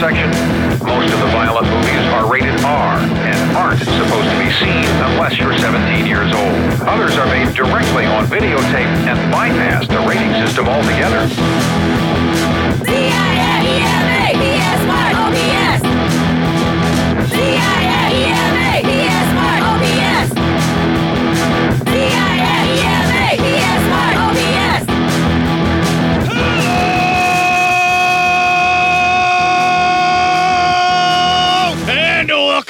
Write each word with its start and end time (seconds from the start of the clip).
Section. 0.00 0.30
Most 0.80 1.12
of 1.12 1.20
the 1.20 1.26
violent 1.26 1.68
movies 1.68 2.08
are 2.16 2.24
rated 2.32 2.58
R 2.64 2.96
and 2.96 3.56
aren't 3.56 3.80
supposed 3.80 4.30
to 4.30 4.38
be 4.40 4.50
seen 4.56 4.88
unless 5.12 5.36
you're 5.36 5.52
17 5.52 6.06
years 6.06 6.32
old. 6.32 6.88
Others 6.88 7.18
are 7.18 7.26
made 7.26 7.54
directly 7.54 8.06
on 8.06 8.24
videotape 8.24 8.88
and 9.04 9.30
bypass 9.30 9.86
the 9.86 10.00
rating 10.08 10.32
system 10.40 10.68
altogether. 10.68 12.09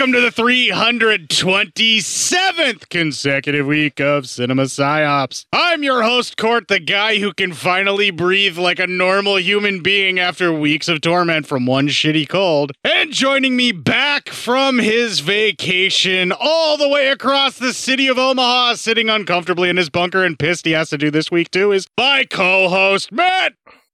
Welcome 0.00 0.14
to 0.14 0.20
the 0.22 0.30
327th 0.30 2.88
consecutive 2.88 3.66
week 3.66 4.00
of 4.00 4.26
Cinema 4.26 4.62
Psyops. 4.62 5.44
I'm 5.52 5.82
your 5.82 6.02
host, 6.02 6.38
Court, 6.38 6.68
the 6.68 6.80
guy 6.80 7.18
who 7.18 7.34
can 7.34 7.52
finally 7.52 8.10
breathe 8.10 8.56
like 8.56 8.78
a 8.78 8.86
normal 8.86 9.38
human 9.38 9.82
being 9.82 10.18
after 10.18 10.50
weeks 10.54 10.88
of 10.88 11.02
torment 11.02 11.46
from 11.46 11.66
one 11.66 11.88
shitty 11.88 12.26
cold. 12.30 12.72
And 12.82 13.12
joining 13.12 13.56
me 13.56 13.72
back 13.72 14.30
from 14.30 14.78
his 14.78 15.20
vacation 15.20 16.32
all 16.32 16.78
the 16.78 16.88
way 16.88 17.08
across 17.08 17.58
the 17.58 17.74
city 17.74 18.06
of 18.06 18.16
Omaha, 18.16 18.76
sitting 18.76 19.10
uncomfortably 19.10 19.68
in 19.68 19.76
his 19.76 19.90
bunker 19.90 20.24
and 20.24 20.38
pissed 20.38 20.64
he 20.64 20.72
has 20.72 20.88
to 20.88 20.96
do 20.96 21.10
this 21.10 21.30
week 21.30 21.50
too, 21.50 21.72
is 21.72 21.86
my 21.98 22.24
co 22.24 22.70
host, 22.70 23.12
Matt. 23.12 23.52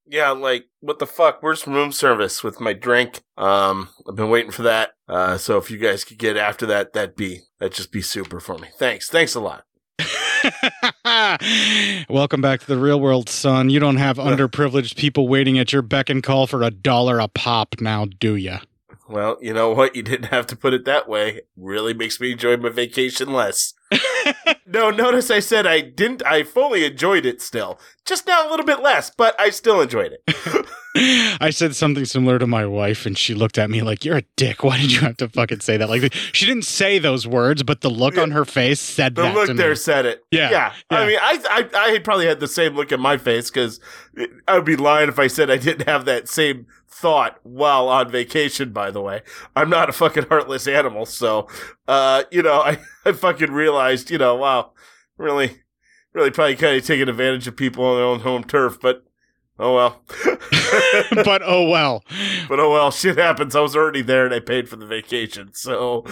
Yeah, 0.08 0.30
like 0.30 0.66
what 0.80 0.98
the 0.98 1.06
fuck? 1.06 1.42
Where's 1.42 1.66
room 1.66 1.92
service 1.92 2.44
with 2.44 2.60
my 2.60 2.72
drink? 2.72 3.20
Um, 3.36 3.88
I've 4.08 4.16
been 4.16 4.30
waiting 4.30 4.52
for 4.52 4.62
that. 4.62 4.92
Uh, 5.08 5.36
so 5.36 5.58
if 5.58 5.70
you 5.70 5.78
guys 5.78 6.04
could 6.04 6.18
get 6.18 6.36
after 6.36 6.66
that, 6.66 6.92
that'd 6.92 7.16
be 7.16 7.40
that'd 7.58 7.74
just 7.74 7.92
be 7.92 8.02
super 8.02 8.40
for 8.40 8.58
me. 8.58 8.68
Thanks, 8.78 9.08
thanks 9.08 9.34
a 9.34 9.40
lot. 9.40 9.64
Welcome 12.08 12.40
back 12.40 12.60
to 12.60 12.66
the 12.66 12.78
real 12.78 13.00
world, 13.00 13.28
son. 13.28 13.70
You 13.70 13.80
don't 13.80 13.96
have 13.96 14.18
underprivileged 14.18 14.96
people 14.96 15.28
waiting 15.28 15.58
at 15.58 15.72
your 15.72 15.82
beck 15.82 16.08
and 16.08 16.22
call 16.22 16.46
for 16.46 16.62
a 16.62 16.70
dollar 16.70 17.18
a 17.18 17.28
pop 17.28 17.80
now, 17.80 18.04
do 18.04 18.36
you? 18.36 18.58
Well, 19.08 19.38
you 19.40 19.52
know 19.52 19.72
what? 19.72 19.94
You 19.94 20.02
didn't 20.02 20.26
have 20.26 20.46
to 20.48 20.56
put 20.56 20.74
it 20.74 20.84
that 20.84 21.08
way. 21.08 21.42
Really 21.56 21.94
makes 21.94 22.20
me 22.20 22.32
enjoy 22.32 22.56
my 22.56 22.70
vacation 22.70 23.32
less. 23.32 23.74
no, 24.66 24.90
notice 24.90 25.30
I 25.30 25.40
said 25.40 25.66
I 25.66 25.80
didn't. 25.80 26.24
I 26.26 26.42
fully 26.42 26.84
enjoyed 26.84 27.24
it 27.26 27.40
still. 27.40 27.78
Just 28.04 28.26
now 28.26 28.46
a 28.46 28.50
little 28.50 28.66
bit 28.66 28.80
less, 28.82 29.10
but 29.16 29.38
I 29.40 29.50
still 29.50 29.80
enjoyed 29.80 30.12
it. 30.26 30.66
I 31.40 31.50
said 31.50 31.76
something 31.76 32.04
similar 32.06 32.38
to 32.38 32.46
my 32.46 32.64
wife, 32.64 33.04
and 33.04 33.18
she 33.18 33.34
looked 33.34 33.58
at 33.58 33.68
me 33.68 33.82
like, 33.82 34.04
You're 34.04 34.16
a 34.18 34.22
dick. 34.36 34.64
Why 34.64 34.78
did 34.78 34.92
you 34.92 35.00
have 35.00 35.16
to 35.18 35.28
fucking 35.28 35.60
say 35.60 35.76
that? 35.76 35.88
Like, 35.88 36.12
she 36.32 36.46
didn't 36.46 36.64
say 36.64 36.98
those 36.98 37.26
words, 37.26 37.62
but 37.62 37.82
the 37.82 37.90
look 37.90 38.16
on 38.16 38.30
her 38.30 38.44
face 38.44 38.80
said 38.80 39.14
The 39.14 39.22
that. 39.22 39.34
look 39.34 39.46
to 39.48 39.54
there 39.54 39.70
me. 39.70 39.76
said 39.76 40.06
it. 40.06 40.24
Yeah, 40.30 40.50
yeah. 40.50 40.72
I 40.90 41.06
mean, 41.06 41.18
I, 41.20 41.68
I 41.74 41.92
I 41.94 41.98
probably 41.98 42.26
had 42.26 42.40
the 42.40 42.48
same 42.48 42.74
look 42.74 42.92
in 42.92 43.00
my 43.00 43.18
face 43.18 43.50
because 43.50 43.78
I 44.48 44.54
would 44.56 44.64
be 44.64 44.76
lying 44.76 45.08
if 45.08 45.18
I 45.18 45.26
said 45.26 45.50
I 45.50 45.58
didn't 45.58 45.86
have 45.86 46.06
that 46.06 46.28
same 46.28 46.66
thought 46.96 47.38
while 47.42 47.88
on 47.88 48.10
vacation. 48.10 48.72
By 48.72 48.90
the 48.90 49.00
way, 49.00 49.22
I'm 49.54 49.68
not 49.68 49.88
a 49.88 49.92
fucking 49.92 50.26
heartless 50.28 50.66
animal, 50.66 51.06
so 51.06 51.48
uh, 51.86 52.24
you 52.30 52.42
know, 52.42 52.60
I 52.62 52.78
I 53.04 53.12
fucking 53.12 53.52
realized, 53.52 54.10
you 54.10 54.18
know, 54.18 54.36
wow, 54.36 54.72
really, 55.18 55.62
really 56.12 56.30
probably 56.30 56.56
kind 56.56 56.76
of 56.76 56.86
taking 56.86 57.08
advantage 57.08 57.46
of 57.46 57.56
people 57.56 57.84
on 57.84 57.96
their 57.96 58.04
own 58.04 58.20
home 58.20 58.44
turf, 58.44 58.78
but 58.80 59.04
oh 59.58 59.74
well. 59.74 60.02
but 61.24 61.42
oh 61.44 61.68
well. 61.68 62.04
But 62.48 62.60
oh 62.60 62.72
well, 62.72 62.90
shit 62.90 63.18
happens. 63.18 63.54
I 63.54 63.60
was 63.60 63.76
already 63.76 64.02
there 64.02 64.24
and 64.24 64.34
I 64.34 64.40
paid 64.40 64.68
for 64.68 64.76
the 64.76 64.86
vacation, 64.86 65.50
so. 65.52 66.04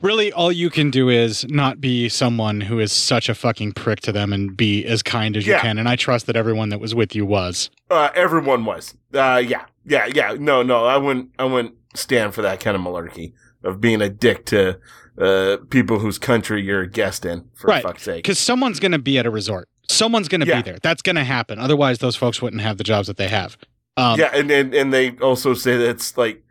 Really, 0.00 0.32
all 0.32 0.50
you 0.52 0.70
can 0.70 0.90
do 0.90 1.08
is 1.08 1.46
not 1.48 1.80
be 1.80 2.08
someone 2.08 2.60
who 2.60 2.80
is 2.80 2.92
such 2.92 3.28
a 3.28 3.34
fucking 3.34 3.72
prick 3.72 4.00
to 4.00 4.12
them 4.12 4.32
and 4.32 4.56
be 4.56 4.84
as 4.84 5.02
kind 5.02 5.36
as 5.36 5.46
you 5.46 5.54
can. 5.56 5.78
And 5.78 5.88
I 5.88 5.96
trust 5.96 6.26
that 6.26 6.36
everyone 6.36 6.68
that 6.70 6.80
was 6.80 6.94
with 6.94 7.14
you 7.14 7.24
was. 7.26 7.70
Uh, 7.90 8.10
everyone 8.14 8.64
was. 8.64 8.94
Uh, 9.14 9.42
yeah, 9.44 9.64
yeah, 9.84 10.06
yeah. 10.14 10.36
No, 10.38 10.62
no, 10.62 10.84
I 10.84 10.96
wouldn't. 10.96 11.30
I 11.38 11.44
wouldn't 11.44 11.74
stand 11.94 12.34
for 12.34 12.42
that 12.42 12.60
kind 12.60 12.74
of 12.76 12.82
malarkey 12.82 13.32
of 13.62 13.80
being 13.80 14.00
a 14.02 14.08
dick 14.08 14.46
to 14.46 14.78
uh, 15.18 15.58
people 15.70 15.98
whose 15.98 16.18
country 16.18 16.62
you're 16.62 16.80
a 16.82 16.90
guest 16.90 17.24
in. 17.24 17.48
For 17.54 17.68
right. 17.68 17.82
fuck's 17.82 18.02
sake. 18.02 18.16
Because 18.24 18.38
someone's 18.38 18.80
going 18.80 18.92
to 18.92 18.98
be 18.98 19.18
at 19.18 19.26
a 19.26 19.30
resort. 19.30 19.68
Someone's 19.88 20.28
going 20.28 20.40
to 20.40 20.46
Yeah. 20.46 20.62
be 20.62 20.70
there. 20.70 20.78
That's 20.82 21.02
going 21.02 21.16
to 21.16 21.24
happen. 21.24 21.58
Otherwise, 21.58 21.98
those 21.98 22.16
folks 22.16 22.40
wouldn't 22.40 22.62
have 22.62 22.78
the 22.78 22.84
jobs 22.84 23.08
that 23.08 23.18
they 23.18 23.28
have. 23.28 23.56
Um, 23.98 24.18
yeah, 24.18 24.30
and, 24.32 24.50
and 24.50 24.74
and 24.74 24.92
they 24.92 25.10
also 25.18 25.52
say 25.52 25.76
that 25.76 25.90
it's 25.90 26.16
like 26.16 26.42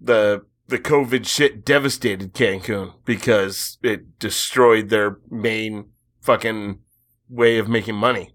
the 0.00 0.44
the 0.68 0.78
COVID 0.78 1.26
shit 1.26 1.64
devastated 1.64 2.32
Cancun 2.34 2.94
because 3.04 3.78
it 3.82 4.18
destroyed 4.18 4.88
their 4.88 5.18
main 5.30 5.86
fucking 6.22 6.78
way 7.28 7.58
of 7.58 7.68
making 7.68 7.94
money. 7.96 8.30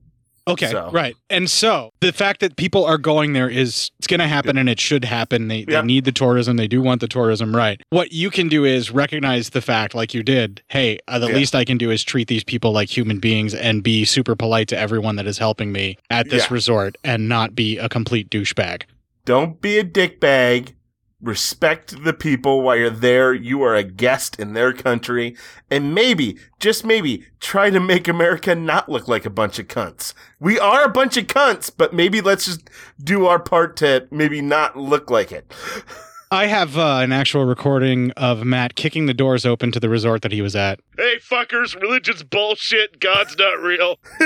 Okay, 0.47 0.71
So- 0.71 0.89
right. 0.91 1.15
And 1.29 1.47
so 1.47 1.91
the 2.01 2.11
fact 2.11 2.39
that 2.39 2.55
people 2.55 2.83
are 2.83 2.97
going 2.97 3.33
there 3.33 3.47
is 3.49 3.91
it's 3.99 4.07
going 4.07 4.19
to 4.19 4.27
happen 4.27 4.57
and 4.57 4.67
it 4.67 4.79
should 4.79 5.05
happen. 5.05 5.47
They, 5.47 5.63
they 5.63 5.79
need 5.83 6.05
the 6.05 6.11
tourism. 6.11 6.57
They 6.57 6.67
do 6.67 6.81
want 6.81 7.01
the 7.01 7.07
tourism, 7.07 7.55
right? 7.55 7.79
What 7.91 8.13
you 8.13 8.31
can 8.31 8.47
do 8.47 8.65
is 8.65 8.89
recognize 8.89 9.51
the 9.51 9.61
fact, 9.61 9.93
like 9.93 10.15
you 10.15 10.23
did. 10.23 10.63
Hey, 10.69 10.97
uh, 11.07 11.19
the 11.19 11.27
Yeah. 11.27 11.35
least 11.35 11.53
I 11.53 11.65
can 11.65 11.77
do 11.77 11.91
is 11.91 12.03
treat 12.03 12.29
these 12.29 12.43
people 12.43 12.71
like 12.71 12.89
human 12.95 13.19
beings 13.19 13.53
and 13.53 13.83
be 13.83 14.05
super 14.05 14.35
polite 14.35 14.67
to 14.69 14.77
everyone 14.77 15.17
that 15.17 15.27
is 15.27 15.37
helping 15.37 15.71
me 15.71 15.97
at 16.09 16.29
this 16.31 16.43
Yeah. 16.45 16.53
resort 16.53 16.95
and 17.03 17.29
not 17.29 17.53
be 17.53 17.77
a 17.77 17.87
complete 17.87 18.31
douchebag. 18.31 18.83
Don't 19.25 19.61
be 19.61 19.77
a 19.77 19.83
dickbag. 19.83 20.73
Respect 21.21 22.03
the 22.03 22.13
people 22.13 22.61
while 22.61 22.77
you're 22.77 22.89
there. 22.89 23.33
You 23.33 23.61
are 23.63 23.75
a 23.75 23.83
guest 23.83 24.39
in 24.39 24.53
their 24.53 24.71
country. 24.71 25.35
And 25.69 25.93
maybe, 25.93 26.37
just 26.59 26.85
maybe, 26.85 27.25
try 27.39 27.69
to 27.69 27.79
make 27.79 28.07
America 28.07 28.55
not 28.55 28.89
look 28.89 29.07
like 29.07 29.25
a 29.25 29.29
bunch 29.29 29.59
of 29.59 29.67
cunts. 29.67 30.13
We 30.39 30.57
are 30.57 30.83
a 30.83 30.89
bunch 30.89 31.17
of 31.17 31.27
cunts, 31.27 31.69
but 31.75 31.93
maybe 31.93 32.21
let's 32.21 32.45
just 32.45 32.69
do 33.03 33.25
our 33.25 33.39
part 33.39 33.75
to 33.77 34.07
maybe 34.11 34.41
not 34.41 34.77
look 34.77 35.09
like 35.09 35.31
it. 35.31 35.51
I 36.31 36.45
have 36.45 36.77
uh, 36.77 36.99
an 37.01 37.11
actual 37.11 37.45
recording 37.45 38.11
of 38.11 38.45
Matt 38.45 38.75
kicking 38.75 39.07
the 39.07 39.15
doors 39.15 39.47
open 39.47 39.71
to 39.71 39.79
the 39.79 39.89
resort 39.89 40.21
that 40.21 40.31
he 40.31 40.43
was 40.43 40.55
at. 40.55 40.79
Hey, 40.95 41.15
fuckers, 41.17 41.79
religion's 41.79 42.21
bullshit. 42.21 42.99
God's 42.99 43.35
not 43.35 43.59
real. 43.59 43.97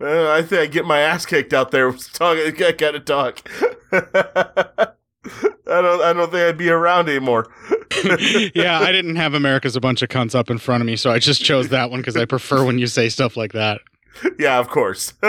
I 0.00 0.42
think 0.42 0.60
I 0.60 0.66
get 0.66 0.84
my 0.84 1.00
ass 1.00 1.24
kicked 1.24 1.54
out 1.54 1.70
there 1.70 1.90
talking 1.92 2.54
that 2.54 2.78
kind 2.78 2.96
of 2.96 3.04
talk. 3.06 3.48
I 5.66 5.80
don't. 5.80 6.02
I 6.02 6.12
don't 6.12 6.30
think 6.30 6.42
I'd 6.42 6.58
be 6.58 6.68
around 6.68 7.08
anymore. 7.08 7.46
yeah, 8.54 8.80
I 8.80 8.92
didn't 8.92 9.16
have 9.16 9.34
America's 9.34 9.76
a 9.76 9.80
bunch 9.80 10.02
of 10.02 10.08
cunts 10.08 10.34
up 10.34 10.50
in 10.50 10.58
front 10.58 10.82
of 10.82 10.86
me, 10.86 10.96
so 10.96 11.10
I 11.10 11.18
just 11.18 11.42
chose 11.42 11.68
that 11.70 11.90
one 11.90 12.00
because 12.00 12.16
I 12.16 12.24
prefer 12.24 12.64
when 12.64 12.78
you 12.78 12.86
say 12.86 13.08
stuff 13.08 13.36
like 13.36 13.52
that. 13.52 13.80
yeah, 14.38 14.58
of 14.58 14.68
course. 14.68 15.12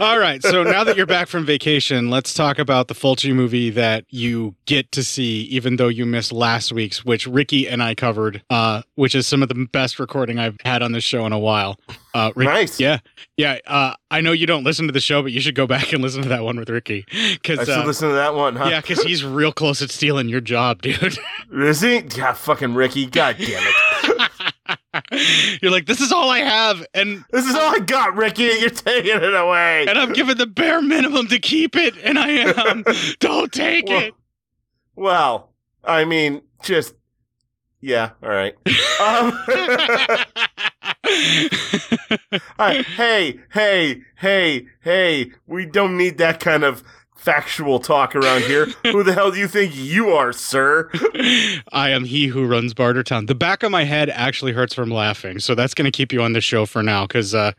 All 0.00 0.18
right, 0.18 0.42
so 0.42 0.62
now 0.62 0.84
that 0.84 0.96
you're 0.96 1.06
back 1.06 1.28
from 1.28 1.44
vacation, 1.44 2.10
let's 2.10 2.34
talk 2.34 2.58
about 2.58 2.88
the 2.88 2.94
Fulci 2.94 3.34
movie 3.34 3.70
that 3.70 4.04
you 4.10 4.54
get 4.66 4.90
to 4.92 5.04
see, 5.04 5.42
even 5.42 5.76
though 5.76 5.88
you 5.88 6.04
missed 6.06 6.32
last 6.32 6.72
week's, 6.72 7.04
which 7.04 7.26
Ricky 7.26 7.68
and 7.68 7.82
I 7.82 7.94
covered, 7.94 8.42
uh, 8.50 8.82
which 8.94 9.14
is 9.14 9.26
some 9.26 9.42
of 9.42 9.48
the 9.48 9.68
best 9.72 9.98
recording 9.98 10.38
I've 10.38 10.56
had 10.64 10.82
on 10.82 10.92
this 10.92 11.04
show 11.04 11.26
in 11.26 11.32
a 11.32 11.38
while. 11.38 11.78
Uh, 12.14 12.32
Rick- 12.34 12.48
Nice. 12.48 12.80
Yeah, 12.80 12.98
yeah. 13.36 13.58
Uh, 13.66 13.94
I 14.10 14.20
know 14.20 14.32
you 14.32 14.46
don't 14.46 14.64
listen 14.64 14.86
to 14.88 14.92
the 14.92 15.00
show, 15.00 15.22
but 15.22 15.30
you 15.32 15.40
should 15.40 15.54
go 15.54 15.66
back 15.66 15.92
and 15.92 16.02
listen 16.02 16.22
to 16.22 16.28
that 16.30 16.42
one 16.42 16.56
with 16.58 16.68
Ricky 16.68 17.04
Because 17.34 17.60
I 17.60 17.62
still 17.64 17.82
Uh, 17.82 17.86
listen 17.86 18.08
to 18.08 18.14
that 18.14 18.34
one, 18.34 18.56
huh? 18.56 18.66
yeah, 18.68 18.80
because 18.80 19.02
he's 19.02 19.24
real 19.24 19.52
close 19.52 19.80
at 19.82 19.90
stealing 19.90 20.28
your 20.28 20.40
job, 20.40 20.82
dude. 20.82 21.18
Is 21.52 21.80
he? 21.80 22.00
Yeah, 22.16 22.32
fucking 22.32 22.74
Ricky. 22.74 23.06
God 23.06 23.36
damn 23.38 23.62
it. 23.62 24.30
You're 25.62 25.70
like, 25.70 25.86
this 25.86 26.00
is 26.00 26.10
all 26.12 26.30
I 26.30 26.38
have, 26.40 26.84
and 26.94 27.24
This 27.30 27.46
is 27.46 27.54
all 27.54 27.74
I 27.74 27.78
got, 27.78 28.16
Ricky. 28.16 28.42
You're 28.44 28.70
taking 28.70 29.16
it 29.16 29.34
away. 29.34 29.86
and 29.88 29.98
I'm 29.98 30.12
giving 30.12 30.36
the 30.36 30.46
bare 30.46 30.82
minimum 30.82 31.28
to 31.28 31.38
keep 31.38 31.76
it, 31.76 31.94
and 32.02 32.18
I 32.18 32.28
am. 32.30 32.84
Don't 33.20 33.52
take 33.52 33.86
Well, 33.86 34.00
it. 34.00 34.14
Well, 34.96 35.50
I 35.84 36.04
mean, 36.04 36.42
just 36.62 36.94
yeah. 37.80 38.10
All 38.22 38.28
right. 38.28 38.54
Um, 39.00 39.32
all 42.58 42.66
right. 42.68 42.84
Hey, 42.84 43.40
hey, 43.52 44.02
hey, 44.16 44.66
hey. 44.82 45.32
We 45.46 45.64
don't 45.66 45.96
need 45.96 46.18
that 46.18 46.40
kind 46.40 46.64
of 46.64 46.82
factual 47.20 47.78
talk 47.78 48.16
around 48.16 48.42
here. 48.42 48.66
Who 48.84 49.02
the 49.02 49.12
hell 49.12 49.30
do 49.30 49.38
you 49.38 49.46
think 49.48 49.72
you 49.76 50.10
are, 50.10 50.32
sir? 50.32 50.90
I 51.72 51.90
am 51.90 52.04
he 52.04 52.28
who 52.28 52.46
runs 52.46 52.72
Bartertown. 52.74 53.26
The 53.26 53.34
back 53.34 53.62
of 53.62 53.70
my 53.70 53.84
head 53.84 54.08
actually 54.10 54.52
hurts 54.52 54.74
from 54.74 54.90
laughing, 54.90 55.38
so 55.38 55.54
that's 55.54 55.74
going 55.74 55.84
to 55.84 55.90
keep 55.96 56.12
you 56.12 56.22
on 56.22 56.32
the 56.32 56.40
show 56.40 56.64
for 56.66 56.82
now. 56.82 57.06
Because 57.06 57.34
uh, 57.34 57.52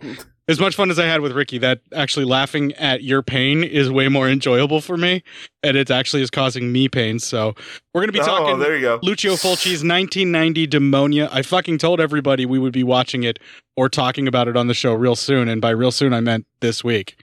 as 0.48 0.60
much 0.60 0.75
fun 0.75 0.90
as 0.90 0.98
I 0.98 1.06
had 1.06 1.22
with 1.22 1.31
Ricky, 1.34 1.60
that 1.60 1.81
actually 1.94 2.25
laughing 2.25 2.74
at 2.74 3.04
your 3.04 3.22
pain 3.22 3.63
is 3.63 3.92
way 3.92 4.08
more 4.08 4.28
enjoyable 4.28 4.81
for 4.81 4.98
me, 4.98 5.24
and 5.62 5.78
it 5.78 5.92
actually 5.92 6.24
is 6.24 6.31
causing 6.31 6.72
me 6.72 6.90
pain. 6.90 7.19
So 7.19 7.54
we're 7.94 8.02
going 8.02 8.08
to 8.10 8.13
be 8.13 8.19
Oh, 8.22 8.25
talking 8.25 8.60
there 8.60 8.75
you 8.75 8.81
go. 8.81 9.00
Lucio 9.04 9.34
Fulci's 9.34 9.84
1990 9.84 10.68
Demonia. 10.68 11.30
I 11.31 11.44
fucking 11.44 11.78
told 11.78 12.02
everybody 12.02 12.46
we 12.48 12.58
would 12.60 12.74
be 12.74 12.84
watching 12.84 13.24
it 13.24 13.38
or 13.78 13.90
talking 13.90 14.28
about 14.28 14.48
it 14.48 14.58
on 14.58 14.68
the 14.68 14.74
show 14.74 14.94
real 14.94 15.16
soon, 15.16 15.48
and 15.48 15.62
by 15.62 15.69
real 15.69 15.92
soon 15.92 16.13
I 16.13 16.19
meant 16.19 16.48
this 16.62 16.84
week. 16.84 17.16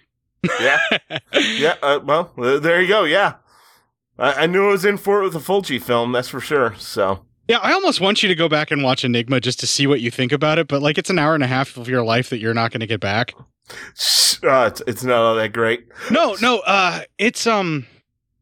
Yeah, 0.61 0.79
yeah. 1.33 1.75
Uh, 1.83 2.01
well, 2.05 2.33
there 2.37 2.81
you 2.81 2.89
go. 2.89 3.05
Yeah, 3.05 3.35
I, 4.19 4.45
I 4.45 4.47
knew 4.47 4.69
I 4.69 4.73
was 4.73 4.85
in 4.85 4.97
for 4.97 5.21
it 5.21 5.25
with 5.25 5.37
a 5.37 5.41
Fulci 5.41 5.81
film. 5.83 6.13
That's 6.13 6.29
for 6.29 6.41
sure. 6.41 6.75
So 6.79 7.25
Yeah, 7.49 7.59
I 7.59 7.73
almost 7.73 8.01
want 8.01 8.23
you 8.23 8.29
to 8.29 8.35
go 8.35 8.49
back 8.49 8.71
and 8.71 8.83
watch 8.83 9.03
Aenigma 9.03 9.41
just 9.41 9.61
to 9.61 9.67
see 9.67 9.87
what 9.87 10.01
you 10.01 10.11
think 10.11 10.33
about 10.33 10.59
it, 10.59 10.69
but 10.69 10.83
like 10.83 10.99
it's 10.99 11.11
an 11.11 11.19
hour 11.19 11.35
and 11.35 11.45
a 11.45 11.49
half 11.49 11.77
of 11.77 11.89
your 11.89 12.05
life 12.05 12.31
that 12.31 12.39
you're 12.39 12.55
not 12.55 12.71
going 12.71 12.81
to 12.81 12.87
get 12.87 13.01
back. 13.01 13.33
uh, 14.45 14.67
it's, 14.67 14.83
it's 14.87 15.05
not 15.05 15.17
all 15.19 15.35
that 15.35 15.53
great. 15.53 15.87
No, 16.11 16.37
no, 16.41 16.59
uh 16.61 17.03
it's 17.19 17.47
um 17.47 17.87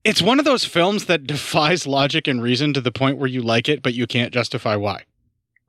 it's 0.04 0.22
one 0.22 0.38
of 0.38 0.44
those 0.44 0.64
films 0.64 1.06
that 1.06 1.26
defies 1.26 1.86
logic 1.86 2.28
and 2.28 2.42
reason 2.42 2.72
to 2.74 2.80
the 2.80 2.92
point 2.92 3.18
where 3.18 3.28
you 3.28 3.42
like 3.42 3.68
it 3.68 3.82
but 3.82 3.94
you 3.94 4.06
can't 4.06 4.32
justify 4.32 4.76
why. 4.76 5.04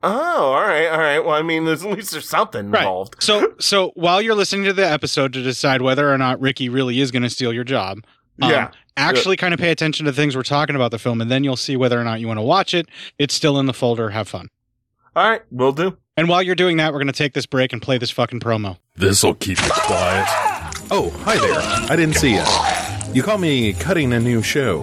Oh, 0.02 0.52
all 0.52 0.62
right, 0.62 0.86
all 0.86 0.98
right. 0.98 1.18
Well, 1.18 1.34
I 1.34 1.42
mean, 1.42 1.64
there's, 1.64 1.84
at 1.84 1.90
least 1.90 2.12
there's 2.12 2.28
something 2.28 2.66
involved. 2.66 2.74
Right. 2.74 2.82
involved. 2.82 3.22
So 3.22 3.54
so 3.58 3.90
while 3.94 4.22
you're 4.22 4.36
listening 4.36 4.64
to 4.66 4.72
the 4.72 4.88
episode 4.88 5.32
to 5.32 5.42
decide 5.42 5.82
whether 5.82 6.12
or 6.12 6.16
not 6.18 6.40
Ricky 6.40 6.68
really 6.68 7.00
is 7.00 7.10
going 7.10 7.24
to 7.24 7.30
steal 7.30 7.52
your 7.52 7.64
job, 7.64 7.98
um, 8.40 8.50
Yeah. 8.50 8.70
actually 8.96 9.36
kind 9.36 9.52
of 9.52 9.58
pay 9.58 9.70
attention 9.72 10.06
to 10.06 10.12
the 10.12 10.16
things 10.16 10.36
we're 10.36 10.42
talking 10.44 10.76
about 10.76 10.92
the 10.92 10.98
film 11.00 11.20
and 11.20 11.28
then 11.30 11.42
you'll 11.42 11.56
see 11.56 11.76
whether 11.76 12.00
or 12.00 12.04
not 12.04 12.20
you 12.20 12.28
want 12.28 12.38
to 12.38 12.42
watch 12.42 12.74
it. 12.74 12.88
It's 13.18 13.34
still 13.34 13.58
in 13.58 13.66
the 13.66 13.72
folder. 13.72 14.10
Have 14.10 14.28
fun. 14.28 14.48
All 15.16 15.28
right, 15.28 15.42
we'll 15.50 15.72
do. 15.72 15.96
And 16.16 16.28
while 16.28 16.42
you're 16.42 16.54
doing 16.54 16.76
that, 16.76 16.92
we're 16.92 16.98
going 17.00 17.06
to 17.08 17.12
take 17.12 17.32
this 17.34 17.46
break 17.46 17.72
and 17.72 17.82
play 17.82 17.98
this 17.98 18.10
fucking 18.10 18.38
promo. 18.40 18.78
This'll 18.96 19.34
keep 19.34 19.58
it 19.60 19.72
quiet. 19.72 20.26
Oh, 20.92 21.10
hi 21.24 21.36
there. 21.38 21.58
I 21.90 21.96
didn't 21.96 22.14
see 22.16 22.34
you. 22.34 22.44
You 23.12 23.22
call 23.24 23.38
me 23.38 23.72
cutting 23.72 24.12
a 24.12 24.20
new 24.20 24.42
show. 24.42 24.82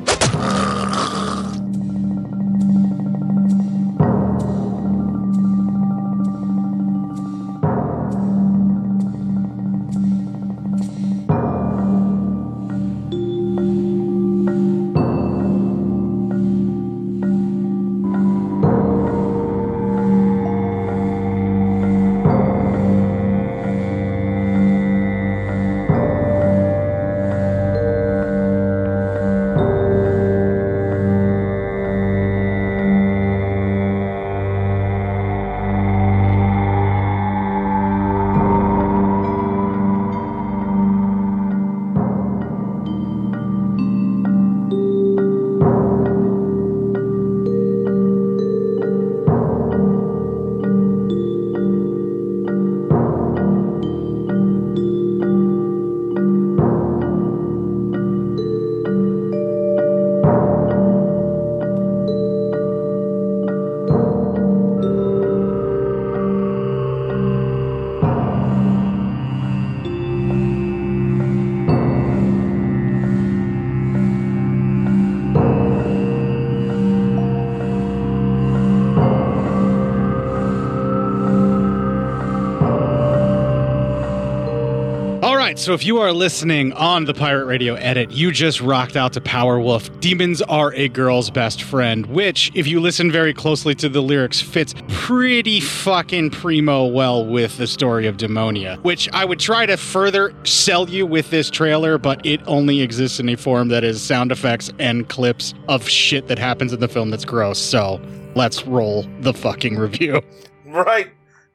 So 85.61 85.73
if 85.73 85.85
you 85.85 85.99
are 85.99 86.11
listening 86.11 86.73
on 86.73 87.05
the 87.05 87.13
Pirate 87.13 87.45
Radio 87.45 87.75
edit, 87.75 88.09
you 88.09 88.31
just 88.31 88.61
rocked 88.61 88.95
out 88.95 89.13
to 89.13 89.21
Powerwolf. 89.21 89.99
Demons 89.99 90.41
are 90.41 90.73
a 90.73 90.89
girl's 90.89 91.29
best 91.29 91.61
friend, 91.61 92.07
which, 92.07 92.51
if 92.55 92.65
you 92.65 92.79
listen 92.79 93.11
very 93.11 93.31
closely 93.31 93.75
to 93.75 93.87
the 93.87 94.01
lyrics, 94.01 94.41
fits 94.41 94.73
pretty 94.87 95.59
fucking 95.59 96.31
primo 96.31 96.87
well 96.87 97.23
with 97.23 97.57
the 97.59 97.67
story 97.67 98.07
of 98.07 98.17
Demonia, 98.17 98.81
which 98.83 99.07
I 99.13 99.23
would 99.23 99.39
try 99.39 99.67
to 99.67 99.77
further 99.77 100.33
sell 100.45 100.89
you 100.89 101.05
with 101.05 101.29
this 101.29 101.51
trailer, 101.51 101.99
but 101.99 102.25
it 102.25 102.41
only 102.47 102.81
exists 102.81 103.19
in 103.19 103.29
a 103.29 103.37
form 103.37 103.67
that 103.67 103.83
is 103.83 104.01
sound 104.01 104.31
effects 104.31 104.71
and 104.79 105.07
clips 105.09 105.53
of 105.67 105.87
shit 105.87 106.27
that 106.27 106.39
happens 106.39 106.73
in 106.73 106.79
the 106.79 106.87
film 106.87 107.11
that's 107.11 107.25
gross. 107.25 107.59
So 107.59 108.01
let's 108.33 108.65
roll 108.65 109.05
the 109.19 109.33
fucking 109.33 109.77
review. 109.77 110.21
Right. 110.63 111.11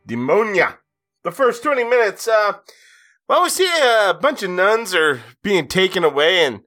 Demonia. 0.06 0.76
The 1.22 1.32
first 1.32 1.62
20 1.62 1.84
minutes, 1.84 2.28
uh, 2.28 2.58
well, 3.28 3.42
we 3.42 3.49
see 3.49 3.68
a 3.68 4.14
bunch 4.14 4.42
of 4.42 4.50
nuns 4.50 4.95
are 4.95 5.23
being 5.42 5.66
taken 5.68 6.04
away 6.04 6.45
and 6.45 6.61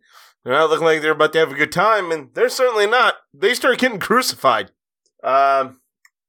they're 0.43 0.53
not 0.53 0.69
looking 0.69 0.85
like 0.85 1.01
they're 1.01 1.11
about 1.11 1.33
to 1.33 1.39
have 1.39 1.51
a 1.51 1.55
good 1.55 1.71
time, 1.71 2.11
and 2.11 2.29
they're 2.33 2.49
certainly 2.49 2.87
not. 2.87 3.15
They 3.33 3.53
start 3.53 3.79
getting 3.79 3.99
crucified. 3.99 4.71
Um, 5.23 5.81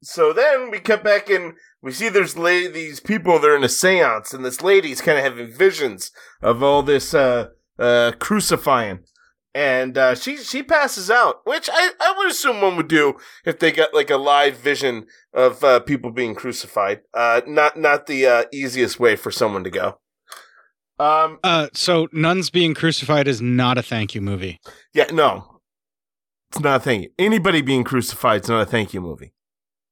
so 0.02 0.32
then 0.32 0.70
we 0.70 0.80
cut 0.80 1.04
back 1.04 1.30
and 1.30 1.54
we 1.80 1.92
see 1.92 2.08
there's 2.08 2.36
la- 2.36 2.68
these 2.70 3.00
people, 3.00 3.38
they're 3.38 3.56
in 3.56 3.64
a 3.64 3.68
seance, 3.68 4.34
and 4.34 4.44
this 4.44 4.62
lady's 4.62 5.00
kind 5.00 5.16
of 5.16 5.24
having 5.24 5.52
visions 5.52 6.10
of 6.42 6.62
all 6.62 6.82
this, 6.82 7.14
uh, 7.14 7.48
uh, 7.78 8.12
crucifying. 8.18 9.04
And, 9.54 9.96
uh, 9.96 10.14
she, 10.14 10.36
she 10.36 10.62
passes 10.62 11.10
out, 11.10 11.40
which 11.44 11.68
I, 11.72 11.90
I 12.00 12.14
would 12.16 12.30
assume 12.30 12.60
one 12.60 12.76
would 12.76 12.88
do 12.88 13.14
if 13.44 13.58
they 13.58 13.72
got 13.72 13.94
like 13.94 14.10
a 14.10 14.16
live 14.16 14.58
vision 14.58 15.06
of, 15.32 15.64
uh, 15.64 15.80
people 15.80 16.10
being 16.10 16.34
crucified. 16.34 17.00
Uh, 17.14 17.40
not, 17.46 17.78
not 17.78 18.06
the, 18.06 18.26
uh, 18.26 18.44
easiest 18.52 19.00
way 19.00 19.16
for 19.16 19.30
someone 19.30 19.64
to 19.64 19.70
go. 19.70 19.98
Um, 21.00 21.38
Uh, 21.42 21.68
so 21.72 22.08
Nuns 22.12 22.50
Being 22.50 22.74
Crucified 22.74 23.26
is 23.26 23.40
not 23.40 23.78
a 23.78 23.82
thank 23.82 24.14
you 24.14 24.20
movie. 24.20 24.60
yeah, 24.94 25.06
no. 25.12 25.60
It's 26.50 26.60
not 26.60 26.76
a 26.76 26.80
thank 26.80 27.02
you. 27.04 27.10
Anybody 27.18 27.62
being 27.62 27.84
crucified 27.84 28.42
is 28.42 28.48
not 28.48 28.62
a 28.62 28.66
thank 28.66 28.92
you 28.92 29.00
movie. 29.00 29.32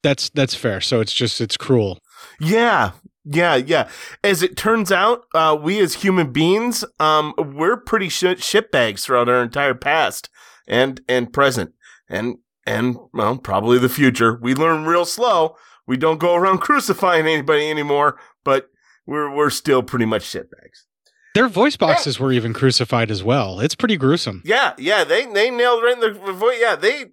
That's 0.03 0.29
that's 0.31 0.55
fair. 0.57 0.81
So 0.81 1.01
it's 1.01 1.13
just 1.13 1.41
it's 1.41 1.57
cruel. 1.57 1.99
Yeah, 2.41 2.93
yeah, 3.25 3.55
yeah. 3.55 3.89
As 4.25 4.43
it 4.43 4.57
turns 4.57 4.91
out, 4.91 5.23
uh, 5.35 5.57
we 5.61 5.79
as 5.81 5.95
human 5.95 6.33
beings, 6.33 6.85
um, 6.99 7.33
we're 7.39 7.77
pretty 7.77 8.09
shit 8.09 8.39
shitbags 8.39 9.03
throughout 9.05 9.29
our 9.29 9.41
entire 9.43 9.75
past 9.75 10.29
and 10.67 11.01
and 11.09 11.33
present, 11.33 11.73
and 12.09 12.39
and 12.67 12.97
well, 13.15 13.39
probably 13.39 13.79
the 13.79 13.89
future. 13.89 14.37
We 14.43 14.55
learn 14.55 14.85
real 14.85 15.05
slow. 15.05 15.55
We 15.87 15.97
don't 15.97 16.19
go 16.19 16.35
around 16.35 16.59
crucifying 16.69 17.27
anybody 17.27 17.71
anymore, 17.71 18.19
but 18.45 18.69
we're 19.07 19.33
we're 19.35 19.51
still 19.51 19.83
pretty 19.85 20.07
much 20.07 20.25
shitbags. 20.25 20.87
Their 21.35 21.49
voice 21.49 21.77
boxes 21.77 22.19
were 22.19 22.33
even 22.33 22.53
crucified 22.53 23.11
as 23.11 23.23
well. 23.23 23.61
It's 23.61 23.75
pretty 23.75 23.97
gruesome. 23.97 24.43
Yeah, 24.45 24.75
yeah, 24.79 25.05
they 25.05 25.27
they 25.27 25.51
nailed 25.51 25.83
right 25.83 25.95
in 25.95 26.01
the 26.01 26.33
voice. 26.33 26.59
Yeah, 26.61 26.75
they 26.77 27.07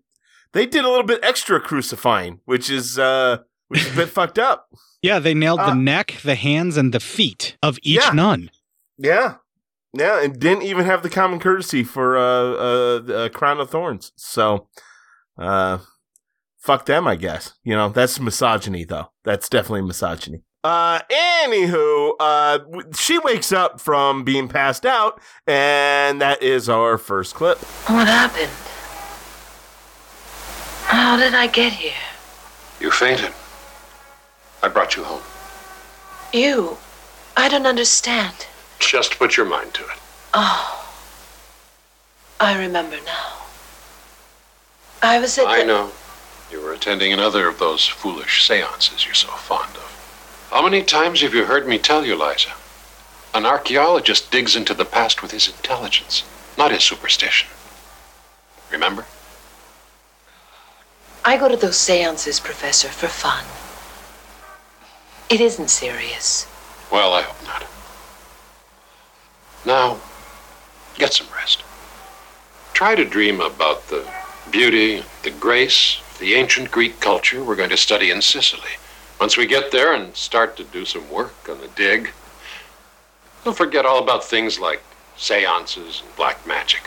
they 0.53 0.65
did 0.65 0.83
a 0.85 0.89
little 0.89 1.03
bit 1.05 1.19
extra 1.23 1.59
crucifying, 1.59 2.39
which 2.45 2.69
is 2.69 2.97
uh 2.97 3.39
which 3.67 3.81
is 3.85 3.93
a 3.93 3.95
bit 3.95 4.09
fucked 4.17 4.39
up. 4.39 4.67
Yeah, 5.01 5.19
they 5.19 5.33
nailed 5.33 5.59
Uh, 5.59 5.67
the 5.71 5.75
neck, 5.75 6.17
the 6.23 6.35
hands, 6.35 6.77
and 6.77 6.93
the 6.93 6.99
feet 6.99 7.57
of 7.61 7.77
each 7.83 8.01
Yeah. 8.03 8.11
nun. 8.11 8.49
Yeah. 8.97 9.35
Yeah, 9.93 10.21
and 10.23 10.39
didn't 10.39 10.63
even 10.63 10.85
have 10.85 11.03
the 11.03 11.09
common 11.09 11.39
courtesy 11.39 11.83
for 11.83 12.17
uh, 12.17 12.21
uh, 12.21 13.25
a 13.25 13.29
crown 13.29 13.59
of 13.59 13.69
thorns. 13.69 14.11
So, 14.17 14.67
uh, 15.37 15.77
fuck 16.57 16.85
them, 16.85 17.07
I 17.07 17.15
guess. 17.15 17.53
You 17.63 17.75
know, 17.75 17.89
that's 17.89 18.19
misogyny, 18.19 18.83
though. 18.83 19.11
That's 19.23 19.47
definitely 19.47 19.83
misogyny. 19.83 20.43
Uh, 20.65 20.99
anywho, 21.43 22.13
uh, 22.19 22.57
she 22.95 23.19
wakes 23.19 23.51
up 23.51 23.79
from 23.79 24.23
being 24.23 24.47
passed 24.47 24.83
out, 24.83 25.21
and 25.45 26.19
that 26.19 26.41
is 26.41 26.67
our 26.67 26.97
first 26.97 27.35
clip. 27.35 27.59
What 27.87 28.07
happened? 28.07 28.49
How 30.85 31.17
did 31.17 31.35
I 31.35 31.45
get 31.45 31.71
here? 31.73 31.93
You 32.79 32.89
fainted. 32.89 33.31
I 34.63 34.67
brought 34.69 34.95
you 34.95 35.03
home. 35.03 35.21
You? 36.33 36.77
I 37.37 37.47
don't 37.47 37.67
understand. 37.67 38.47
Just 38.79 39.19
put 39.19 39.37
your 39.37 39.45
mind 39.45 39.71
to 39.75 39.83
it. 39.83 39.99
Oh. 40.33 40.95
I 42.39 42.57
remember 42.57 42.97
now. 43.05 43.33
I 45.03 45.19
was 45.19 45.37
at 45.37 45.45
I 45.45 45.59
the- 45.59 45.65
know. 45.65 45.91
You 46.51 46.59
were 46.61 46.73
attending 46.73 47.13
another 47.13 47.47
of 47.47 47.59
those 47.59 47.85
foolish 47.87 48.47
seances 48.47 49.05
you're 49.05 49.13
so 49.13 49.27
fond 49.27 49.69
of. 49.75 49.91
How 50.55 50.63
many 50.63 50.83
times 50.83 51.19
have 51.19 51.33
you 51.33 51.43
heard 51.43 51.67
me 51.67 51.77
tell 51.77 52.05
you, 52.05 52.15
Liza? 52.15 52.51
An 53.33 53.45
archaeologist 53.45 54.31
digs 54.31 54.55
into 54.55 54.73
the 54.73 54.85
past 54.85 55.21
with 55.21 55.31
his 55.31 55.49
intelligence, 55.49 56.23
not 56.57 56.71
his 56.71 56.81
superstition. 56.81 57.49
Remember? 58.71 59.05
I 61.25 61.35
go 61.35 61.49
to 61.49 61.57
those 61.57 61.75
seances, 61.75 62.39
Professor, 62.39 62.87
for 62.87 63.09
fun. 63.09 63.43
It 65.29 65.41
isn't 65.41 65.69
serious. 65.69 66.47
Well, 66.89 67.11
I 67.11 67.23
hope 67.23 67.45
not. 67.45 67.65
Now, 69.65 69.99
get 70.97 71.11
some 71.11 71.27
rest. 71.35 71.63
Try 72.71 72.95
to 72.95 73.03
dream 73.03 73.41
about 73.41 73.89
the 73.89 74.09
beauty, 74.51 75.03
the 75.23 75.31
grace, 75.31 75.99
the 76.17 76.35
ancient 76.35 76.71
Greek 76.71 77.01
culture 77.01 77.43
we're 77.43 77.57
going 77.57 77.71
to 77.71 77.75
study 77.75 78.09
in 78.09 78.21
Sicily. 78.21 78.77
Once 79.19 79.37
we 79.37 79.45
get 79.45 79.71
there 79.71 79.93
and 79.93 80.13
start 80.15 80.57
to 80.57 80.63
do 80.65 80.83
some 80.83 81.09
work 81.09 81.33
on 81.49 81.59
the 81.61 81.69
dig, 81.69 82.11
we'll 83.43 83.53
forget 83.53 83.85
all 83.85 84.03
about 84.03 84.23
things 84.23 84.59
like 84.59 84.83
seances 85.15 86.01
and 86.05 86.15
black 86.17 86.45
magic. 86.45 86.83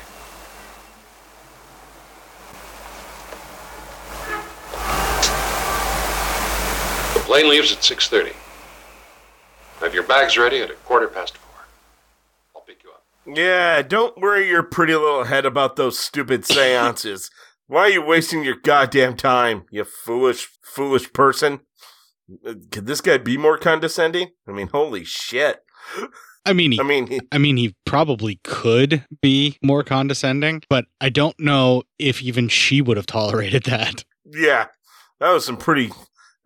The 7.14 7.20
plane 7.24 7.48
leaves 7.48 7.72
at 7.72 7.78
6.30. 7.78 8.34
Have 9.80 9.94
your 9.94 10.02
bags 10.02 10.36
ready 10.36 10.60
at 10.60 10.70
a 10.70 10.74
quarter 10.74 11.08
past 11.08 11.38
four. 11.38 11.64
I'll 12.54 12.62
pick 12.62 12.82
you 12.82 12.90
up. 12.90 13.04
Yeah, 13.26 13.80
don't 13.80 14.18
worry 14.18 14.48
your 14.48 14.62
pretty 14.62 14.94
little 14.94 15.24
head 15.24 15.46
about 15.46 15.76
those 15.76 15.98
stupid 15.98 16.44
seances. 16.44 17.30
Why 17.68 17.82
are 17.82 17.90
you 17.90 18.02
wasting 18.02 18.44
your 18.44 18.56
goddamn 18.56 19.16
time, 19.16 19.64
you 19.70 19.84
foolish, 19.84 20.48
foolish 20.62 21.12
person? 21.12 21.60
Could 22.70 22.86
this 22.86 23.00
guy 23.00 23.18
be 23.18 23.36
more 23.36 23.56
condescending? 23.58 24.28
I 24.46 24.52
mean, 24.52 24.68
holy 24.68 25.04
shit. 25.04 25.60
I 26.44 26.52
mean, 26.52 26.72
he, 26.72 26.80
I 26.80 26.82
mean, 26.82 27.06
he, 27.06 27.20
I 27.32 27.38
mean, 27.38 27.56
he 27.56 27.74
probably 27.84 28.40
could 28.44 29.04
be 29.22 29.58
more 29.62 29.82
condescending, 29.82 30.62
but 30.68 30.86
I 31.00 31.08
don't 31.08 31.38
know 31.38 31.82
if 31.98 32.22
even 32.22 32.48
she 32.48 32.80
would 32.82 32.96
have 32.96 33.06
tolerated 33.06 33.64
that. 33.64 34.04
yeah, 34.24 34.66
that 35.20 35.30
was 35.32 35.44
some 35.44 35.56
pretty. 35.56 35.90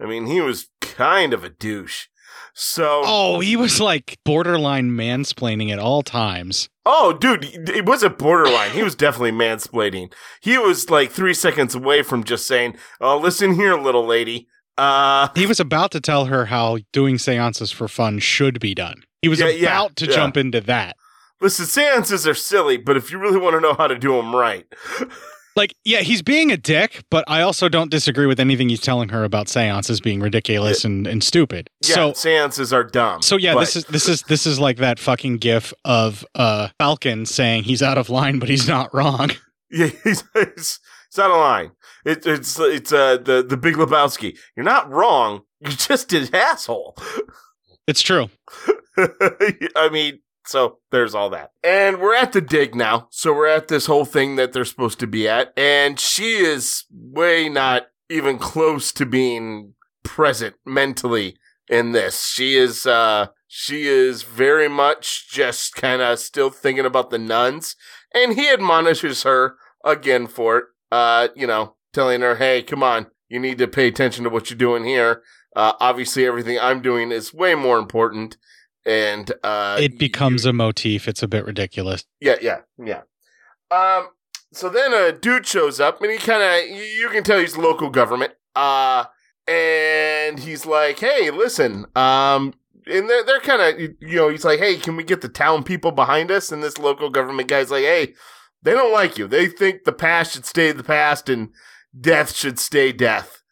I 0.00 0.06
mean, 0.06 0.26
he 0.26 0.40
was 0.40 0.68
kind 0.80 1.32
of 1.32 1.44
a 1.44 1.48
douche. 1.50 2.06
So, 2.54 3.02
Oh, 3.04 3.40
he 3.40 3.56
was 3.56 3.80
like 3.80 4.18
borderline 4.24 4.90
mansplaining 4.90 5.70
at 5.70 5.78
all 5.78 6.02
times. 6.02 6.68
oh, 6.84 7.12
dude, 7.12 7.44
it 7.70 7.86
wasn't 7.86 8.18
borderline. 8.18 8.72
He 8.72 8.82
was 8.82 8.94
definitely 8.94 9.32
mansplaining. 9.32 10.12
He 10.42 10.58
was 10.58 10.90
like 10.90 11.10
three 11.10 11.34
seconds 11.34 11.74
away 11.74 12.02
from 12.02 12.24
just 12.24 12.46
saying, 12.46 12.76
"Oh, 13.00 13.18
listen 13.18 13.54
here, 13.54 13.74
little 13.76 14.04
lady." 14.06 14.48
Uh, 14.78 15.28
He 15.34 15.46
was 15.46 15.60
about 15.60 15.90
to 15.92 16.00
tell 16.00 16.26
her 16.26 16.46
how 16.46 16.78
doing 16.92 17.18
seances 17.18 17.70
for 17.70 17.88
fun 17.88 18.18
should 18.18 18.58
be 18.60 18.74
done. 18.74 19.02
He 19.20 19.28
was 19.28 19.38
Yeah, 19.40 19.46
about 19.46 19.60
yeah, 19.60 19.88
to 19.96 20.06
yeah. 20.06 20.12
jump 20.12 20.36
into 20.36 20.60
that. 20.62 20.96
listen, 21.40 21.66
seances 21.66 22.26
are 22.26 22.34
silly, 22.34 22.76
but 22.76 22.96
if 22.96 23.10
you 23.10 23.18
really 23.18 23.38
want 23.38 23.54
to 23.54 23.60
know 23.60 23.74
how 23.74 23.86
to 23.86 23.98
do 23.98 24.12
them 24.16 24.34
right, 24.34 24.66
Like, 25.54 25.74
yeah, 25.84 25.98
he's 26.00 26.22
being 26.22 26.50
a 26.50 26.56
dick, 26.56 27.04
but 27.10 27.24
I 27.28 27.42
also 27.42 27.68
don't 27.68 27.90
disagree 27.90 28.24
with 28.24 28.40
anything 28.40 28.70
he's 28.70 28.80
telling 28.80 29.10
her 29.10 29.22
about 29.22 29.50
seances 29.50 30.00
being 30.00 30.18
ridiculous 30.20 30.82
and, 30.82 31.06
and 31.06 31.22
stupid. 31.22 31.68
yeah, 31.86 31.94
So 31.94 32.12
seances 32.14 32.72
are 32.72 32.82
dumb. 32.84 33.20
So 33.20 33.36
yeah, 33.36 33.52
but- 33.52 33.60
this 33.60 33.76
is 33.76 33.84
this 33.84 34.08
is 34.08 34.22
this 34.22 34.46
is 34.46 34.58
like 34.58 34.78
that 34.78 34.98
fucking 34.98 35.36
gif 35.36 35.74
of 35.84 36.24
uh 36.34 36.68
Falcon 36.78 37.26
saying 37.26 37.64
he's 37.64 37.82
out 37.82 37.98
of 37.98 38.08
line, 38.08 38.38
but 38.38 38.48
he's 38.48 38.66
not 38.66 38.94
wrong. 38.94 39.30
Yeah, 39.74 39.86
he's, 40.04 40.22
he's, 40.34 40.80
it's 41.12 41.18
not 41.18 41.30
a 41.30 41.36
line. 41.36 41.72
It, 42.06 42.24
it's 42.24 42.58
it's 42.58 42.90
uh 42.90 43.18
the 43.18 43.44
the 43.46 43.58
Big 43.58 43.74
Lebowski. 43.74 44.38
You're 44.56 44.64
not 44.64 44.90
wrong. 44.90 45.42
You're 45.60 45.72
just 45.72 46.10
an 46.14 46.34
asshole. 46.34 46.96
It's 47.86 48.00
true. 48.00 48.30
I 48.96 49.90
mean, 49.92 50.20
so 50.46 50.78
there's 50.90 51.14
all 51.14 51.28
that. 51.28 51.50
And 51.62 52.00
we're 52.00 52.14
at 52.14 52.32
the 52.32 52.40
dig 52.40 52.74
now. 52.74 53.08
So 53.10 53.34
we're 53.34 53.46
at 53.48 53.68
this 53.68 53.84
whole 53.84 54.06
thing 54.06 54.36
that 54.36 54.54
they're 54.54 54.64
supposed 54.64 55.00
to 55.00 55.06
be 55.06 55.28
at. 55.28 55.52
And 55.54 56.00
she 56.00 56.36
is 56.36 56.86
way 56.90 57.50
not 57.50 57.88
even 58.08 58.38
close 58.38 58.90
to 58.92 59.04
being 59.04 59.74
present 60.04 60.54
mentally 60.64 61.36
in 61.68 61.92
this. 61.92 62.24
She 62.24 62.56
is, 62.56 62.86
uh, 62.86 63.26
she 63.48 63.82
is 63.82 64.22
very 64.22 64.68
much 64.68 65.30
just 65.30 65.74
kind 65.74 66.00
of 66.00 66.18
still 66.20 66.48
thinking 66.48 66.86
about 66.86 67.10
the 67.10 67.18
nuns. 67.18 67.76
And 68.14 68.32
he 68.32 68.48
admonishes 68.48 69.24
her 69.24 69.56
again 69.84 70.26
for 70.26 70.56
it. 70.56 70.64
Uh, 70.92 71.28
you 71.34 71.46
know, 71.46 71.74
telling 71.92 72.20
her, 72.20 72.36
hey, 72.36 72.62
come 72.62 72.82
on, 72.82 73.06
you 73.28 73.40
need 73.40 73.56
to 73.58 73.66
pay 73.66 73.88
attention 73.88 74.24
to 74.24 74.30
what 74.30 74.50
you're 74.50 74.58
doing 74.58 74.84
here. 74.84 75.22
Uh, 75.56 75.72
obviously 75.80 76.26
everything 76.26 76.58
I'm 76.60 76.82
doing 76.82 77.10
is 77.10 77.32
way 77.34 77.54
more 77.54 77.78
important 77.78 78.36
and 78.84 79.30
uh 79.44 79.76
it 79.80 79.98
becomes 79.98 80.44
a 80.44 80.52
motif. 80.52 81.06
It's 81.08 81.22
a 81.22 81.28
bit 81.28 81.44
ridiculous. 81.46 82.04
yeah 82.20 82.36
yeah 82.42 82.60
yeah 82.78 83.02
um 83.70 84.08
so 84.52 84.68
then 84.68 84.92
a 84.92 85.12
dude 85.12 85.46
shows 85.46 85.78
up 85.80 86.02
and 86.02 86.10
he 86.10 86.18
kind 86.18 86.42
of 86.42 86.68
you, 86.76 86.82
you 86.82 87.08
can 87.10 87.22
tell 87.22 87.38
he's 87.38 87.56
local 87.56 87.90
government 87.90 88.32
uh 88.56 89.04
and 89.46 90.38
he's 90.40 90.66
like 90.66 90.98
hey 90.98 91.30
listen 91.30 91.86
um 91.94 92.54
and 92.86 93.08
they're, 93.08 93.24
they're 93.24 93.40
kind 93.40 93.62
of 93.62 93.80
you 93.80 94.16
know 94.16 94.28
he's 94.28 94.44
like 94.44 94.58
hey 94.58 94.76
can 94.76 94.96
we 94.96 95.04
get 95.04 95.20
the 95.20 95.28
town 95.28 95.62
people 95.62 95.92
behind 95.92 96.30
us 96.30 96.50
and 96.50 96.62
this 96.62 96.78
local 96.78 97.08
government 97.10 97.48
guy's 97.48 97.70
like 97.70 97.84
hey 97.84 98.14
they 98.62 98.72
don't 98.72 98.92
like 98.92 99.18
you 99.18 99.26
they 99.26 99.46
think 99.46 99.84
the 99.84 99.92
past 99.92 100.32
should 100.32 100.46
stay 100.46 100.72
the 100.72 100.84
past 100.84 101.28
and 101.28 101.50
death 101.98 102.34
should 102.34 102.58
stay 102.58 102.92
death 102.92 103.42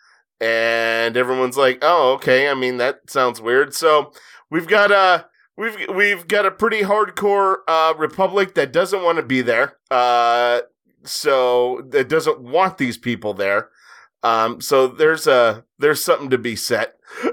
and 0.41 1.17
everyone's 1.17 1.57
like 1.57 1.79
oh 1.83 2.13
okay 2.13 2.49
i 2.49 2.55
mean 2.55 2.79
that 2.79 2.99
sounds 3.09 3.41
weird 3.41 3.75
so 3.75 4.13
we've 4.51 4.69
got 4.69 4.91
a 4.91 5.27
we've 5.61 5.77
we've 5.95 6.27
got 6.27 6.47
a 6.47 6.51
pretty 6.51 6.81
hardcore 6.81 7.57
uh, 7.69 7.95
republic 7.97 8.55
that 8.55 8.73
doesn't 8.73 9.03
want 9.05 9.19
to 9.19 9.23
be 9.23 9.43
there. 9.43 9.77
Uh, 9.91 10.61
so 11.05 11.83
that 11.89 12.09
doesn't 12.09 12.41
want 12.41 12.79
these 12.79 12.99
people 12.99 13.35
there. 13.35 13.69
Um, 14.23 14.61
so 14.61 14.89
there's 14.89 15.27
a 15.27 15.65
there's 15.79 16.03
something 16.03 16.31
to 16.31 16.39
be 16.39 16.57
set. 16.57 16.95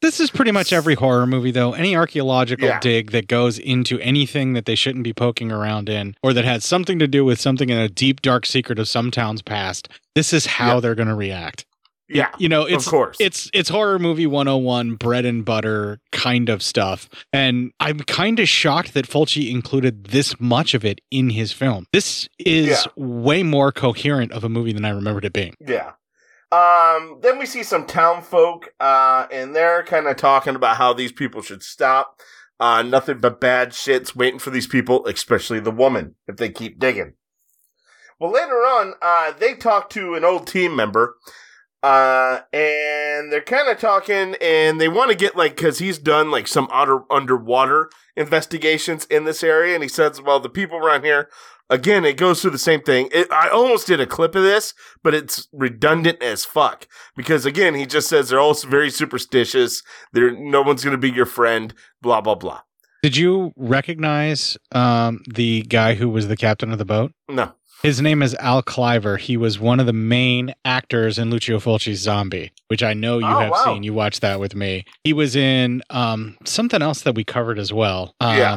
This 0.00 0.18
is 0.20 0.30
pretty 0.30 0.50
much 0.50 0.72
every 0.72 0.94
horror 0.94 1.26
movie, 1.26 1.50
though. 1.52 1.72
Any 1.72 1.94
archaeological 1.96 2.66
Yeah. 2.68 2.80
dig 2.80 3.12
that 3.12 3.28
goes 3.28 3.58
into 3.58 3.98
anything 4.00 4.52
that 4.54 4.64
they 4.66 4.74
shouldn't 4.74 5.04
be 5.04 5.12
poking 5.12 5.52
around 5.52 5.88
in, 5.88 6.16
or 6.22 6.32
that 6.32 6.44
has 6.44 6.64
something 6.64 6.98
to 6.98 7.06
do 7.06 7.24
with 7.24 7.40
something 7.40 7.70
in 7.70 7.78
a 7.78 7.88
deep, 7.88 8.20
dark 8.20 8.44
secret 8.46 8.78
of 8.78 8.88
some 8.88 9.10
town's 9.10 9.42
past, 9.42 9.88
this 10.14 10.32
is 10.32 10.46
how 10.46 10.74
Yeah. 10.74 10.80
they're 10.80 10.94
going 10.96 11.08
to 11.08 11.14
react. 11.14 11.64
yeah, 12.08 12.28
You 12.36 12.48
know, 12.48 12.64
it's 12.66 12.84
of 12.86 12.90
course. 12.90 13.16
it's 13.20 13.48
it's 13.54 13.70
horror 13.70 13.98
movie 13.98 14.26
101 14.26 14.96
bread 14.96 15.24
and 15.24 15.44
butter 15.46 15.98
kind 16.10 16.50
of 16.50 16.62
stuff 16.62 17.08
and 17.32 17.70
i'm 17.80 18.00
kind 18.00 18.38
of 18.38 18.46
shocked 18.50 18.92
that 18.92 19.06
fulci 19.08 19.50
included 19.50 20.04
this 20.06 20.34
much 20.38 20.74
of 20.74 20.84
it 20.84 21.00
in 21.10 21.30
his 21.30 21.52
film 21.52 21.86
this 21.90 22.28
is 22.38 22.66
Yeah. 22.68 22.92
way 22.96 23.42
more 23.42 23.72
coherent 23.72 24.30
of 24.32 24.44
a 24.44 24.50
movie 24.50 24.72
than 24.74 24.84
i 24.84 24.90
remembered 24.90 25.24
it 25.24 25.32
being 25.32 25.54
Yeah. 25.66 25.92
Um, 26.52 27.20
then 27.22 27.38
we 27.38 27.46
see 27.46 27.62
some 27.62 27.86
town 27.86 28.20
folk, 28.22 28.74
uh, 28.78 29.26
and 29.32 29.56
they're 29.56 29.82
kind 29.84 30.06
of 30.06 30.16
talking 30.16 30.54
about 30.54 30.76
how 30.76 30.92
these 30.92 31.10
people 31.10 31.40
should 31.40 31.62
stop. 31.62 32.20
Uh, 32.60 32.82
nothing 32.82 33.18
but 33.18 33.40
bad 33.40 33.72
shit's 33.72 34.14
waiting 34.14 34.38
for 34.38 34.50
these 34.50 34.66
people, 34.66 35.06
especially 35.06 35.60
the 35.60 35.70
woman, 35.70 36.14
if 36.28 36.36
they 36.36 36.50
keep 36.50 36.78
digging. 36.78 37.14
Well, 38.20 38.30
later 38.30 38.52
on, 38.52 38.94
uh, 39.00 39.32
they 39.32 39.54
talk 39.54 39.88
to 39.90 40.14
an 40.14 40.24
old 40.24 40.46
team 40.46 40.76
member, 40.76 41.16
uh, 41.82 42.40
and 42.52 43.32
they're 43.32 43.40
kind 43.40 43.68
of 43.68 43.78
talking, 43.80 44.36
and 44.40 44.78
they 44.78 44.88
want 44.88 45.10
to 45.10 45.16
get 45.16 45.34
like, 45.34 45.56
cause 45.56 45.78
he's 45.78 45.98
done 45.98 46.30
like 46.30 46.46
some 46.46 46.68
under, 46.70 47.00
underwater 47.10 47.90
investigations 48.14 49.06
in 49.06 49.24
this 49.24 49.42
area, 49.42 49.74
and 49.74 49.82
he 49.82 49.88
says, 49.88 50.20
well, 50.20 50.38
the 50.38 50.50
people 50.50 50.76
around 50.76 51.02
here, 51.02 51.30
again, 51.72 52.04
it 52.04 52.16
goes 52.16 52.40
through 52.40 52.50
the 52.52 52.58
same 52.58 52.82
thing. 52.82 53.08
It, 53.12 53.30
I 53.32 53.48
almost 53.48 53.86
did 53.88 53.98
a 54.00 54.06
clip 54.06 54.34
of 54.34 54.42
this, 54.42 54.74
but 55.02 55.14
it's 55.14 55.48
redundant 55.52 56.22
as 56.22 56.44
fuck 56.44 56.86
because 57.16 57.44
again, 57.46 57.74
he 57.74 57.86
just 57.86 58.08
says 58.08 58.28
they're 58.28 58.38
all 58.40 58.54
very 58.54 58.90
superstitious. 58.90 59.82
They're 60.12 60.30
no 60.30 60.62
one's 60.62 60.84
going 60.84 60.92
to 60.92 60.98
be 60.98 61.10
your 61.10 61.26
friend. 61.26 61.74
Blah 62.00 62.20
blah 62.20 62.34
blah. 62.36 62.60
did 63.02 63.16
you 63.16 63.52
recognize 63.56 64.56
um, 64.72 65.22
the 65.34 65.62
guy 65.62 65.94
who 65.94 66.08
was 66.08 66.28
the 66.28 66.36
captain 66.36 66.70
of 66.72 66.78
the 66.78 66.84
boat 66.84 67.12
No. 67.28 67.52
his 67.82 68.00
name 68.00 68.22
is 68.22 68.34
al 68.36 68.62
cliver 68.62 69.16
he 69.16 69.36
was 69.36 69.58
one 69.58 69.80
of 69.80 69.86
the 69.86 69.92
main 69.92 70.54
actors 70.64 71.18
in 71.18 71.30
lucio 71.30 71.58
fulci's 71.58 71.98
zombie 72.00 72.52
which 72.68 72.82
i 72.82 72.92
know 72.94 73.18
you 73.18 73.26
Oh, 73.26 73.38
have 73.40 73.50
wow. 73.50 73.64
seen 73.64 73.82
you 73.82 73.92
watched 73.92 74.20
that 74.20 74.38
with 74.38 74.54
me 74.54 74.84
he 75.04 75.12
was 75.12 75.34
in 75.34 75.82
um, 75.90 76.36
something 76.44 76.80
else 76.82 77.02
that 77.02 77.14
we 77.16 77.24
covered 77.24 77.58
as 77.58 77.72
well 77.72 78.14
um, 78.20 78.36
Yeah. 78.38 78.54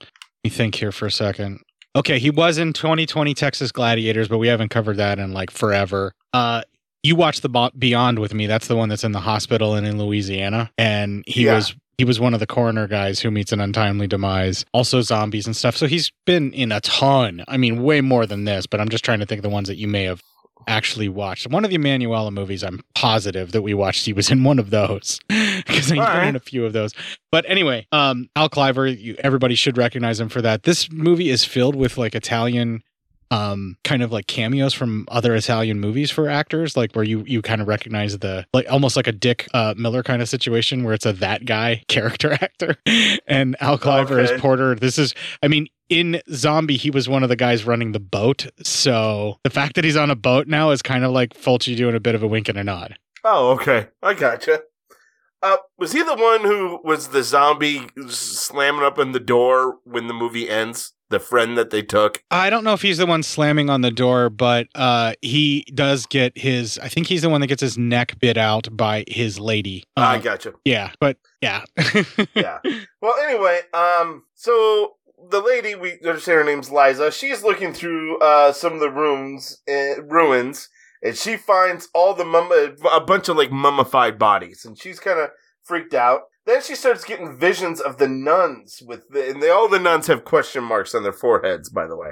let 0.00 0.08
me 0.44 0.50
think 0.50 0.74
here 0.76 0.92
for 0.92 1.06
a 1.06 1.10
second 1.12 1.60
Okay, 1.94 2.18
he 2.18 2.30
was 2.30 2.56
in 2.58 2.72
2020 2.72 3.34
Texas 3.34 3.70
Gladiators, 3.70 4.28
but 4.28 4.38
we 4.38 4.48
haven't 4.48 4.70
covered 4.70 4.96
that 4.96 5.18
in 5.18 5.32
like 5.32 5.50
forever. 5.50 6.12
Uh, 6.32 6.62
you 7.02 7.16
watched 7.16 7.42
the 7.42 7.70
Beyond 7.78 8.18
with 8.18 8.32
me. 8.32 8.46
That's 8.46 8.66
the 8.68 8.76
one 8.76 8.88
that's 8.88 9.04
in 9.04 9.12
the 9.12 9.20
hospital 9.20 9.74
and 9.74 9.86
in 9.86 9.98
Louisiana, 9.98 10.70
and 10.78 11.22
he 11.26 11.44
Yeah. 11.44 11.56
was 11.56 11.74
he 11.98 12.04
was 12.06 12.18
one 12.18 12.32
of 12.34 12.40
the 12.40 12.46
coroner 12.46 12.88
guys 12.88 13.20
who 13.20 13.30
meets 13.30 13.52
an 13.52 13.60
untimely 13.60 14.06
demise. 14.06 14.64
Also 14.72 15.02
zombies 15.02 15.46
and 15.46 15.54
stuff. 15.54 15.76
So 15.76 15.86
he's 15.86 16.10
been 16.24 16.52
in 16.52 16.72
a 16.72 16.80
ton. 16.80 17.44
I 17.46 17.58
mean, 17.58 17.82
way 17.82 18.00
more 18.00 18.24
than 18.26 18.44
this. 18.44 18.66
But 18.66 18.80
I'm 18.80 18.88
just 18.88 19.04
trying 19.04 19.20
to 19.20 19.26
think 19.26 19.38
of 19.40 19.42
the 19.42 19.50
ones 19.50 19.68
that 19.68 19.76
you 19.76 19.86
may 19.86 20.04
have 20.04 20.22
actually 20.66 21.08
watched. 21.08 21.46
One 21.48 21.64
of 21.64 21.70
the 21.70 21.76
Emanuela 21.76 22.30
movies, 22.30 22.62
I'm 22.62 22.80
positive 22.94 23.52
that 23.52 23.62
we 23.62 23.74
watched. 23.74 24.04
He 24.06 24.12
was 24.12 24.30
in 24.30 24.44
one 24.44 24.58
of 24.58 24.70
those 24.70 25.18
because 25.28 25.66
he's 25.68 25.90
been 25.90 25.98
right. 25.98 26.28
in 26.28 26.36
a 26.36 26.40
few 26.40 26.64
of 26.64 26.72
those. 26.72 26.92
But 27.30 27.44
anyway, 27.48 27.86
um, 27.92 28.28
Al 28.36 28.48
Cliver, 28.48 28.86
you, 28.86 29.16
everybody 29.18 29.54
should 29.54 29.76
recognize 29.78 30.20
him 30.20 30.28
for 30.28 30.42
that. 30.42 30.62
This 30.64 30.90
movie 30.90 31.30
is 31.30 31.44
filled 31.44 31.74
with 31.76 31.96
like 31.98 32.14
Italian, 32.14 32.82
um, 33.30 33.76
kind 33.82 34.02
of 34.02 34.12
like 34.12 34.26
cameos 34.26 34.74
from 34.74 35.06
other 35.08 35.34
Italian 35.34 35.80
movies 35.80 36.10
for 36.10 36.28
actors, 36.28 36.76
like 36.76 36.92
where 36.92 37.04
you 37.04 37.24
you 37.26 37.40
kind 37.40 37.62
of 37.62 37.68
recognize 37.68 38.18
the 38.18 38.46
like 38.52 38.66
almost 38.70 38.94
like 38.94 39.06
a 39.06 39.12
Dick 39.12 39.48
uh, 39.54 39.72
Miller 39.76 40.02
kind 40.02 40.20
of 40.20 40.28
situation 40.28 40.84
where 40.84 40.92
it's 40.92 41.06
a 41.06 41.14
that 41.14 41.46
guy 41.46 41.82
character 41.88 42.32
actor, 42.32 42.76
and 43.26 43.56
Al 43.60 43.78
Cliver 43.78 44.20
Okay. 44.20 44.34
is 44.34 44.40
Porter. 44.40 44.74
This 44.74 44.98
is, 44.98 45.14
I 45.42 45.48
mean. 45.48 45.68
In 45.92 46.22
Zombie, 46.32 46.78
he 46.78 46.90
was 46.90 47.06
one 47.06 47.22
of 47.22 47.28
the 47.28 47.36
guys 47.36 47.64
running 47.64 47.92
the 47.92 48.00
boat. 48.00 48.46
So 48.62 49.38
the 49.44 49.50
fact 49.50 49.74
that 49.74 49.84
he's 49.84 49.96
on 49.96 50.10
a 50.10 50.16
boat 50.16 50.46
now 50.46 50.70
is 50.70 50.80
kind 50.80 51.04
of 51.04 51.10
like 51.12 51.34
Fulci 51.34 51.76
doing 51.76 51.94
a 51.94 52.00
bit 52.00 52.14
of 52.14 52.22
a 52.22 52.26
wink 52.26 52.48
and 52.48 52.56
a 52.58 52.64
nod. 52.64 52.96
Oh, 53.24 53.50
okay. 53.50 53.88
I 54.02 54.14
gotcha. 54.14 54.62
Uh, 55.42 55.56
was 55.76 55.92
he 55.92 56.02
the 56.02 56.14
one 56.14 56.40
who 56.42 56.80
was 56.82 57.08
the 57.08 57.22
zombie 57.22 57.88
slamming 58.08 58.82
up 58.82 58.98
in 58.98 59.12
the 59.12 59.20
door 59.20 59.80
when 59.84 60.06
the 60.06 60.14
movie 60.14 60.48
ends? 60.48 60.92
The 61.10 61.20
friend 61.20 61.58
that 61.58 61.68
they 61.68 61.82
took? 61.82 62.22
I 62.30 62.48
don't 62.48 62.64
know 62.64 62.72
if 62.72 62.80
he's 62.80 62.96
the 62.96 63.04
one 63.04 63.22
slamming 63.22 63.68
on 63.68 63.82
the 63.82 63.90
door, 63.90 64.30
but 64.30 64.68
uh, 64.74 65.12
he 65.20 65.62
does 65.74 66.06
get 66.06 66.38
his. 66.38 66.78
I 66.78 66.88
think 66.88 67.06
he's 67.06 67.20
the 67.20 67.28
one 67.28 67.42
that 67.42 67.48
gets 67.48 67.60
his 67.60 67.76
neck 67.76 68.18
bit 68.18 68.38
out 68.38 68.74
by 68.74 69.04
his 69.06 69.38
lady. 69.38 69.84
I 69.94 70.16
Uh, 70.16 70.20
gotcha. 70.20 70.54
yeah, 70.64 70.92
but 71.00 71.18
yeah, 71.42 71.64
yeah. 72.34 72.60
Well, 73.02 73.14
anyway, 73.28 73.60
um, 73.74 74.24
so 74.34 74.94
the 75.30 75.40
lady 75.40 75.74
we 75.74 75.98
say 76.18 76.32
her 76.32 76.44
name's 76.44 76.70
Liza. 76.70 77.10
She's 77.10 77.42
looking 77.42 77.72
through 77.72 78.18
uh 78.18 78.52
some 78.52 78.74
of 78.74 78.80
the 78.80 78.90
rooms, 78.90 79.62
uh, 79.68 80.02
ruins, 80.02 80.68
and 81.02 81.16
she 81.16 81.36
finds 81.36 81.88
all 81.94 82.14
the 82.14 82.24
mum 82.24 82.50
a 82.90 83.00
bunch 83.00 83.28
of 83.28 83.36
like 83.36 83.50
mummified 83.50 84.18
bodies, 84.18 84.64
and 84.64 84.78
she's 84.78 85.00
kind 85.00 85.18
of 85.18 85.30
freaked 85.62 85.94
out. 85.94 86.22
Then 86.44 86.60
she 86.60 86.74
starts 86.74 87.04
getting 87.04 87.38
visions 87.38 87.80
of 87.80 87.98
the 87.98 88.08
nuns 88.08 88.82
with 88.84 89.08
the, 89.10 89.30
and 89.30 89.42
they, 89.42 89.48
all 89.48 89.68
the 89.68 89.78
nuns 89.78 90.08
have 90.08 90.24
question 90.24 90.64
marks 90.64 90.94
on 90.94 91.04
their 91.04 91.12
foreheads, 91.12 91.68
by 91.68 91.86
the 91.86 91.96
way, 91.96 92.10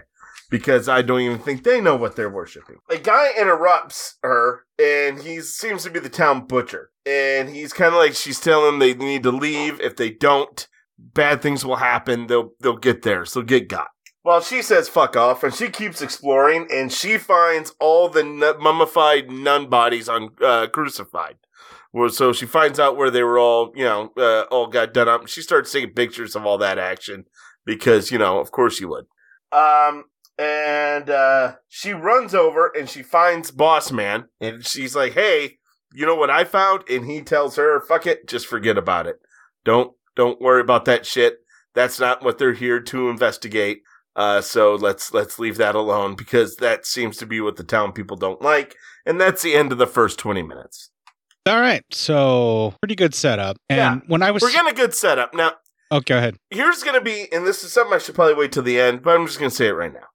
because 0.48 0.88
I 0.88 1.02
don't 1.02 1.22
even 1.22 1.40
think 1.40 1.64
they 1.64 1.80
know 1.80 1.96
what 1.96 2.14
they're 2.14 2.30
worshiping. 2.30 2.76
A 2.88 2.98
guy 2.98 3.32
interrupts 3.36 4.18
her, 4.22 4.66
and 4.78 5.20
he 5.20 5.40
seems 5.40 5.82
to 5.82 5.90
be 5.90 5.98
the 5.98 6.08
town 6.08 6.46
butcher, 6.46 6.90
and 7.04 7.48
he's 7.48 7.72
kind 7.72 7.92
of 7.92 7.98
like 7.98 8.14
she's 8.14 8.38
telling 8.38 8.66
them 8.66 8.78
they 8.78 8.94
need 8.94 9.24
to 9.24 9.32
leave. 9.32 9.80
If 9.80 9.96
they 9.96 10.10
don't, 10.10 10.68
bad 11.14 11.42
things 11.42 11.64
will 11.64 11.76
happen. 11.76 12.26
They'll 12.26 12.50
they'll 12.60 12.76
get 12.76 13.02
there, 13.02 13.24
so 13.24 13.42
get 13.42 13.68
got. 13.68 13.88
Well, 14.22 14.42
she 14.42 14.62
says 14.62 14.88
fuck 14.88 15.16
off, 15.16 15.42
and 15.42 15.54
she 15.54 15.70
keeps 15.70 16.02
exploring, 16.02 16.68
and 16.70 16.92
she 16.92 17.16
finds 17.16 17.74
all 17.80 18.08
the 18.08 18.22
nu- 18.22 18.58
mummified 18.58 19.30
nun 19.30 19.68
bodies 19.68 20.08
on 20.08 20.30
uh, 20.42 20.66
crucified. 20.66 21.36
Well, 21.92 22.10
so 22.10 22.32
she 22.32 22.46
finds 22.46 22.78
out 22.78 22.96
where 22.96 23.10
they 23.10 23.22
were 23.22 23.38
all, 23.38 23.72
you 23.74 23.84
know, 23.84 24.12
uh, 24.16 24.42
all 24.50 24.68
got 24.68 24.94
done 24.94 25.08
up. 25.08 25.26
She 25.26 25.42
starts 25.42 25.72
taking 25.72 25.92
pictures 25.92 26.36
of 26.36 26.46
all 26.46 26.58
that 26.58 26.78
action 26.78 27.24
because, 27.64 28.12
you 28.12 28.18
know, 28.18 28.38
of 28.38 28.52
course 28.52 28.78
you 28.78 28.88
would. 28.88 29.06
Um, 29.50 30.04
and 30.38 31.10
uh, 31.10 31.56
she 31.68 31.92
runs 31.92 32.34
over 32.34 32.70
and 32.78 32.88
she 32.88 33.02
finds 33.02 33.50
Boss 33.50 33.90
Man, 33.90 34.26
and 34.40 34.64
she's 34.64 34.94
like, 34.94 35.14
"Hey, 35.14 35.58
you 35.92 36.06
know 36.06 36.14
what 36.14 36.30
I 36.30 36.44
found?" 36.44 36.84
And 36.88 37.06
he 37.06 37.22
tells 37.22 37.56
her, 37.56 37.80
"Fuck 37.80 38.06
it, 38.06 38.28
just 38.28 38.46
forget 38.46 38.78
about 38.78 39.06
it. 39.06 39.16
Don't 39.64 39.92
don't 40.16 40.40
worry 40.40 40.60
about 40.60 40.84
that 40.86 41.06
shit. 41.06 41.38
That's 41.74 42.00
not 42.00 42.22
what 42.24 42.38
they're 42.38 42.52
here 42.54 42.80
to 42.80 43.08
investigate." 43.08 43.82
Uh, 44.16 44.40
so 44.40 44.74
let's 44.74 45.14
let's 45.14 45.38
leave 45.38 45.56
that 45.58 45.74
alone 45.74 46.14
because 46.16 46.56
that 46.56 46.84
seems 46.84 47.16
to 47.18 47.26
be 47.26 47.40
what 47.40 47.56
the 47.56 47.64
town 47.64 47.92
people 47.92 48.16
don't 48.16 48.42
like, 48.42 48.74
and 49.06 49.20
that's 49.20 49.42
the 49.42 49.54
end 49.54 49.70
of 49.72 49.78
the 49.78 49.86
first 49.86 50.18
twenty 50.18 50.42
minutes. 50.42 50.90
All 51.46 51.60
right, 51.60 51.82
so 51.90 52.74
pretty 52.82 52.96
good 52.96 53.14
setup. 53.14 53.56
And 53.68 53.78
Yeah. 53.78 54.00
when 54.08 54.22
I 54.22 54.30
was, 54.30 54.42
We're 54.42 54.52
getting 54.52 54.72
a 54.72 54.74
good 54.74 54.94
setup 54.94 55.32
now. 55.32 55.52
oh, 55.90 56.00
go 56.00 56.18
ahead. 56.18 56.36
Here's 56.50 56.82
gonna 56.82 57.00
be, 57.00 57.32
and 57.32 57.46
this 57.46 57.64
is 57.64 57.72
something 57.72 57.94
I 57.94 57.98
should 57.98 58.14
probably 58.14 58.34
wait 58.34 58.52
till 58.52 58.62
the 58.62 58.78
end, 58.80 59.02
but 59.02 59.14
I'm 59.16 59.26
just 59.26 59.38
gonna 59.38 59.50
say 59.50 59.68
it 59.68 59.72
right 59.72 59.92
now. 59.92 60.06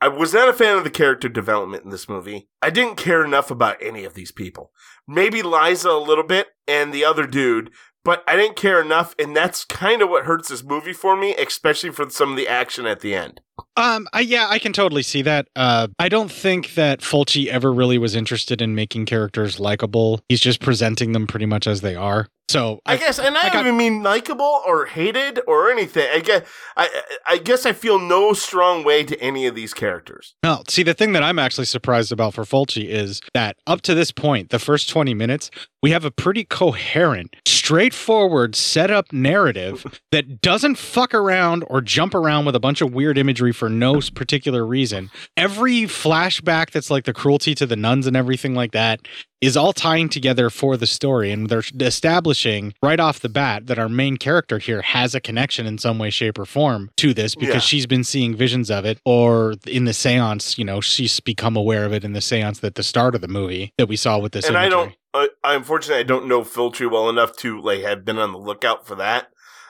I 0.00 0.06
was 0.08 0.32
not 0.32 0.48
a 0.48 0.52
fan 0.52 0.76
of 0.78 0.84
the 0.84 0.90
character 0.90 1.28
development 1.28 1.82
in 1.84 1.90
this 1.90 2.08
movie. 2.08 2.48
I 2.62 2.70
didn't 2.70 2.96
care 2.96 3.24
enough 3.24 3.50
about 3.50 3.82
any 3.82 4.04
of 4.04 4.14
these 4.14 4.30
people. 4.30 4.70
Maybe 5.08 5.42
Liza 5.42 5.90
a 5.90 5.98
little 5.98 6.22
bit 6.24 6.46
and 6.68 6.94
the 6.94 7.04
other 7.04 7.26
dude, 7.26 7.70
but 8.08 8.24
I 8.26 8.36
didn't 8.36 8.56
care 8.56 8.80
enough, 8.80 9.14
and 9.18 9.36
that's 9.36 9.66
kind 9.66 10.00
of 10.00 10.08
what 10.08 10.24
hurts 10.24 10.48
this 10.48 10.64
movie 10.64 10.94
for 10.94 11.14
me, 11.14 11.34
especially 11.34 11.90
for 11.90 12.08
some 12.08 12.30
of 12.30 12.38
the 12.38 12.48
action 12.48 12.86
at 12.86 13.00
the 13.00 13.14
end. 13.14 13.42
Um, 13.76 14.08
I, 14.14 14.20
yeah, 14.20 14.46
I 14.48 14.58
can 14.58 14.72
totally 14.72 15.02
see 15.02 15.20
that. 15.20 15.48
Uh, 15.54 15.88
I 15.98 16.08
don't 16.08 16.32
think 16.32 16.72
that 16.72 17.00
Fulci 17.00 17.48
ever 17.48 17.70
really 17.70 17.98
was 17.98 18.14
interested 18.14 18.62
in 18.62 18.74
making 18.74 19.04
characters 19.04 19.60
likable. 19.60 20.20
He's 20.30 20.40
just 20.40 20.62
presenting 20.62 21.12
them 21.12 21.26
pretty 21.26 21.44
much 21.44 21.66
as 21.66 21.82
they 21.82 21.96
are. 21.96 22.28
So 22.48 22.80
I, 22.86 22.96
guess, 22.96 23.18
and 23.18 23.36
I, 23.36 23.48
I 23.48 23.48
don't 23.50 23.66
even 23.66 23.76
mean 23.76 24.02
likable 24.02 24.62
or 24.66 24.86
hated 24.86 25.40
or 25.46 25.70
anything. 25.70 26.08
I 26.10 26.20
guess, 26.20 26.48
I, 26.78 27.02
I 27.26 27.36
guess 27.36 27.66
I 27.66 27.74
feel 27.74 27.98
no 27.98 28.32
strong 28.32 28.84
way 28.84 29.04
to 29.04 29.20
any 29.20 29.46
of 29.46 29.54
these 29.54 29.74
characters. 29.74 30.34
No, 30.42 30.62
see, 30.66 30.82
the 30.82 30.94
thing 30.94 31.12
that 31.12 31.22
I'm 31.22 31.38
actually 31.38 31.66
surprised 31.66 32.10
about 32.10 32.32
for 32.32 32.44
Fulci 32.44 32.88
is 32.88 33.20
that 33.34 33.58
up 33.66 33.82
to 33.82 33.94
this 33.94 34.12
point, 34.12 34.48
the 34.48 34.58
first 34.58 34.88
20 34.88 35.12
minutes, 35.12 35.50
we 35.82 35.90
have 35.92 36.04
a 36.04 36.10
pretty 36.10 36.44
coherent, 36.44 37.34
straightforward 37.46 38.56
setup 38.56 39.12
narrative 39.12 40.00
that 40.12 40.40
doesn't 40.40 40.76
fuck 40.76 41.14
around 41.14 41.64
or 41.68 41.80
jump 41.80 42.14
around 42.14 42.44
with 42.46 42.56
a 42.56 42.60
bunch 42.60 42.80
of 42.80 42.92
weird 42.92 43.16
imagery 43.18 43.52
for 43.52 43.68
no 43.68 44.00
particular 44.14 44.66
reason. 44.66 45.10
Every 45.36 45.82
flashback 45.82 46.70
that's 46.70 46.90
like 46.90 47.04
the 47.04 47.12
cruelty 47.12 47.54
to 47.56 47.66
the 47.66 47.76
nuns 47.76 48.06
and 48.06 48.16
everything 48.16 48.54
like 48.54 48.72
that 48.72 49.00
is 49.40 49.56
all 49.56 49.72
tying 49.72 50.08
together 50.08 50.50
for 50.50 50.76
the 50.76 50.86
story. 50.86 51.30
And 51.30 51.48
they're 51.48 51.62
establishing 51.80 52.74
right 52.82 52.98
off 52.98 53.20
the 53.20 53.28
bat 53.28 53.66
that 53.68 53.78
our 53.78 53.88
main 53.88 54.16
character 54.16 54.58
here 54.58 54.82
has 54.82 55.14
a 55.14 55.20
connection 55.20 55.64
in 55.66 55.78
some 55.78 55.98
way, 55.98 56.10
shape, 56.10 56.38
or 56.38 56.44
form 56.44 56.90
to 56.96 57.14
this 57.14 57.34
because 57.36 57.54
Yeah. 57.54 57.60
she's 57.60 57.86
been 57.86 58.02
seeing 58.02 58.34
visions 58.34 58.68
of 58.70 58.84
it, 58.84 58.98
or 59.04 59.54
in 59.66 59.84
the 59.84 59.92
seance, 59.92 60.58
you 60.58 60.64
know, 60.64 60.80
she's 60.80 61.20
become 61.20 61.54
aware 61.56 61.84
of 61.84 61.92
it 61.92 62.02
in 62.02 62.14
the 62.14 62.20
seance 62.20 62.64
at 62.64 62.74
the 62.74 62.82
start 62.82 63.14
of 63.14 63.20
the 63.20 63.28
movie 63.28 63.72
that 63.78 63.86
we 63.88 63.94
saw 63.96 64.18
with 64.18 64.32
this. 64.32 64.48
and 64.48 64.56
I 64.56 64.66
imagery. 64.66 64.76
don't. 64.86 64.94
I, 65.18 65.54
unfortunately 65.54 66.00
I 66.00 66.06
don't 66.06 66.28
know 66.28 66.42
Fulci 66.42 66.90
well 66.90 67.08
enough 67.08 67.36
to 67.38 67.60
like 67.60 67.82
have 67.82 68.04
been 68.04 68.18
on 68.18 68.32
the 68.32 68.38
lookout 68.38 68.86
for 68.86 68.94
that. 68.96 69.28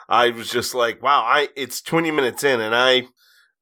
I 0.08 0.30
was 0.30 0.50
just 0.50 0.74
like, 0.74 1.02
wow, 1.02 1.22
I 1.22 1.48
it's 1.56 1.80
twenty 1.80 2.10
minutes 2.10 2.42
in, 2.44 2.60
and 2.60 2.74
I 2.74 3.08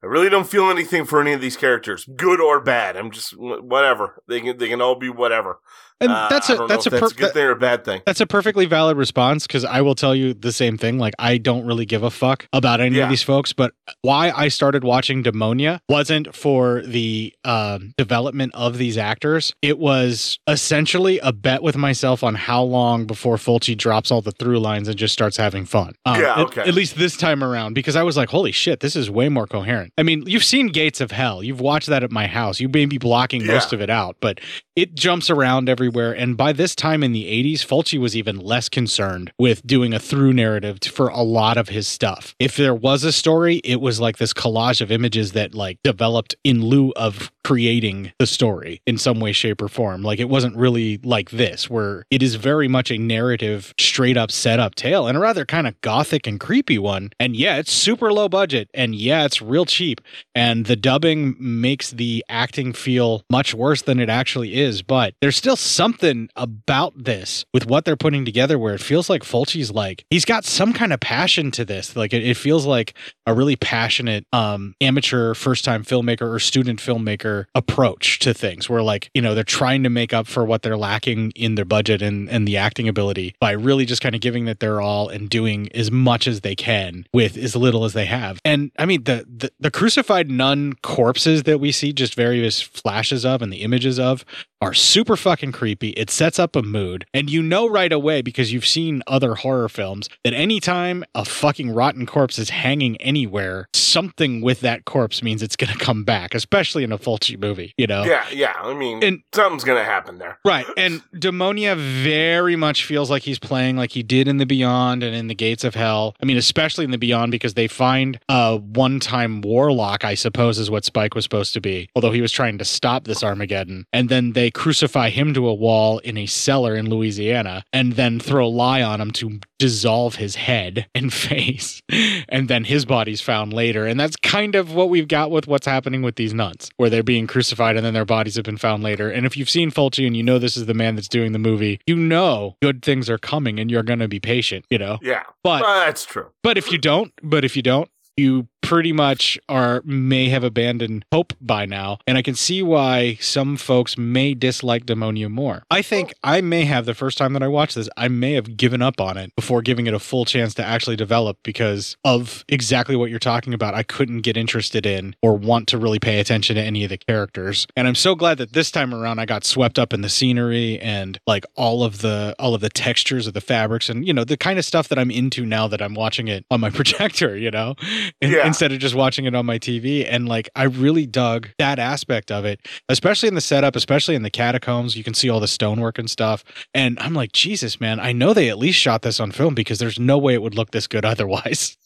I 0.03 0.05
really 0.05 0.29
don't 0.29 0.47
feel 0.47 0.69
anything 0.69 1.05
for 1.05 1.19
any 1.19 1.33
of 1.33 1.41
these 1.41 1.57
characters, 1.57 2.07
good 2.15 2.39
or 2.39 2.61
bad. 2.61 2.95
I'm 2.95 3.11
just 3.11 3.33
whatever. 3.37 4.21
They 4.27 4.41
can 4.41 4.57
they 4.57 4.69
can 4.69 4.81
all 4.81 4.95
be 4.95 5.09
whatever. 5.09 5.59
And 5.99 6.11
Uh, 6.11 6.27
that's 6.29 6.49
a 6.49 6.55
that's 6.67 6.85
a 6.85 6.93
if 6.93 6.99
that's 7.01 7.11
a 7.13 7.15
good 7.15 7.33
thing 7.33 7.43
or 7.43 7.51
a 7.51 7.55
bad 7.55 7.83
thing. 7.83 8.01
That's 8.05 8.21
a 8.21 8.27
perfectly 8.27 8.65
valid 8.67 8.97
response 8.97 9.47
because 9.47 9.65
I 9.65 9.81
will 9.81 9.95
tell 9.95 10.13
you 10.15 10.33
the 10.33 10.51
same 10.51 10.77
thing. 10.77 10.99
Like, 10.99 11.13
I 11.17 11.37
don't 11.39 11.65
really 11.65 11.85
give 11.85 12.03
a 12.03 12.11
fuck 12.11 12.47
about 12.53 12.81
any 12.81 12.97
Yeah. 12.97 13.03
of 13.05 13.09
these 13.09 13.23
folks, 13.23 13.51
but 13.53 13.73
why 14.03 14.31
I 14.35 14.49
started 14.49 14.83
watching 14.83 15.23
Demonia 15.23 15.79
wasn't 15.89 16.35
for 16.35 16.83
the 16.85 17.33
um, 17.43 17.93
development 17.97 18.53
of 18.53 18.77
these 18.77 18.97
actors. 18.97 19.53
It 19.63 19.79
was 19.79 20.37
essentially 20.47 21.17
a 21.19 21.31
bet 21.33 21.63
with 21.63 21.75
myself 21.77 22.23
on 22.23 22.35
how 22.35 22.61
long 22.61 23.05
before 23.05 23.37
Fulci 23.37 23.75
drops 23.75 24.11
all 24.11 24.21
the 24.21 24.31
through 24.31 24.59
lines 24.59 24.87
and 24.87 24.97
just 24.97 25.13
starts 25.13 25.37
having 25.37 25.65
fun. 25.65 25.93
Um, 26.05 26.21
Yeah, 26.21 26.33
at- 26.33 26.37
okay. 26.39 26.61
At, 26.61 26.73
least 26.75 26.97
this 26.97 27.17
time 27.17 27.43
around, 27.43 27.73
because 27.73 27.95
I 27.95 28.03
was 28.03 28.15
like, 28.17 28.29
holy 28.29 28.51
shit, 28.51 28.81
this 28.81 28.95
is 28.95 29.09
way 29.09 29.29
more 29.29 29.47
coherent. 29.47 29.93
I 29.97 30.03
mean, 30.03 30.23
you've 30.27 30.43
seen 30.43 30.67
Gates 30.67 31.01
of 31.01 31.09
Hell. 31.11 31.41
You've 31.43 31.61
watched 31.61 31.87
that 31.87 32.03
at 32.03 32.11
my 32.11 32.27
house. 32.27 32.59
You 32.59 32.69
may 32.69 32.85
be 32.85 32.97
blocking 32.99 33.47
most 33.47 33.73
of 33.73 33.81
it 33.81 33.89
out, 33.89 34.17
but 34.21 34.39
it 34.75 34.93
jumps 34.93 35.29
around 35.31 35.69
everywhere. 35.87 36.11
And 36.11 36.35
by 36.35 36.51
this 36.51 36.75
time 36.75 37.01
in 37.01 37.13
the 37.13 37.23
80s, 37.23 37.65
Fulci 37.65 37.97
was 37.97 38.15
even 38.15 38.37
less 38.37 38.67
concerned 38.67 39.31
with 39.39 39.65
doing 39.65 39.93
a 39.93 39.99
through 39.99 40.33
narrative 40.33 40.79
for 40.83 41.07
a 41.07 41.21
lot 41.21 41.57
of 41.57 41.69
his 41.69 41.87
stuff. 41.87 42.35
If 42.39 42.57
there 42.57 42.75
was 42.75 43.05
a 43.05 43.13
story, 43.13 43.61
it 43.63 43.79
was 43.79 44.01
like 44.01 44.17
this 44.17 44.33
collage 44.33 44.81
of 44.81 44.91
images 44.91 45.31
that 45.31 45.55
like 45.55 45.79
developed 45.83 46.35
in 46.43 46.65
lieu 46.65 46.91
of 46.97 47.31
creating 47.47 48.11
the 48.19 48.27
story 48.27 48.81
in 48.85 48.97
some 48.97 49.21
way, 49.21 49.31
shape, 49.31 49.61
or 49.61 49.69
form. 49.69 50.01
Like 50.01 50.19
it 50.19 50.27
wasn't 50.27 50.57
really 50.57 50.97
like 50.97 51.29
this, 51.29 51.69
where 51.69 52.03
it 52.11 52.21
is 52.21 52.35
very 52.35 52.67
much 52.67 52.91
a 52.91 52.97
narrative, 52.97 53.73
straight 53.79 54.17
up 54.17 54.31
set 54.31 54.59
up 54.59 54.75
tale 54.75 55.07
and 55.07 55.17
a 55.17 55.21
rather 55.21 55.45
kind 55.45 55.65
of 55.65 55.79
gothic 55.79 56.27
and 56.27 56.41
creepy 56.41 56.77
one. 56.77 57.11
And 57.21 57.37
yeah, 57.37 57.55
it's 57.55 57.71
super 57.71 58.11
low 58.11 58.27
budget 58.27 58.69
and 58.73 58.93
yeah, 58.93 59.23
it's 59.23 59.41
real 59.41 59.63
cheap. 59.63 60.01
And 60.35 60.65
the 60.65 60.75
dubbing 60.75 61.37
makes 61.39 61.91
the 61.91 62.21
acting 62.27 62.73
feel 62.73 63.23
much 63.29 63.53
worse 63.53 63.81
than 63.81 64.01
it 64.01 64.09
actually 64.09 64.59
is. 64.59 64.81
But 64.81 65.13
there's 65.21 65.37
still 65.37 65.55
something 65.55 66.27
about 66.35 67.01
this 67.01 67.45
with 67.53 67.65
what 67.65 67.85
they're 67.85 67.95
putting 67.95 68.25
together 68.25 68.59
where 68.59 68.73
it 68.73 68.81
feels 68.81 69.09
like 69.09 69.23
Fulci's 69.23 69.71
like, 69.71 70.03
he's 70.09 70.25
got 70.25 70.43
some 70.43 70.73
kind 70.73 70.91
of 70.91 70.99
passion 70.99 71.51
to 71.51 71.63
this. 71.63 71.95
Like 71.95 72.13
it, 72.13 72.25
it 72.25 72.35
feels 72.35 72.65
like 72.65 72.93
a 73.25 73.33
really 73.33 73.55
passionate 73.55 74.25
um, 74.33 74.75
amateur 74.81 75.33
first 75.33 75.63
time 75.63 75.85
filmmaker 75.85 76.29
or 76.29 76.39
student 76.39 76.81
filmmaker 76.81 77.36
approach 77.53 78.19
to 78.19 78.33
things 78.33 78.69
where 78.69 78.81
like, 78.81 79.09
you 79.13 79.21
know, 79.21 79.35
they're 79.35 79.43
trying 79.43 79.83
to 79.83 79.89
make 79.89 80.13
up 80.13 80.27
for 80.27 80.45
what 80.45 80.61
they're 80.61 80.77
lacking 80.77 81.31
in 81.35 81.55
their 81.55 81.65
budget 81.65 82.01
and, 82.01 82.29
and 82.29 82.47
the 82.47 82.57
acting 82.57 82.87
ability 82.87 83.35
by 83.39 83.51
really 83.51 83.85
just 83.85 84.01
kind 84.01 84.15
of 84.15 84.21
giving 84.21 84.45
that 84.45 84.59
they're 84.59 84.81
all 84.81 85.09
and 85.09 85.29
doing 85.29 85.69
as 85.73 85.91
much 85.91 86.27
as 86.27 86.41
they 86.41 86.55
can 86.55 87.05
with 87.13 87.37
as 87.37 87.55
little 87.55 87.85
as 87.85 87.93
they 87.93 88.05
have. 88.05 88.39
And 88.45 88.71
I 88.79 88.85
mean, 88.85 89.03
the, 89.03 89.25
the, 89.27 89.51
the 89.59 89.71
crucified 89.71 90.29
nun 90.31 90.73
corpses 90.81 91.43
that 91.43 91.59
we 91.59 91.71
see 91.71 91.93
just 91.93 92.15
various 92.15 92.61
flashes 92.61 93.25
of 93.25 93.41
and 93.41 93.51
the 93.51 93.63
images 93.63 93.99
of 93.99 94.25
are 94.61 94.73
super 94.73 95.15
fucking 95.15 95.51
creepy. 95.51 95.89
It 95.91 96.09
sets 96.09 96.39
up 96.39 96.55
a 96.55 96.61
mood. 96.63 97.05
And 97.13 97.29
you 97.29 97.41
know 97.43 97.67
right 97.69 97.91
away 97.91 98.21
because 98.21 98.51
you've 98.51 98.65
seen 98.65 99.03
other 99.07 99.35
horror 99.35 99.69
films 99.69 100.09
that 100.23 100.33
anytime 100.33 101.03
a 101.13 101.25
fucking 101.25 101.71
rotten 101.71 102.05
corpse 102.05 102.39
is 102.39 102.49
hanging 102.49 102.97
anywhere, 102.97 103.67
something 103.73 104.41
with 104.41 104.61
that 104.61 104.85
corpse 104.85 105.21
means 105.21 105.43
it's 105.43 105.55
going 105.55 105.71
to 105.71 105.77
come 105.79 106.03
back, 106.03 106.33
especially 106.33 106.83
in 106.83 106.91
a 106.91 106.97
Fulci 106.97 107.39
movie, 107.39 107.73
you 107.77 107.87
know? 107.87 108.03
Yeah, 108.03 108.25
yeah. 108.31 108.53
I 108.59 108.73
mean, 108.73 109.03
And- 109.03 109.21
something's 109.33 109.63
gonna 109.63 109.83
happen 109.83 110.17
there. 110.17 110.39
Right. 110.47 110.65
And 110.77 111.01
Demonia 111.13 111.75
very 111.75 112.55
much 112.55 112.85
feels 112.85 113.09
like 113.09 113.23
he's 113.23 113.37
playing 113.39 113.75
like 113.75 113.91
he 113.91 114.01
did 114.01 114.27
in 114.29 114.37
the 114.37 114.45
Beyond 114.45 115.03
and 115.03 115.13
in 115.13 115.27
the 115.27 115.35
Gates 115.35 115.63
of 115.65 115.75
Hell. 115.75 116.15
I 116.21 116.25
mean, 116.25 116.37
especially 116.37 116.85
in 116.85 116.91
the 116.91 116.97
Beyond 116.97 117.31
because 117.31 117.53
they 117.55 117.67
find 117.67 118.17
a 118.29 118.55
one 118.55 118.99
time 119.01 119.41
warlock, 119.41 120.05
I 120.05 120.15
suppose, 120.15 120.57
is 120.57 120.71
what 120.71 120.85
Spike 120.85 121.15
was 121.15 121.25
supposed 121.25 121.53
to 121.53 121.59
be, 121.61 121.89
although 121.95 122.11
he 122.11 122.21
was 122.21 122.31
trying 122.31 122.57
to 122.59 122.65
stop 122.65 123.03
this 123.03 123.23
Armageddon. 123.23 123.85
And 123.91 124.07
then 124.07 124.31
they 124.47 124.51
crucify 124.51 125.09
him 125.09 125.33
to 125.33 125.45
a 125.45 125.53
wall 125.53 125.97
in 125.99 126.17
a 126.17 126.25
cellar 126.25 126.77
in 126.77 126.89
Louisiana 126.89 127.65
and 127.73 127.93
then 127.93 128.17
throw 128.17 128.47
lye 128.47 128.81
on 128.81 129.01
him 129.01 129.11
to 129.11 129.41
dissolve 129.59 130.15
his 130.15 130.35
head 130.35 130.87
and 130.95 131.11
face. 131.29 131.81
And 132.29 132.47
then 132.47 132.63
his 132.63 132.85
body's 132.85 133.19
found 133.19 133.51
later. 133.51 133.85
And 133.85 133.99
that's 133.99 134.15
kind 134.15 134.55
of 134.55 134.73
what 134.73 134.89
we've 134.89 135.09
got 135.09 135.31
with 135.31 135.47
what's 135.47 135.67
happening 135.67 136.01
with 136.01 136.15
these 136.15 136.33
nuns, 136.33 136.69
where 136.77 136.89
they're 136.89 137.03
being 137.03 137.27
crucified 137.27 137.75
and 137.75 137.85
then 137.85 137.93
their 137.93 138.05
bodies 138.05 138.37
have 138.37 138.45
been 138.45 138.55
found 138.55 138.83
later. 138.83 139.09
And 139.11 139.25
if 139.25 139.35
you've 139.35 139.49
seen 139.49 139.69
Fulci 139.69 140.07
and 140.07 140.15
you 140.15 140.23
know 140.23 140.39
this 140.39 140.55
is 140.55 140.65
the 140.65 140.73
man 140.73 140.95
that's 140.95 141.09
doing 141.09 141.33
the 141.33 141.39
movie, 141.39 141.81
you 141.85 141.97
know 141.97 142.55
good 142.61 142.81
things 142.81 143.09
are 143.09 143.17
coming 143.17 143.59
and 143.59 143.69
you're 143.69 143.83
going 143.83 143.99
to 143.99 144.07
be 144.07 144.21
patient, 144.21 144.63
you 144.69 144.77
know? 144.77 144.97
Yeah, 145.01 145.23
But 145.43 145.61
Well, 145.63 145.85
that's 145.85 146.05
true. 146.05 146.27
but 146.41 146.57
if 146.57 146.71
you 146.71 146.77
don't, 146.77 147.11
but 147.21 147.43
if 147.43 147.57
you 147.57 147.61
don't, 147.63 147.89
you 148.15 148.47
pretty 148.67 148.91
much 148.91 149.39
are 149.47 149.81
may 149.85 150.27
have 150.27 150.43
abandoned 150.43 151.05
hope 151.13 151.31
by 151.39 151.65
now, 151.65 151.97
and 152.05 152.17
I 152.17 152.21
can 152.21 152.35
see 152.35 152.61
why 152.61 153.17
some 153.21 153.55
folks 153.55 153.97
may 153.97 154.33
dislike 154.33 154.85
Demonia 154.85 155.31
more. 155.31 155.63
I 155.71 155.81
think 155.81 156.13
I 156.21 156.41
may 156.41 156.65
have 156.65 156.85
the 156.85 156.93
first 156.93 157.17
time 157.17 157.31
that 157.31 157.41
I 157.41 157.47
watched 157.47 157.75
this, 157.75 157.87
I 157.95 158.09
may 158.09 158.33
have 158.33 158.57
given 158.57 158.81
up 158.81 158.99
on 158.99 159.15
it 159.15 159.33
before 159.37 159.61
giving 159.61 159.87
it 159.87 159.93
a 159.93 159.99
full 159.99 160.25
chance 160.25 160.53
to 160.55 160.65
actually 160.65 160.97
develop 160.97 161.37
because 161.43 161.95
of 162.03 162.43
exactly 162.49 162.97
what 162.97 163.09
you're 163.09 163.19
talking 163.19 163.53
about. 163.53 163.73
I 163.73 163.83
couldn't 163.83 164.19
get 164.21 164.35
interested 164.35 164.85
in 164.85 165.15
or 165.21 165.37
want 165.37 165.69
to 165.69 165.77
really 165.77 165.99
pay 165.99 166.19
attention 166.19 166.57
to 166.57 166.61
any 166.61 166.83
of 166.83 166.89
the 166.89 166.97
characters. 166.97 167.67
And 167.77 167.87
I'm 167.87 167.95
so 167.95 168.15
glad 168.15 168.37
that 168.39 168.51
this 168.51 168.69
time 168.69 168.93
around 168.93 169.19
I 169.19 169.25
got 169.25 169.45
swept 169.45 169.79
up 169.79 169.93
in 169.93 170.01
the 170.01 170.09
scenery 170.09 170.77
and 170.81 171.17
like 171.25 171.45
all 171.55 171.85
of 171.85 171.99
the 171.99 172.35
all 172.37 172.53
of 172.53 172.59
the 172.59 172.69
textures 172.69 173.27
of 173.27 173.33
the 173.33 173.39
fabrics 173.41 173.87
and 173.87 174.05
you 174.05 174.13
know 174.13 174.25
the 174.25 174.35
kind 174.35 174.59
of 174.59 174.65
stuff 174.65 174.89
that 174.89 174.99
I'm 174.99 175.09
into 175.09 175.45
now 175.45 175.69
that 175.69 175.81
I'm 175.81 175.93
watching 175.93 176.27
it 176.27 176.43
on 176.51 176.59
my 176.59 176.69
projector, 176.77 177.37
you 177.37 177.49
know, 177.49 177.75
in- 178.19 178.31
Yeah. 178.31 178.45
Instead 178.57 178.71
of 178.71 178.79
just 178.79 178.95
watching 178.95 179.25
it 179.25 179.35
on 179.35 179.45
my 179.45 179.59
TV. 179.59 180.03
And 180.09 180.27
like 180.27 180.49
I 180.55 180.63
really 180.63 181.05
dug 181.05 181.49
that 181.59 181.77
aspect 181.77 182.31
of 182.31 182.43
it, 182.43 182.59
especially 182.89 183.27
in 183.27 183.35
the 183.35 183.41
setup, 183.41 183.75
especially 183.75 184.15
in 184.15 184.23
the 184.23 184.31
catacombs. 184.31 184.97
You 184.97 185.03
can 185.03 185.13
see 185.13 185.29
all 185.29 185.39
the 185.39 185.47
stonework 185.47 185.99
and 185.99 186.09
stuff. 186.09 186.43
And 186.73 186.97
I'm 186.99 187.13
like, 187.13 187.33
Jesus, 187.33 187.79
man, 187.79 187.99
I 187.99 188.13
know 188.13 188.33
they 188.33 188.49
at 188.49 188.57
least 188.57 188.79
shot 188.79 189.03
this 189.03 189.19
on 189.19 189.31
film 189.31 189.53
because 189.53 189.77
there's 189.77 189.99
no 189.99 190.17
way 190.17 190.33
it 190.33 190.41
would 190.41 190.55
look 190.55 190.71
this 190.71 190.87
good 190.87 191.05
otherwise. 191.17 191.77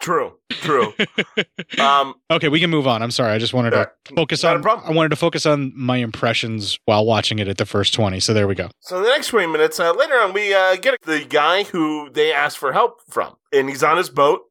True, 0.00 0.38
true. 0.50 0.94
um, 1.80 2.14
okay, 2.30 2.48
we 2.48 2.60
can 2.60 2.70
move 2.70 2.86
on. 2.86 3.02
I'm 3.02 3.10
sorry. 3.10 3.32
I 3.32 3.38
just 3.38 3.52
wanted 3.52 3.70
to 3.70 3.90
focus 4.14 4.44
on 4.44 4.64
I 4.64 4.92
wanted 4.92 5.08
to 5.08 5.16
focus 5.16 5.46
on 5.46 5.72
my 5.74 5.96
impressions 5.96 6.78
while 6.84 7.04
watching 7.04 7.40
it 7.40 7.48
at 7.48 7.58
the 7.58 7.66
first 7.66 7.92
20. 7.92 8.20
So 8.20 8.32
there 8.32 8.46
we 8.46 8.54
go. 8.54 8.70
So 8.78 8.98
in 8.98 9.02
the 9.02 9.08
next 9.08 9.26
20 9.28 9.48
minutes, 9.48 9.80
uh, 9.80 9.92
later 9.92 10.14
on, 10.14 10.32
we 10.32 10.54
uh, 10.54 10.76
get 10.76 10.94
the 11.02 11.24
guy 11.24 11.64
who 11.64 12.08
they 12.12 12.32
asked 12.32 12.58
for 12.58 12.72
help 12.72 13.00
from. 13.10 13.34
And 13.52 13.68
he's 13.68 13.82
on 13.82 13.96
his 13.96 14.08
boat, 14.08 14.42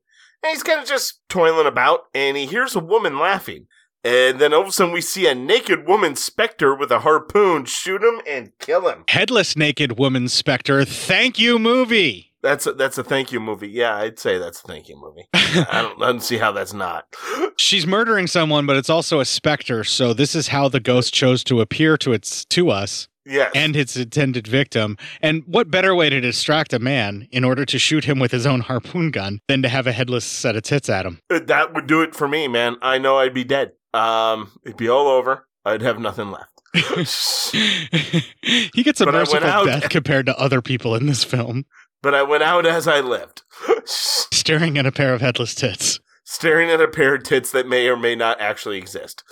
and 0.44 0.52
he's 0.52 0.64
kind 0.64 0.82
of 0.82 0.88
just 0.88 1.22
toiling 1.30 1.68
about, 1.68 2.02
and 2.14 2.38
he 2.38 2.46
hears 2.46 2.76
a 2.76 2.80
woman 2.80 3.20
laughing. 3.20 3.68
And 4.04 4.40
then 4.40 4.54
all 4.54 4.62
of 4.62 4.68
a 4.68 4.72
sudden, 4.72 4.94
we 4.94 5.02
see 5.02 5.28
a 5.28 5.36
naked 5.36 5.86
woman 5.86 6.16
specter 6.16 6.74
with 6.74 6.90
a 6.90 7.00
harpoon 7.00 7.66
shoot 7.66 8.02
him 8.02 8.22
and 8.26 8.52
kill 8.60 8.88
him. 8.88 9.04
Headless 9.10 9.58
naked 9.58 10.00
woman 10.00 10.30
specter. 10.30 10.86
Thank 10.86 11.38
you, 11.38 11.60
movie. 11.60 12.30
That's 12.42 12.66
a, 12.66 12.72
that's 12.72 12.98
a 12.98 13.04
thank 13.04 13.34
you 13.34 13.42
movie. 13.42 13.68
Yeah, 13.68 13.98
I'd 13.98 14.18
say 14.18 14.38
that's 14.38 14.62
a 14.62 14.68
thank 14.68 14.88
you 14.88 14.96
movie. 14.96 15.28
I 15.34 15.82
don't, 15.82 16.02
I 16.02 16.06
don't 16.08 16.24
see 16.24 16.38
how 16.38 16.54
that's 16.54 16.74
not. 16.74 17.14
She's 17.58 17.86
murdering 17.86 18.28
someone, 18.28 18.66
but 18.66 18.78
it's 18.78 18.90
also 18.90 19.20
a 19.20 19.26
specter. 19.26 19.84
So 19.84 20.14
this 20.14 20.34
is 20.34 20.48
how 20.48 20.70
the 20.70 20.80
ghost 20.80 21.14
chose 21.14 21.44
to 21.46 21.60
appear 21.60 21.98
to 21.98 22.14
its 22.14 22.46
to 22.46 22.70
us. 22.70 23.10
Yes. 23.30 23.52
And 23.54 23.76
its 23.76 23.96
intended 23.96 24.48
victim. 24.48 24.98
And 25.22 25.44
what 25.46 25.70
better 25.70 25.94
way 25.94 26.10
to 26.10 26.20
distract 26.20 26.74
a 26.74 26.80
man 26.80 27.28
in 27.32 27.44
order 27.44 27.64
to 27.66 27.78
shoot 27.80 28.06
him 28.06 28.18
with 28.20 28.32
his 28.32 28.46
own 28.46 28.62
harpoon 28.62 29.12
gun 29.12 29.40
than 29.48 29.62
to 29.62 29.70
have 29.70 29.86
a 29.88 29.92
headless 29.92 30.26
set 30.26 30.56
of 30.56 30.64
tits 30.64 30.90
at 30.90 31.06
him? 31.06 31.20
Uh, 31.30 31.40
That 31.46 31.74
would 31.74 31.86
do 31.88 32.02
it 32.02 32.16
for 32.16 32.28
me, 32.28 32.48
man. 32.48 32.78
I 32.82 32.98
know 32.98 33.18
I'd 33.20 33.34
be 33.34 33.44
dead. 33.44 33.74
Um, 33.94 34.52
it'd 34.66 34.78
be 34.78 34.90
all 34.90 35.08
over. 35.08 35.48
I'd 35.66 35.82
have 35.82 36.00
nothing 36.00 36.32
left. 36.32 36.50
He 38.74 38.84
gets 38.84 39.02
a 39.02 39.06
But 39.06 39.14
merciful 39.14 39.48
out- 39.48 39.66
death 39.66 39.90
compared 39.90 40.26
to 40.28 40.38
other 40.40 40.62
people 40.62 40.96
in 40.96 41.06
this 41.06 41.24
film, 41.24 41.66
But 42.02 42.14
I 42.16 42.24
went 42.24 42.44
out 42.44 42.66
as 42.66 42.88
I 42.88 43.00
lived, 43.00 43.42
staring 43.86 44.78
at 44.78 44.86
a 44.86 44.92
pair 44.92 45.14
of 45.14 45.22
headless 45.22 45.54
tits. 45.56 46.00
staring 46.24 46.70
at 46.70 46.80
a 46.82 46.88
pair 46.88 47.16
of 47.16 47.24
tits 47.24 47.52
that 47.52 47.68
may 47.68 47.88
or 47.88 47.98
may 47.98 48.16
not 48.16 48.40
actually 48.40 48.78
exist. 48.78 49.24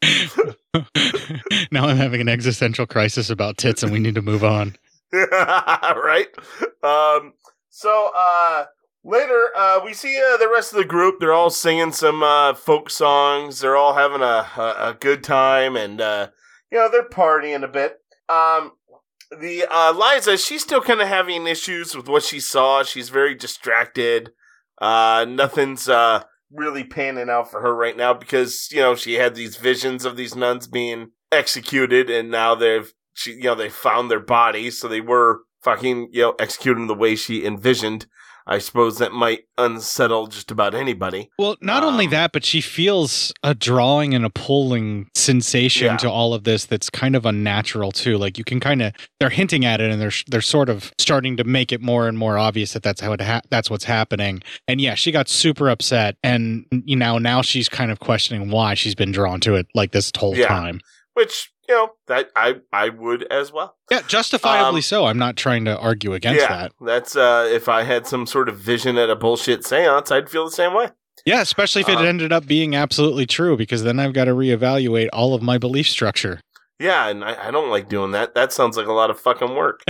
now 1.72 1.86
I'm 1.86 1.96
having 1.96 2.20
an 2.20 2.28
existential 2.28 2.86
crisis 2.86 3.30
about 3.30 3.56
tits 3.56 3.82
and 3.82 3.92
we 3.92 3.98
need 3.98 4.14
to 4.14 4.22
move 4.22 4.44
on. 4.44 4.76
right? 5.12 6.28
Um, 6.82 7.32
so 7.70 8.10
uh, 8.14 8.64
later, 9.04 9.48
uh, 9.56 9.80
we 9.84 9.94
see 9.94 10.20
uh, 10.20 10.36
the 10.36 10.50
rest 10.52 10.72
of 10.72 10.78
the 10.78 10.84
group. 10.84 11.20
They're 11.20 11.32
all 11.32 11.50
singing 11.50 11.92
some 11.92 12.22
uh, 12.22 12.54
folk 12.54 12.90
songs. 12.90 13.60
They're 13.60 13.76
all 13.76 13.94
having 13.94 14.20
a, 14.20 14.46
a, 14.56 14.90
a 14.90 14.96
good 14.98 15.24
time, 15.24 15.76
and 15.76 16.00
uh, 16.00 16.28
you 16.70 16.78
know 16.78 16.90
they're 16.90 17.08
partying 17.08 17.64
a 17.64 17.68
bit. 17.68 17.98
Um, 18.28 18.72
the 19.30 19.64
uh, 19.70 19.92
Liza, 19.92 20.36
she's 20.36 20.62
still 20.62 20.80
kind 20.80 21.00
of 21.00 21.08
having 21.08 21.46
issues 21.46 21.94
with 21.94 22.08
what 22.08 22.22
she 22.22 22.40
saw. 22.40 22.82
She's 22.82 23.08
very 23.08 23.34
distracted. 23.34 24.32
Nothing's 24.80 25.88
really 26.52 26.84
panning 26.84 27.30
out 27.30 27.50
for 27.50 27.60
her 27.60 27.74
right 27.74 27.96
now 27.96 28.14
because 28.14 28.68
you 28.70 28.80
know 28.80 28.94
she 28.94 29.14
had 29.14 29.34
these 29.34 29.56
visions 29.56 30.04
of 30.04 30.16
these 30.16 30.34
nuns 30.34 30.66
being 30.66 31.10
executed, 31.30 32.10
and 32.10 32.30
now 32.30 32.54
they've 32.54 32.92
she 33.14 33.32
you 33.32 33.44
know 33.44 33.54
they 33.54 33.68
found 33.68 34.10
their 34.10 34.20
bodies, 34.20 34.78
so 34.78 34.88
they 34.88 35.00
were 35.00 35.40
fucking 35.62 36.08
you 36.12 36.22
know 36.22 36.34
executing 36.38 36.86
the 36.86 36.94
way 36.94 37.16
she 37.16 37.44
envisioned. 37.44 38.06
I 38.50 38.58
suppose 38.58 38.96
that 38.98 39.12
might 39.12 39.40
unsettle 39.58 40.26
just 40.28 40.50
about 40.50 40.74
anybody. 40.74 41.28
Well, 41.38 41.56
not 41.60 41.82
only 41.84 42.06
Um, 42.06 42.10
that, 42.12 42.32
but 42.32 42.44
she 42.46 42.62
feels 42.62 43.32
a 43.42 43.54
drawing 43.54 44.14
and 44.14 44.24
a 44.24 44.30
pulling 44.30 45.10
sensation 45.14 45.86
Yeah. 45.88 45.96
to 45.98 46.10
all 46.10 46.32
of 46.32 46.44
this 46.44 46.64
that's 46.64 46.88
kind 46.88 47.14
of 47.14 47.26
unnatural 47.26 47.92
too. 47.92 48.16
Like 48.16 48.38
you 48.38 48.44
can 48.44 48.58
kind 48.58 48.80
of 48.80 48.92
they're 49.20 49.28
hinting 49.28 49.64
at 49.66 49.80
it 49.82 49.90
and 49.90 50.00
they're 50.00 50.12
they're 50.28 50.40
sort 50.40 50.70
of 50.70 50.92
starting 50.98 51.36
to 51.36 51.44
make 51.44 51.72
it 51.72 51.82
more 51.82 52.08
and 52.08 52.16
more 52.16 52.38
obvious 52.38 52.72
that 52.72 52.82
that's 52.82 53.00
how 53.02 53.12
it 53.12 53.20
ha- 53.20 53.42
that's 53.50 53.68
what's 53.70 53.84
happening. 53.84 54.42
And 54.66 54.80
yeah, 54.80 54.94
she 54.94 55.12
got 55.12 55.28
super 55.28 55.68
upset 55.68 56.16
and 56.22 56.64
you 56.70 56.96
know 56.96 57.18
now 57.18 57.42
she's 57.42 57.68
kind 57.68 57.90
of 57.90 58.00
questioning 58.00 58.50
why 58.50 58.72
she's 58.74 58.94
been 58.94 59.12
drawn 59.12 59.40
to 59.40 59.56
it 59.56 59.66
like 59.74 59.92
this 59.92 60.10
whole 60.16 60.34
Yeah. 60.36 60.48
time. 60.48 60.80
Which 61.12 61.50
you 61.68 61.74
know 61.74 61.90
that 62.06 62.30
I 62.34 62.56
I 62.72 62.88
would 62.88 63.24
as 63.32 63.52
well. 63.52 63.76
Yeah, 63.90 64.02
justifiably 64.06 64.78
Um, 64.78 64.82
so. 64.82 65.06
I'm 65.06 65.18
not 65.18 65.36
trying 65.36 65.64
to 65.66 65.78
argue 65.78 66.14
against 66.14 66.40
yeah, 66.40 66.48
that. 66.56 66.72
that's 66.80 67.16
uh 67.16 67.48
if 67.52 67.68
I 67.68 67.82
had 67.82 68.06
some 68.06 68.26
sort 68.26 68.48
of 68.48 68.58
vision 68.58 68.96
at 68.98 69.10
a 69.10 69.16
bullshit 69.16 69.60
séance, 69.62 70.10
I'd 70.10 70.30
feel 70.30 70.44
the 70.46 70.50
same 70.52 70.74
way. 70.74 70.88
Yeah, 71.26 71.40
especially 71.42 71.82
if 71.82 71.88
it 71.88 71.98
Um, 71.98 72.06
ended 72.06 72.32
up 72.32 72.46
being 72.46 72.74
absolutely 72.76 73.26
true, 73.26 73.56
because 73.56 73.82
then 73.82 73.98
I've 73.98 74.12
got 74.12 74.24
to 74.26 74.30
reevaluate 74.32 75.08
all 75.12 75.34
of 75.34 75.42
my 75.42 75.58
belief 75.58 75.88
structure. 75.88 76.40
Yeah, 76.78 77.08
and 77.08 77.24
I, 77.24 77.48
I 77.48 77.50
don't 77.50 77.70
like 77.70 77.88
doing 77.88 78.12
that. 78.12 78.36
That 78.36 78.52
sounds 78.52 78.76
like 78.76 78.86
a 78.86 78.92
lot 78.92 79.10
of 79.10 79.18
fucking 79.18 79.56
work. 79.56 79.82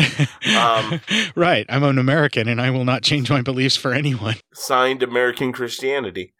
um, 0.56 1.00
right. 1.36 1.66
I'm 1.68 1.82
an 1.84 1.98
American 1.98 2.48
and 2.48 2.62
I 2.62 2.70
will 2.70 2.86
not 2.86 3.02
change 3.02 3.28
my 3.30 3.42
beliefs 3.42 3.76
for 3.76 3.92
anyone. 3.92 4.36
signed 4.54 5.02
American 5.02 5.52
Christianity. 5.52 6.32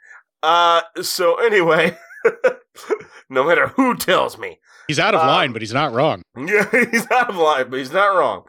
Uh, 0.42 0.81
so 1.03 1.35
anyway, 1.37 1.98
no 3.29 3.44
matter 3.44 3.68
who 3.68 3.94
tells 3.94 4.38
me, 4.38 4.59
He's 4.88 4.98
out 4.98 5.14
of 5.14 5.20
Um, 5.20 5.27
line, 5.29 5.53
but 5.53 5.62
he's 5.62 5.72
not 5.72 5.92
wrong. 5.92 6.22
Yeah, 6.37 6.66
he's 6.90 7.07
out 7.11 7.31
of 7.31 7.37
line, 7.37 7.68
but 7.70 7.79
he's 7.79 7.92
not 7.92 8.16
wrong. 8.16 8.44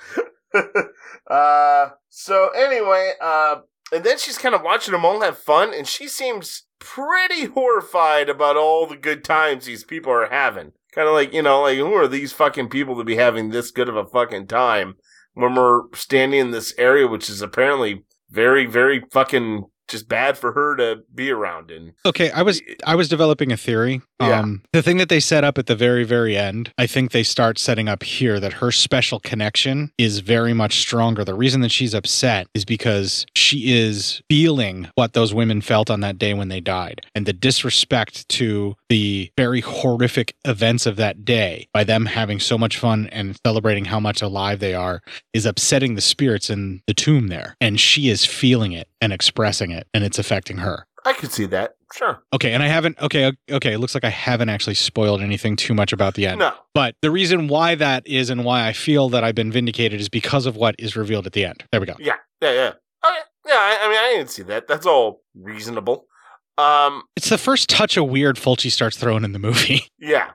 uh, 1.30 1.90
so 2.10 2.50
anyway, 2.50 3.14
uh, 3.22 3.58
and 3.92 4.04
then 4.04 4.18
she's 4.18 4.38
kind 4.38 4.56
of 4.56 4.62
watching 4.62 4.92
them 4.94 5.06
all 5.06 5.22
have 5.22 5.38
fun, 5.38 5.74
and 5.74 5.88
she 5.88 6.08
seems 6.08 6.64
pretty 6.80 7.46
horrified 7.46 8.30
about 8.30 8.56
all 8.58 8.86
the 8.88 8.96
good 8.96 9.24
times 9.24 9.66
these 9.66 9.84
people 9.84 10.12
are 10.12 10.30
having. 10.30 10.72
Kind 10.94 11.08
of 11.08 11.14
like, 11.14 11.34
you 11.34 11.42
know, 11.42 11.62
like, 11.62 11.78
who 11.78 11.94
are 11.94 12.08
these 12.08 12.32
fucking 12.32 12.70
people 12.70 12.98
to 12.98 13.04
be 13.04 13.16
having 13.16 13.50
this 13.50 13.72
good 13.72 13.90
of 13.90 13.96
a 13.96 14.06
fucking 14.06 14.48
time 14.48 14.96
when 15.34 15.56
we're 15.56 15.84
standing 15.94 16.40
in 16.40 16.52
this 16.52 16.74
area, 16.78 17.08
which 17.08 17.30
is 17.30 17.42
apparently 17.42 18.06
very, 18.30 18.66
very 18.66 19.04
fucking 19.12 19.66
just 19.90 20.08
bad 20.08 20.38
for 20.38 20.54
her 20.54 20.76
to 20.78 21.04
be 21.14 21.32
around 21.32 21.72
in. 21.72 21.94
Okay, 22.06 22.32
I 22.32 22.42
was 22.42 22.62
I 22.86 22.96
was 22.96 23.10
developing 23.10 23.52
a 23.52 23.58
theory. 23.58 24.02
Yeah. 24.22 24.40
Um 24.40 24.62
the 24.72 24.82
thing 24.82 24.98
that 24.98 25.10
they 25.10 25.20
set 25.20 25.44
up 25.44 25.58
at 25.58 25.66
the 25.66 25.76
very 25.76 26.04
very 26.04 26.38
end, 26.38 26.72
I 26.78 26.88
think 26.88 27.12
they 27.12 27.24
start 27.24 27.58
setting 27.58 27.90
up 27.90 28.04
here 28.04 28.40
that 28.40 28.54
her 28.54 28.72
special 28.72 29.20
connection 29.20 29.92
is 29.98 30.20
very 30.20 30.54
much 30.54 30.80
stronger. 30.80 31.26
The 31.26 31.34
reason 31.34 31.62
that 31.62 31.72
she's 31.72 31.94
upset 31.94 32.48
is 32.54 32.66
because 32.66 33.26
she 33.36 33.78
is 33.78 34.22
feeling 34.30 34.88
what 34.96 35.14
those 35.14 35.34
women 35.34 35.62
felt 35.62 35.90
on 35.90 36.02
that 36.02 36.18
day 36.18 36.34
when 36.34 36.50
they 36.50 36.62
died 36.62 37.02
and 37.16 37.26
the 37.26 37.34
disrespect 37.34 38.30
to 38.30 38.76
the 38.90 39.32
very 39.38 39.62
horrific 39.62 40.36
events 40.46 40.86
of 40.86 40.96
that 40.98 41.26
day 41.26 41.68
by 41.74 41.84
them 41.84 42.06
having 42.06 42.40
so 42.40 42.58
much 42.58 42.78
fun 42.78 43.08
and 43.12 43.38
celebrating 43.46 43.86
how 43.86 44.00
much 44.00 44.22
alive 44.22 44.60
they 44.60 44.74
are 44.74 45.02
is 45.34 45.46
upsetting 45.46 45.96
the 45.96 46.02
spirits 46.02 46.50
in 46.50 46.82
the 46.88 46.94
tomb 46.94 47.28
there 47.28 47.56
and 47.60 47.80
she 47.80 48.10
is 48.10 48.26
feeling 48.26 48.72
it 48.72 48.88
and 49.02 49.14
expressing 49.14 49.72
it 49.72 49.79
and 49.94 50.04
it's 50.04 50.20
affecting 50.20 50.58
her. 50.58 50.86
I 51.06 51.14
could 51.14 51.32
see 51.32 51.46
that. 51.46 51.76
Sure. 51.94 52.22
Okay, 52.34 52.52
and 52.54 52.62
I 52.62 52.68
haven't. 52.68 53.00
Okay, 53.00 53.32
okay. 53.50 53.74
It 53.74 53.80
looks 53.80 53.94
like 53.96 54.04
I 54.04 54.10
haven't 54.10 54.50
actually 54.50 54.74
spoiled 54.76 55.22
anything 55.22 55.56
too 55.56 55.74
much 55.74 55.94
about 55.94 56.14
the 56.16 56.28
end. 56.28 56.40
No. 56.40 56.54
But 56.76 56.96
the 57.02 57.10
reason 57.10 57.48
why 57.48 57.76
that 57.76 58.06
is, 58.06 58.30
and 58.30 58.44
why 58.46 58.68
I 58.68 58.74
feel 58.74 59.10
that 59.10 59.24
I've 59.24 59.34
been 59.36 59.52
vindicated, 59.52 60.00
is 60.02 60.10
because 60.10 60.46
of 60.46 60.56
what 60.56 60.76
is 60.78 60.96
revealed 60.96 61.26
at 61.26 61.34
the 61.34 61.46
end. 61.46 61.64
There 61.72 61.80
we 61.80 61.88
go. 61.88 61.96
Yeah, 62.00 62.16
yeah, 62.42 62.52
yeah. 62.52 62.68
Okay, 63.06 63.20
yeah. 63.48 63.54
I, 63.54 63.78
I 63.82 63.88
mean, 63.90 63.98
I 63.98 64.14
didn't 64.18 64.30
see 64.30 64.44
that. 64.44 64.68
That's 64.68 64.86
all 64.86 65.22
reasonable. 65.34 66.06
Um, 66.58 67.04
It's 67.16 67.30
the 67.30 67.38
first 67.38 67.70
touch 67.70 67.96
of 67.96 68.08
weird 68.10 68.36
Fulci 68.36 68.70
starts 68.70 68.98
throwing 68.98 69.24
in 69.24 69.32
the 69.32 69.40
movie. 69.40 69.84
yeah. 70.00 70.32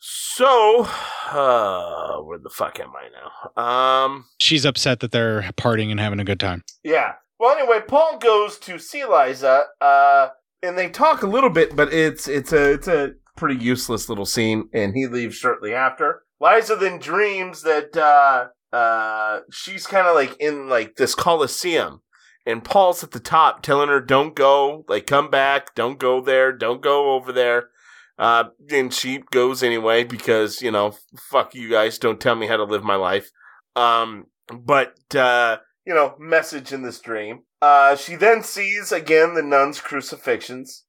So, 0.00 0.86
uh, 1.30 2.16
where 2.22 2.38
the 2.38 2.50
fuck 2.50 2.80
am 2.80 2.90
I 2.96 3.08
now? 3.56 3.62
Um, 3.62 4.24
She's 4.40 4.64
upset 4.64 5.00
that 5.00 5.12
they're 5.12 5.42
partying 5.56 5.90
and 5.90 6.00
having 6.00 6.18
a 6.20 6.24
good 6.24 6.40
time. 6.40 6.64
yeah. 6.82 7.12
Well, 7.40 7.56
anyway, 7.56 7.80
Paul 7.88 8.18
goes 8.18 8.58
to 8.58 8.78
see 8.78 9.02
Liza, 9.02 9.64
uh, 9.80 10.28
and 10.62 10.76
they 10.76 10.90
talk 10.90 11.22
a 11.22 11.26
little 11.26 11.48
bit, 11.48 11.74
but 11.74 11.90
it's 11.90 12.28
it's 12.28 12.52
a 12.52 12.72
it's 12.72 12.86
a 12.86 13.12
pretty 13.34 13.56
useless 13.56 14.10
little 14.10 14.26
scene, 14.26 14.68
and 14.74 14.94
he 14.94 15.06
leaves 15.06 15.36
shortly 15.36 15.72
after. 15.72 16.24
Liza 16.38 16.76
then 16.76 16.98
dreams 16.98 17.62
that 17.62 17.96
uh, 17.96 18.76
uh, 18.76 19.40
she's 19.50 19.86
kind 19.86 20.06
of 20.06 20.14
like 20.14 20.36
in 20.38 20.68
like 20.68 20.96
this 20.96 21.14
coliseum, 21.14 22.02
and 22.44 22.62
Paul's 22.62 23.02
at 23.02 23.12
the 23.12 23.18
top 23.18 23.62
telling 23.62 23.88
her, 23.88 24.02
"Don't 24.02 24.36
go, 24.36 24.84
like 24.86 25.06
come 25.06 25.30
back, 25.30 25.74
don't 25.74 25.98
go 25.98 26.20
there, 26.20 26.52
don't 26.52 26.82
go 26.82 27.14
over 27.14 27.32
there." 27.32 27.70
Uh, 28.18 28.50
and 28.70 28.92
she 28.92 29.22
goes 29.30 29.62
anyway 29.62 30.04
because 30.04 30.60
you 30.60 30.70
know, 30.70 30.94
fuck 31.16 31.54
you 31.54 31.70
guys, 31.70 31.96
don't 31.96 32.20
tell 32.20 32.34
me 32.34 32.48
how 32.48 32.58
to 32.58 32.64
live 32.64 32.84
my 32.84 32.96
life. 32.96 33.30
Um, 33.74 34.26
but 34.52 35.14
uh, 35.14 35.56
you 35.86 35.94
know, 35.94 36.14
message 36.18 36.72
in 36.72 36.82
this 36.82 37.00
dream. 37.00 37.40
Uh, 37.62 37.96
she 37.96 38.16
then 38.16 38.42
sees 38.42 38.92
again 38.92 39.34
the 39.34 39.42
nuns' 39.42 39.80
crucifixions. 39.80 40.84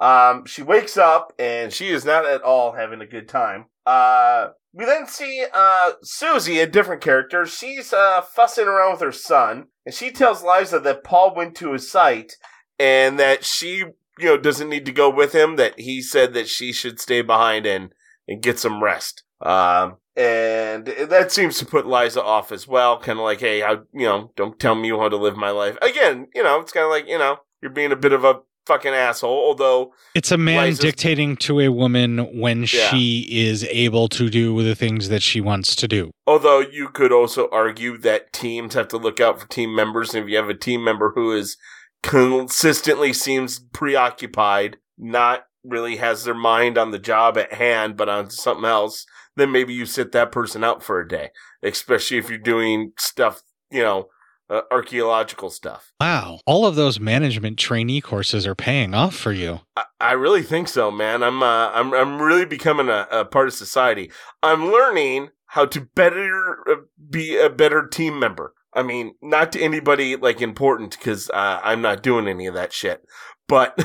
Um, 0.00 0.44
she 0.46 0.62
wakes 0.62 0.96
up 0.96 1.32
and 1.38 1.72
she 1.72 1.88
is 1.90 2.04
not 2.04 2.26
at 2.26 2.42
all 2.42 2.72
having 2.72 3.00
a 3.00 3.06
good 3.06 3.28
time. 3.28 3.66
Uh, 3.86 4.48
we 4.72 4.84
then 4.84 5.06
see 5.06 5.44
uh, 5.52 5.92
Susie, 6.02 6.58
a 6.58 6.66
different 6.66 7.00
character. 7.00 7.46
She's 7.46 7.92
uh, 7.92 8.22
fussing 8.22 8.66
around 8.66 8.92
with 8.92 9.00
her 9.02 9.12
son, 9.12 9.66
and 9.86 9.94
she 9.94 10.10
tells 10.10 10.42
Liza 10.42 10.80
that 10.80 11.04
Paul 11.04 11.34
went 11.34 11.54
to 11.56 11.72
his 11.72 11.90
site 11.90 12.32
and 12.78 13.18
that 13.20 13.44
she, 13.44 13.84
you 14.18 14.24
know, 14.24 14.36
doesn't 14.36 14.68
need 14.68 14.84
to 14.86 14.92
go 14.92 15.08
with 15.08 15.32
him. 15.32 15.56
That 15.56 15.78
he 15.78 16.02
said 16.02 16.34
that 16.34 16.48
she 16.48 16.72
should 16.72 16.98
stay 16.98 17.22
behind 17.22 17.66
and 17.66 17.92
and 18.26 18.42
get 18.42 18.58
some 18.58 18.82
rest. 18.82 19.22
Um, 19.44 19.96
and 20.16 20.86
that 20.86 21.32
seems 21.32 21.58
to 21.58 21.66
put 21.66 21.86
Liza 21.86 22.22
off 22.22 22.50
as 22.52 22.66
well. 22.68 22.98
Kind 22.98 23.18
of 23.18 23.24
like, 23.24 23.40
hey, 23.40 23.58
you 23.60 24.06
know, 24.06 24.32
don't 24.36 24.58
tell 24.58 24.74
me 24.74 24.88
how 24.90 25.08
to 25.08 25.16
live 25.16 25.36
my 25.36 25.50
life. 25.50 25.76
Again, 25.82 26.28
you 26.34 26.42
know, 26.42 26.60
it's 26.60 26.72
kind 26.72 26.84
of 26.84 26.90
like, 26.90 27.06
you 27.08 27.18
know, 27.18 27.38
you're 27.60 27.70
being 27.72 27.92
a 27.92 27.96
bit 27.96 28.12
of 28.12 28.24
a 28.24 28.40
fucking 28.66 28.94
asshole. 28.94 29.44
Although 29.44 29.92
It's 30.14 30.30
a 30.30 30.38
man 30.38 30.64
Liza's- 30.66 30.78
dictating 30.78 31.36
to 31.38 31.60
a 31.60 31.68
woman 31.68 32.38
when 32.40 32.60
Yeah. 32.60 32.88
she 32.90 33.26
is 33.30 33.64
able 33.64 34.08
to 34.10 34.30
do 34.30 34.62
the 34.62 34.74
things 34.74 35.08
that 35.10 35.22
she 35.22 35.40
wants 35.40 35.74
to 35.76 35.88
do. 35.88 36.10
Although 36.26 36.60
you 36.60 36.88
could 36.88 37.12
also 37.12 37.48
argue 37.52 37.98
that 37.98 38.32
teams 38.32 38.74
have 38.74 38.88
to 38.88 38.96
look 38.96 39.20
out 39.20 39.40
for 39.40 39.48
team 39.48 39.74
members, 39.74 40.14
and 40.14 40.24
if 40.24 40.30
you 40.30 40.36
have 40.36 40.48
a 40.48 40.54
team 40.54 40.82
member 40.84 41.12
who 41.14 41.32
is 41.32 41.56
consistently 42.02 43.12
seems 43.12 43.58
preoccupied, 43.72 44.76
not 44.96 45.44
really 45.64 45.96
has 45.96 46.24
their 46.24 46.34
mind 46.34 46.78
on 46.78 46.90
the 46.92 46.98
job 46.98 47.36
at 47.36 47.52
hand, 47.54 47.96
but 47.96 48.08
on 48.08 48.30
something 48.30 48.64
else, 48.64 49.04
then 49.36 49.52
maybe 49.52 49.74
you 49.74 49.86
sit 49.86 50.12
that 50.12 50.32
person 50.32 50.64
out 50.64 50.82
for 50.82 51.00
a 51.00 51.08
day, 51.08 51.30
especially 51.62 52.18
if 52.18 52.28
you're 52.28 52.38
doing 52.38 52.92
stuff, 52.98 53.42
you 53.70 53.82
know, 53.82 54.08
uh, 54.50 54.60
archaeological 54.70 55.50
stuff. 55.50 55.92
Wow. 56.00 56.40
All 56.46 56.66
of 56.66 56.76
those 56.76 57.00
management 57.00 57.58
trainee 57.58 58.00
courses 58.00 58.46
are 58.46 58.54
paying 58.54 58.94
off 58.94 59.14
for 59.14 59.32
you. 59.32 59.60
I, 59.76 59.84
I 60.00 60.12
really 60.12 60.42
think 60.42 60.68
so, 60.68 60.90
man. 60.90 61.22
I'm 61.22 61.42
uh, 61.42 61.70
I'm 61.70 61.92
I'm 61.94 62.20
really 62.20 62.44
becoming 62.44 62.88
a, 62.88 63.06
a 63.10 63.24
part 63.24 63.48
of 63.48 63.54
society. 63.54 64.10
I'm 64.42 64.70
learning 64.70 65.30
how 65.46 65.66
to 65.66 65.80
better 65.80 66.58
uh, 66.68 66.74
be 67.10 67.36
a 67.38 67.48
better 67.48 67.86
team 67.86 68.18
member. 68.18 68.54
I 68.74 68.82
mean, 68.82 69.14
not 69.22 69.52
to 69.52 69.62
anybody 69.62 70.16
like 70.16 70.42
important 70.42 70.98
because 70.98 71.30
uh, 71.30 71.60
I'm 71.62 71.80
not 71.80 72.02
doing 72.02 72.28
any 72.28 72.46
of 72.46 72.54
that 72.54 72.72
shit, 72.72 73.02
but 73.48 73.78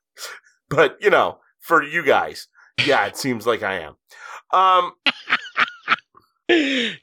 but 0.68 0.96
you 1.00 1.10
know, 1.10 1.38
for 1.60 1.82
you 1.82 2.04
guys, 2.04 2.48
yeah, 2.84 3.06
it 3.06 3.16
seems 3.16 3.46
like 3.46 3.62
I 3.62 3.80
am. 3.80 3.96
Um, 4.52 4.92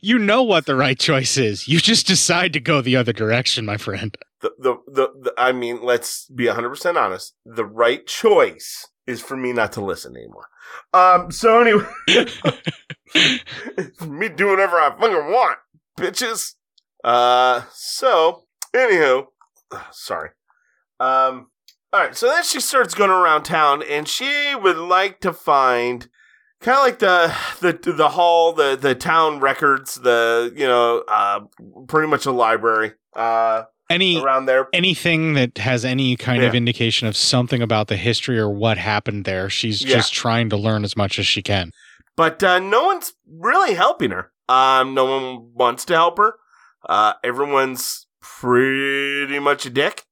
You 0.02 0.18
know 0.18 0.42
what 0.42 0.66
the 0.66 0.76
right 0.76 0.98
choice 0.98 1.38
is. 1.38 1.68
You 1.68 1.80
just 1.80 2.08
decide 2.08 2.52
to 2.54 2.60
go 2.60 2.82
the 2.82 2.96
other 2.96 3.14
direction, 3.14 3.64
my 3.64 3.78
friend. 3.78 4.18
the 4.42 4.52
the 4.58 4.76
the, 4.88 5.08
the 5.22 5.34
I 5.38 5.52
mean, 5.52 5.84
let's 5.84 6.26
be 6.30 6.48
100 6.48 6.70
percent 6.70 6.98
honest. 6.98 7.36
The 7.46 7.66
right 7.66 8.06
choice 8.08 8.88
is 9.06 9.22
for 9.22 9.38
me 9.38 9.54
not 9.54 9.72
to 9.74 9.86
listen 9.86 10.18
anymore. 10.18 10.48
Um, 10.94 11.30
so 11.32 11.62
anyway, 11.62 11.86
me 14.08 14.30
do 14.30 14.48
whatever 14.48 14.78
I 14.78 14.90
fucking 15.00 15.32
want, 15.32 15.60
bitches. 16.00 16.56
Uh, 17.04 17.62
so 17.72 18.46
anywho, 18.76 19.26
sorry. 19.92 20.30
Um, 21.00 21.52
all 21.94 22.00
right. 22.00 22.16
So 22.16 22.28
then 22.28 22.44
she 22.44 22.60
starts 22.60 22.96
going 22.96 23.12
around 23.12 23.44
town, 23.44 23.84
and 23.84 24.08
she 24.08 24.56
would 24.56 24.78
like 24.78 25.20
to 25.22 25.32
find 25.34 26.10
kind 26.66 26.78
of 26.78 26.84
like 26.84 27.00
the 27.00 27.34
the 27.62 27.92
the 27.94 28.10
hall, 28.10 28.52
the 28.54 28.76
the 28.76 28.96
town 28.96 29.40
records, 29.40 29.96
the 29.96 30.52
you 30.56 30.66
know, 30.68 31.04
uh, 31.08 31.42
pretty 31.88 32.08
much 32.10 32.26
a 32.26 32.32
library. 32.32 32.94
Uh, 33.16 33.64
Any 33.90 34.22
around 34.22 34.48
there. 34.48 34.68
anything 34.74 35.34
that 35.36 35.58
has 35.60 35.86
any 35.86 36.16
kind 36.18 36.44
of 36.44 36.56
indication 36.56 37.08
of 37.08 37.16
something 37.16 37.62
about 37.62 37.88
the 37.88 37.96
history 37.98 38.38
or 38.40 38.50
what 38.50 38.78
happened 38.78 39.26
there, 39.26 39.50
she's 39.50 39.82
Yeah. 39.84 39.98
just 39.98 40.12
trying 40.14 40.50
to 40.50 40.58
learn 40.58 40.84
as 40.84 40.98
much 40.98 41.20
as 41.20 41.28
she 41.28 41.42
can. 41.42 41.70
but 42.18 42.42
uh, 42.44 42.60
no 42.60 42.86
one's 42.86 43.14
really 43.30 43.74
helping 43.76 44.12
her. 44.12 44.32
Um, 44.50 44.94
no 44.94 45.06
one 45.06 45.52
wants 45.54 45.84
to 45.86 45.94
help 45.96 46.18
her. 46.18 46.36
Uh, 46.88 47.14
everyone's 47.24 48.08
pretty 48.22 49.38
much 49.40 49.66
a 49.66 49.70
dick, 49.70 50.04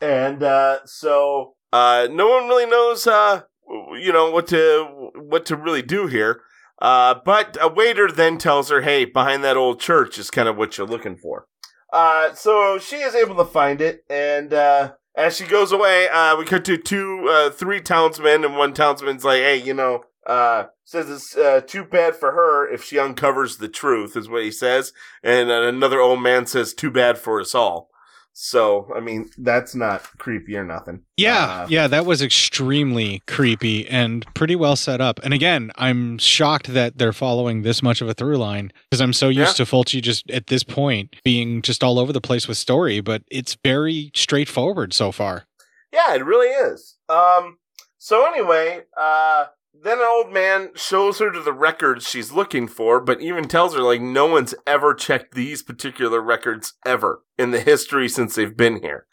and 0.00 0.42
uh, 0.42 0.78
so 0.84 1.54
uh, 1.72 2.08
no 2.10 2.28
one 2.28 2.48
really 2.48 2.66
knows, 2.66 3.06
uh, 3.06 3.42
you 3.68 4.12
know, 4.12 4.30
what 4.30 4.46
to 4.48 5.10
what 5.16 5.46
to 5.46 5.56
really 5.56 5.82
do 5.82 6.06
here. 6.06 6.42
Uh, 6.80 7.14
but 7.24 7.56
a 7.60 7.68
waiter 7.68 8.10
then 8.10 8.38
tells 8.38 8.68
her, 8.70 8.82
"Hey, 8.82 9.04
behind 9.04 9.44
that 9.44 9.56
old 9.56 9.80
church 9.80 10.18
is 10.18 10.30
kind 10.30 10.48
of 10.48 10.56
what 10.56 10.76
you're 10.76 10.86
looking 10.86 11.16
for." 11.16 11.46
Uh, 11.92 12.34
so 12.34 12.78
she 12.78 12.96
is 12.96 13.14
able 13.14 13.36
to 13.36 13.44
find 13.44 13.80
it, 13.80 14.04
and 14.10 14.52
uh, 14.52 14.92
as 15.14 15.36
she 15.36 15.44
goes 15.44 15.70
away, 15.70 16.08
uh, 16.08 16.36
we 16.36 16.44
cut 16.44 16.64
to 16.64 16.76
two, 16.76 17.28
uh, 17.30 17.50
three 17.50 17.80
townsmen, 17.80 18.44
and 18.44 18.56
one 18.56 18.74
townsman's 18.74 19.24
like, 19.24 19.40
"Hey, 19.42 19.56
you 19.56 19.74
know, 19.74 20.02
uh, 20.26 20.64
says 20.84 21.08
it's 21.08 21.36
uh, 21.36 21.60
too 21.64 21.84
bad 21.84 22.16
for 22.16 22.32
her 22.32 22.68
if 22.68 22.82
she 22.82 22.98
uncovers 22.98 23.58
the 23.58 23.68
truth," 23.68 24.16
is 24.16 24.28
what 24.28 24.42
he 24.42 24.50
says, 24.50 24.92
and 25.22 25.50
another 25.50 26.00
old 26.00 26.20
man 26.20 26.46
says, 26.46 26.74
"Too 26.74 26.90
bad 26.90 27.18
for 27.18 27.40
us 27.40 27.54
all." 27.54 27.90
So, 28.36 28.90
I 28.94 28.98
mean, 28.98 29.30
that's 29.38 29.76
not 29.76 30.02
creepy 30.18 30.56
or 30.56 30.64
nothing. 30.64 31.02
Yeah, 31.16 31.44
Uh, 31.44 31.66
yeah, 31.70 31.86
that 31.86 32.04
was 32.04 32.20
extremely 32.20 33.22
creepy 33.28 33.88
and 33.88 34.26
pretty 34.34 34.56
well 34.56 34.74
set 34.74 35.00
up. 35.00 35.20
And 35.22 35.32
again, 35.32 35.70
I'm 35.76 36.18
shocked 36.18 36.74
that 36.74 36.98
they're 36.98 37.12
following 37.12 37.62
this 37.62 37.80
much 37.80 38.00
of 38.02 38.08
a 38.08 38.14
through 38.14 38.36
line 38.38 38.72
because 38.90 39.00
I'm 39.00 39.12
so 39.12 39.28
used 39.28 39.56
to 39.58 39.62
Fulci 39.64 40.02
just 40.02 40.28
at 40.32 40.48
this 40.48 40.64
point 40.64 41.14
being 41.22 41.62
just 41.62 41.84
all 41.84 41.96
over 41.98 42.12
the 42.12 42.20
place 42.20 42.48
with 42.48 42.58
story, 42.58 43.00
but 43.00 43.22
it's 43.30 43.56
very 43.62 44.10
straightforward 44.16 44.92
so 44.92 45.12
far. 45.12 45.46
Yeah, 45.92 46.14
it 46.16 46.24
really 46.24 46.48
is. 46.48 46.96
Um, 47.08 47.58
so 47.98 48.26
anyway, 48.26 48.80
uh, 49.00 49.46
then 49.84 49.98
an 49.98 50.06
old 50.06 50.32
man 50.32 50.70
shows 50.74 51.18
her 51.18 51.30
to 51.30 51.40
the 51.40 51.52
records 51.52 52.08
she's 52.08 52.32
looking 52.32 52.66
for, 52.66 53.00
but 53.00 53.20
even 53.20 53.46
tells 53.46 53.74
her 53.74 53.82
like 53.82 54.00
no 54.00 54.26
one's 54.26 54.54
ever 54.66 54.94
checked 54.94 55.34
these 55.34 55.62
particular 55.62 56.20
records 56.20 56.72
ever 56.86 57.22
in 57.38 57.50
the 57.50 57.60
history 57.60 58.08
since 58.08 58.34
they've 58.34 58.56
been 58.56 58.80
here. 58.82 59.06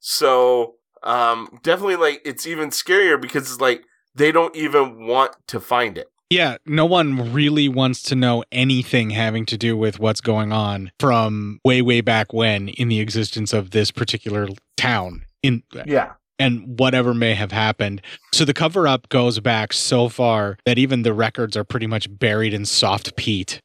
So, 0.00 0.74
um, 1.02 1.58
definitely 1.62 1.96
like 1.96 2.20
it's 2.24 2.46
even 2.46 2.70
scarier 2.70 3.20
because 3.20 3.50
it's 3.50 3.60
like 3.60 3.82
they 4.14 4.30
don't 4.30 4.54
even 4.54 5.06
want 5.06 5.32
to 5.48 5.60
find 5.60 5.96
it. 5.96 6.08
Yeah, 6.30 6.58
no 6.66 6.84
one 6.84 7.32
really 7.32 7.70
wants 7.70 8.02
to 8.04 8.14
know 8.14 8.44
anything 8.52 9.10
having 9.10 9.46
to 9.46 9.56
do 9.56 9.78
with 9.78 9.98
what's 9.98 10.20
going 10.20 10.52
on 10.52 10.90
from 11.00 11.58
way, 11.64 11.80
way 11.80 12.02
back 12.02 12.34
when 12.34 12.68
in 12.68 12.88
the 12.88 13.00
existence 13.00 13.54
of 13.54 13.70
this 13.70 13.90
particular 13.90 14.48
town. 14.76 15.24
In 15.42 15.62
Yeah. 15.86 16.14
And 16.38 16.78
whatever 16.78 17.14
may 17.14 17.34
have 17.34 17.52
happened. 17.52 18.00
So 18.32 18.44
the 18.44 18.54
cover 18.54 18.86
up 18.86 19.08
goes 19.08 19.40
back 19.40 19.72
so 19.72 20.08
far 20.08 20.58
that 20.64 20.78
even 20.78 21.02
the 21.02 21.12
records 21.12 21.56
are 21.56 21.64
pretty 21.64 21.86
much 21.86 22.06
buried 22.18 22.54
in 22.54 22.64
soft 22.64 23.16
peat. 23.16 23.60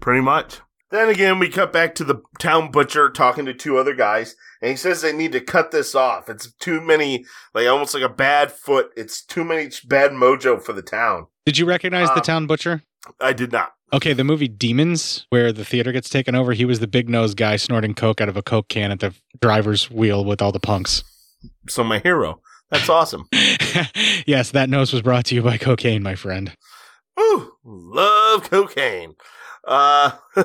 Pretty 0.00 0.20
much. 0.22 0.60
Then 0.90 1.08
again, 1.08 1.38
we 1.38 1.48
cut 1.48 1.72
back 1.72 1.94
to 1.96 2.04
the 2.04 2.20
town 2.40 2.72
butcher 2.72 3.10
talking 3.10 3.44
to 3.46 3.54
two 3.54 3.78
other 3.78 3.94
guys, 3.94 4.34
and 4.60 4.72
he 4.72 4.76
says 4.76 5.02
they 5.02 5.12
need 5.12 5.30
to 5.32 5.40
cut 5.40 5.70
this 5.70 5.94
off. 5.94 6.28
It's 6.28 6.52
too 6.54 6.80
many, 6.80 7.24
like 7.54 7.68
almost 7.68 7.94
like 7.94 8.02
a 8.02 8.08
bad 8.08 8.50
foot. 8.50 8.90
It's 8.96 9.24
too 9.24 9.44
many 9.44 9.70
bad 9.86 10.10
mojo 10.10 10.60
for 10.60 10.72
the 10.72 10.82
town. 10.82 11.28
Did 11.46 11.58
you 11.58 11.64
recognize 11.64 12.08
the 12.08 12.16
Um, 12.16 12.22
town 12.22 12.46
butcher? 12.48 12.82
I 13.20 13.32
did 13.32 13.52
not. 13.52 13.72
Okay, 13.92 14.12
the 14.12 14.24
movie 14.24 14.48
Demons, 14.48 15.26
where 15.30 15.52
the 15.52 15.64
theater 15.64 15.92
gets 15.92 16.08
taken 16.08 16.34
over, 16.34 16.52
he 16.52 16.64
was 16.64 16.80
the 16.80 16.86
big 16.88 17.08
nose 17.08 17.34
guy 17.34 17.54
snorting 17.56 17.94
coke 17.94 18.20
out 18.20 18.28
of 18.28 18.36
a 18.36 18.42
coke 18.42 18.68
can 18.68 18.90
at 18.90 18.98
the 19.00 19.14
driver's 19.40 19.90
wheel 19.90 20.24
with 20.24 20.42
all 20.42 20.52
the 20.52 20.60
punks. 20.60 21.04
So 21.68 21.84
my 21.84 21.98
hero. 21.98 22.40
That's 22.70 22.88
awesome. 22.88 23.26
yes, 24.26 24.52
that 24.52 24.68
nose 24.68 24.92
was 24.92 25.02
brought 25.02 25.24
to 25.26 25.34
you 25.34 25.42
by 25.42 25.58
cocaine, 25.58 26.02
my 26.02 26.14
friend. 26.14 26.56
Ooh, 27.18 27.52
love 27.64 28.48
cocaine. 28.48 29.14
Uh, 29.66 30.12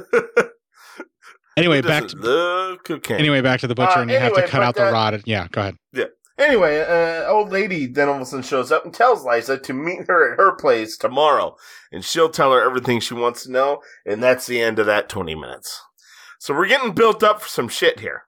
Anyway, 1.58 1.78
who 1.78 1.88
back 1.88 2.08
to 2.08 2.18
love 2.18 2.84
cocaine. 2.84 3.18
anyway 3.18 3.40
back 3.42 3.62
to 3.62 3.68
the 3.68 3.76
butcher, 3.76 4.00
Uh, 4.00 4.02
and 4.02 4.12
you 4.12 4.18
have 4.18 4.34
to 4.34 4.42
cut 4.42 4.60
but, 4.60 4.62
out 4.62 4.76
the 4.76 4.84
rod. 4.92 5.22
Yeah, 5.26 5.48
go 5.52 5.62
ahead. 5.62 5.78
Yeah. 5.94 6.06
Anyway, 6.38 6.82
uh, 6.82 7.26
old 7.30 7.50
lady 7.50 7.86
then 7.88 8.10
all 8.10 8.16
of 8.16 8.22
a 8.22 8.26
sudden 8.26 8.44
shows 8.44 8.70
up 8.74 8.84
and 8.84 8.94
tells 8.94 9.24
Liza 9.24 9.58
to 9.60 9.74
meet 9.74 10.08
her 10.08 10.34
at 10.34 10.38
her 10.38 10.54
place 10.58 10.98
tomorrow, 10.98 11.56
and 11.94 12.04
she'll 12.04 12.30
tell 12.30 12.52
her 12.52 12.62
everything 12.62 13.00
she 13.00 13.14
wants 13.14 13.44
to 13.44 13.52
know, 13.52 13.82
and 14.06 14.22
that's 14.22 14.46
the 14.48 14.60
end 14.62 14.80
of 14.80 14.86
that 14.86 15.08
20 15.08 15.34
minutes. 15.34 15.80
So 16.40 16.54
we're 16.54 16.68
getting 16.68 16.92
built 16.92 17.24
up 17.24 17.42
for 17.42 17.48
some 17.48 17.70
shit 17.70 18.02
here. 18.02 18.24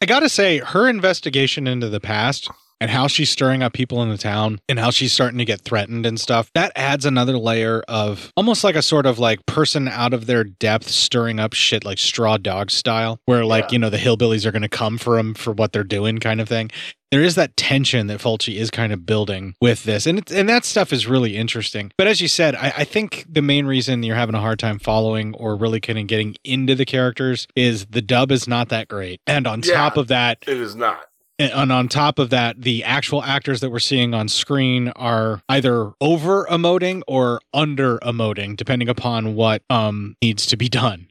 I 0.00 0.06
gotta 0.06 0.28
say, 0.28 0.58
her 0.58 0.88
investigation 0.88 1.66
into 1.66 1.88
the 1.88 2.00
past 2.00 2.50
and 2.80 2.90
how 2.90 3.06
she's 3.06 3.30
stirring 3.30 3.62
up 3.62 3.72
people 3.72 4.02
in 4.02 4.08
the 4.08 4.18
town 4.18 4.60
and 4.68 4.78
how 4.78 4.90
she's 4.90 5.12
starting 5.12 5.38
to 5.38 5.44
get 5.44 5.60
threatened 5.62 6.06
and 6.06 6.20
stuff, 6.20 6.50
that 6.54 6.72
adds 6.76 7.04
another 7.04 7.38
layer 7.38 7.82
of 7.88 8.32
almost 8.36 8.62
like 8.64 8.76
a 8.76 8.82
sort 8.82 9.06
of 9.06 9.18
like 9.18 9.44
person 9.46 9.88
out 9.88 10.12
of 10.14 10.26
their 10.26 10.44
depth 10.44 10.88
stirring 10.88 11.38
up 11.40 11.52
shit 11.54 11.84
like 11.84 11.98
straw 11.98 12.36
dog 12.36 12.70
style, 12.70 13.20
where 13.24 13.44
like, 13.44 13.72
you 13.72 13.78
know, 13.78 13.90
the 13.90 13.96
hillbillies 13.98 14.46
are 14.46 14.52
going 14.52 14.62
to 14.62 14.68
come 14.68 14.98
for 14.98 15.16
them 15.16 15.34
for 15.34 15.52
what 15.52 15.72
they're 15.72 15.84
doing 15.84 16.18
kind 16.18 16.40
of 16.40 16.48
thing 16.48 16.70
there 17.10 17.22
is 17.22 17.36
that 17.36 17.56
tension 17.56 18.06
that 18.08 18.20
Fulci 18.20 18.56
is 18.56 18.70
kind 18.70 18.92
of 18.92 19.06
building 19.06 19.54
with 19.62 19.84
this, 19.84 20.06
and 20.06 20.18
it's, 20.18 20.30
and 20.30 20.46
that 20.46 20.66
stuff 20.66 20.92
is 20.92 21.06
really 21.06 21.38
interesting. 21.38 21.90
But 21.96 22.06
as 22.06 22.20
you 22.20 22.28
said, 22.28 22.54
I, 22.54 22.70
I 22.76 22.84
think 22.84 23.24
the 23.26 23.40
main 23.40 23.64
reason 23.64 24.02
you're 24.02 24.14
having 24.14 24.34
a 24.34 24.40
hard 24.40 24.58
time 24.58 24.78
following 24.78 25.32
or 25.36 25.56
really 25.56 25.80
kind 25.80 25.98
of 25.98 26.06
getting 26.06 26.36
into 26.44 26.74
the 26.74 26.84
characters 26.84 27.48
is 27.56 27.86
the 27.86 28.02
dub 28.02 28.30
is 28.30 28.46
not 28.46 28.68
that 28.68 28.88
great, 28.88 29.22
and 29.26 29.46
on 29.46 29.62
Yeah. 29.64 29.72
top 29.72 29.96
of 29.96 30.08
that, 30.08 30.44
It 30.46 30.58
is 30.58 30.76
not. 30.76 31.07
And 31.38 31.72
on 31.72 31.88
top 31.88 32.18
of 32.18 32.30
that, 32.30 32.62
the 32.62 32.84
actual 32.84 33.22
actors 33.22 33.60
that 33.60 33.70
we're 33.70 33.78
seeing 33.78 34.14
on 34.14 34.28
screen 34.28 34.88
are 34.96 35.42
either 35.48 35.92
over 36.00 36.46
emoting 36.46 37.02
or 37.06 37.40
under 37.54 37.98
emoting, 37.98 38.56
depending 38.56 38.88
upon 38.88 39.34
what 39.34 39.62
um 39.70 40.16
needs 40.22 40.46
to 40.46 40.56
be 40.56 40.68
done. 40.68 41.08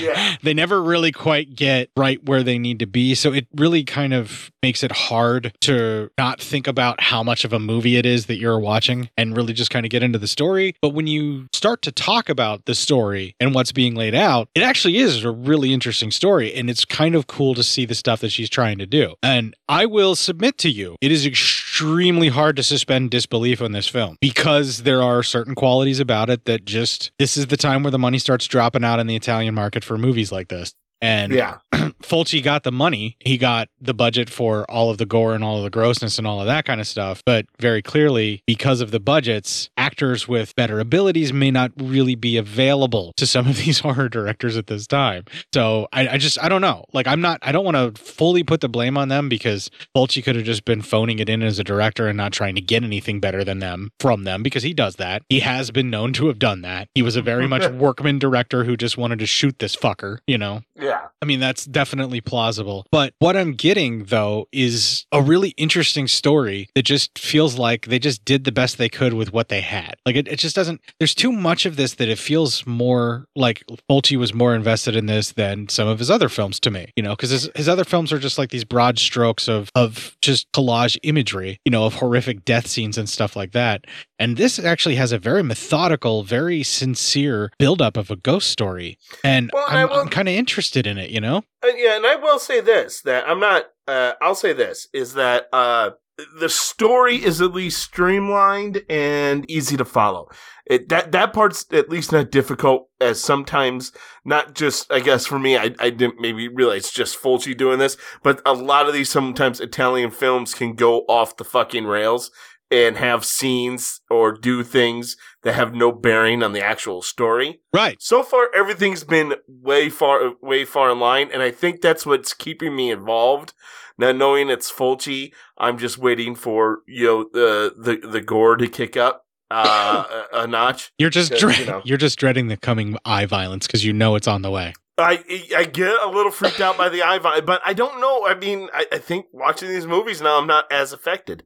Yeah. 0.00 0.36
they 0.42 0.54
never 0.54 0.82
really 0.82 1.12
quite 1.12 1.54
get 1.54 1.90
right 1.96 2.22
where 2.24 2.42
they 2.42 2.58
need 2.58 2.78
to 2.80 2.86
be. 2.86 3.14
So 3.14 3.32
it 3.32 3.46
really 3.54 3.84
kind 3.84 4.12
of 4.14 4.50
makes 4.62 4.82
it 4.82 4.92
hard 4.92 5.52
to 5.60 6.10
not 6.18 6.40
think 6.40 6.66
about 6.66 7.00
how 7.00 7.22
much 7.22 7.44
of 7.44 7.52
a 7.52 7.58
movie 7.58 7.96
it 7.96 8.06
is 8.06 8.26
that 8.26 8.36
you're 8.36 8.58
watching 8.58 9.10
and 9.16 9.36
really 9.36 9.52
just 9.52 9.70
kind 9.70 9.86
of 9.86 9.90
get 9.90 10.02
into 10.02 10.18
the 10.18 10.26
story. 10.26 10.74
But 10.82 10.90
when 10.90 11.06
you 11.06 11.46
start 11.52 11.82
to 11.82 11.92
talk 11.92 12.28
about 12.28 12.64
the 12.64 12.74
story 12.74 13.34
and 13.38 13.54
what's 13.54 13.72
being 13.72 13.94
laid 13.94 14.14
out, 14.14 14.48
it 14.54 14.62
actually 14.62 14.98
is 14.98 15.24
a 15.24 15.30
really 15.30 15.72
interesting 15.72 16.10
story. 16.10 16.52
And 16.54 16.68
it's 16.68 16.84
kind 16.84 17.14
of 17.14 17.26
cool 17.26 17.54
to 17.54 17.62
see 17.62 17.84
the 17.84 17.94
stuff 17.94 18.20
that 18.20 18.30
she's 18.30 18.50
trying 18.50 18.78
to 18.78 18.86
do. 18.86 19.14
And 19.22 19.45
I 19.68 19.86
will 19.86 20.14
submit 20.14 20.58
to 20.58 20.70
you, 20.70 20.96
it 21.00 21.12
is 21.12 21.26
extremely 21.26 22.28
hard 22.28 22.56
to 22.56 22.62
suspend 22.62 23.10
disbelief 23.10 23.60
on 23.60 23.72
this 23.72 23.88
film 23.88 24.16
because 24.20 24.82
there 24.82 25.02
are 25.02 25.22
certain 25.22 25.54
qualities 25.54 26.00
about 26.00 26.30
it 26.30 26.44
that 26.46 26.64
just, 26.64 27.10
this 27.18 27.36
is 27.36 27.48
the 27.48 27.56
time 27.56 27.82
where 27.82 27.90
the 27.90 27.98
money 27.98 28.18
starts 28.18 28.46
dropping 28.46 28.84
out 28.84 28.98
in 28.98 29.06
the 29.06 29.16
Italian 29.16 29.54
market 29.54 29.84
for 29.84 29.98
movies 29.98 30.32
like 30.32 30.48
this. 30.48 30.74
And 31.00 31.32
Yeah. 31.32 31.58
Fulci 32.02 32.42
got 32.42 32.62
the 32.62 32.72
money. 32.72 33.16
He 33.20 33.36
got 33.38 33.68
the 33.80 33.94
budget 33.94 34.30
for 34.30 34.68
all 34.70 34.90
of 34.90 34.98
the 34.98 35.06
gore 35.06 35.34
and 35.34 35.42
all 35.42 35.58
of 35.58 35.64
the 35.64 35.70
grossness 35.70 36.18
and 36.18 36.26
all 36.26 36.40
of 36.40 36.46
that 36.46 36.64
kind 36.64 36.80
of 36.80 36.86
stuff. 36.86 37.22
But 37.24 37.46
very 37.58 37.82
clearly, 37.82 38.42
because 38.46 38.80
of 38.80 38.90
the 38.90 39.00
budgets, 39.00 39.70
actors 39.76 40.28
with 40.28 40.54
better 40.56 40.80
abilities 40.80 41.32
may 41.32 41.50
not 41.50 41.72
really 41.76 42.14
be 42.14 42.36
available 42.36 43.12
to 43.16 43.26
some 43.26 43.46
of 43.48 43.56
these 43.64 43.80
horror 43.80 44.08
directors 44.08 44.56
at 44.56 44.66
this 44.68 44.86
time. 44.86 45.24
So 45.52 45.88
I, 45.92 46.08
I 46.08 46.18
just, 46.18 46.42
I 46.42 46.48
don't 46.48 46.60
know. 46.60 46.84
Like, 46.92 47.06
I'm 47.06 47.20
not, 47.20 47.38
I 47.42 47.52
don't 47.52 47.64
want 47.64 47.76
to 47.76 48.00
fully 48.02 48.42
put 48.42 48.60
the 48.60 48.68
blame 48.68 48.96
on 48.96 49.08
them 49.08 49.28
because 49.28 49.70
Fulci 49.96 50.22
could 50.22 50.36
have 50.36 50.44
just 50.44 50.64
been 50.64 50.82
phoning 50.82 51.18
it 51.18 51.28
in 51.28 51.42
as 51.42 51.58
a 51.58 51.64
director 51.64 52.08
and 52.08 52.16
not 52.16 52.32
trying 52.32 52.54
to 52.54 52.60
get 52.60 52.84
anything 52.84 53.20
better 53.20 53.44
than 53.44 53.58
them 53.58 53.90
from 54.00 54.24
them 54.24 54.42
because 54.42 54.62
he 54.62 54.72
does 54.72 54.96
that. 54.96 55.22
He 55.28 55.40
has 55.40 55.70
been 55.70 55.90
known 55.90 56.12
to 56.14 56.28
have 56.28 56.38
done 56.38 56.62
that. 56.62 56.88
He 56.94 57.02
was 57.02 57.16
a 57.16 57.22
very 57.22 57.46
much 57.54 57.70
workman 57.72 58.18
director 58.18 58.64
who 58.64 58.76
just 58.76 58.96
wanted 58.96 59.18
to 59.18 59.26
shoot 59.26 59.58
this 59.58 59.74
fucker, 59.76 60.18
you 60.26 60.38
know? 60.38 60.62
Yeah. 60.74 60.85
I 61.22 61.24
mean, 61.24 61.40
that's 61.40 61.64
definitely 61.64 62.20
plausible. 62.20 62.86
But 62.90 63.14
what 63.18 63.36
I'm 63.36 63.54
getting, 63.54 64.04
though, 64.04 64.48
is 64.52 65.06
a 65.12 65.22
really 65.22 65.50
interesting 65.50 66.08
story 66.08 66.68
that 66.74 66.82
just 66.82 67.18
feels 67.18 67.58
like 67.58 67.86
they 67.86 67.98
just 67.98 68.24
did 68.24 68.44
the 68.44 68.52
best 68.52 68.78
they 68.78 68.88
could 68.88 69.14
with 69.14 69.32
what 69.32 69.48
they 69.48 69.60
had. 69.60 69.96
Like, 70.04 70.16
it, 70.16 70.28
it 70.28 70.38
just 70.38 70.54
doesn't, 70.54 70.80
there's 70.98 71.14
too 71.14 71.32
much 71.32 71.66
of 71.66 71.76
this 71.76 71.94
that 71.94 72.08
it 72.08 72.18
feels 72.18 72.66
more 72.66 73.26
like 73.34 73.64
Fulci 73.90 74.16
was 74.16 74.34
more 74.34 74.54
invested 74.54 74.96
in 74.96 75.06
this 75.06 75.32
than 75.32 75.68
some 75.68 75.88
of 75.88 75.98
his 75.98 76.10
other 76.10 76.28
films 76.28 76.60
to 76.60 76.70
me, 76.70 76.92
you 76.96 77.02
know, 77.02 77.10
because 77.10 77.30
his, 77.30 77.50
his 77.54 77.68
other 77.68 77.84
films 77.84 78.12
are 78.12 78.18
just 78.18 78.38
like 78.38 78.50
these 78.50 78.64
broad 78.64 78.98
strokes 78.98 79.48
of, 79.48 79.70
of 79.74 80.16
just 80.20 80.50
collage 80.52 80.98
imagery, 81.02 81.60
you 81.64 81.70
know, 81.70 81.86
of 81.86 81.94
horrific 81.94 82.44
death 82.44 82.66
scenes 82.66 82.98
and 82.98 83.08
stuff 83.08 83.36
like 83.36 83.52
that. 83.52 83.84
And 84.18 84.36
this 84.36 84.58
actually 84.58 84.96
has 84.96 85.12
a 85.12 85.18
very 85.18 85.42
methodical, 85.42 86.22
very 86.22 86.62
sincere 86.62 87.50
buildup 87.58 87.96
of 87.96 88.10
a 88.10 88.16
ghost 88.16 88.50
story. 88.50 88.98
And 89.22 89.50
Well, 89.52 89.64
I'm, 89.68 89.90
I'm 89.90 90.08
kind 90.08 90.28
of 90.28 90.34
interested 90.34 90.75
in 90.84 90.98
it, 90.98 91.10
you 91.10 91.20
know? 91.20 91.44
Uh, 91.62 91.68
yeah, 91.76 91.94
and 91.94 92.04
I 92.04 92.16
will 92.16 92.40
say 92.40 92.60
this 92.60 93.00
that 93.02 93.28
I'm 93.28 93.38
not. 93.38 93.66
Uh, 93.86 94.14
I'll 94.20 94.34
say 94.34 94.52
this 94.52 94.88
is 94.92 95.14
that 95.14 95.46
uh, 95.52 95.90
the 96.38 96.48
story 96.48 97.16
is 97.16 97.40
at 97.40 97.52
least 97.52 97.82
streamlined 97.82 98.82
and 98.88 99.48
easy 99.50 99.76
to 99.76 99.84
follow. 99.84 100.28
It 100.66 100.88
that 100.88 101.12
that 101.12 101.32
part's 101.32 101.66
at 101.72 101.88
least 101.88 102.10
not 102.10 102.30
difficult 102.30 102.88
as 103.00 103.22
sometimes 103.22 103.92
not 104.24 104.54
just 104.54 104.90
I 104.90 105.00
guess 105.00 105.26
for 105.26 105.38
me 105.38 105.56
I 105.56 105.74
I 105.78 105.90
didn't 105.90 106.20
maybe 106.20 106.48
realize 106.48 106.90
just 106.90 107.20
Fulci 107.20 107.56
doing 107.56 107.78
this, 107.78 107.96
but 108.22 108.40
a 108.44 108.54
lot 108.54 108.88
of 108.88 108.94
these 108.94 109.10
sometimes 109.10 109.60
Italian 109.60 110.10
films 110.10 110.54
can 110.54 110.74
go 110.74 111.00
off 111.02 111.36
the 111.36 111.44
fucking 111.44 111.84
rails 111.84 112.30
and 112.70 112.96
have 112.96 113.24
scenes 113.24 114.00
or 114.10 114.32
do 114.32 114.62
things 114.62 115.16
that 115.42 115.54
have 115.54 115.74
no 115.74 115.92
bearing 115.92 116.42
on 116.42 116.52
the 116.52 116.64
actual 116.64 117.02
story. 117.02 117.60
Right. 117.72 117.96
So 118.00 118.22
far, 118.22 118.48
everything's 118.54 119.04
been 119.04 119.34
way 119.46 119.88
far, 119.88 120.32
way 120.42 120.64
far 120.64 120.90
in 120.90 121.00
line, 121.00 121.30
and 121.32 121.42
I 121.42 121.50
think 121.50 121.80
that's 121.80 122.04
what's 122.04 122.34
keeping 122.34 122.74
me 122.74 122.90
involved. 122.90 123.52
Now, 123.98 124.12
knowing 124.12 124.50
it's 124.50 124.70
Fulci, 124.70 125.32
I'm 125.56 125.78
just 125.78 125.96
waiting 125.98 126.34
for 126.34 126.80
you 126.86 127.06
know 127.06 127.28
the 127.32 127.74
the 127.78 128.06
the 128.06 128.20
gore 128.20 128.56
to 128.56 128.68
kick 128.68 128.96
up 128.96 129.24
uh, 129.50 130.24
a, 130.32 130.40
a 130.40 130.46
notch. 130.46 130.92
You're 130.98 131.10
just 131.10 131.32
dread- 131.36 131.58
you 131.58 131.66
know, 131.66 131.82
you're 131.84 131.98
just 131.98 132.18
dreading 132.18 132.48
the 132.48 132.56
coming 132.56 132.98
eye 133.04 133.26
violence 133.26 133.66
because 133.66 133.84
you 133.84 133.92
know 133.92 134.16
it's 134.16 134.28
on 134.28 134.42
the 134.42 134.50
way. 134.50 134.74
I 134.98 135.22
I 135.54 135.64
get 135.64 135.94
a 136.02 136.08
little 136.08 136.32
freaked 136.32 136.60
out 136.60 136.78
by 136.78 136.88
the 136.88 137.02
eye 137.02 137.18
violence, 137.18 137.44
but 137.46 137.60
I 137.64 137.74
don't 137.74 138.00
know. 138.00 138.26
I 138.26 138.34
mean, 138.34 138.68
I, 138.72 138.86
I 138.92 138.98
think 138.98 139.26
watching 139.32 139.68
these 139.68 139.86
movies 139.86 140.22
now, 140.22 140.38
I'm 140.38 140.46
not 140.46 140.70
as 140.72 140.92
affected. 140.92 141.44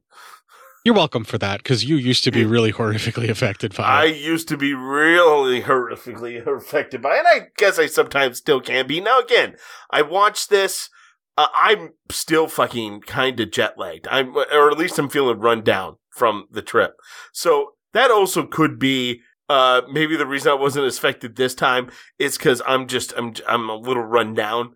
You're 0.83 0.95
welcome 0.95 1.25
for 1.25 1.37
that 1.37 1.61
because 1.61 1.85
you 1.85 1.95
used 1.95 2.23
to 2.23 2.31
be 2.31 2.43
really 2.43 2.73
horrifically 2.73 3.29
affected 3.29 3.75
by 3.75 3.83
I 3.83 4.05
used 4.05 4.47
to 4.47 4.57
be 4.57 4.73
really 4.73 5.61
horrifically 5.61 6.43
affected 6.45 7.03
by 7.03 7.17
it. 7.17 7.19
And 7.19 7.27
I 7.27 7.47
guess 7.55 7.77
I 7.77 7.85
sometimes 7.85 8.39
still 8.39 8.59
can 8.59 8.87
be. 8.87 8.99
Now, 8.99 9.19
again, 9.19 9.57
I 9.91 10.01
watched 10.01 10.49
this. 10.49 10.89
Uh, 11.37 11.47
I'm 11.61 11.93
still 12.09 12.47
fucking 12.47 13.01
kind 13.01 13.39
of 13.39 13.51
jet 13.51 13.77
lagged. 13.77 14.07
I'm, 14.09 14.35
or 14.35 14.71
at 14.71 14.77
least 14.77 14.97
I'm 14.97 15.09
feeling 15.09 15.39
run 15.39 15.61
down 15.61 15.97
from 16.09 16.47
the 16.49 16.63
trip. 16.63 16.95
So 17.31 17.73
that 17.93 18.09
also 18.09 18.47
could 18.47 18.79
be, 18.79 19.21
uh, 19.49 19.81
maybe 19.91 20.15
the 20.15 20.25
reason 20.25 20.51
I 20.51 20.55
wasn't 20.55 20.87
affected 20.87 21.35
this 21.35 21.53
time 21.53 21.91
is 22.17 22.39
because 22.39 22.59
I'm 22.65 22.87
just, 22.87 23.13
I'm, 23.15 23.35
I'm 23.47 23.69
a 23.69 23.75
little 23.75 24.03
run 24.03 24.33
down. 24.33 24.73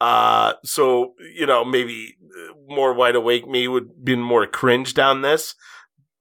Uh, 0.00 0.54
so, 0.64 1.14
you 1.34 1.46
know, 1.46 1.64
maybe 1.64 2.16
uh, 2.22 2.52
more 2.68 2.92
wide 2.92 3.16
awake 3.16 3.48
me 3.48 3.66
would 3.68 4.04
been 4.04 4.20
more 4.20 4.46
cringed 4.46 4.98
on 4.98 5.22
this. 5.22 5.54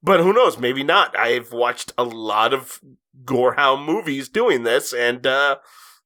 But 0.01 0.19
who 0.19 0.33
knows? 0.33 0.57
Maybe 0.57 0.83
not. 0.83 1.17
I've 1.17 1.51
watched 1.51 1.91
a 1.97 2.03
lot 2.03 2.53
of 2.53 2.79
Gorehound 3.23 3.85
movies 3.85 4.29
doing 4.29 4.63
this, 4.63 4.93
and 4.93 5.25
uh, 5.25 5.57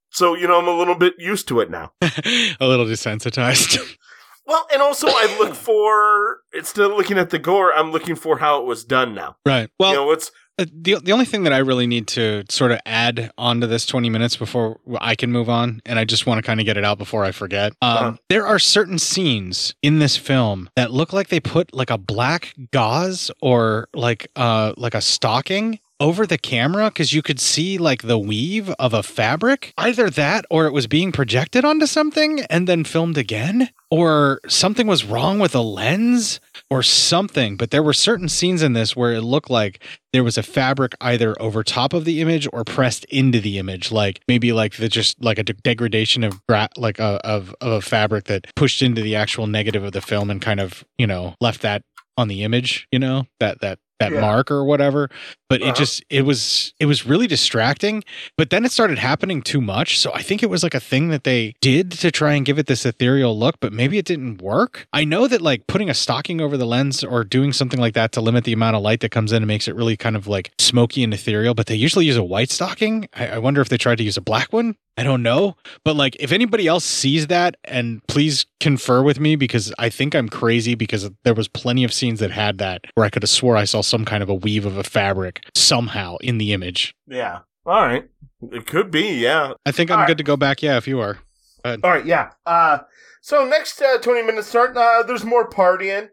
so 0.10 0.36
you 0.36 0.48
know 0.48 0.60
I'm 0.60 0.68
a 0.68 0.78
little 0.78 0.96
bit 0.96 1.16
used 1.18 1.48
to 1.50 1.60
it 1.60 1.70
now. 1.70 1.92
a 2.02 2.68
little 2.68 2.86
desensitized. 2.86 3.78
Well, 4.46 4.66
and 4.74 4.82
also 4.82 5.06
I 5.08 5.38
look 5.38 5.54
for 5.54 6.40
instead 6.54 6.90
of 6.90 6.98
looking 6.98 7.20
at 7.20 7.30
the 7.30 7.38
gore, 7.38 7.72
I'm 7.72 7.92
looking 7.92 8.16
for 8.16 8.40
how 8.40 8.60
it 8.60 8.66
was 8.66 8.84
done 8.84 9.14
now. 9.14 9.36
right. 9.46 9.70
Well, 9.80 9.92
you 9.92 9.96
know, 9.98 10.12
it's 10.12 10.30
Uh, 10.30 10.32
the 10.66 11.00
the 11.04 11.12
only 11.12 11.26
thing 11.26 11.44
that 11.44 11.54
I 11.54 11.60
really 11.60 11.88
need 11.88 12.08
to 12.10 12.44
sort 12.50 12.72
of 12.72 12.80
add 12.86 13.32
onto 13.38 13.68
this 13.68 13.86
20 13.86 14.10
minutes 14.10 14.36
before 14.36 14.80
I 15.00 15.16
can 15.16 15.32
move 15.32 15.50
on, 15.50 15.82
and 15.86 15.98
I 16.00 16.06
just 16.06 16.26
want 16.26 16.38
to 16.40 16.42
kind 16.42 16.60
of 16.60 16.66
get 16.66 16.78
it 16.78 16.84
out 16.86 16.98
before 16.98 17.24
I 17.24 17.32
forget. 17.32 17.74
Um, 17.82 17.90
Uh-huh. 17.98 18.14
There 18.30 18.46
are 18.46 18.60
certain 18.60 19.00
scenes 19.00 19.74
in 19.82 20.00
this 20.00 20.18
film 20.18 20.70
that 20.76 20.92
look 20.92 21.14
like 21.14 21.30
they 21.30 21.40
put 21.40 21.74
like 21.74 21.90
a 21.90 21.98
black 21.98 22.54
gauze 22.72 23.32
or 23.42 23.88
like 23.94 24.28
uh 24.36 24.74
like 24.78 24.94
a 24.96 25.02
stocking 25.02 25.80
over 26.02 26.26
the 26.26 26.38
camera 26.38 26.86
because 26.90 27.12
you 27.12 27.22
could 27.22 27.42
see 27.42 27.78
like 27.78 28.04
the 28.04 28.18
weave 28.18 28.70
of 28.80 28.94
a 28.94 29.04
fabric. 29.04 29.74
Either 29.78 30.10
that 30.10 30.46
or 30.50 30.66
it 30.66 30.72
was 30.72 30.88
being 30.88 31.12
projected 31.12 31.66
onto 31.66 31.86
something 31.86 32.40
and 32.50 32.68
then 32.68 32.86
filmed 32.86 33.18
again, 33.18 33.70
or 33.92 34.40
something 34.48 34.88
was 34.88 35.04
wrong 35.04 35.40
with 35.40 35.54
a 35.54 35.60
lens 35.62 36.40
or 36.70 36.84
something. 36.84 37.58
But 37.58 37.72
there 37.72 37.84
were 37.84 37.94
certain 37.94 38.30
scenes 38.30 38.62
in 38.62 38.74
this 38.74 38.96
where 38.96 39.14
it 39.14 39.22
looked 39.22 39.50
like 39.50 39.84
there 40.14 40.24
was 40.24 40.38
a 40.38 40.44
fabric 40.44 40.94
either 41.02 41.40
over 41.42 41.64
top 41.64 41.94
of 41.94 42.06
the 42.06 42.22
image 42.22 42.48
or 42.54 42.64
pressed 42.64 43.06
into 43.06 43.40
the 43.40 43.58
image, 43.58 43.92
like 43.92 44.22
maybe 44.28 44.52
like 44.52 44.76
the 44.78 44.88
just 44.88 45.22
like 45.24 45.40
a 45.40 45.44
de- 45.44 45.54
degradation 45.54 46.24
of 46.24 46.46
gra- 46.48 46.70
like 46.78 47.00
a, 47.00 47.20
of 47.26 47.56
of 47.62 47.72
a 47.72 47.82
fabric 47.82 48.26
that 48.26 48.48
pushed 48.56 48.82
into 48.82 49.02
the 49.02 49.16
actual 49.16 49.48
negative 49.48 49.84
of 49.84 49.94
the 49.94 50.02
film 50.02 50.30
and 50.30 50.42
kind 50.42 50.60
of 50.60 50.84
you 50.98 51.08
know 51.08 51.36
left 51.42 51.62
that 51.62 51.84
on 52.18 52.28
the 52.28 52.44
image, 52.44 52.88
you 52.92 53.00
know 53.00 53.26
that 53.40 53.62
that 53.62 53.80
that 54.00 54.12
Yeah. 54.12 54.22
mark 54.22 54.50
or 54.52 54.64
whatever. 54.64 55.10
But 55.50 55.62
Uh-huh. 55.62 55.72
it 55.72 55.76
just 55.76 56.04
it 56.10 56.26
was 56.26 56.74
it 56.80 56.86
was 56.86 57.06
really 57.06 57.28
distracting. 57.28 58.04
But 58.38 58.50
then 58.50 58.66
it 58.66 58.72
started 58.72 59.00
happening 59.00 59.42
too 59.42 59.62
much, 59.62 59.98
so 60.00 60.12
I 60.14 60.22
think 60.22 60.44
it 60.44 60.50
was 60.50 60.64
like 60.64 60.74
a 60.76 60.80
thing 60.80 61.10
that 61.10 61.24
they 61.24 61.54
did 61.62 61.92
to 61.94 62.12
try 62.12 62.34
and 62.34 62.46
give 62.46 62.60
it 62.60 62.68
this 62.68 62.86
ethereal 62.86 63.38
look, 63.38 63.56
but 63.60 63.74
maybe 63.74 63.98
it 63.98 64.06
didn't 64.06 64.42
work. 64.42 64.88
I 64.94 65.04
know 65.06 65.28
that 65.28 65.42
like 65.42 65.68
putting 65.68 65.90
a 65.90 65.94
stocking 65.94 66.40
over 66.42 66.56
the 66.58 66.66
lens 66.66 67.04
or 67.04 67.24
doing 67.24 67.52
something 67.54 67.80
like 67.80 67.94
that 67.96 68.12
to 68.14 68.22
limit 68.22 68.44
the 68.44 68.54
amount 68.54 68.76
of 68.76 68.82
light 68.84 69.00
that 69.02 69.10
comes 69.10 69.32
in 69.32 69.38
and 69.38 69.48
makes 69.48 69.68
it 69.68 69.76
really 69.76 69.98
kind 69.98 70.16
of 70.16 70.28
like 70.28 70.52
smoky 70.60 71.04
and 71.04 71.14
ethereal, 71.14 71.54
but 71.54 71.66
they 71.68 71.76
usually 71.76 72.06
use 72.06 72.18
a 72.18 72.24
white 72.24 72.52
stocking. 72.52 73.08
I, 73.16 73.28
I 73.28 73.38
wonder 73.40 73.60
if 73.62 73.70
they 73.70 73.78
tried 73.78 73.98
to 73.98 74.04
use 74.04 74.18
a 74.18 74.22
black 74.22 74.54
one. 74.54 74.76
I 75.00 75.04
don't 75.04 75.24
know. 75.24 75.56
But 75.86 75.96
like, 75.96 76.18
if 76.20 76.34
anybody 76.34 76.68
else 76.68 76.84
sees 76.84 77.28
that, 77.28 77.56
and 77.64 78.06
please 78.08 78.46
confer 78.60 79.02
with 79.02 79.18
me 79.18 79.38
because 79.38 79.74
I 79.80 79.88
think 79.88 80.14
I'm 80.14 80.28
crazy 80.28 80.76
because 80.76 81.10
there 81.24 81.34
was 81.34 81.48
plenty 81.48 81.86
of 81.86 81.94
scenes 81.94 82.20
that 82.20 82.32
had 82.32 82.58
that 82.58 82.84
where 82.96 83.06
I 83.06 83.10
could 83.10 83.24
have 83.24 83.30
swore 83.30 83.56
I 83.56 83.64
saw 83.64 83.80
some 83.80 84.04
kind 84.04 84.22
of 84.22 84.28
a 84.28 84.34
weave 84.34 84.66
of 84.66 84.76
a 84.76 84.84
fabric 84.84 85.46
somehow 85.56 86.18
in 86.18 86.38
the 86.38 86.52
image. 86.52 86.94
Yeah. 87.08 87.40
All 87.66 87.82
right. 87.82 88.10
It 88.52 88.66
could 88.68 88.92
be. 88.92 89.14
Yeah. 89.14 89.54
I 89.66 89.72
think 89.72 89.90
I'm 89.90 90.06
good 90.06 90.18
to 90.18 90.24
go 90.26 90.36
back. 90.36 90.62
Yeah, 90.62 90.76
if 90.76 90.86
you 90.86 91.00
are. 91.00 91.20
All 91.64 91.78
right. 91.82 92.06
Yeah. 92.06 92.32
Uh, 92.46 92.80
so 93.22 93.48
next 93.48 93.82
uh, 93.82 94.00
20 94.00 94.24
minutes 94.24 94.50
start. 94.50 94.76
Uh, 94.76 95.04
there's 95.04 95.24
more 95.24 95.50
partying. 95.50 96.10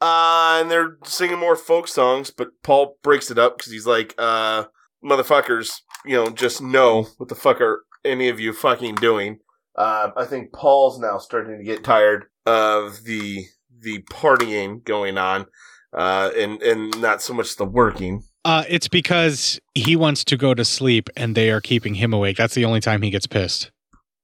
Uh, 0.00 0.58
and 0.60 0.70
they're 0.70 0.96
singing 1.02 1.40
more 1.40 1.56
folk 1.56 1.88
songs, 1.88 2.30
but 2.30 2.50
Paul 2.62 2.98
breaks 3.02 3.32
it 3.32 3.38
up 3.38 3.58
because 3.58 3.72
he's 3.72 3.86
like, 3.86 4.14
uh, 4.16 4.66
motherfuckers, 5.04 5.80
you 6.04 6.14
know, 6.14 6.30
just 6.30 6.62
know 6.62 7.08
what 7.16 7.28
the 7.28 7.34
fuck 7.34 7.60
are 7.60 7.82
any 8.04 8.28
of 8.28 8.40
you 8.40 8.52
fucking 8.52 8.96
doing. 8.96 9.38
Uh, 9.76 10.10
I 10.16 10.24
think 10.24 10.52
Paul's 10.52 10.98
now 10.98 11.18
starting 11.18 11.58
to 11.58 11.64
get 11.64 11.84
tired 11.84 12.26
of 12.46 13.04
the 13.04 13.44
the 13.80 14.02
partying 14.10 14.82
going 14.84 15.18
on, 15.18 15.46
uh, 15.92 16.30
and 16.36 16.60
and 16.62 17.00
not 17.00 17.22
so 17.22 17.32
much 17.32 17.56
the 17.56 17.64
working. 17.64 18.24
Uh, 18.44 18.64
it's 18.68 18.88
because 18.88 19.60
he 19.74 19.94
wants 19.94 20.24
to 20.24 20.36
go 20.36 20.54
to 20.54 20.64
sleep 20.64 21.10
and 21.16 21.34
they 21.34 21.50
are 21.50 21.60
keeping 21.60 21.94
him 21.94 22.12
awake. 22.12 22.36
That's 22.36 22.54
the 22.54 22.64
only 22.64 22.80
time 22.80 23.02
he 23.02 23.10
gets 23.10 23.26
pissed. 23.26 23.70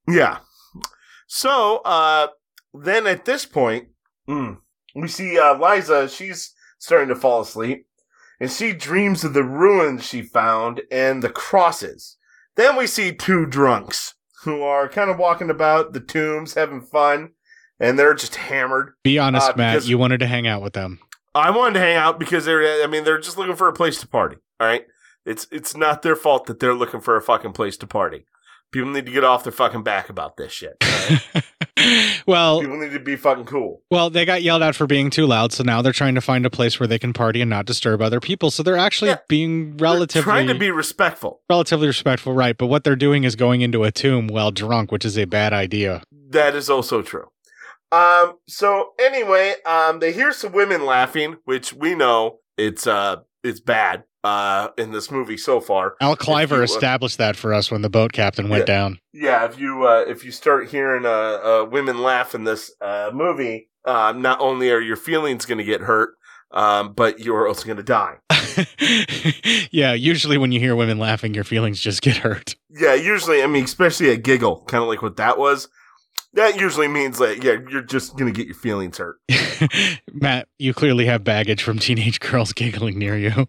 Yeah. 0.08 0.38
So 1.26 1.78
uh, 1.84 2.28
then 2.72 3.06
at 3.06 3.24
this 3.24 3.44
point, 3.44 3.88
mm, 4.28 4.58
we 4.94 5.08
see 5.08 5.38
uh, 5.38 5.58
Liza. 5.58 6.08
She's 6.08 6.54
starting 6.78 7.08
to 7.08 7.16
fall 7.16 7.40
asleep, 7.40 7.86
and 8.40 8.50
she 8.50 8.72
dreams 8.72 9.24
of 9.24 9.34
the 9.34 9.44
ruins 9.44 10.04
she 10.04 10.22
found 10.22 10.82
and 10.90 11.22
the 11.22 11.30
crosses. 11.30 12.16
Then 12.56 12.76
we 12.76 12.86
see 12.86 13.12
two 13.12 13.46
drunks 13.46 14.14
who 14.44 14.62
are 14.62 14.88
kind 14.88 15.10
of 15.10 15.18
walking 15.18 15.50
about 15.50 15.92
the 15.92 16.00
tombs, 16.00 16.54
having 16.54 16.80
fun, 16.80 17.30
and 17.80 17.98
they're 17.98 18.14
just 18.14 18.36
hammered. 18.36 18.92
Be 19.02 19.18
honest, 19.18 19.50
Uh, 19.50 19.54
Matt. 19.56 19.86
You 19.86 19.98
wanted 19.98 20.18
to 20.20 20.26
hang 20.26 20.46
out 20.46 20.62
with 20.62 20.74
them. 20.74 21.00
I 21.34 21.50
wanted 21.50 21.74
to 21.74 21.80
hang 21.80 21.96
out 21.96 22.18
because 22.18 22.44
they're. 22.44 22.82
I 22.82 22.86
mean, 22.86 23.04
they're 23.04 23.18
just 23.18 23.36
looking 23.36 23.56
for 23.56 23.66
a 23.68 23.72
place 23.72 23.98
to 24.00 24.06
party. 24.08 24.36
All 24.60 24.66
right, 24.68 24.84
it's 25.26 25.48
it's 25.50 25.76
not 25.76 26.02
their 26.02 26.14
fault 26.14 26.46
that 26.46 26.60
they're 26.60 26.74
looking 26.74 27.00
for 27.00 27.16
a 27.16 27.22
fucking 27.22 27.52
place 27.52 27.76
to 27.78 27.86
party. 27.86 28.24
People 28.74 28.90
need 28.90 29.06
to 29.06 29.12
get 29.12 29.22
off 29.22 29.44
their 29.44 29.52
fucking 29.52 29.84
back 29.84 30.08
about 30.08 30.36
this 30.36 30.52
shit. 30.52 30.76
right? 30.82 31.44
Well, 32.26 32.60
People 32.60 32.78
need 32.80 32.92
to 32.92 33.00
be 33.00 33.14
fucking 33.16 33.44
cool. 33.44 33.82
well, 33.90 34.08
they 34.08 34.24
got 34.24 34.42
yelled 34.42 34.62
at 34.62 34.74
for 34.74 34.86
being 34.86 35.10
too 35.10 35.26
loud, 35.26 35.52
so 35.52 35.62
now 35.64 35.82
they're 35.82 35.92
trying 35.92 36.14
to 36.14 36.20
find 36.22 36.46
a 36.46 36.50
place 36.50 36.80
where 36.80 36.86
they 36.86 36.98
can 36.98 37.12
party 37.12 37.40
and 37.42 37.50
not 37.50 37.66
disturb 37.66 38.00
other 38.00 38.20
people. 38.20 38.50
So 38.50 38.62
they're 38.62 38.76
actually 38.78 39.14
being 39.28 39.76
relatively 39.76 40.22
Trying 40.22 40.46
to 40.46 40.54
be 40.54 40.70
respectful. 40.70 41.42
relatively 41.50 41.86
respectful, 41.86 42.32
right? 42.32 42.56
But 42.56 42.66
what 42.68 42.84
they're 42.84 42.96
doing 42.96 43.24
is 43.24 43.36
going 43.36 43.60
into 43.60 43.84
a 43.84 43.92
tomb 43.92 44.28
while 44.28 44.50
drunk, 44.50 44.90
which 44.92 45.04
is 45.04 45.18
a 45.18 45.26
bad 45.26 45.52
idea. 45.52 46.02
That 46.30 46.54
is 46.54 46.70
also 46.70 47.02
true. 47.02 47.26
Um. 47.92 48.38
So 48.48 48.92
anyway, 49.00 49.54
um, 49.66 49.98
they 50.00 50.12
hear 50.12 50.32
some 50.32 50.52
women 50.52 50.86
laughing, 50.86 51.36
which 51.44 51.72
we 51.74 51.94
know 51.94 52.38
it's 52.56 52.86
uh 52.86 53.16
it's 53.42 53.60
bad. 53.60 54.04
Uh, 54.24 54.70
in 54.78 54.90
this 54.90 55.10
movie 55.10 55.36
so 55.36 55.60
far. 55.60 55.96
Al 56.00 56.16
Cliver 56.16 56.54
you, 56.56 56.60
uh, 56.62 56.64
established 56.64 57.18
that 57.18 57.36
for 57.36 57.52
us 57.52 57.70
when 57.70 57.82
the 57.82 57.90
boat 57.90 58.12
captain 58.14 58.48
went 58.48 58.62
Yeah. 58.62 58.74
down. 58.74 58.98
Yeah, 59.12 59.44
if 59.44 59.58
you 59.58 59.86
uh, 59.86 60.04
if 60.08 60.24
you 60.24 60.30
start 60.32 60.68
hearing 60.70 61.04
uh, 61.04 61.08
uh, 61.10 61.68
women 61.70 61.98
laugh 62.02 62.34
in 62.34 62.44
this 62.44 62.72
uh, 62.80 63.10
movie, 63.12 63.68
uh, 63.84 64.14
not 64.16 64.40
only 64.40 64.70
are 64.70 64.80
your 64.80 64.96
feelings 64.96 65.44
going 65.44 65.58
to 65.58 65.64
get 65.64 65.82
hurt, 65.82 66.14
um, 66.52 66.94
but 66.94 67.20
you're 67.20 67.46
also 67.46 67.66
going 67.66 67.76
to 67.76 67.82
die. 67.82 68.16
yeah, 69.70 69.92
usually 69.92 70.38
when 70.38 70.52
you 70.52 70.60
hear 70.60 70.74
women 70.74 70.98
laughing, 70.98 71.34
your 71.34 71.44
feelings 71.44 71.78
just 71.80 72.00
get 72.00 72.16
hurt. 72.18 72.56
Yeah, 72.70 72.94
usually, 72.94 73.42
I 73.42 73.46
mean, 73.46 73.64
especially 73.64 74.08
a 74.08 74.16
giggle, 74.16 74.64
kind 74.66 74.82
of 74.82 74.88
like 74.88 75.02
what 75.02 75.16
that 75.16 75.38
was. 75.38 75.68
That 76.32 76.58
usually 76.58 76.88
means 76.88 77.18
that 77.18 77.44
yeah, 77.44 77.56
you're 77.70 77.82
just 77.82 78.16
going 78.16 78.32
to 78.32 78.36
get 78.36 78.46
your 78.46 78.56
feelings 78.56 78.98
hurt. 78.98 79.18
Matt, 80.12 80.48
you 80.58 80.72
clearly 80.74 81.04
have 81.06 81.22
baggage 81.24 81.62
from 81.62 81.78
teenage 81.78 82.20
girls 82.20 82.52
giggling 82.52 82.98
near 82.98 83.16
you. 83.18 83.48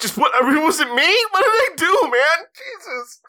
Just 0.00 0.16
what? 0.16 0.32
I 0.34 0.48
mean, 0.48 0.62
was 0.64 0.80
it 0.80 0.88
me? 0.88 1.26
What 1.30 1.44
did 1.44 1.50
I 1.50 1.68
do, 1.76 2.10
man? 2.10 2.46
Jesus. 2.56 3.20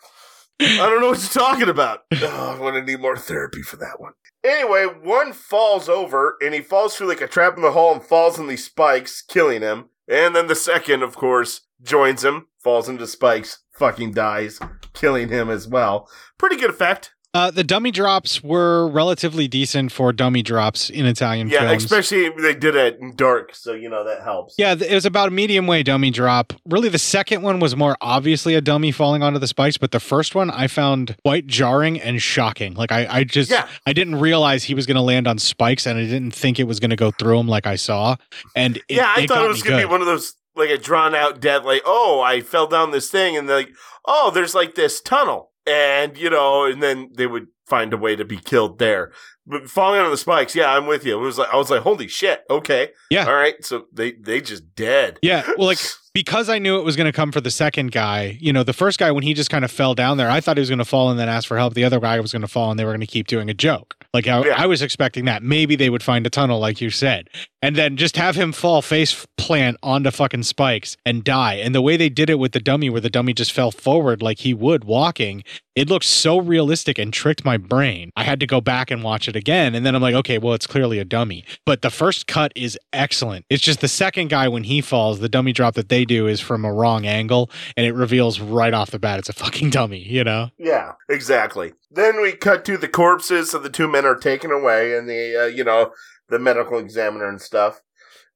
I 0.61 0.89
don't 0.89 1.01
know 1.01 1.09
what 1.09 1.19
you're 1.19 1.43
talking 1.43 1.69
about. 1.69 2.01
Oh, 2.23 2.51
I'm 2.53 2.59
gonna 2.59 2.83
need 2.83 2.99
more 3.01 3.17
therapy 3.17 3.61
for 3.61 3.77
that 3.77 3.99
one. 3.99 4.13
Anyway, 4.43 4.85
one 4.85 5.33
falls 5.33 5.89
over 5.89 6.37
and 6.41 6.53
he 6.53 6.61
falls 6.61 6.95
through 6.95 7.07
like 7.07 7.21
a 7.21 7.27
trap 7.27 7.55
in 7.55 7.63
the 7.63 7.71
hall 7.71 7.93
and 7.93 8.01
falls 8.03 8.37
in 8.39 8.47
these 8.47 8.65
spikes, 8.65 9.21
killing 9.21 9.61
him. 9.61 9.89
And 10.07 10.35
then 10.35 10.47
the 10.47 10.55
second, 10.55 11.03
of 11.03 11.15
course, 11.15 11.61
joins 11.81 12.23
him, 12.23 12.47
falls 12.59 12.87
into 12.87 13.07
spikes, 13.07 13.59
fucking 13.73 14.13
dies, 14.13 14.59
killing 14.93 15.29
him 15.29 15.49
as 15.49 15.67
well. 15.67 16.07
Pretty 16.37 16.57
good 16.57 16.69
effect. 16.69 17.13
Uh, 17.33 17.49
the 17.49 17.63
dummy 17.63 17.91
drops 17.91 18.43
were 18.43 18.89
relatively 18.89 19.47
decent 19.47 19.89
for 19.89 20.11
dummy 20.11 20.43
drops 20.43 20.89
in 20.89 21.05
Italian 21.05 21.47
Yeah, 21.47 21.69
films. 21.69 21.85
especially 21.85 22.27
they 22.29 22.53
did 22.53 22.75
it 22.75 22.97
in 22.99 23.15
dark, 23.15 23.55
so 23.55 23.71
you 23.73 23.87
know 23.89 24.03
that 24.03 24.21
helps. 24.23 24.55
Yeah, 24.57 24.73
it 24.73 24.93
was 24.93 25.05
about 25.05 25.29
a 25.29 25.31
medium 25.31 25.65
way 25.65 25.81
dummy 25.81 26.11
drop. 26.11 26.51
Really, 26.65 26.89
the 26.89 26.99
second 26.99 27.41
one 27.41 27.61
was 27.61 27.73
more 27.73 27.95
obviously 28.01 28.53
a 28.55 28.59
dummy 28.59 28.91
falling 28.91 29.23
onto 29.23 29.39
the 29.39 29.47
spikes, 29.47 29.77
but 29.77 29.91
the 29.91 29.99
first 30.01 30.35
one 30.35 30.49
I 30.49 30.67
found 30.67 31.15
quite 31.23 31.47
jarring 31.47 32.01
and 32.01 32.21
shocking. 32.21 32.73
Like 32.73 32.91
I, 32.91 33.07
I 33.09 33.23
just, 33.23 33.49
Yeah. 33.49 33.67
I 33.85 33.93
didn't 33.93 34.15
realize 34.19 34.65
he 34.65 34.73
was 34.73 34.85
going 34.85 34.95
to 34.95 35.01
land 35.01 35.25
on 35.25 35.37
spikes, 35.37 35.85
and 35.85 35.97
I 35.97 36.03
didn't 36.03 36.31
think 36.31 36.59
it 36.59 36.65
was 36.65 36.81
going 36.81 36.89
to 36.89 36.97
go 36.97 37.11
through 37.11 37.37
them 37.37 37.47
like 37.47 37.65
I 37.65 37.77
saw. 37.77 38.17
And 38.57 38.75
it, 38.77 38.83
yeah, 38.89 39.13
I 39.15 39.21
it 39.21 39.27
thought 39.29 39.45
it 39.45 39.47
was 39.47 39.63
gonna 39.63 39.77
be 39.77 39.85
one 39.85 40.01
of 40.01 40.07
those 40.07 40.33
like 40.57 40.69
a 40.69 40.77
drawn 40.77 41.15
out 41.15 41.39
death, 41.39 41.63
like, 41.63 41.81
oh, 41.85 42.19
I 42.19 42.41
fell 42.41 42.67
down 42.67 42.91
this 42.91 43.09
thing, 43.09 43.37
and 43.37 43.47
like, 43.47 43.69
oh, 44.05 44.31
there's 44.33 44.53
like 44.53 44.75
this 44.75 44.99
tunnel, 44.99 45.50
and 45.67 46.17
you 46.17 46.29
know, 46.29 46.65
and 46.65 46.81
then 46.81 47.09
they 47.15 47.27
would 47.27 47.47
find 47.67 47.93
a 47.93 47.97
way 47.97 48.15
to 48.15 48.25
be 48.25 48.37
killed 48.37 48.79
there. 48.79 49.11
But 49.47 49.69
falling 49.69 49.99
on 49.99 50.11
the 50.11 50.17
spikes, 50.17 50.55
yeah, 50.55 50.71
I'm 50.75 50.85
with 50.85 51.05
you. 51.05 51.17
It 51.17 51.21
was 51.21 51.37
like 51.37 51.53
I 51.53 51.57
was 51.57 51.69
like, 51.71 51.81
holy 51.81 52.07
shit, 52.07 52.43
okay, 52.49 52.89
Yeah. 53.09 53.25
all 53.25 53.33
right, 53.35 53.55
so 53.65 53.85
they 53.91 54.11
they 54.13 54.41
just 54.41 54.75
dead. 54.75 55.17
Yeah, 55.21 55.43
well, 55.57 55.67
like 55.67 55.79
because 56.13 56.49
I 56.49 56.59
knew 56.59 56.77
it 56.79 56.83
was 56.83 56.95
going 56.95 57.05
to 57.11 57.15
come 57.15 57.31
for 57.31 57.41
the 57.41 57.51
second 57.51 57.91
guy. 57.91 58.37
You 58.39 58.53
know, 58.53 58.63
the 58.63 58.73
first 58.73 58.99
guy 58.99 59.11
when 59.11 59.23
he 59.23 59.33
just 59.33 59.49
kind 59.49 59.65
of 59.65 59.71
fell 59.71 59.95
down 59.95 60.17
there, 60.17 60.29
I 60.29 60.41
thought 60.41 60.57
he 60.57 60.61
was 60.61 60.69
going 60.69 60.79
to 60.79 60.85
fall 60.85 61.09
and 61.09 61.19
then 61.19 61.29
ask 61.29 61.47
for 61.47 61.57
help. 61.57 61.73
The 61.73 61.83
other 61.83 61.99
guy 61.99 62.19
was 62.19 62.31
going 62.31 62.41
to 62.43 62.47
fall 62.47 62.69
and 62.71 62.79
they 62.79 62.85
were 62.85 62.91
going 62.91 63.01
to 63.01 63.07
keep 63.07 63.27
doing 63.27 63.49
a 63.49 63.53
joke. 63.53 63.95
Like 64.13 64.27
I, 64.27 64.45
Yeah. 64.45 64.55
I 64.57 64.65
was 64.65 64.81
expecting 64.81 65.25
that 65.25 65.41
maybe 65.43 65.75
they 65.75 65.89
would 65.89 66.03
find 66.03 66.25
a 66.27 66.29
tunnel, 66.29 66.59
like 66.59 66.81
you 66.81 66.89
said, 66.89 67.29
and 67.61 67.75
then 67.75 67.95
just 67.95 68.17
have 68.17 68.35
him 68.35 68.51
fall 68.51 68.81
face 68.81 69.25
plant 69.37 69.77
onto 69.81 70.11
fucking 70.11 70.43
spikes 70.43 70.97
and 71.05 71.23
die. 71.23 71.55
And 71.55 71.73
the 71.73 71.81
way 71.81 71.95
they 71.97 72.09
did 72.09 72.29
it 72.29 72.39
with 72.39 72.51
the 72.51 72.59
dummy, 72.59 72.89
where 72.89 73.01
the 73.01 73.09
dummy 73.09 73.33
just 73.33 73.51
fell 73.51 73.71
forward 73.71 74.21
like 74.21 74.39
he 74.39 74.53
would 74.53 74.83
walking, 74.83 75.43
it 75.75 75.89
looked 75.89 76.05
so 76.05 76.39
realistic 76.39 76.99
and 76.99 77.13
tricked 77.13 77.45
my 77.45 77.55
brain. 77.55 78.11
I 78.17 78.23
had 78.23 78.41
to 78.41 78.47
go 78.47 78.59
back 78.59 78.91
and 78.91 79.01
watch 79.03 79.29
it 79.29 79.35
again, 79.37 79.73
and 79.73 79.85
then 79.85 79.95
I'm 79.95 80.01
like, 80.01 80.15
okay, 80.15 80.37
well, 80.37 80.53
it's 80.53 80.67
clearly 80.67 80.99
a 80.99 81.05
dummy. 81.05 81.45
But 81.65 81.81
the 81.81 81.89
first 81.89 82.27
cut 82.27 82.51
is 82.55 82.77
excellent. 82.91 83.45
It's 83.49 83.63
just 83.63 83.79
the 83.79 83.87
second 83.87 84.29
guy 84.29 84.49
when 84.49 84.65
he 84.65 84.81
falls, 84.81 85.19
the 85.19 85.29
dummy 85.29 85.53
drop 85.53 85.75
that 85.75 85.87
they 85.87 86.03
do 86.03 86.27
is 86.27 86.41
from 86.41 86.65
a 86.65 86.73
wrong 86.73 87.05
angle, 87.05 87.49
and 87.77 87.85
it 87.85 87.93
reveals 87.93 88.41
right 88.41 88.73
off 88.73 88.91
the 88.91 88.99
bat 88.99 89.19
it's 89.19 89.29
a 89.29 89.33
fucking 89.33 89.69
dummy. 89.69 90.05
You 90.05 90.25
know? 90.25 90.49
Yeah, 90.57 90.93
exactly. 91.07 91.71
Then 91.93 92.21
we 92.21 92.31
cut 92.31 92.63
to 92.65 92.77
the 92.77 92.87
corpses 92.87 93.53
of 93.53 93.63
the 93.63 93.69
two 93.69 93.87
men 93.87 94.05
are 94.05 94.15
taken 94.15 94.49
away, 94.49 94.97
and 94.97 95.09
the 95.09 95.43
uh, 95.43 95.45
you 95.47 95.63
know 95.63 95.91
the 96.29 96.39
medical 96.39 96.77
examiner 96.77 97.27
and 97.27 97.41
stuff. 97.41 97.81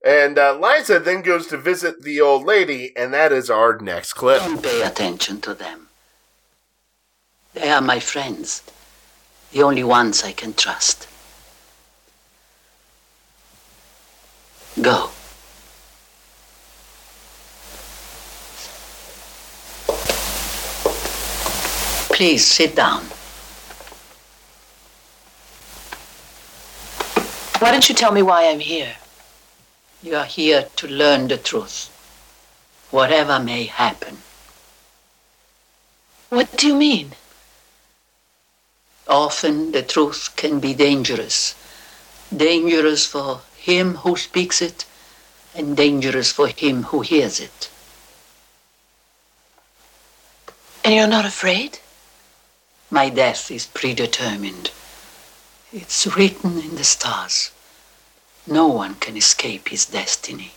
And 0.06 0.38
uh, 0.38 0.60
Liza 0.60 1.00
then 1.00 1.22
goes 1.22 1.48
to 1.48 1.58
visit 1.58 2.04
the 2.04 2.20
old 2.20 2.46
lady, 2.46 2.92
and 2.98 3.14
that 3.14 3.32
is 3.32 3.50
our 3.50 3.80
next 3.80 4.14
clip. 4.14 4.42
Don't 4.42 4.62
pay 4.62 4.82
attention 4.84 5.40
to 5.42 5.54
them. 5.54 5.88
They 7.54 7.72
are 7.72 7.82
my 7.82 8.00
friends, 8.00 8.62
the 9.54 9.64
only 9.64 9.84
ones 9.84 10.22
I 10.24 10.34
can 10.34 10.54
trust. 10.54 11.08
Go. 14.82 15.10
Please 22.14 22.46
sit 22.46 22.76
down. 22.76 23.06
Why 27.66 27.72
don't 27.72 27.90
you 27.90 27.96
tell 27.96 28.12
me 28.12 28.22
why 28.22 28.48
I'm 28.48 28.60
here? 28.60 28.98
You 30.04 30.18
are 30.18 30.26
here 30.26 30.68
to 30.76 30.88
learn 30.88 31.30
the 31.30 31.38
truth, 31.38 31.90
whatever 32.92 33.40
may 33.40 33.64
happen. 33.64 34.20
What 36.30 36.56
do 36.58 36.68
you 36.68 36.76
mean? 36.76 37.14
Often 39.08 39.72
the 39.72 39.82
truth 39.82 40.36
can 40.36 40.60
be 40.60 40.76
dangerous. 40.76 41.56
Dangerous 42.30 43.08
for 43.08 43.42
him 43.58 43.96
who 43.96 44.16
speaks 44.16 44.62
it, 44.62 44.86
and 45.56 45.76
dangerous 45.76 46.32
for 46.32 46.50
him 46.50 46.84
who 46.84 47.02
hears 47.02 47.40
it. 47.40 47.72
And 50.84 50.94
you're 50.94 51.08
not 51.08 51.26
afraid? 51.26 51.80
My 52.92 53.10
death 53.10 53.50
is 53.50 53.66
predetermined. 53.66 54.70
It's 55.74 56.06
written 56.16 56.60
in 56.60 56.76
the 56.76 56.84
stars. 56.84 57.50
No 58.48 58.68
one 58.68 58.96
can 58.96 59.18
escape 59.18 59.70
his 59.70 59.86
destiny. 59.86 60.54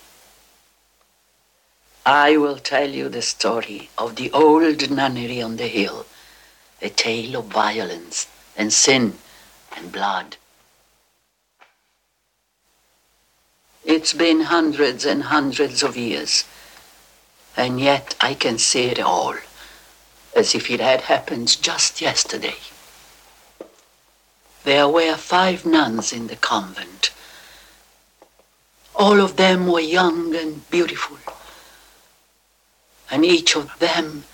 I 2.05 2.37
will 2.37 2.59
tell 2.59 2.89
you 2.89 3.09
the 3.09 3.23
story 3.23 3.91
of 3.97 4.17
the 4.17 4.31
old 4.33 4.91
nunnery 4.91 5.43
on 5.43 5.57
the 5.57 5.69
hill 5.69 6.07
a 6.81 6.89
tale 6.89 7.37
of 7.37 7.47
violence 7.47 8.29
and 8.57 8.73
sin 8.73 9.19
and 9.77 9.91
blood. 9.91 10.37
It's 13.85 14.13
been 14.13 14.43
hundreds 14.43 15.05
and 15.05 15.25
hundreds 15.25 15.83
of 15.83 15.97
years, 15.97 16.45
and 17.57 17.81
yet 17.81 18.15
I 18.21 18.35
can 18.35 18.59
see 18.59 18.85
it 18.85 19.01
all 19.01 19.35
as 20.37 20.55
if 20.55 20.71
it 20.71 20.81
had 20.81 21.03
happened 21.03 21.61
just 21.63 22.01
yesterday. 22.01 22.57
There 24.65 24.89
were 24.89 25.17
five 25.17 25.65
nuns 25.65 26.13
in 26.13 26.27
the 26.27 26.37
convent. 26.37 27.11
All 28.99 29.21
of 29.21 29.37
them 29.37 29.69
were 29.69 29.79
young 29.79 30.35
and 30.35 30.69
beautiful, 30.71 31.19
and 33.09 33.25
each 33.25 33.55
of 33.55 33.79
them 33.79 34.25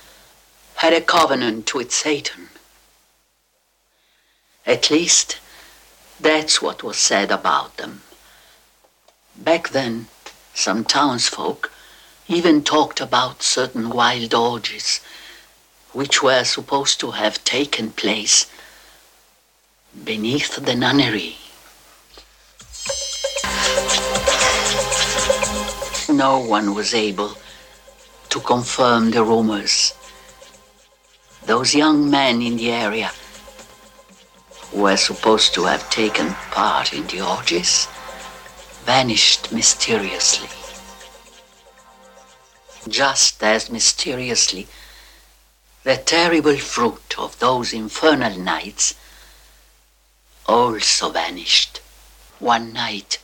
had 0.76 0.94
a 0.94 1.02
covenant 1.02 1.74
with 1.74 1.92
Satan. 1.92 2.48
At 4.64 4.90
least, 4.90 5.38
that's 6.18 6.62
what 6.62 6.82
was 6.82 6.96
said 6.96 7.30
about 7.30 7.76
them. 7.76 8.00
Back 9.36 9.68
then, 9.68 10.06
some 10.54 10.82
townsfolk 10.84 11.70
even 12.26 12.64
talked 12.64 13.02
about 13.02 13.42
certain 13.42 13.90
wild 13.90 14.32
orgies 14.32 15.00
which 15.92 16.22
were 16.22 16.42
supposed 16.42 16.98
to 17.00 17.10
have 17.10 17.44
taken 17.44 17.90
place 17.90 18.46
beneath 20.04 20.56
the 20.56 20.74
nunnery. 20.74 21.36
No 26.16 26.38
one 26.38 26.74
was 26.74 26.94
able 26.94 27.36
to 28.28 28.38
confirm 28.38 29.10
the 29.10 29.24
rumors. 29.24 29.94
Those 31.44 31.74
young 31.74 32.08
men 32.08 32.40
in 32.40 32.56
the 32.56 32.70
area 32.70 33.10
who 34.70 34.82
were 34.82 34.96
supposed 34.96 35.54
to 35.54 35.64
have 35.64 35.90
taken 35.90 36.28
part 36.52 36.92
in 36.92 37.04
the 37.08 37.20
orgies 37.20 37.88
vanished 38.84 39.50
mysteriously. 39.50 40.48
Just 42.88 43.42
as 43.42 43.68
mysteriously, 43.68 44.68
the 45.82 45.96
terrible 45.96 46.58
fruit 46.58 47.16
of 47.18 47.36
those 47.40 47.72
infernal 47.72 48.38
nights 48.38 48.94
also 50.46 51.10
vanished. 51.10 51.80
One 52.38 52.72
night, 52.72 53.18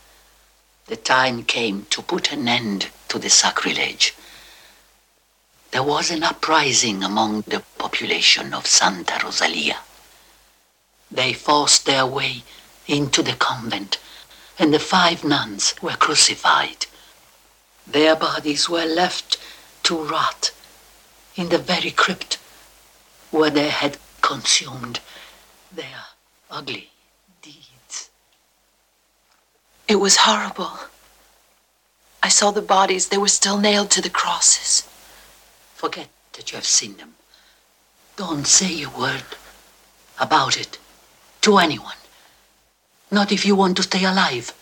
the 0.90 0.96
time 0.96 1.44
came 1.44 1.86
to 1.88 2.02
put 2.02 2.32
an 2.32 2.48
end 2.48 2.88
to 3.06 3.16
the 3.16 3.30
sacrilege. 3.30 4.12
There 5.70 5.84
was 5.84 6.10
an 6.10 6.24
uprising 6.24 7.04
among 7.04 7.42
the 7.42 7.62
population 7.78 8.52
of 8.52 8.66
Santa 8.66 9.20
Rosalia. 9.22 9.78
They 11.08 11.32
forced 11.32 11.86
their 11.86 12.04
way 12.04 12.42
into 12.88 13.22
the 13.22 13.34
convent, 13.34 13.98
and 14.58 14.74
the 14.74 14.80
five 14.80 15.22
nuns 15.22 15.76
were 15.80 16.04
crucified. 16.06 16.86
Their 17.86 18.16
bodies 18.16 18.68
were 18.68 18.84
left 18.84 19.38
to 19.84 19.96
rot 19.96 20.50
in 21.36 21.50
the 21.50 21.58
very 21.58 21.92
crypt 21.92 22.36
where 23.30 23.50
they 23.50 23.68
had 23.68 23.96
consumed 24.22 24.98
their 25.70 26.06
ugly. 26.50 26.90
It 29.90 29.98
was 29.98 30.18
horrible. 30.18 30.70
I 32.22 32.28
saw 32.28 32.52
the 32.52 32.62
bodies. 32.62 33.08
They 33.08 33.18
were 33.18 33.26
still 33.26 33.58
nailed 33.58 33.90
to 33.90 34.00
the 34.00 34.08
crosses. 34.08 34.88
Forget 35.74 36.06
that 36.34 36.52
you 36.52 36.56
have 36.56 36.64
seen 36.64 36.96
them. 36.96 37.16
Don't 38.14 38.46
say 38.46 38.84
a 38.84 38.88
word 38.88 39.24
about 40.20 40.56
it 40.56 40.78
to 41.40 41.58
anyone. 41.58 41.96
Not 43.10 43.32
if 43.32 43.44
you 43.44 43.56
want 43.56 43.76
to 43.78 43.82
stay 43.82 44.04
alive. 44.04 44.54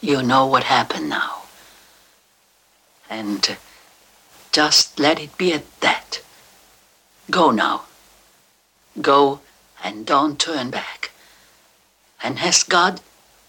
You 0.00 0.20
know 0.20 0.46
what 0.46 0.64
happened 0.64 1.08
now. 1.08 1.42
And 3.08 3.48
uh, 3.48 3.54
just 4.50 4.98
let 4.98 5.20
it 5.20 5.38
be 5.38 5.52
at 5.52 5.80
that. 5.80 6.22
Go 7.30 7.52
now. 7.52 7.84
Go 9.00 9.42
and 9.84 10.04
don't 10.04 10.40
turn 10.40 10.70
back. 10.70 11.12
And 12.20 12.40
ask 12.40 12.68
God 12.68 13.00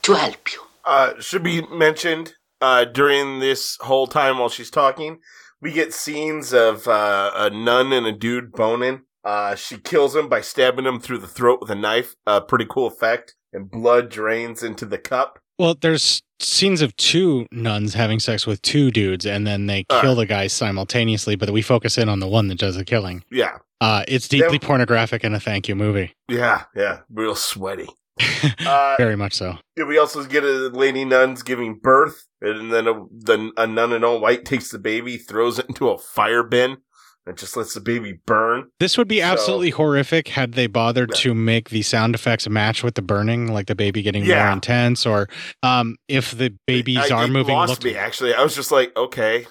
to 0.08 0.20
help 0.20 0.52
you. 0.54 0.60
Uh, 0.86 1.20
should 1.20 1.44
be 1.44 1.62
mentioned 1.68 2.34
uh, 2.62 2.86
during 2.86 3.40
this 3.40 3.78
whole 3.82 4.08
time 4.08 4.40
while 4.40 4.50
she's 4.50 4.70
talking, 4.72 5.20
we 5.62 5.72
get 5.72 5.94
scenes 5.94 6.54
of 6.54 6.88
uh, 6.88 7.32
a 7.36 7.50
nun 7.50 7.92
and 7.94 8.06
a 8.08 8.12
dude 8.12 8.52
boning. 8.52 9.02
Uh, 9.24 9.56
she 9.56 9.78
kills 9.78 10.16
him 10.16 10.30
by 10.30 10.40
stabbing 10.42 10.86
him 10.86 11.00
through 11.00 11.18
the 11.18 11.28
throat 11.28 11.60
with 11.62 11.70
a 11.70 11.76
knife. 11.76 12.16
Uh, 12.26 12.40
pretty 12.40 12.66
cool 12.70 12.88
effect. 12.88 13.36
And 13.54 13.70
blood 13.70 14.10
drains 14.10 14.64
into 14.64 14.86
the 14.86 14.98
cup. 14.98 15.40
Well, 15.60 15.76
there's 15.80 16.22
scenes 16.40 16.82
of 16.82 16.96
two 16.98 17.48
nuns 17.52 17.94
having 17.96 18.20
sex 18.20 18.46
with 18.46 18.62
two 18.62 18.92
dudes, 18.92 19.26
and 19.26 19.48
then 19.48 19.66
they 19.66 19.86
Uh. 19.90 20.02
kill 20.02 20.16
the 20.16 20.26
guy 20.26 20.48
simultaneously, 20.48 21.36
but 21.36 21.50
we 21.50 21.62
focus 21.62 21.98
in 21.98 22.08
on 22.10 22.20
the 22.20 22.28
one 22.28 22.48
that 22.48 22.60
does 22.60 22.76
the 22.76 22.86
killing. 22.86 23.24
Yeah. 23.32 23.58
Uh, 23.82 24.04
it's 24.08 24.28
deeply 24.28 24.60
pornographic 24.60 25.24
and 25.24 25.36
a 25.36 25.40
thank 25.40 25.68
you 25.68 25.76
movie. 25.76 26.14
Yeah, 26.30 26.64
yeah. 26.76 27.00
Real 27.12 27.36
sweaty. 27.36 27.88
uh, 28.66 28.96
Very 28.98 29.16
much 29.16 29.34
so. 29.34 29.58
We 29.76 29.98
also 29.98 30.24
get 30.26 30.44
a 30.44 30.70
lady 30.70 31.06
nuns 31.06 31.44
giving 31.44 31.80
birth, 31.82 32.26
and 32.42 32.72
then 32.72 32.88
a, 32.88 32.94
the, 33.12 33.52
a 33.58 33.68
nun 33.68 33.94
in 33.94 34.04
all 34.04 34.20
white 34.20 34.46
takes 34.46 34.70
the 34.70 34.80
baby, 34.80 35.18
throws 35.18 35.60
it 35.60 35.68
into 35.68 35.90
a 35.90 35.98
fire 35.98 36.44
bin, 36.44 36.78
and 37.26 37.38
just 37.38 37.58
lets 37.58 37.74
the 37.74 37.82
baby 37.82 38.20
burn. 38.26 38.70
This 38.80 38.98
would 38.98 39.08
be 39.08 39.20
So- 39.20 39.26
absolutely 39.26 39.72
horrific 39.72 40.30
had 40.30 40.54
they 40.54 40.68
bothered 40.68 41.14
to 41.16 41.34
make 41.34 41.70
the 41.70 41.82
sound 41.82 42.16
effects 42.16 42.48
match 42.50 42.84
with 42.84 42.96
the 42.96 43.02
burning, 43.02 43.52
like 43.52 43.68
the 43.68 43.76
baby 43.76 44.02
getting 44.02 44.26
more 44.28 44.48
intense, 44.50 45.06
or 45.06 45.28
um, 45.62 45.98
if 46.08 46.32
the 46.32 46.56
baby's 46.66 47.12
I, 47.12 47.16
arm 47.16 47.32
it 47.32 47.34
moving 47.34 47.56
lost 47.56 47.70
looked 47.70 47.84
me 47.84 47.96
actually. 47.96 48.34
I 48.34 48.42
was 48.44 48.56
just 48.56 48.72
like, 48.72 48.96
okay. 48.98 49.46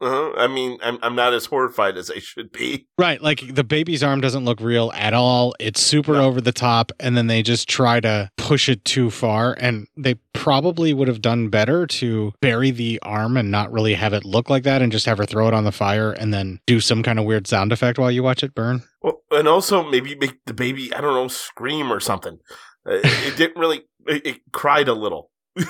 Uh-huh. 0.00 0.32
I 0.36 0.46
mean, 0.46 0.78
I'm 0.82 0.98
I'm 1.02 1.14
not 1.14 1.34
as 1.34 1.44
horrified 1.44 1.98
as 1.98 2.10
I 2.10 2.20
should 2.20 2.52
be. 2.52 2.86
Right, 2.98 3.20
like 3.20 3.54
the 3.54 3.64
baby's 3.64 4.02
arm 4.02 4.22
doesn't 4.22 4.46
look 4.46 4.60
real 4.60 4.90
at 4.94 5.12
all. 5.12 5.54
It's 5.60 5.80
super 5.80 6.16
over 6.16 6.40
the 6.40 6.52
top, 6.52 6.90
and 6.98 7.16
then 7.16 7.26
they 7.26 7.42
just 7.42 7.68
try 7.68 8.00
to 8.00 8.30
push 8.38 8.70
it 8.70 8.84
too 8.86 9.10
far. 9.10 9.56
And 9.60 9.86
they 9.98 10.14
probably 10.32 10.94
would 10.94 11.08
have 11.08 11.20
done 11.20 11.48
better 11.48 11.86
to 11.86 12.32
bury 12.40 12.70
the 12.70 12.98
arm 13.02 13.36
and 13.36 13.50
not 13.50 13.70
really 13.70 13.92
have 13.92 14.14
it 14.14 14.24
look 14.24 14.48
like 14.48 14.62
that, 14.62 14.80
and 14.80 14.90
just 14.90 15.04
have 15.04 15.18
her 15.18 15.26
throw 15.26 15.48
it 15.48 15.54
on 15.54 15.64
the 15.64 15.72
fire 15.72 16.12
and 16.12 16.32
then 16.32 16.60
do 16.66 16.80
some 16.80 17.02
kind 17.02 17.18
of 17.18 17.26
weird 17.26 17.46
sound 17.46 17.70
effect 17.70 17.98
while 17.98 18.10
you 18.10 18.22
watch 18.22 18.42
it 18.42 18.54
burn. 18.54 18.82
Well, 19.02 19.20
and 19.30 19.46
also 19.46 19.88
maybe 19.88 20.14
make 20.14 20.38
the 20.46 20.54
baby, 20.54 20.92
I 20.94 21.02
don't 21.02 21.14
know, 21.14 21.28
scream 21.28 21.92
or 21.92 22.00
something. 22.00 22.38
Uh, 22.86 22.94
it, 22.94 23.04
it 23.04 23.36
didn't 23.36 23.60
really. 23.60 23.82
It, 24.06 24.26
it 24.26 24.40
cried 24.50 24.88
a 24.88 24.94
little. 24.94 25.30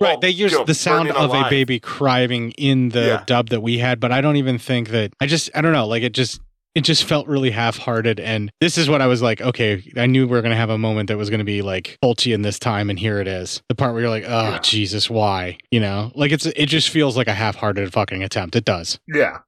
Right, 0.00 0.20
they 0.20 0.30
used 0.30 0.52
you 0.52 0.58
know, 0.60 0.64
the 0.64 0.74
sound 0.74 1.10
of 1.10 1.32
a 1.32 1.48
baby 1.48 1.78
crying 1.80 2.50
in 2.52 2.88
the 2.90 3.06
Yeah. 3.06 3.22
dub 3.26 3.50
that 3.50 3.60
we 3.62 3.78
had, 3.78 4.00
but 4.00 4.12
I 4.12 4.20
don't 4.20 4.36
even 4.36 4.58
think 4.58 4.88
that 4.90 5.12
I 5.20 5.26
just 5.26 5.50
I 5.54 5.60
don't 5.60 5.72
know, 5.72 5.86
like 5.86 6.02
it 6.02 6.12
just 6.12 6.40
it 6.74 6.82
just 6.82 7.04
felt 7.04 7.28
really 7.28 7.50
half-hearted 7.52 8.18
and 8.18 8.50
this 8.60 8.76
is 8.76 8.88
what 8.88 9.00
I 9.00 9.06
was 9.06 9.22
like, 9.22 9.40
okay, 9.40 9.80
I 9.96 10.06
knew 10.06 10.26
we 10.26 10.32
were 10.32 10.42
going 10.42 10.50
to 10.50 10.56
have 10.56 10.70
a 10.70 10.78
moment 10.78 11.06
that 11.08 11.16
was 11.16 11.30
going 11.30 11.38
to 11.38 11.44
be 11.44 11.62
like 11.62 11.96
Fulci 12.02 12.34
in 12.34 12.42
this 12.42 12.58
time 12.58 12.90
and 12.90 12.98
here 12.98 13.20
it 13.20 13.28
is. 13.28 13.62
The 13.68 13.76
part 13.76 13.92
where 13.92 14.02
you're 14.02 14.10
like, 14.10 14.24
"Oh, 14.26 14.58
Jesus, 14.60 15.08
why?" 15.08 15.58
You 15.70 15.78
know? 15.78 16.10
Like 16.16 16.32
it's 16.32 16.46
it 16.46 16.66
just 16.66 16.88
feels 16.88 17.16
like 17.16 17.28
a 17.28 17.34
half-hearted 17.34 17.92
fucking 17.92 18.24
attempt. 18.24 18.56
It 18.56 18.64
does. 18.64 18.98
Yeah. 19.06 19.38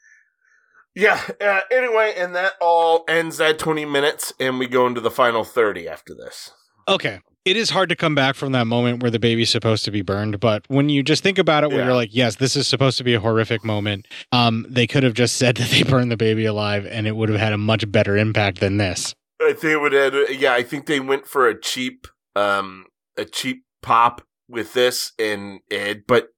Yeah. 0.94 1.20
Uh, 1.40 1.60
anyway, 1.70 2.14
and 2.16 2.34
that 2.36 2.52
all 2.60 3.04
ends 3.08 3.40
at 3.40 3.58
20 3.58 3.84
minutes, 3.84 4.32
and 4.40 4.58
we 4.60 4.66
go 4.68 4.86
into 4.86 5.00
the 5.00 5.10
final 5.10 5.42
30 5.44 5.88
after 5.88 6.14
this. 6.14 6.52
Okay. 6.88 7.20
It 7.46 7.56
is 7.56 7.70
hard 7.70 7.88
to 7.90 7.94
come 7.96 8.16
back 8.16 8.34
from 8.34 8.50
that 8.52 8.66
moment 8.66 9.04
where 9.04 9.10
the 9.10 9.20
baby's 9.20 9.50
supposed 9.50 9.84
to 9.84 9.92
be 9.92 10.02
burned, 10.02 10.40
but 10.40 10.64
when 10.66 10.88
you 10.88 11.04
just 11.04 11.22
think 11.22 11.38
about 11.38 11.62
it, 11.62 11.68
where 11.68 11.78
Yeah. 11.78 11.84
you're 11.84 11.94
like, 11.94 12.08
yes, 12.12 12.34
this 12.36 12.56
is 12.56 12.66
supposed 12.66 12.98
to 12.98 13.04
be 13.04 13.14
a 13.14 13.20
horrific 13.20 13.64
moment, 13.64 14.08
um, 14.32 14.66
they 14.68 14.88
could 14.88 15.04
have 15.04 15.14
just 15.14 15.36
said 15.36 15.56
that 15.58 15.70
they 15.70 15.84
burned 15.84 16.10
the 16.10 16.16
baby 16.16 16.44
alive 16.44 16.84
and 16.86 17.06
it 17.06 17.14
would 17.14 17.28
have 17.28 17.38
had 17.38 17.52
a 17.52 17.58
much 17.58 17.90
better 17.92 18.16
impact 18.16 18.58
than 18.58 18.78
this. 18.78 19.14
I 19.40 19.52
think 19.52 19.74
it 19.74 19.80
would 19.80 19.94
add, 19.94 20.12
yeah, 20.40 20.54
I 20.54 20.64
think 20.64 20.86
they 20.86 20.98
went 20.98 21.28
for 21.28 21.46
a 21.46 21.58
cheap, 21.58 22.08
um, 22.34 22.86
a 23.16 23.24
cheap 23.24 23.62
pop 23.80 24.22
with 24.48 24.72
this, 24.72 25.12
and, 25.16 25.60
and 25.70 26.02
but 26.08 26.30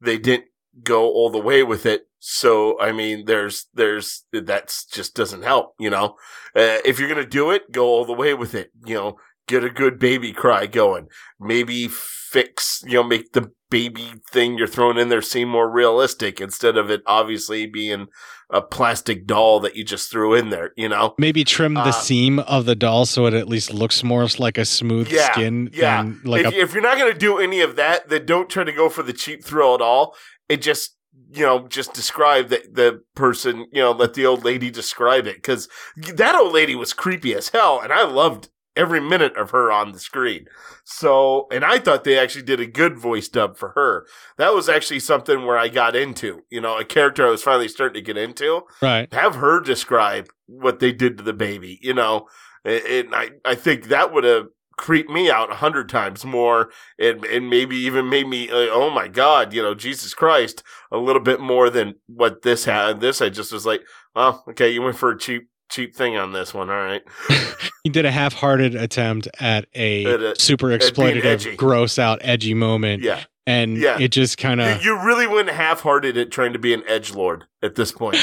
they 0.00 0.18
didn't 0.18 0.46
go 0.82 1.04
all 1.04 1.30
the 1.30 1.38
way 1.38 1.62
with 1.62 1.86
it. 1.86 2.08
So, 2.18 2.76
I 2.80 2.90
mean, 2.90 3.26
there's, 3.26 3.66
there's, 3.72 4.24
that's 4.32 4.84
just 4.84 5.14
doesn't 5.14 5.42
help, 5.42 5.74
you 5.78 5.90
know? 5.90 6.16
Uh, 6.56 6.82
if 6.84 6.98
you're 6.98 7.08
gonna 7.08 7.24
do 7.24 7.52
it, 7.52 7.70
go 7.70 7.86
all 7.86 8.04
the 8.04 8.12
way 8.12 8.34
with 8.34 8.52
it, 8.52 8.72
you 8.84 8.96
know? 8.96 9.16
Get 9.46 9.64
a 9.64 9.70
good 9.70 9.98
baby 9.98 10.32
cry 10.32 10.66
going. 10.66 11.08
Maybe 11.38 11.88
fix, 11.88 12.82
you 12.86 12.94
know, 12.94 13.04
make 13.04 13.32
the 13.32 13.52
baby 13.70 14.14
thing 14.30 14.56
you're 14.56 14.66
throwing 14.66 14.98
in 14.98 15.08
there 15.08 15.22
seem 15.22 15.48
more 15.48 15.70
realistic 15.70 16.40
instead 16.40 16.76
of 16.76 16.90
it 16.90 17.02
obviously 17.06 17.66
being 17.66 18.06
a 18.50 18.62
plastic 18.62 19.26
doll 19.26 19.58
that 19.60 19.74
you 19.74 19.84
just 19.84 20.10
threw 20.10 20.34
in 20.34 20.50
there, 20.50 20.72
you 20.76 20.88
know? 20.88 21.14
Maybe 21.18 21.42
trim 21.42 21.74
the 21.74 21.80
Uh, 21.80 21.92
seam 21.92 22.38
of 22.40 22.64
the 22.64 22.76
doll 22.76 23.06
so 23.06 23.26
it 23.26 23.34
at 23.34 23.48
least 23.48 23.74
looks 23.74 24.04
more 24.04 24.26
like 24.38 24.56
a 24.56 24.64
smooth 24.64 25.10
yeah, 25.10 25.32
skin 25.32 25.70
yeah. 25.72 26.02
than 26.02 26.20
like 26.24 26.46
if, 26.46 26.54
a 26.54 26.60
if 26.60 26.74
you're 26.74 26.82
not 26.82 26.96
going 26.96 27.12
to 27.12 27.18
do 27.18 27.38
any 27.38 27.60
of 27.60 27.76
that, 27.76 28.08
then 28.08 28.24
don't 28.24 28.48
try 28.48 28.62
to 28.62 28.72
go 28.72 28.88
for 28.88 29.02
the 29.02 29.12
cheap 29.12 29.44
thrill 29.44 29.74
at 29.74 29.80
all. 29.80 30.14
It 30.48 30.62
just 30.62 30.96
you 31.32 31.44
know, 31.44 31.66
just 31.66 31.92
describe 31.92 32.48
the, 32.50 32.62
the 32.70 33.02
person, 33.14 33.66
you 33.72 33.80
know, 33.82 33.90
let 33.90 34.14
the 34.14 34.26
old 34.26 34.44
lady 34.44 34.70
describe 34.70 35.26
it. 35.26 35.42
Cause 35.42 35.68
that 36.14 36.34
old 36.34 36.52
lady 36.52 36.74
was 36.74 36.92
creepy 36.92 37.34
as 37.34 37.48
hell. 37.48 37.80
And 37.82 37.92
I 37.92 38.04
loved 38.04 38.48
every 38.76 39.00
minute 39.00 39.36
of 39.36 39.50
her 39.50 39.72
on 39.72 39.92
the 39.92 39.98
screen. 39.98 40.46
So, 40.84 41.46
and 41.50 41.64
I 41.64 41.78
thought 41.78 42.04
they 42.04 42.18
actually 42.18 42.44
did 42.44 42.60
a 42.60 42.66
good 42.66 42.98
voice 42.98 43.28
dub 43.28 43.56
for 43.56 43.70
her. 43.70 44.06
That 44.38 44.54
was 44.54 44.68
actually 44.68 45.00
something 45.00 45.44
where 45.44 45.58
I 45.58 45.68
got 45.68 45.96
into, 45.96 46.42
you 46.50 46.60
know, 46.60 46.78
a 46.78 46.84
character 46.84 47.26
I 47.26 47.30
was 47.30 47.42
finally 47.42 47.68
starting 47.68 47.94
to 47.94 48.06
get 48.06 48.16
into. 48.16 48.62
Right. 48.80 49.12
Have 49.12 49.36
her 49.36 49.60
describe 49.60 50.28
what 50.46 50.78
they 50.78 50.92
did 50.92 51.18
to 51.18 51.24
the 51.24 51.32
baby, 51.32 51.78
you 51.82 51.94
know, 51.94 52.28
and 52.64 53.14
I, 53.14 53.30
I 53.44 53.54
think 53.54 53.88
that 53.88 54.12
would 54.12 54.24
have 54.24 54.46
creeped 54.76 55.08
me 55.08 55.30
out 55.30 55.50
a 55.50 55.56
hundred 55.56 55.88
times 55.88 56.24
more 56.24 56.70
and, 56.98 57.24
and 57.24 57.48
maybe 57.48 57.76
even 57.76 58.10
made 58.10 58.28
me, 58.28 58.50
uh, 58.50 58.68
oh 58.70 58.90
my 58.90 59.08
God, 59.08 59.52
you 59.52 59.62
know, 59.62 59.74
Jesus 59.74 60.12
Christ, 60.14 60.62
a 60.92 60.98
little 60.98 61.22
bit 61.22 61.40
more 61.40 61.70
than 61.70 61.94
what 62.06 62.42
this 62.42 62.66
had. 62.66 63.00
This, 63.00 63.22
I 63.22 63.30
just 63.30 63.52
was 63.52 63.64
like, 63.64 63.82
well, 64.14 64.44
okay, 64.50 64.70
you 64.70 64.82
went 64.82 64.96
for 64.96 65.10
a 65.10 65.18
cheap, 65.18 65.48
cheap 65.68 65.94
thing 65.96 66.16
on 66.16 66.32
this 66.32 66.52
one. 66.54 66.70
All 66.70 66.76
right. 66.76 67.02
He 67.84 67.90
did 67.90 68.04
a 68.04 68.10
half-hearted 68.10 68.74
attempt 68.74 69.28
at 69.38 69.66
a 69.72 70.04
At 70.06 70.20
a- 70.20 70.40
super 70.40 70.72
at 70.72 70.80
being 70.96 71.18
edgy. 71.18 71.50
exploitative, 71.52 71.56
gross 71.56 72.00
out, 72.00 72.18
edgy 72.20 72.52
moment. 72.52 73.04
Yeah. 73.04 73.22
And 73.46 73.76
Yeah. 73.76 73.96
it 74.00 74.08
just 74.08 74.38
kind 74.38 74.60
of 74.60 74.82
You, 74.82 74.96
you 74.96 75.06
really 75.06 75.28
went 75.28 75.48
half 75.50 75.82
hearted 75.82 76.16
at 76.16 76.32
trying 76.32 76.52
to 76.54 76.58
be 76.58 76.74
an 76.74 76.82
edge 76.88 77.12
lord 77.14 77.44
at 77.62 77.76
this 77.76 77.92
point. 77.92 78.16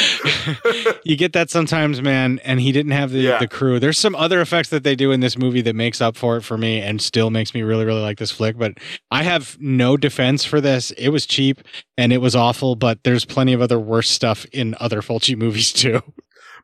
you 1.06 1.16
get 1.16 1.32
that 1.32 1.50
sometimes, 1.50 2.02
man. 2.02 2.40
And 2.44 2.60
he 2.60 2.74
didn't 2.74 2.92
have 2.92 3.12
the, 3.12 3.20
Yeah. 3.20 3.40
the 3.40 3.48
crew. 3.48 3.80
There's 3.80 3.98
some 3.98 4.16
other 4.16 4.42
effects 4.42 4.68
that 4.68 4.84
they 4.84 4.98
do 4.98 5.14
in 5.14 5.22
this 5.22 5.38
movie 5.38 5.62
that 5.62 5.76
makes 5.78 6.02
up 6.02 6.18
for 6.18 6.36
it 6.36 6.42
for 6.42 6.58
me 6.58 6.82
and 6.82 7.02
still 7.02 7.30
makes 7.30 7.54
me 7.54 7.62
really, 7.62 7.86
really 7.86 8.02
like 8.02 8.18
this 8.18 8.32
flick. 8.32 8.58
But 8.58 8.74
I 9.12 9.24
have 9.24 9.56
no 9.62 9.96
defense 9.96 10.44
for 10.44 10.60
this. 10.60 10.92
It 10.92 11.08
was 11.10 11.26
cheap 11.26 11.62
and 11.98 12.12
it 12.12 12.18
was 12.20 12.36
awful, 12.36 12.76
but 12.76 13.02
there's 13.06 13.24
plenty 13.24 13.54
of 13.54 13.62
other 13.62 13.80
worse 13.80 14.10
stuff 14.10 14.46
in 14.52 14.76
other 14.82 15.02
Fulci 15.02 15.38
movies 15.38 15.72
too. 15.72 16.02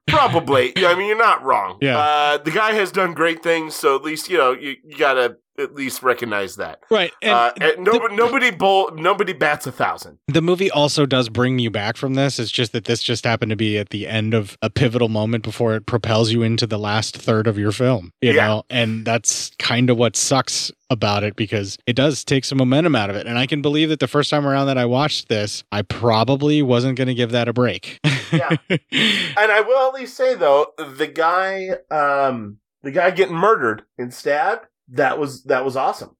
Probably. 0.09 0.73
Yeah, 0.75 0.89
I 0.89 0.95
mean, 0.95 1.07
you're 1.07 1.17
not 1.17 1.43
wrong. 1.43 1.77
Yeah. 1.81 1.97
Uh, 1.97 2.37
the 2.37 2.51
guy 2.51 2.73
has 2.73 2.91
done 2.91 3.13
great 3.13 3.41
things, 3.43 3.75
so 3.75 3.95
at 3.95 4.03
least, 4.03 4.29
you 4.29 4.37
know, 4.37 4.51
you, 4.51 4.75
you 4.83 4.97
gotta 4.97 5.37
at 5.59 5.75
least 5.75 6.01
recognize 6.03 6.55
that. 6.57 6.79
Right. 6.89 7.11
And 7.21 7.31
uh, 7.31 7.53
and 7.61 7.83
nobody, 7.83 8.15
nobody, 8.15 8.51
bowl, 8.51 8.91
nobody 8.95 9.33
bats 9.33 9.67
a 9.67 9.71
thousand. 9.71 10.19
The 10.27 10.41
movie 10.41 10.69
also 10.71 11.05
does 11.05 11.29
bring 11.29 11.59
you 11.59 11.69
back 11.71 11.97
from 11.97 12.13
this. 12.15 12.39
It's 12.39 12.51
just 12.51 12.71
that 12.73 12.85
this 12.85 13.01
just 13.03 13.23
happened 13.25 13.49
to 13.51 13.55
be 13.55 13.77
at 13.77 13.89
the 13.89 14.07
end 14.07 14.33
of 14.33 14.57
a 14.61 14.69
pivotal 14.69 15.09
moment 15.09 15.43
before 15.43 15.75
it 15.75 15.85
propels 15.85 16.31
you 16.31 16.43
into 16.43 16.65
the 16.67 16.79
last 16.79 17.17
third 17.17 17.47
of 17.47 17.57
your 17.57 17.71
film. 17.71 18.11
You 18.21 18.33
Yeah. 18.33 18.47
know, 18.47 18.63
and 18.69 19.05
that's 19.05 19.51
kind 19.59 19.89
of 19.89 19.97
what 19.97 20.15
sucks 20.15 20.71
about 20.91 21.23
it 21.23 21.35
because 21.35 21.77
it 21.85 21.95
does 21.95 22.23
take 22.23 22.43
some 22.43 22.57
momentum 22.57 22.95
out 22.95 23.11
of 23.11 23.15
it. 23.15 23.27
And 23.27 23.37
I 23.37 23.45
can 23.45 23.61
believe 23.61 23.89
that 23.89 23.99
the 23.99 24.07
first 24.07 24.29
time 24.31 24.47
around 24.47 24.65
that 24.67 24.77
I 24.77 24.85
watched 24.85 25.29
this, 25.29 25.63
I 25.71 25.83
probably 25.83 26.63
wasn't 26.63 26.97
going 26.97 27.07
to 27.09 27.13
give 27.13 27.29
that 27.31 27.47
a 27.47 27.53
break. 27.53 27.99
And 28.31 29.51
I 29.51 29.61
will 29.61 29.87
at 29.87 29.93
least 29.93 30.15
say 30.15 30.35
though, 30.35 30.73
the 30.77 31.07
guy, 31.07 31.69
um, 31.91 32.57
the 32.83 32.91
guy 32.91 33.11
getting 33.11 33.35
murdered 33.35 33.83
and 33.97 34.13
stabbed, 34.13 34.65
that 34.91 35.19
was 35.19 35.43
that 35.43 35.65
was 35.65 35.75
awesome. 35.75 36.15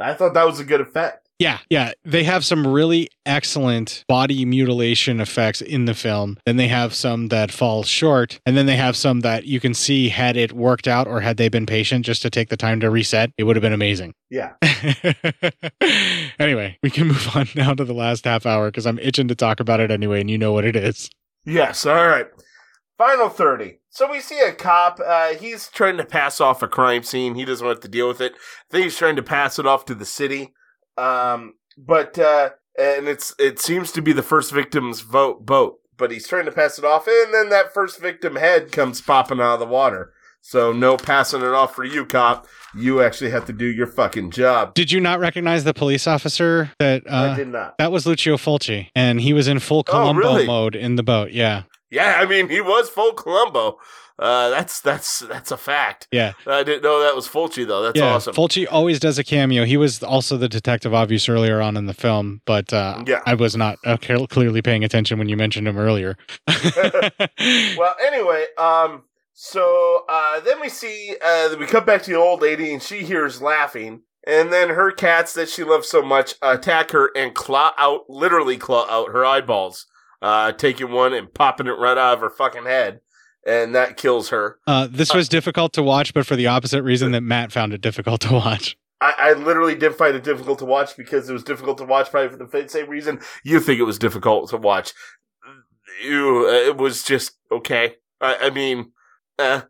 I 0.00 0.14
thought 0.14 0.34
that 0.34 0.46
was 0.46 0.60
a 0.60 0.64
good 0.64 0.80
effect. 0.80 1.24
Yeah, 1.38 1.58
yeah. 1.68 1.92
They 2.04 2.22
have 2.24 2.44
some 2.44 2.66
really 2.66 3.08
excellent 3.26 4.04
body 4.06 4.44
mutilation 4.44 5.20
effects 5.20 5.60
in 5.60 5.84
the 5.84 5.94
film. 5.94 6.38
Then 6.46 6.56
they 6.56 6.68
have 6.68 6.94
some 6.94 7.28
that 7.28 7.50
fall 7.50 7.82
short. 7.82 8.38
And 8.46 8.56
then 8.56 8.66
they 8.66 8.76
have 8.76 8.96
some 8.96 9.20
that 9.20 9.44
you 9.44 9.58
can 9.58 9.74
see 9.74 10.08
had 10.10 10.36
it 10.36 10.52
worked 10.52 10.86
out 10.86 11.08
or 11.08 11.20
had 11.20 11.36
they 11.36 11.48
been 11.48 11.66
patient 11.66 12.06
just 12.06 12.22
to 12.22 12.30
take 12.30 12.50
the 12.50 12.56
time 12.56 12.78
to 12.80 12.90
reset, 12.90 13.32
it 13.36 13.44
would 13.44 13.56
have 13.56 13.62
been 13.62 13.72
amazing. 13.72 14.14
Yeah. 14.30 14.52
anyway, 16.38 16.78
we 16.82 16.90
can 16.90 17.08
move 17.08 17.28
on 17.34 17.48
now 17.56 17.74
to 17.74 17.84
the 17.84 17.94
last 17.94 18.24
half 18.24 18.46
hour 18.46 18.70
because 18.70 18.86
I'm 18.86 19.00
itching 19.00 19.28
to 19.28 19.34
talk 19.34 19.58
about 19.58 19.80
it 19.80 19.90
anyway, 19.90 20.20
and 20.20 20.30
you 20.30 20.38
know 20.38 20.52
what 20.52 20.64
it 20.64 20.76
is. 20.76 21.10
Yes. 21.44 21.84
All 21.84 22.06
right. 22.06 22.28
Final 22.96 23.28
30. 23.28 23.80
So 23.90 24.10
we 24.10 24.20
see 24.20 24.38
a 24.40 24.52
cop. 24.52 25.00
Uh, 25.04 25.34
he's 25.34 25.68
trying 25.68 25.96
to 25.96 26.04
pass 26.04 26.40
off 26.40 26.62
a 26.62 26.68
crime 26.68 27.02
scene. 27.02 27.34
He 27.34 27.44
doesn't 27.44 27.66
want 27.66 27.82
to 27.82 27.88
deal 27.88 28.06
with 28.06 28.20
it. 28.20 28.34
I 28.34 28.72
think 28.72 28.84
he's 28.84 28.96
trying 28.96 29.16
to 29.16 29.22
pass 29.22 29.58
it 29.58 29.66
off 29.66 29.84
to 29.86 29.94
the 29.94 30.04
city. 30.04 30.54
Um, 30.96 31.54
but, 31.76 32.18
uh, 32.18 32.50
and 32.78 33.08
it's, 33.08 33.34
it 33.38 33.58
seems 33.58 33.90
to 33.92 34.02
be 34.02 34.12
the 34.12 34.22
first 34.22 34.52
victim's 34.52 35.00
vote, 35.00 35.44
boat, 35.44 35.80
but 35.96 36.12
he's 36.12 36.28
trying 36.28 36.44
to 36.44 36.52
pass 36.52 36.78
it 36.78 36.84
off. 36.84 37.08
And 37.08 37.34
then 37.34 37.48
that 37.50 37.74
first 37.74 38.00
victim 38.00 38.36
head 38.36 38.70
comes 38.70 39.00
popping 39.00 39.40
out 39.40 39.54
of 39.54 39.60
the 39.60 39.66
water. 39.66 40.12
So 40.46 40.72
no 40.72 40.98
passing 40.98 41.40
it 41.40 41.48
off 41.48 41.74
for 41.74 41.84
you, 41.84 42.04
cop. 42.04 42.46
You 42.76 43.00
actually 43.02 43.30
have 43.30 43.46
to 43.46 43.52
do 43.54 43.64
your 43.64 43.86
fucking 43.86 44.30
job. 44.30 44.74
Did 44.74 44.92
you 44.92 45.00
not 45.00 45.18
recognize 45.18 45.64
the 45.64 45.72
police 45.72 46.06
officer 46.06 46.70
that 46.78 47.02
uh, 47.10 47.30
I 47.32 47.34
did 47.34 47.48
not. 47.48 47.78
That 47.78 47.90
was 47.90 48.06
Lucio 48.06 48.36
Fulci, 48.36 48.88
and 48.94 49.22
he 49.22 49.32
was 49.32 49.48
in 49.48 49.58
full 49.58 49.82
Columbo 49.82 50.20
really? 50.20 50.46
mode 50.46 50.76
in 50.76 50.96
the 50.96 51.02
boat. 51.02 51.30
Yeah. 51.30 51.62
Yeah, 51.90 52.18
I 52.20 52.26
mean, 52.26 52.48
he 52.48 52.60
was 52.60 52.88
full 52.88 53.12
Columbo. 53.12 53.78
Uh, 54.16 54.48
that's 54.50 54.80
that's 54.80 55.20
that's 55.20 55.50
a 55.50 55.56
fact. 55.56 56.06
Yeah. 56.12 56.34
I 56.46 56.62
didn't 56.62 56.84
know 56.84 57.02
that 57.02 57.16
was 57.16 57.26
Fulci 57.28 57.66
though. 57.66 57.82
That's 57.82 57.98
yeah, 57.98 58.14
awesome. 58.14 58.32
Fulci 58.34 58.64
always 58.70 59.00
does 59.00 59.18
a 59.18 59.24
cameo. 59.24 59.64
He 59.64 59.76
was 59.76 60.04
also 60.04 60.36
the 60.36 60.48
detective, 60.48 60.94
obvious, 60.94 61.28
earlier 61.28 61.60
on 61.60 61.76
in 61.76 61.86
the 61.86 61.94
film, 61.94 62.40
but 62.44 62.72
uh, 62.72 63.02
Yeah. 63.08 63.22
I 63.26 63.34
was 63.34 63.56
not 63.56 63.78
uh, 63.84 63.96
clearly 63.96 64.62
paying 64.62 64.84
attention 64.84 65.18
when 65.18 65.28
you 65.28 65.36
mentioned 65.36 65.66
him 65.66 65.76
earlier. 65.76 66.16
well, 67.76 67.96
anyway, 68.04 68.46
um, 68.56 69.02
so 69.32 70.04
uh, 70.08 70.38
then 70.40 70.60
we 70.60 70.68
see 70.68 71.16
uh, 71.24 71.56
we 71.58 71.66
come 71.66 71.84
back 71.84 72.02
to 72.02 72.10
the 72.12 72.16
old 72.16 72.40
lady, 72.40 72.72
and 72.72 72.82
she 72.82 73.02
hears 73.02 73.42
laughing, 73.42 74.02
and 74.26 74.52
then 74.52 74.68
her 74.70 74.92
cats 74.92 75.32
that 75.34 75.48
she 75.48 75.64
loves 75.64 75.88
so 75.88 76.02
much 76.02 76.34
attack 76.40 76.92
her 76.92 77.10
and 77.16 77.34
claw 77.34 77.72
out, 77.78 78.08
literally 78.08 78.56
claw 78.58 78.86
out 78.88 79.10
her 79.10 79.24
eyeballs, 79.24 79.86
uh, 80.24 80.52
taking 80.52 80.90
one 80.90 81.12
and 81.12 81.32
popping 81.32 81.66
it 81.66 81.72
right 81.72 81.98
out 81.98 82.14
of 82.14 82.20
her 82.20 82.30
fucking 82.30 82.64
head, 82.64 83.00
and 83.46 83.74
that 83.74 83.98
kills 83.98 84.30
her. 84.30 84.58
Uh, 84.66 84.88
this 84.90 85.12
was 85.12 85.28
difficult 85.28 85.74
to 85.74 85.82
watch, 85.82 86.14
but 86.14 86.26
for 86.26 86.34
the 86.34 86.46
opposite 86.46 86.82
reason 86.82 87.12
that 87.12 87.20
Matt 87.20 87.52
found 87.52 87.74
it 87.74 87.82
difficult 87.82 88.22
to 88.22 88.32
watch. 88.32 88.78
I, 89.02 89.12
I 89.18 89.32
literally 89.34 89.74
did 89.74 89.94
find 89.94 90.16
it 90.16 90.24
difficult 90.24 90.60
to 90.60 90.64
watch 90.64 90.96
because 90.96 91.28
it 91.28 91.34
was 91.34 91.44
difficult 91.44 91.76
to 91.76 91.84
watch, 91.84 92.10
probably 92.10 92.38
for 92.38 92.42
the 92.42 92.68
same 92.70 92.88
reason 92.88 93.20
you 93.44 93.60
think 93.60 93.78
it 93.78 93.84
was 93.84 93.98
difficult 93.98 94.48
to 94.48 94.56
watch. 94.56 94.94
Uh, 95.46 96.08
it 96.08 96.78
was 96.78 97.02
just 97.02 97.32
okay. 97.52 97.96
I, 98.18 98.36
I 98.44 98.50
mean, 98.50 98.92
uh, 99.38 99.62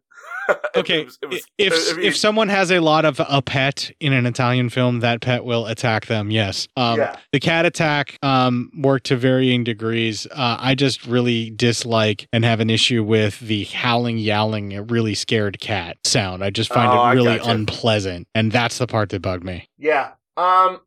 Okay, 0.77 1.01
it 1.01 1.07
was- 1.07 1.19
it 1.23 1.27
was- 1.31 1.43
if 1.59 1.93
I 1.95 1.97
mean- 1.97 2.07
if 2.07 2.17
someone 2.17 2.49
has 2.49 2.71
a 2.73 2.81
lot 2.81 3.05
of 3.05 3.21
a 3.29 3.41
pet 3.41 3.91
in 4.01 4.13
an 4.13 4.27
Italian 4.27 4.69
film, 4.71 5.01
that 5.01 5.21
pet 5.21 5.45
will 5.45 5.67
attack 5.67 6.07
them. 6.07 6.31
Yes. 6.31 6.67
Um, 6.77 6.99
Yeah. 6.99 7.17
The 7.33 7.41
cat 7.41 7.65
attack 7.67 8.19
um, 8.23 8.71
worked 8.77 9.07
to 9.07 9.17
varying 9.17 9.65
degrees. 9.65 10.27
Uh, 10.31 10.57
I 10.59 10.75
just 10.75 11.07
really 11.07 11.51
dislike 11.51 12.27
and 12.33 12.45
have 12.45 12.61
an 12.61 12.71
issue 12.71 13.03
with 13.05 13.39
the 13.41 13.65
howling, 13.65 14.19
yowling, 14.19 14.87
really 14.89 15.15
scared 15.15 15.61
cat 15.61 15.97
sound. 16.05 16.43
I 16.45 16.51
just 16.51 16.73
find 16.73 16.91
Oh, 16.91 17.09
it 17.09 17.15
really 17.15 17.39
gotcha. 17.39 17.51
unpleasant, 17.51 18.27
and 18.35 18.51
that's 18.53 18.79
the 18.79 18.87
part 18.87 19.11
that 19.11 19.23
bugged 19.23 19.45
me. 19.45 19.69
Yeah. 19.79 20.13
Um, 20.37 20.81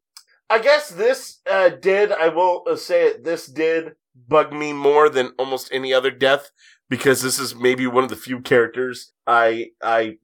I 0.49 0.60
guess 0.60 0.89
this 0.89 1.39
uh, 1.49 1.70
did. 1.70 2.12
I 2.12 2.28
will 2.30 2.64
uh, 2.70 2.76
say 2.76 3.08
it. 3.08 3.24
This 3.24 3.47
did 3.47 3.95
bug 4.28 4.51
me 4.51 4.74
more 4.74 5.10
than 5.10 5.32
almost 5.38 5.70
any 5.72 5.93
other 5.93 6.10
death 6.12 6.51
because 6.90 7.22
this 7.22 7.40
is 7.40 7.56
maybe 7.56 7.88
one 7.88 8.04
of 8.04 8.10
the 8.10 8.16
few 8.16 8.40
characters 8.42 9.12
I 9.26 9.72
I 9.82 10.18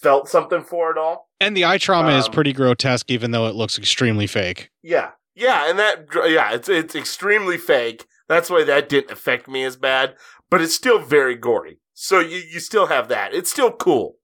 felt 0.00 0.28
something 0.28 0.62
for 0.62 0.90
at 0.90 0.98
all. 0.98 1.28
And 1.40 1.56
the 1.56 1.64
eye 1.64 1.78
trauma 1.78 2.16
is 2.18 2.26
Um, 2.26 2.32
pretty 2.32 2.52
grotesque, 2.52 3.10
even 3.10 3.30
though 3.30 3.46
it 3.46 3.54
looks 3.54 3.78
extremely 3.78 4.26
fake. 4.26 4.70
Yeah. 4.82 5.10
Yeah, 5.34 5.70
and 5.70 5.78
that 5.78 6.06
yeah, 6.26 6.52
it's 6.52 6.68
it's 6.68 6.94
extremely 6.94 7.56
fake. 7.56 8.04
That's 8.28 8.50
why 8.50 8.64
that 8.64 8.88
didn't 8.90 9.10
affect 9.10 9.48
me 9.48 9.64
as 9.64 9.76
bad, 9.76 10.14
but 10.50 10.60
it's 10.60 10.74
still 10.74 10.98
very 10.98 11.36
gory. 11.36 11.78
So 11.94 12.20
you 12.20 12.36
you 12.52 12.60
still 12.60 12.86
have 12.88 13.08
that. 13.08 13.32
It's 13.32 13.50
still 13.50 13.72
cool. 13.72 14.16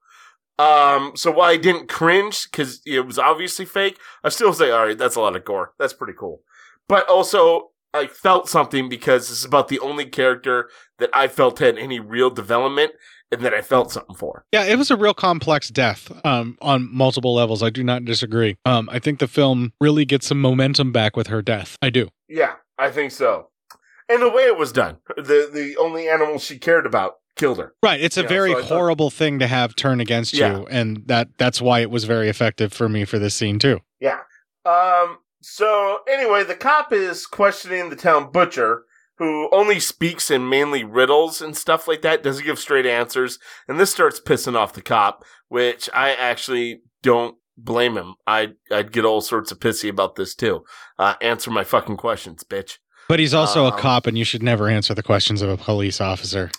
Um, 0.58 1.12
so 1.14 1.30
while 1.30 1.48
I 1.48 1.56
didn't 1.56 1.88
cringe 1.88 2.50
because 2.50 2.82
it 2.84 3.06
was 3.06 3.18
obviously 3.18 3.64
fake, 3.64 3.98
I 4.24 4.28
still 4.28 4.52
say, 4.52 4.70
all 4.70 4.86
right, 4.86 4.98
that's 4.98 5.16
a 5.16 5.20
lot 5.20 5.36
of 5.36 5.44
gore. 5.44 5.72
That's 5.78 5.92
pretty 5.94 6.14
cool. 6.18 6.42
But 6.88 7.08
also, 7.08 7.70
I 7.94 8.06
felt 8.06 8.48
something 8.48 8.88
because 8.88 9.28
this 9.28 9.38
is 9.38 9.44
about 9.44 9.68
the 9.68 9.78
only 9.80 10.04
character 10.04 10.68
that 10.98 11.10
I 11.14 11.28
felt 11.28 11.58
had 11.58 11.78
any 11.78 11.98
real 12.00 12.30
development 12.30 12.92
and 13.32 13.40
that 13.42 13.52
I 13.54 13.62
felt 13.62 13.92
something 13.92 14.14
for. 14.16 14.44
Yeah, 14.52 14.64
it 14.64 14.76
was 14.76 14.90
a 14.90 14.96
real 14.96 15.14
complex 15.14 15.68
death 15.68 16.10
um, 16.24 16.56
on 16.60 16.88
multiple 16.94 17.34
levels. 17.34 17.62
I 17.62 17.70
do 17.70 17.82
not 17.84 18.04
disagree. 18.04 18.56
Um, 18.64 18.88
I 18.90 18.98
think 18.98 19.18
the 19.18 19.28
film 19.28 19.72
really 19.80 20.04
gets 20.04 20.26
some 20.26 20.40
momentum 20.40 20.92
back 20.92 21.16
with 21.16 21.26
her 21.28 21.42
death. 21.42 21.76
I 21.82 21.90
do. 21.90 22.08
Yeah, 22.28 22.54
I 22.78 22.90
think 22.90 23.12
so. 23.12 23.48
And 24.08 24.22
the 24.22 24.30
way 24.30 24.42
it 24.44 24.56
was 24.56 24.72
done, 24.72 24.96
the 25.16 25.50
the 25.52 25.76
only 25.78 26.08
animal 26.08 26.38
she 26.38 26.58
cared 26.58 26.86
about 26.86 27.16
killed 27.36 27.58
her. 27.58 27.74
Right. 27.82 28.00
It's 28.00 28.16
a 28.16 28.22
Yeah, 28.22 28.28
very 28.28 28.52
so 28.52 28.58
I 28.58 28.60
thought- 28.62 28.68
horrible 28.68 29.10
thing 29.10 29.38
to 29.38 29.46
have 29.46 29.76
turn 29.76 30.00
against 30.00 30.32
Yeah. 30.34 30.58
you, 30.60 30.66
and 30.70 31.02
that 31.06 31.28
that's 31.38 31.60
why 31.60 31.80
it 31.80 31.90
was 31.90 32.04
very 32.04 32.28
effective 32.30 32.72
for 32.72 32.88
me 32.88 33.04
for 33.04 33.18
this 33.18 33.34
scene 33.34 33.58
too. 33.58 33.80
Yeah. 34.00 34.20
Um. 34.64 35.18
So 35.40 35.98
anyway, 36.08 36.44
the 36.44 36.54
cop 36.54 36.92
is 36.92 37.26
questioning 37.26 37.90
the 37.90 37.96
town 37.96 38.30
butcher, 38.32 38.82
who 39.18 39.48
only 39.52 39.80
speaks 39.80 40.30
in 40.30 40.48
mainly 40.48 40.84
riddles 40.84 41.40
and 41.42 41.56
stuff 41.56 41.88
like 41.88 42.02
that. 42.02 42.22
Doesn't 42.22 42.44
give 42.44 42.58
straight 42.58 42.86
answers, 42.86 43.38
and 43.66 43.78
this 43.78 43.90
starts 43.92 44.20
pissing 44.20 44.56
off 44.56 44.72
the 44.72 44.82
cop, 44.82 45.24
which 45.48 45.88
I 45.94 46.10
actually 46.10 46.82
don't 47.02 47.36
blame 47.56 47.96
him. 47.96 48.14
I 48.26 48.50
I'd 48.70 48.92
get 48.92 49.04
all 49.04 49.20
sorts 49.20 49.50
of 49.52 49.58
pissy 49.58 49.88
about 49.88 50.16
this 50.16 50.34
too. 50.34 50.64
Uh, 50.98 51.14
answer 51.20 51.50
my 51.50 51.64
fucking 51.64 51.96
questions, 51.96 52.44
bitch. 52.44 52.78
But 53.08 53.18
he's 53.18 53.34
also 53.34 53.64
a 53.64 53.72
Um, 53.72 53.78
cop, 53.78 54.06
and 54.06 54.18
you 54.18 54.24
should 54.24 54.42
never 54.42 54.68
answer 54.68 54.94
the 54.94 55.02
questions 55.02 55.40
of 55.42 55.48
a 55.48 55.56
police 55.56 56.00
officer. 56.00 56.50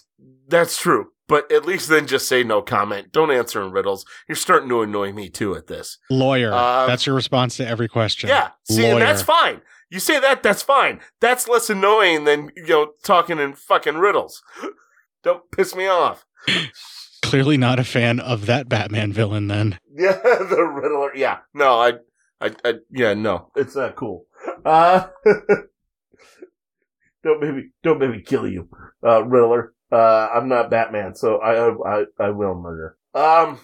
That's 0.48 0.78
true. 0.82 1.08
But 1.30 1.50
at 1.52 1.64
least 1.64 1.88
then 1.90 2.08
just 2.08 2.28
say 2.28 2.44
no 2.44 2.62
comment. 2.64 3.12
Don't 3.12 3.30
answer 3.30 3.62
in 3.62 3.72
riddles. 3.72 4.04
You're 4.28 4.36
starting 4.36 4.68
to 4.70 4.82
annoy 4.82 5.14
me 5.14 5.30
too 5.30 5.56
at 5.56 5.68
this. 5.68 6.00
Lawyer. 6.10 6.52
Um, 6.52 6.88
that's 6.88 7.06
your 7.06 7.16
response 7.16 7.56
to 7.58 7.68
every 7.68 7.88
question. 7.88 8.30
Yeah. 8.30 8.50
See, 8.70 8.86
and 8.86 9.00
that's 9.00 9.22
fine. 9.22 9.62
You 9.92 10.00
say 10.00 10.20
that, 10.20 10.42
that's 10.42 10.64
fine. 10.64 11.00
That's 11.22 11.48
less 11.48 11.70
annoying 11.70 12.24
than, 12.24 12.52
you 12.56 12.68
know, 12.68 12.92
talking 13.04 13.38
in 13.40 13.54
fucking 13.54 13.98
riddles. 13.98 14.42
Don't 15.24 15.50
piss 15.52 15.76
me 15.76 15.88
off. 15.88 16.26
Clearly 17.22 17.58
not 17.58 17.78
a 17.78 17.84
fan 17.84 18.20
of 18.20 18.48
that 18.48 18.68
Batman 18.68 19.14
villain. 19.14 19.48
Then 19.48 19.78
Yeah, 19.94 20.14
the 20.22 20.64
Riddler. 20.64 21.16
Yeah. 21.16 21.40
No, 21.54 21.80
I, 21.80 21.94
I, 22.42 22.56
I 22.66 22.74
yeah, 22.90 23.14
no. 23.14 23.52
It's 23.56 23.76
not 23.76 23.96
cool. 23.96 24.26
Uh, 24.64 25.08
don't 27.24 27.42
maybe, 27.42 27.72
don't 27.84 28.00
maybe 28.00 28.22
kill 28.22 28.48
you, 28.48 28.70
uh, 29.06 29.24
Riddler. 29.26 29.74
Uh, 29.92 30.30
I'm 30.34 30.48
not 30.48 30.70
Batman, 30.70 31.16
so 31.16 31.38
I, 31.38 32.02
I, 32.02 32.06
I 32.20 32.30
will 32.30 32.56
murder. 32.56 32.98
Um, 33.14 33.60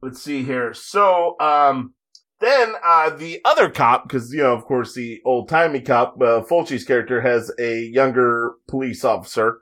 let's 0.00 0.22
see 0.22 0.44
here. 0.44 0.74
So, 0.74 1.36
um, 1.40 1.94
then, 2.40 2.74
uh, 2.84 3.10
the 3.10 3.40
other 3.44 3.70
cop, 3.70 4.08
cause, 4.08 4.32
you 4.32 4.42
know, 4.42 4.52
of 4.52 4.64
course, 4.64 4.94
the 4.94 5.20
old 5.24 5.48
timey 5.48 5.80
cop, 5.80 6.16
uh, 6.20 6.42
Fulci's 6.42 6.84
character 6.84 7.20
has 7.20 7.50
a 7.58 7.80
younger 7.80 8.54
police 8.68 9.04
officer, 9.04 9.60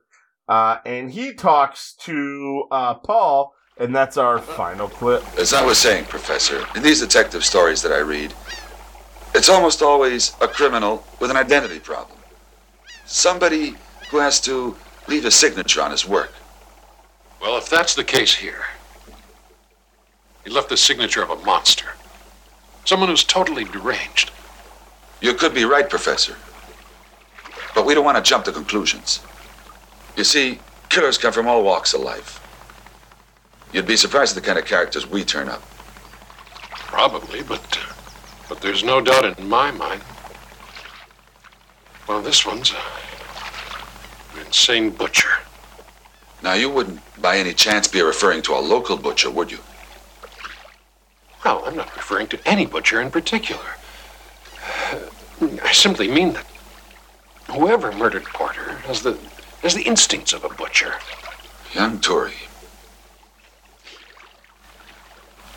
uh, 0.49 0.79
and 0.85 1.11
he 1.11 1.33
talks 1.33 1.95
to, 2.01 2.65
uh, 2.71 2.95
Paul, 2.95 3.55
and 3.79 3.95
that's 3.95 4.17
our 4.17 4.39
final 4.39 4.89
clip. 4.89 5.23
As 5.39 5.55
I 5.55 5.65
was 5.65 5.79
saying, 5.79 6.05
Professor, 6.07 6.67
in 6.75 6.83
these 6.83 7.01
detective 7.01 7.45
stories 7.45 7.81
that 7.83 7.93
I 7.93 7.99
read, 7.99 8.35
it's 9.35 9.49
almost 9.49 9.81
always 9.81 10.35
a 10.43 10.49
criminal 10.49 11.07
with 11.21 11.31
an 11.31 11.37
identity 11.37 11.79
problem. 11.79 12.19
Somebody 13.07 13.75
who 14.11 14.19
has 14.19 14.41
to 14.43 14.77
leave 15.09 15.25
a 15.25 15.31
signature 15.31 15.83
on 15.83 15.91
his 15.91 16.07
work. 16.07 16.33
Well, 17.41 17.57
if 17.59 17.69
that's 17.69 17.95
the 17.95 18.05
case 18.05 18.35
here, 18.35 18.65
he 20.45 20.51
left 20.51 20.69
the 20.69 20.77
signature 20.77 21.23
of 21.23 21.31
a 21.31 21.37
monster. 21.45 21.89
Someone 22.85 23.09
who's 23.09 23.25
totally 23.25 23.65
deranged. 23.65 24.31
You 25.21 25.35
could 25.35 25.55
be 25.55 25.65
right, 25.65 25.89
Professor. 25.89 26.37
But 27.75 27.87
we 27.87 27.95
don't 27.95 28.05
want 28.05 28.23
to 28.23 28.29
jump 28.29 28.45
to 28.47 28.53
conclusions. 28.53 29.21
You 30.17 30.25
see, 30.25 30.59
killers 30.89 31.17
come 31.17 31.33
from 31.33 31.47
all 31.47 31.63
walks 31.63 31.95
of 31.95 32.01
life. 32.01 32.39
You'd 33.73 33.87
be 33.87 33.97
surprised 33.97 34.37
at 34.37 34.43
the 34.43 34.47
kind 34.47 34.59
of 34.59 34.67
characters 34.67 35.09
we 35.09 35.25
turn 35.25 35.49
up. 35.49 35.63
Probably, 36.71 37.43
but 37.43 37.79
uh, 37.81 37.93
but 38.49 38.61
there's 38.61 38.85
no 38.85 39.01
doubt 39.01 39.39
in 39.39 39.49
my 39.49 39.71
mind. 39.71 40.03
Well, 42.07 42.21
this 42.21 42.45
one's 42.45 42.71
an 42.71 42.77
insane 44.41 44.91
butcher. 44.91 45.31
Now, 46.43 46.55
you 46.55 46.69
wouldn't 46.71 47.01
by 47.21 47.39
any 47.39 47.55
chance 47.55 47.87
be 47.87 48.03
referring 48.03 48.43
to 48.43 48.55
a 48.55 48.59
local 48.59 48.97
butcher, 48.97 49.31
would 49.31 49.51
you? 49.51 49.59
Well, 51.45 51.63
I'm 51.65 51.77
not 51.77 51.95
referring 51.97 52.29
to 52.29 52.49
any 52.49 52.67
butcher 52.67 53.01
in 53.01 53.11
particular. 53.11 53.65
I 55.41 55.73
simply 55.73 56.09
mean 56.09 56.35
that 56.35 56.47
whoever 57.51 57.93
murdered 57.93 58.25
Porter 58.25 58.73
has 58.87 59.03
the 59.03 59.19
has 59.63 59.75
the 59.75 59.83
instincts 59.83 60.33
of 60.33 60.45
a 60.45 60.49
butcher. 60.49 60.95
Young 61.73 62.01
Tory. 62.01 62.35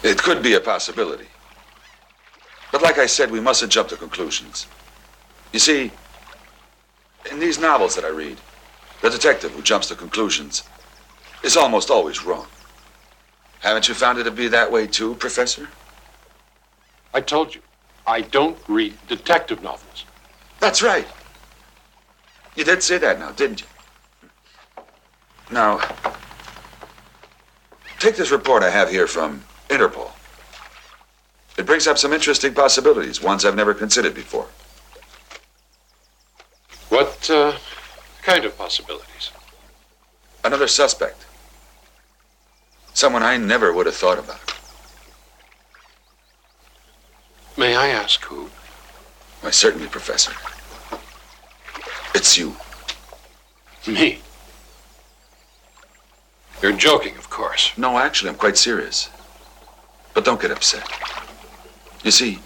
It 0.04 0.18
could 0.20 0.44
be 0.44 0.54
a 0.54 0.60
possibility. 0.60 1.26
But 2.72 2.84
like 2.84 3.00
I 3.00 3.08
said, 3.08 3.32
we 3.32 3.40
mustn't 3.40 3.72
jump 3.72 3.90
to 3.90 3.98
conclusions. 3.98 4.68
You 5.52 5.60
see, 5.60 5.92
in 7.32 7.40
these 7.40 7.60
novels 7.60 7.96
that 7.96 8.06
I 8.06 8.10
read, 8.10 8.38
the 9.06 9.18
detective 9.18 9.52
who 9.52 9.62
jumps 9.62 9.88
to 9.88 9.96
conclusions 9.96 10.64
is 11.44 11.56
almost 11.56 11.90
always 11.90 12.26
wrong. 12.26 12.48
Haven't 13.60 13.88
you 13.88 13.94
found 13.94 14.18
it 14.18 14.24
to 14.24 14.32
be 14.32 14.48
that 14.48 14.72
way 14.72 14.88
too, 14.88 15.16
Professor? 15.16 15.68
I 17.14 17.22
told 17.22 17.56
you, 17.56 17.62
I 18.08 18.22
don't 18.22 18.58
read 18.68 18.96
detective 19.08 19.64
novels. 19.64 20.06
That's 20.60 20.82
right. 20.82 21.08
You 22.56 22.64
did 22.64 22.82
say 22.82 22.98
that 22.98 23.20
now, 23.20 23.32
didn't 23.32 23.62
you? 23.62 23.68
Now, 25.52 25.80
take 28.00 28.16
this 28.16 28.32
report 28.32 28.64
I 28.64 28.70
have 28.70 28.90
here 28.90 29.08
from 29.08 29.44
Interpol. 29.70 30.12
It 31.58 31.66
brings 31.66 31.88
up 31.88 31.98
some 31.98 32.12
interesting 32.12 32.54
possibilities, 32.54 33.22
ones 33.22 33.46
I've 33.46 33.56
never 33.56 33.74
considered 33.74 34.14
before. 34.14 34.48
What 36.90 37.30
uh, 37.30 37.58
kind 38.26 38.44
of 38.44 38.58
possibilities? 38.58 39.32
Another 40.44 40.68
suspect. 40.68 41.26
Someone 42.94 43.22
I 43.22 43.38
never 43.38 43.72
would 43.72 43.86
have 43.86 43.96
thought 43.96 44.18
about. 44.18 44.42
May 47.56 47.76
I 47.76 47.90
ask 47.90 48.24
who? 48.24 48.50
Why, 49.42 49.52
certainly, 49.52 49.88
Professor. 49.88 50.34
It's 52.16 52.38
you. 52.38 52.56
Me. 53.88 54.20
You're 56.62 56.74
joking, 56.74 57.16
of 57.18 57.30
course. 57.30 57.78
No, 57.78 57.98
actually, 58.00 58.32
I'm 58.32 58.38
quite 58.38 58.58
serious. 58.58 59.10
But 60.16 60.26
don't 60.26 60.42
get 60.42 60.50
upset. 60.50 60.90
You 62.04 62.12
see, 62.12 62.40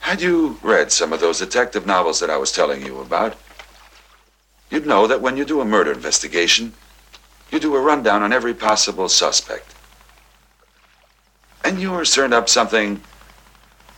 had 0.00 0.20
you 0.20 0.58
read 0.62 0.90
some 0.90 1.12
of 1.12 1.20
those 1.20 1.38
detective 1.38 1.86
novels 1.86 2.18
that 2.20 2.30
I 2.30 2.36
was 2.36 2.50
telling 2.50 2.84
you 2.84 3.00
about, 3.00 3.36
you'd 4.70 4.86
know 4.86 5.06
that 5.06 5.20
when 5.20 5.36
you 5.36 5.44
do 5.44 5.60
a 5.60 5.64
murder 5.64 5.92
investigation, 5.92 6.72
you 7.50 7.60
do 7.60 7.74
a 7.76 7.80
rundown 7.80 8.22
on 8.22 8.32
every 8.32 8.54
possible 8.54 9.08
suspect. 9.08 9.74
And 11.64 11.80
yours 11.80 12.12
turned 12.12 12.34
up 12.34 12.48
something, 12.48 13.00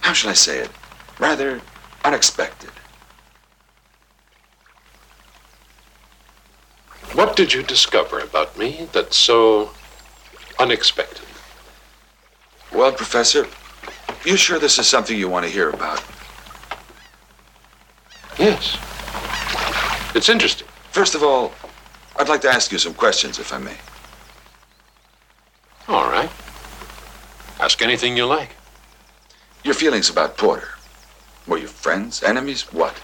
how 0.00 0.12
shall 0.12 0.30
I 0.30 0.34
say 0.34 0.58
it, 0.58 0.70
rather 1.18 1.60
unexpected. 2.04 2.70
What 7.14 7.34
did 7.34 7.52
you 7.52 7.62
discover 7.62 8.20
about 8.20 8.56
me 8.58 8.88
that's 8.92 9.16
so 9.16 9.70
unexpected? 10.58 11.26
Well, 12.72 12.92
Professor, 12.92 13.46
you 14.24 14.36
sure 14.36 14.58
this 14.58 14.78
is 14.78 14.86
something 14.86 15.16
you 15.16 15.28
want 15.28 15.46
to 15.46 15.50
hear 15.50 15.70
about? 15.70 16.04
Yes. 18.38 18.76
It's 20.16 20.30
interesting. 20.30 20.66
First 20.92 21.14
of 21.14 21.22
all, 21.22 21.52
I'd 22.18 22.30
like 22.30 22.40
to 22.40 22.48
ask 22.48 22.72
you 22.72 22.78
some 22.78 22.94
questions, 22.94 23.38
if 23.38 23.52
I 23.52 23.58
may. 23.58 23.76
All 25.88 26.10
right. 26.10 26.30
Ask 27.60 27.82
anything 27.82 28.16
you 28.16 28.24
like. 28.24 28.56
Your 29.62 29.74
feelings 29.74 30.08
about 30.08 30.38
Porter. 30.38 30.70
Were 31.46 31.58
you 31.58 31.66
friends, 31.66 32.22
enemies, 32.22 32.62
what? 32.72 32.98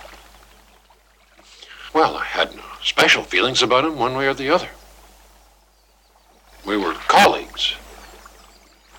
Well, 1.92 2.16
I 2.16 2.24
had 2.24 2.56
no 2.56 2.62
special 2.82 3.24
feelings 3.24 3.62
about 3.62 3.84
him 3.84 3.98
one 3.98 4.16
way 4.16 4.26
or 4.26 4.32
the 4.32 4.48
other. 4.48 4.70
We 6.64 6.78
were 6.78 6.94
colleagues, 6.94 7.74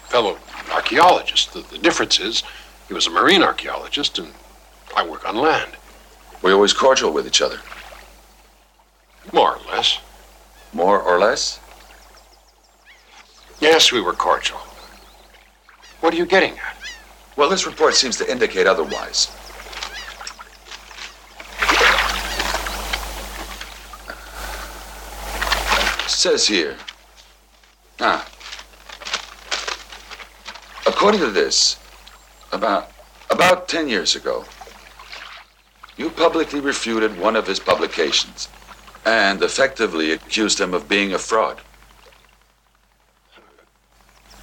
fellow 0.03 0.37
archaeologists. 0.71 1.51
The, 1.51 1.61
the 1.61 1.79
difference 1.79 2.19
is 2.19 2.43
he 2.87 2.93
was 2.93 3.07
a 3.07 3.09
marine 3.09 3.41
archaeologist 3.41 4.19
and 4.19 4.31
I 4.95 5.03
work 5.03 5.27
on 5.27 5.35
land. 5.35 5.71
Were 6.43 6.53
always 6.53 6.73
cordial 6.73 7.11
with 7.11 7.25
each 7.25 7.41
other? 7.41 7.59
More 9.31 9.55
or 9.55 9.59
less. 9.71 9.99
More 10.73 10.99
or 10.99 11.19
less? 11.19 11.59
Yes, 13.59 13.91
we 13.91 14.01
were 14.01 14.13
cordial. 14.13 14.57
What 16.01 16.13
are 16.13 16.17
you 16.17 16.25
getting 16.25 16.57
at? 16.57 16.77
Well, 17.37 17.49
this 17.49 17.65
report 17.65 17.95
seems 17.95 18.17
to 18.17 18.29
indicate 18.29 18.67
otherwise. 18.67 19.31
Says 26.07 26.47
here. 26.47 26.75
Ah. 27.99 28.27
According 30.85 31.21
to 31.21 31.31
this, 31.31 31.77
about 32.51 32.91
about 33.29 33.67
10 33.67 33.87
years 33.87 34.15
ago, 34.15 34.45
you 35.97 36.09
publicly 36.09 36.59
refuted 36.59 37.17
one 37.17 37.35
of 37.35 37.47
his 37.47 37.59
publications 37.59 38.47
and 39.05 39.41
effectively 39.41 40.11
accused 40.11 40.59
him 40.59 40.73
of 40.73 40.87
being 40.87 41.13
a 41.13 41.17
fraud. 41.17 41.59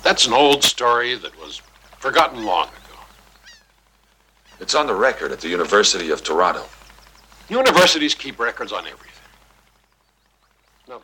That's 0.02 0.26
an 0.26 0.32
old 0.32 0.64
story 0.64 1.14
that 1.14 1.38
was 1.40 1.60
forgotten 1.98 2.44
long 2.44 2.68
ago. 2.68 2.98
It's 4.58 4.74
on 4.74 4.86
the 4.86 4.94
record 4.94 5.32
at 5.32 5.40
the 5.40 5.48
University 5.48 6.10
of 6.10 6.22
Toronto. 6.22 6.64
Universities 7.48 8.14
keep 8.14 8.38
records 8.38 8.72
on 8.72 8.86
everything. 8.86 9.06
Now, 10.88 11.02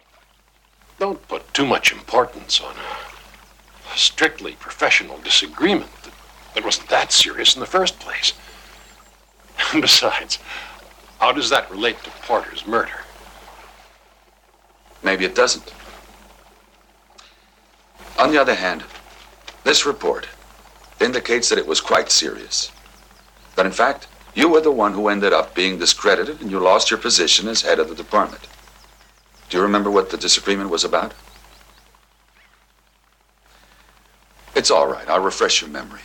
don't 0.98 1.26
put 1.28 1.52
too 1.52 1.66
much 1.66 1.92
importance 1.92 2.60
on 2.60 2.74
a, 2.74 3.92
a 3.94 3.96
strictly 3.96 4.52
professional 4.52 5.18
disagreement 5.18 5.90
that, 6.02 6.12
that 6.54 6.64
wasn't 6.64 6.88
that 6.88 7.12
serious 7.12 7.54
in 7.54 7.60
the 7.60 7.66
first 7.66 7.98
place. 7.98 8.32
And 9.72 9.82
besides, 9.82 10.38
How 11.18 11.32
does 11.32 11.50
that 11.50 11.70
relate 11.70 12.02
to 12.04 12.10
Porter's 12.22 12.66
murder? 12.66 13.00
Maybe 15.02 15.24
it 15.24 15.34
doesn't. 15.34 15.72
On 18.18 18.30
the 18.30 18.38
other 18.38 18.54
hand, 18.54 18.84
this 19.64 19.84
report 19.84 20.28
indicates 21.00 21.48
that 21.48 21.58
it 21.58 21.66
was 21.66 21.80
quite 21.80 22.10
serious. 22.10 22.70
That 23.56 23.66
in 23.66 23.72
fact, 23.72 24.06
you 24.34 24.48
were 24.48 24.60
the 24.60 24.70
one 24.70 24.92
who 24.92 25.08
ended 25.08 25.32
up 25.32 25.54
being 25.54 25.78
discredited 25.78 26.40
and 26.40 26.50
you 26.50 26.58
lost 26.58 26.90
your 26.90 26.98
position 26.98 27.48
as 27.48 27.62
head 27.62 27.78
of 27.78 27.88
the 27.88 27.94
department. 27.94 28.46
Do 29.48 29.56
you 29.56 29.62
remember 29.62 29.90
what 29.90 30.10
the 30.10 30.16
disagreement 30.16 30.70
was 30.70 30.84
about? 30.84 31.14
It's 34.54 34.70
all 34.70 34.86
right. 34.86 35.08
I'll 35.08 35.20
refresh 35.20 35.60
your 35.60 35.70
memory. 35.70 36.00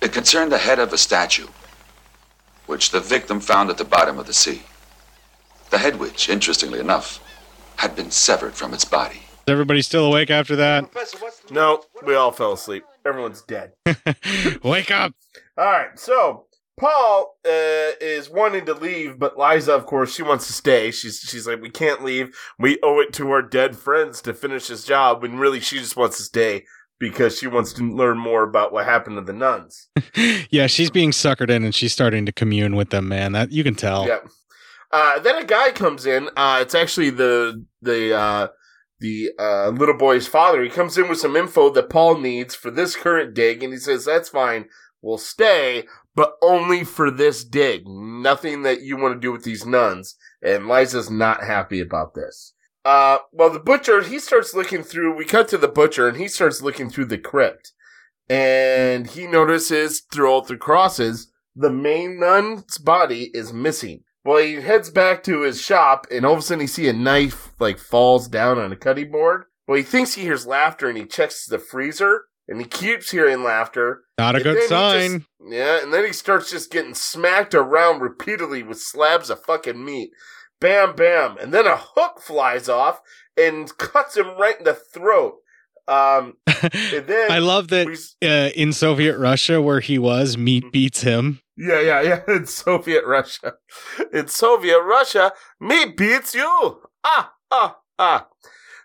It 0.00 0.12
concerned 0.12 0.52
the 0.52 0.58
head 0.58 0.78
of 0.78 0.92
a 0.92 0.98
statue, 0.98 1.48
which 2.66 2.90
the 2.90 3.00
victim 3.00 3.40
found 3.40 3.70
at 3.70 3.78
the 3.78 3.84
bottom 3.84 4.18
of 4.18 4.26
the 4.26 4.34
sea. 4.34 4.62
The 5.70 5.78
head 5.78 5.98
which, 5.98 6.28
interestingly 6.28 6.78
enough, 6.80 7.20
had 7.76 7.94
been 7.96 8.10
severed 8.10 8.54
from 8.54 8.72
its 8.72 8.84
body. 8.84 9.16
Is 9.16 9.52
everybody 9.52 9.82
still 9.82 10.06
awake 10.06 10.30
after 10.30 10.56
that? 10.56 10.88
No, 11.50 11.82
we 12.04 12.14
all 12.14 12.32
fell 12.32 12.52
asleep. 12.52 12.84
Everyone's 13.04 13.42
dead. 13.42 13.72
Wake 14.64 14.90
up. 14.90 15.12
All 15.56 15.64
right, 15.64 15.98
so 15.98 16.46
Paul 16.78 17.36
uh, 17.44 17.94
is 18.00 18.28
wanting 18.28 18.66
to 18.66 18.74
leave, 18.74 19.18
but 19.18 19.38
Liza, 19.38 19.72
of 19.72 19.86
course, 19.86 20.14
she 20.14 20.22
wants 20.22 20.46
to 20.48 20.52
stay. 20.52 20.90
She's 20.90 21.20
she's 21.20 21.46
like, 21.46 21.62
we 21.62 21.70
can't 21.70 22.04
leave. 22.04 22.36
We 22.58 22.78
owe 22.82 23.00
it 23.00 23.12
to 23.14 23.30
our 23.30 23.42
dead 23.42 23.76
friends 23.76 24.20
to 24.22 24.34
finish 24.34 24.68
this 24.68 24.84
job. 24.84 25.22
When 25.22 25.38
really, 25.38 25.60
she 25.60 25.78
just 25.78 25.96
wants 25.96 26.16
to 26.18 26.24
stay 26.24 26.64
because 26.98 27.38
she 27.38 27.46
wants 27.46 27.72
to 27.74 27.84
learn 27.84 28.18
more 28.18 28.42
about 28.42 28.72
what 28.72 28.84
happened 28.84 29.16
to 29.16 29.22
the 29.22 29.32
nuns. 29.32 29.88
Yeah, 30.50 30.66
she's 30.66 30.90
being 30.90 31.10
suckered 31.10 31.50
in 31.50 31.64
and 31.64 31.74
she's 31.74 31.92
starting 31.92 32.24
to 32.24 32.32
commune 32.32 32.74
with 32.76 32.90
them, 32.90 33.08
man. 33.08 33.32
That 33.32 33.52
you 33.52 33.62
can 33.62 33.74
tell. 33.74 34.06
Yeah. 34.06 34.20
Uh, 34.90 35.18
then 35.18 35.36
a 35.36 35.44
guy 35.44 35.72
comes 35.72 36.06
in. 36.06 36.28
Uh, 36.36 36.58
it's 36.62 36.74
actually 36.74 37.10
the 37.10 37.64
the 37.82 38.14
uh, 38.14 38.48
the 39.00 39.30
uh, 39.38 39.68
little 39.70 39.96
boy's 39.96 40.26
father. 40.26 40.62
He 40.62 40.70
comes 40.70 40.96
in 40.96 41.08
with 41.08 41.18
some 41.18 41.36
info 41.36 41.70
that 41.70 41.90
Paul 41.90 42.18
needs 42.18 42.54
for 42.54 42.70
this 42.70 42.96
current 42.96 43.34
dig, 43.34 43.62
and 43.62 43.72
he 43.72 43.78
says, 43.78 44.04
"That's 44.04 44.28
fine. 44.28 44.66
We'll 45.02 45.18
stay, 45.18 45.84
but 46.14 46.32
only 46.42 46.84
for 46.84 47.10
this 47.10 47.44
dig. 47.44 47.86
Nothing 47.86 48.62
that 48.62 48.82
you 48.82 48.96
want 48.96 49.14
to 49.14 49.20
do 49.20 49.32
with 49.32 49.44
these 49.44 49.66
nuns." 49.66 50.16
And 50.42 50.68
Liza's 50.68 51.10
not 51.10 51.42
happy 51.42 51.80
about 51.80 52.14
this. 52.14 52.54
Uh, 52.84 53.18
well, 53.32 53.50
the 53.50 53.58
butcher 53.58 54.02
he 54.02 54.18
starts 54.18 54.54
looking 54.54 54.82
through. 54.82 55.16
We 55.16 55.24
cut 55.24 55.48
to 55.48 55.58
the 55.58 55.68
butcher, 55.68 56.08
and 56.08 56.16
he 56.16 56.28
starts 56.28 56.62
looking 56.62 56.88
through 56.88 57.06
the 57.06 57.18
crypt, 57.18 57.72
and 58.28 59.08
he 59.08 59.26
notices 59.26 60.02
through 60.12 60.28
all 60.28 60.42
the 60.42 60.56
crosses 60.56 61.32
the 61.56 61.70
main 61.70 62.20
nun's 62.20 62.76
body 62.76 63.30
is 63.32 63.52
missing. 63.52 64.04
Well, 64.26 64.38
he 64.42 64.54
heads 64.54 64.90
back 64.90 65.22
to 65.24 65.42
his 65.42 65.60
shop, 65.62 66.06
and 66.10 66.26
all 66.26 66.32
of 66.34 66.40
a 66.40 66.42
sudden 66.42 66.60
he 66.62 66.66
see 66.66 66.88
a 66.88 66.92
knife 66.92 67.52
like 67.60 67.78
falls 67.78 68.26
down 68.28 68.58
on 68.58 68.72
a 68.72 68.76
cutting 68.76 69.10
board. 69.12 69.44
Well, 69.68 69.76
he 69.76 69.82
thinks 69.84 70.14
he 70.14 70.22
hears 70.22 70.46
laughter, 70.46 70.88
and 70.88 70.98
he 70.98 71.04
checks 71.06 71.46
the 71.46 71.58
freezer, 71.60 72.24
and 72.48 72.60
he 72.60 72.66
keeps 72.66 73.10
hearing 73.12 73.42
laughter. 73.44 74.02
Not 74.18 74.34
a 74.34 74.38
And 74.38 74.44
good 74.44 74.68
sign. 74.68 75.10
just- 75.20 75.26
yeah, 75.48 75.80
and 75.82 75.92
then 75.94 76.04
he 76.04 76.12
starts 76.12 76.50
just 76.50 76.72
getting 76.72 76.94
smacked 76.94 77.54
around 77.54 78.00
repeatedly 78.00 78.62
with 78.64 78.80
slabs 78.80 79.30
of 79.30 79.44
fucking 79.44 79.84
meat. 79.84 80.10
Bam, 80.60 80.96
bam, 80.96 81.36
and 81.38 81.54
then 81.54 81.66
a 81.66 81.76
hook 81.76 82.20
flies 82.20 82.68
off 82.68 83.00
and 83.36 83.76
cuts 83.78 84.16
him 84.16 84.36
right 84.38 84.58
in 84.58 84.64
the 84.64 84.74
throat. 84.74 85.34
Um, 85.86 86.34
and 86.46 87.06
then 87.06 87.30
I 87.30 87.38
love 87.38 87.68
that 87.68 87.86
uh, 88.24 88.50
in 88.58 88.72
Soviet 88.72 89.18
Russia, 89.18 89.62
where 89.62 89.80
he 89.80 89.98
was, 89.98 90.34
Mm-hmm. 90.34 90.44
meat 90.44 90.72
beats 90.72 91.02
him. 91.02 91.40
Yeah, 91.56 91.80
yeah, 91.80 92.00
yeah. 92.02 92.22
It's 92.28 92.54
Soviet 92.54 93.04
Russia. 93.06 93.54
It's 94.12 94.36
Soviet 94.36 94.80
Russia, 94.80 95.32
me 95.60 95.86
beats 95.86 96.34
you. 96.34 96.80
Ah, 97.04 97.32
ah, 97.50 97.78
ah. 97.98 98.28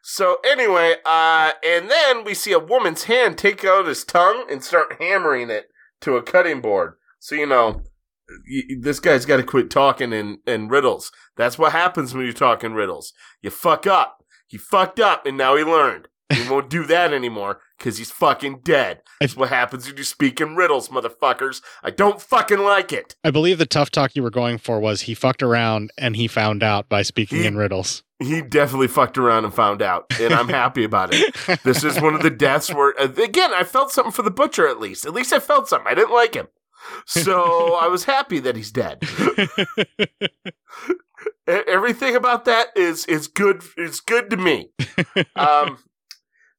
So 0.03 0.37
anyway, 0.45 0.95
uh, 1.05 1.51
and 1.63 1.89
then 1.89 2.23
we 2.23 2.33
see 2.33 2.53
a 2.53 2.59
woman's 2.59 3.03
hand 3.03 3.37
take 3.37 3.63
out 3.63 3.85
his 3.85 4.03
tongue 4.03 4.45
and 4.49 4.63
start 4.63 4.97
hammering 4.99 5.49
it 5.49 5.67
to 6.01 6.15
a 6.15 6.23
cutting 6.23 6.61
board. 6.61 6.93
So 7.19 7.35
you 7.35 7.45
know, 7.45 7.83
this 8.79 8.99
guy's 8.99 9.25
got 9.25 9.37
to 9.37 9.43
quit 9.43 9.69
talking 9.69 10.13
in, 10.13 10.39
in 10.47 10.69
riddles. 10.69 11.11
That's 11.37 11.59
what 11.59 11.73
happens 11.73 12.13
when 12.13 12.25
you 12.25 12.33
talk 12.33 12.63
in 12.63 12.73
riddles. 12.73 13.13
You 13.41 13.49
fuck 13.51 13.85
up. 13.85 14.17
He 14.47 14.57
fucked 14.57 14.99
up, 14.99 15.25
and 15.25 15.37
now 15.37 15.55
he 15.55 15.63
learned. 15.63 16.07
He 16.31 16.49
won't 16.49 16.69
do 16.69 16.85
that 16.85 17.13
anymore 17.13 17.59
because 17.77 17.97
he's 17.97 18.11
fucking 18.11 18.59
dead. 18.63 19.01
That's 19.19 19.35
what 19.35 19.49
happens 19.49 19.87
when 19.87 19.97
you 19.97 20.03
speak 20.03 20.39
in 20.39 20.55
riddles, 20.55 20.89
motherfuckers. 20.89 21.61
I 21.83 21.89
don't 21.91 22.21
fucking 22.21 22.59
like 22.59 22.91
it. 22.93 23.15
I 23.23 23.31
believe 23.31 23.57
the 23.57 23.65
tough 23.65 23.89
talk 23.91 24.15
you 24.15 24.23
were 24.23 24.29
going 24.29 24.57
for 24.57 24.79
was 24.79 25.01
he 25.01 25.13
fucked 25.13 25.43
around 25.43 25.91
and 25.97 26.15
he 26.15 26.27
found 26.27 26.63
out 26.63 26.89
by 26.89 27.01
speaking 27.01 27.43
in 27.43 27.57
riddles. 27.57 28.03
He 28.19 28.41
definitely 28.41 28.87
fucked 28.87 29.17
around 29.17 29.45
and 29.45 29.53
found 29.53 29.81
out, 29.81 30.05
and 30.19 30.31
I'm 30.31 30.47
happy 30.49 30.83
about 30.83 31.09
it. 31.11 31.35
This 31.63 31.83
is 31.83 31.99
one 31.99 32.13
of 32.13 32.21
the 32.21 32.29
deaths 32.29 32.71
where, 32.71 32.93
uh, 32.99 33.05
again, 33.05 33.51
I 33.53 33.63
felt 33.63 33.91
something 33.91 34.11
for 34.11 34.21
the 34.21 34.29
butcher 34.31 34.67
at 34.67 34.79
least. 34.79 35.05
At 35.05 35.13
least 35.13 35.33
I 35.33 35.39
felt 35.39 35.67
something. 35.67 35.91
I 35.91 35.95
didn't 35.95 36.13
like 36.13 36.35
him. 36.35 36.47
So 37.05 37.75
I 37.75 37.87
was 37.87 38.05
happy 38.05 38.39
that 38.39 38.55
he's 38.55 38.71
dead. 38.71 39.03
Everything 41.47 42.15
about 42.15 42.45
that 42.45 42.67
is 42.75 43.05
is 43.05 43.27
good. 43.27 43.63
Is 43.77 43.99
good 43.99 44.29
to 44.29 44.37
me. 44.37 44.69
Um, 45.35 45.77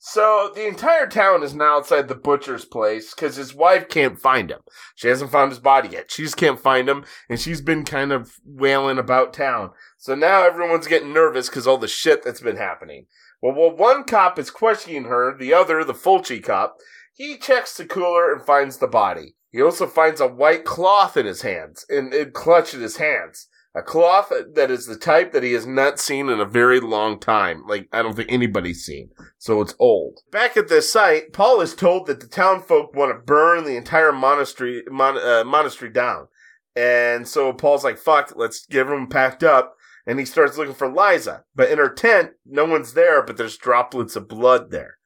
so 0.04 0.50
the 0.52 0.66
entire 0.66 1.06
town 1.06 1.44
is 1.44 1.54
now 1.54 1.76
outside 1.76 2.08
the 2.08 2.16
butcher's 2.16 2.64
place 2.64 3.14
because 3.14 3.36
his 3.36 3.54
wife 3.54 3.88
can't 3.88 4.18
find 4.18 4.50
him. 4.50 4.58
She 4.96 5.06
hasn't 5.06 5.30
found 5.30 5.52
his 5.52 5.60
body 5.60 5.90
yet. 5.90 6.10
She 6.10 6.24
just 6.24 6.36
can't 6.36 6.58
find 6.58 6.88
him, 6.88 7.04
and 7.28 7.38
she's 7.38 7.60
been 7.60 7.84
kind 7.84 8.10
of 8.10 8.32
wailing 8.44 8.98
about 8.98 9.32
town. 9.32 9.70
So 9.98 10.16
now 10.16 10.42
everyone's 10.42 10.88
getting 10.88 11.12
nervous 11.12 11.48
because 11.48 11.68
all 11.68 11.78
the 11.78 11.86
shit 11.86 12.24
that's 12.24 12.40
been 12.40 12.56
happening. 12.56 13.06
Well, 13.40 13.54
while 13.54 13.76
one 13.76 14.02
cop 14.02 14.40
is 14.40 14.50
questioning 14.50 15.04
her, 15.04 15.38
the 15.38 15.54
other, 15.54 15.84
the 15.84 15.94
Fulci 15.94 16.42
cop, 16.42 16.78
he 17.14 17.38
checks 17.38 17.76
the 17.76 17.84
cooler 17.84 18.32
and 18.32 18.44
finds 18.44 18.78
the 18.78 18.88
body. 18.88 19.36
He 19.52 19.62
also 19.62 19.86
finds 19.86 20.20
a 20.20 20.26
white 20.26 20.64
cloth 20.64 21.16
in 21.16 21.26
his 21.26 21.42
hands, 21.42 21.86
and 21.88 22.12
it 22.12 22.32
clutched 22.32 22.74
in 22.74 22.80
his 22.80 22.96
hands. 22.96 23.46
A 23.74 23.82
cloth 23.82 24.30
that 24.54 24.70
is 24.70 24.86
the 24.86 24.98
type 24.98 25.32
that 25.32 25.42
he 25.42 25.52
has 25.54 25.66
not 25.66 25.98
seen 25.98 26.28
in 26.28 26.40
a 26.40 26.44
very 26.44 26.78
long 26.78 27.18
time. 27.18 27.64
Like, 27.66 27.88
I 27.90 28.02
don't 28.02 28.14
think 28.14 28.30
anybody's 28.30 28.84
seen. 28.84 29.10
So 29.38 29.62
it's 29.62 29.74
old. 29.78 30.20
Back 30.30 30.58
at 30.58 30.68
this 30.68 30.92
site, 30.92 31.32
Paul 31.32 31.62
is 31.62 31.74
told 31.74 32.06
that 32.06 32.20
the 32.20 32.26
town 32.26 32.62
folk 32.62 32.94
want 32.94 33.12
to 33.12 33.24
burn 33.24 33.64
the 33.64 33.76
entire 33.76 34.12
monastery, 34.12 34.82
mon- 34.90 35.16
uh, 35.16 35.44
monastery 35.44 35.90
down. 35.90 36.28
And 36.76 37.26
so 37.26 37.52
Paul's 37.54 37.84
like, 37.84 37.98
fuck, 37.98 38.34
let's 38.36 38.66
get 38.66 38.80
everyone 38.80 39.08
packed 39.08 39.42
up. 39.42 39.76
And 40.06 40.18
he 40.18 40.24
starts 40.26 40.58
looking 40.58 40.74
for 40.74 40.92
Liza. 40.92 41.44
But 41.54 41.70
in 41.70 41.78
her 41.78 41.92
tent, 41.92 42.32
no 42.44 42.66
one's 42.66 42.92
there, 42.92 43.22
but 43.22 43.38
there's 43.38 43.56
droplets 43.56 44.16
of 44.16 44.28
blood 44.28 44.70
there. 44.70 44.98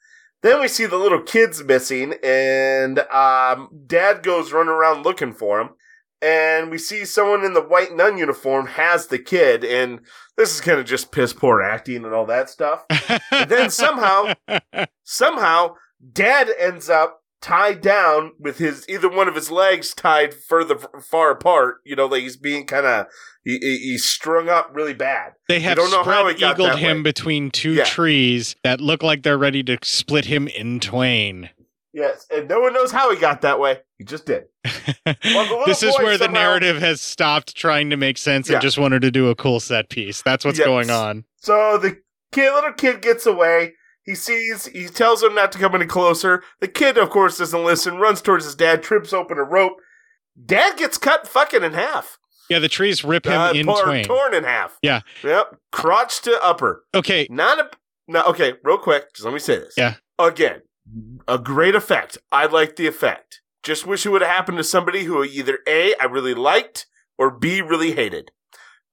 Then 0.42 0.60
we 0.60 0.68
see 0.68 0.86
the 0.86 0.96
little 0.96 1.22
kids 1.22 1.62
missing, 1.64 2.14
and 2.22 3.00
um, 3.10 3.68
dad 3.86 4.22
goes 4.22 4.52
running 4.52 4.70
around 4.72 5.02
looking 5.02 5.32
for 5.32 5.60
him. 5.60 5.70
And 6.22 6.70
we 6.70 6.78
see 6.78 7.04
someone 7.04 7.44
in 7.44 7.52
the 7.52 7.60
white 7.62 7.94
nun 7.94 8.16
uniform 8.16 8.66
has 8.68 9.08
the 9.08 9.18
kid, 9.18 9.64
and 9.64 10.00
this 10.36 10.54
is 10.54 10.60
kind 10.62 10.78
of 10.80 10.86
just 10.86 11.12
piss 11.12 11.32
poor 11.32 11.60
acting 11.62 12.04
and 12.04 12.14
all 12.14 12.26
that 12.26 12.48
stuff. 12.48 12.84
and 13.30 13.50
then 13.50 13.70
somehow, 13.70 14.32
somehow, 15.04 15.74
dad 16.12 16.50
ends 16.58 16.88
up 16.88 17.20
tied 17.42 17.80
down 17.82 18.32
with 18.40 18.58
his 18.58 18.84
either 18.88 19.08
one 19.10 19.28
of 19.28 19.34
his 19.34 19.50
legs 19.50 19.94
tied 19.94 20.32
further 20.34 20.76
far 21.02 21.30
apart. 21.30 21.76
You 21.84 21.94
know, 21.96 22.06
like 22.06 22.22
he's 22.22 22.36
being 22.36 22.66
kind 22.66 22.86
of 22.86 23.06
he, 23.44 23.58
he- 23.58 23.78
he's 23.90 24.04
strung 24.04 24.48
up 24.48 24.70
really 24.72 24.94
bad. 24.94 25.32
They 25.48 25.60
have 25.60 25.76
don't 25.76 25.90
know 25.90 26.02
how 26.02 26.26
he 26.28 26.34
eagled 26.44 26.78
him 26.78 26.98
way. 26.98 27.02
between 27.02 27.50
two 27.50 27.74
Yeah. 27.74 27.84
trees 27.84 28.56
that 28.64 28.80
look 28.80 29.02
like 29.02 29.22
they're 29.22 29.38
ready 29.38 29.62
to 29.64 29.78
split 29.82 30.24
him 30.24 30.48
in 30.48 30.80
twain. 30.80 31.50
Yes, 31.92 32.26
and 32.30 32.48
no 32.48 32.60
one 32.60 32.72
knows 32.74 32.90
how 32.92 33.10
he 33.12 33.18
got 33.20 33.42
that 33.42 33.60
way. 33.60 33.78
He 33.98 34.04
just 34.04 34.26
did. 34.26 34.44
little 35.24 35.62
This 35.66 35.82
is 35.82 35.96
where 35.98 36.18
the 36.18 36.28
narrative 36.28 36.78
has 36.78 37.00
stopped 37.00 37.56
trying 37.56 37.90
to 37.90 37.96
make 37.96 38.18
sense 38.18 38.48
Yeah. 38.48 38.56
and 38.56 38.62
just 38.62 38.78
wanted 38.78 39.00
to 39.02 39.10
do 39.10 39.28
a 39.30 39.34
cool 39.34 39.58
set 39.60 39.88
piece. 39.88 40.22
That's 40.22 40.44
what's 40.44 40.58
going 40.58 40.90
on. 40.90 41.24
So 41.38 41.78
the 41.78 41.98
kid, 42.32 42.52
little 42.52 42.72
kid 42.72 43.00
gets 43.00 43.24
away. 43.26 43.74
He 44.04 44.14
sees, 44.14 44.66
he 44.66 44.86
tells 44.86 45.22
him 45.22 45.34
not 45.34 45.50
to 45.52 45.58
come 45.58 45.74
any 45.74 45.86
closer. 45.86 46.42
The 46.60 46.68
kid, 46.68 46.96
of 46.98 47.10
course, 47.10 47.38
doesn't 47.38 47.64
listen, 47.64 47.96
runs 47.98 48.20
towards 48.22 48.44
his 48.44 48.54
dad, 48.54 48.82
trips 48.82 49.12
open 49.12 49.38
a 49.38 49.42
rope. 49.42 49.74
Dad 50.44 50.76
gets 50.76 50.98
cut 50.98 51.26
fucking 51.26 51.64
in 51.64 51.72
half. 51.72 52.18
Yeah, 52.50 52.58
the 52.60 52.68
trees 52.68 53.02
rip 53.02 53.26
him 53.26 53.32
Uh, 53.32 53.52
in 53.52 53.66
tor- 53.66 53.82
twain. 53.84 54.04
torn 54.04 54.34
in 54.34 54.44
half. 54.44 54.78
Yeah. 54.82 55.00
Yep. 55.24 55.56
Crotch 55.72 56.20
to 56.22 56.38
upper. 56.44 56.84
Okay. 56.94 57.26
Not 57.30 57.58
a, 57.58 57.70
no, 58.06 58.22
okay, 58.24 58.54
real 58.62 58.78
quick, 58.78 59.12
just 59.14 59.24
let 59.24 59.32
me 59.34 59.40
say 59.40 59.56
this. 59.58 59.74
Yeah. 59.76 59.94
Again, 60.18 60.62
a 61.26 61.38
great 61.38 61.74
effect. 61.74 62.18
I 62.30 62.46
like 62.46 62.76
the 62.76 62.86
effect. 62.86 63.40
Just 63.66 63.84
wish 63.84 64.06
it 64.06 64.10
would 64.10 64.22
have 64.22 64.30
happened 64.30 64.58
to 64.58 64.64
somebody 64.64 65.04
who 65.04 65.24
either 65.24 65.58
A, 65.66 65.92
I 65.96 66.04
really 66.04 66.34
liked, 66.34 66.86
or 67.18 67.32
B, 67.32 67.60
really 67.60 67.92
hated. 67.92 68.30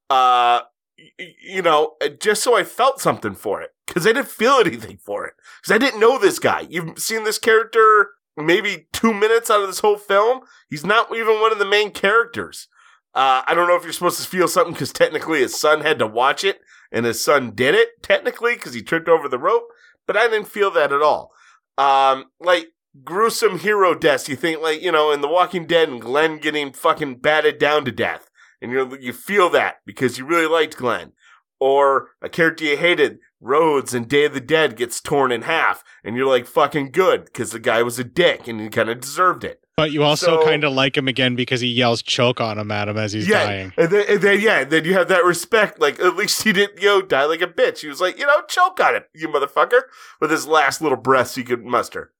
Uh, 0.10 0.62
y- 0.98 1.36
you 1.44 1.62
know, 1.62 1.94
uh, 2.02 2.10
just 2.10 2.42
so 2.42 2.58
I 2.58 2.64
felt 2.64 3.00
something 3.00 3.36
for 3.36 3.62
it. 3.62 3.70
Because 3.86 4.08
I 4.08 4.14
didn't 4.14 4.30
feel 4.30 4.54
anything 4.54 4.98
for 4.98 5.28
it. 5.28 5.36
Because 5.62 5.76
I 5.76 5.78
didn't 5.78 6.00
know 6.00 6.18
this 6.18 6.40
guy. 6.40 6.66
You've 6.68 6.98
seen 6.98 7.24
this 7.24 7.38
character 7.38 8.10
maybe 8.36 8.88
two 8.92 9.14
minutes 9.14 9.52
out 9.52 9.62
of 9.62 9.68
this 9.68 9.82
whole 9.82 9.98
film. 9.98 10.42
He's 10.72 10.84
not 10.84 11.16
even 11.16 11.40
one 11.40 11.52
of 11.52 11.60
the 11.60 11.66
main 11.66 11.92
characters. 11.92 12.68
Uh, 13.14 13.44
I 13.46 13.54
don't 13.54 13.68
know 13.68 13.76
if 13.76 13.84
you're 13.84 13.94
supposed 13.94 14.20
to 14.24 14.28
feel 14.28 14.48
something 14.48 14.74
because 14.74 14.92
technically 14.92 15.42
his 15.42 15.60
son 15.60 15.82
had 15.82 16.00
to 16.00 16.08
watch 16.08 16.44
it 16.44 16.62
and 16.92 17.06
his 17.06 17.24
son 17.24 17.52
did 17.54 17.76
it 17.76 18.02
technically 18.02 18.56
because 18.56 18.74
he 18.74 18.82
tripped 18.82 19.08
over 19.08 19.30
the 19.30 19.38
rope, 19.38 19.68
but 20.08 20.18
I 20.18 20.28
didn't 20.28 20.48
feel 20.48 20.72
that 20.72 20.92
at 20.92 21.04
all. 21.04 21.32
Um, 21.78 22.26
like 22.40 22.70
gruesome 23.04 23.60
hero 23.60 23.96
deaths. 23.96 24.30
You 24.30 24.36
think 24.36 24.62
like 24.62 24.82
you 24.82 24.91
know 24.91 25.12
in 25.12 25.22
The 25.22 25.28
Walking 25.28 25.66
Dead 25.66 25.89
and 25.89 26.02
Glenn 26.02 26.38
getting 26.38 26.74
fucking 26.74 27.16
batted 27.20 27.58
down 27.58 27.86
to 27.86 27.91
death, 27.91 28.30
and 28.62 28.72
you 28.72 28.98
you 29.00 29.14
feel 29.14 29.50
that 29.52 29.78
because 29.86 30.18
you 30.18 30.26
really 30.26 30.48
liked 30.48 30.78
Glenn, 30.78 31.14
or 31.60 32.10
a 32.22 32.30
character 32.30 32.66
you 32.66 32.78
hated, 32.78 33.20
Rhodes 33.39 33.94
and 33.94 34.08
Day 34.08 34.26
of 34.26 34.34
the 34.34 34.41
Dead 34.41 34.76
gets 34.76 35.02
torn 35.02 35.32
in 35.32 35.44
half, 35.44 35.84
and 36.04 36.16
you're 36.16 36.28
like 36.28 36.46
fucking 36.46 36.91
good 36.91 37.26
because 37.26 37.52
the 37.52 37.60
guy 37.60 37.82
was 37.84 38.00
a 38.00 38.04
dick 38.04 38.48
and 38.48 38.60
he 38.60 38.70
kind 38.70 38.89
of 38.89 39.00
deserved 39.00 39.44
it. 39.44 39.60
But 39.76 39.91
you 39.91 40.04
also 40.04 40.39
So- 40.39 40.46
kind 40.46 40.64
of 40.64 40.72
like 40.74 40.96
him 40.96 41.08
again 41.08 41.36
because 41.36 41.62
he 41.62 41.68
yells 41.68 42.04
choke 42.04 42.39
on 42.39 42.60
him 42.60 42.70
at 42.72 42.88
him 42.88 42.98
as 42.98 43.12
he's 43.12 43.28
yeah, 43.28 43.46
dying. 43.46 43.74
And 43.76 43.89
then, 43.89 44.06
and 44.08 44.22
then 44.22 44.39
yeah, 44.39 44.64
then 44.64 44.86
you 44.86 44.94
have 44.94 45.08
that 45.08 45.26
respect. 45.26 45.80
Like 45.80 46.00
at 46.00 46.16
least 46.16 46.44
he 46.44 46.54
didn't, 46.54 46.80
you 46.80 46.88
know, 46.89 47.02
die 47.02 47.26
like 47.26 47.41
a 47.41 47.48
bitch. 47.48 47.80
He 47.80 47.88
was 47.88 48.00
like, 48.00 48.20
you 48.20 48.28
know, 48.28 48.41
choke 48.48 48.80
on 48.80 48.96
it, 48.96 49.10
you 49.16 49.28
motherfucker, 49.28 49.82
with 50.22 50.30
his 50.30 50.46
last 50.46 50.80
little 50.80 50.98
breaths 50.98 51.34
he 51.34 51.44
could 51.44 51.66
muster. 51.66 52.12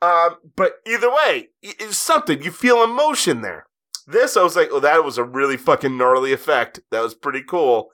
Um, 0.00 0.36
but 0.56 0.74
either 0.86 1.10
way, 1.10 1.48
it's 1.62 1.96
something 1.96 2.42
you 2.42 2.50
feel 2.50 2.82
emotion 2.84 3.40
there. 3.42 3.66
This 4.06 4.36
I 4.36 4.42
was 4.42 4.56
like, 4.56 4.68
oh, 4.72 4.80
that 4.80 5.04
was 5.04 5.18
a 5.18 5.24
really 5.24 5.56
fucking 5.56 5.96
gnarly 5.96 6.32
effect. 6.32 6.80
That 6.90 7.02
was 7.02 7.14
pretty 7.14 7.42
cool. 7.42 7.90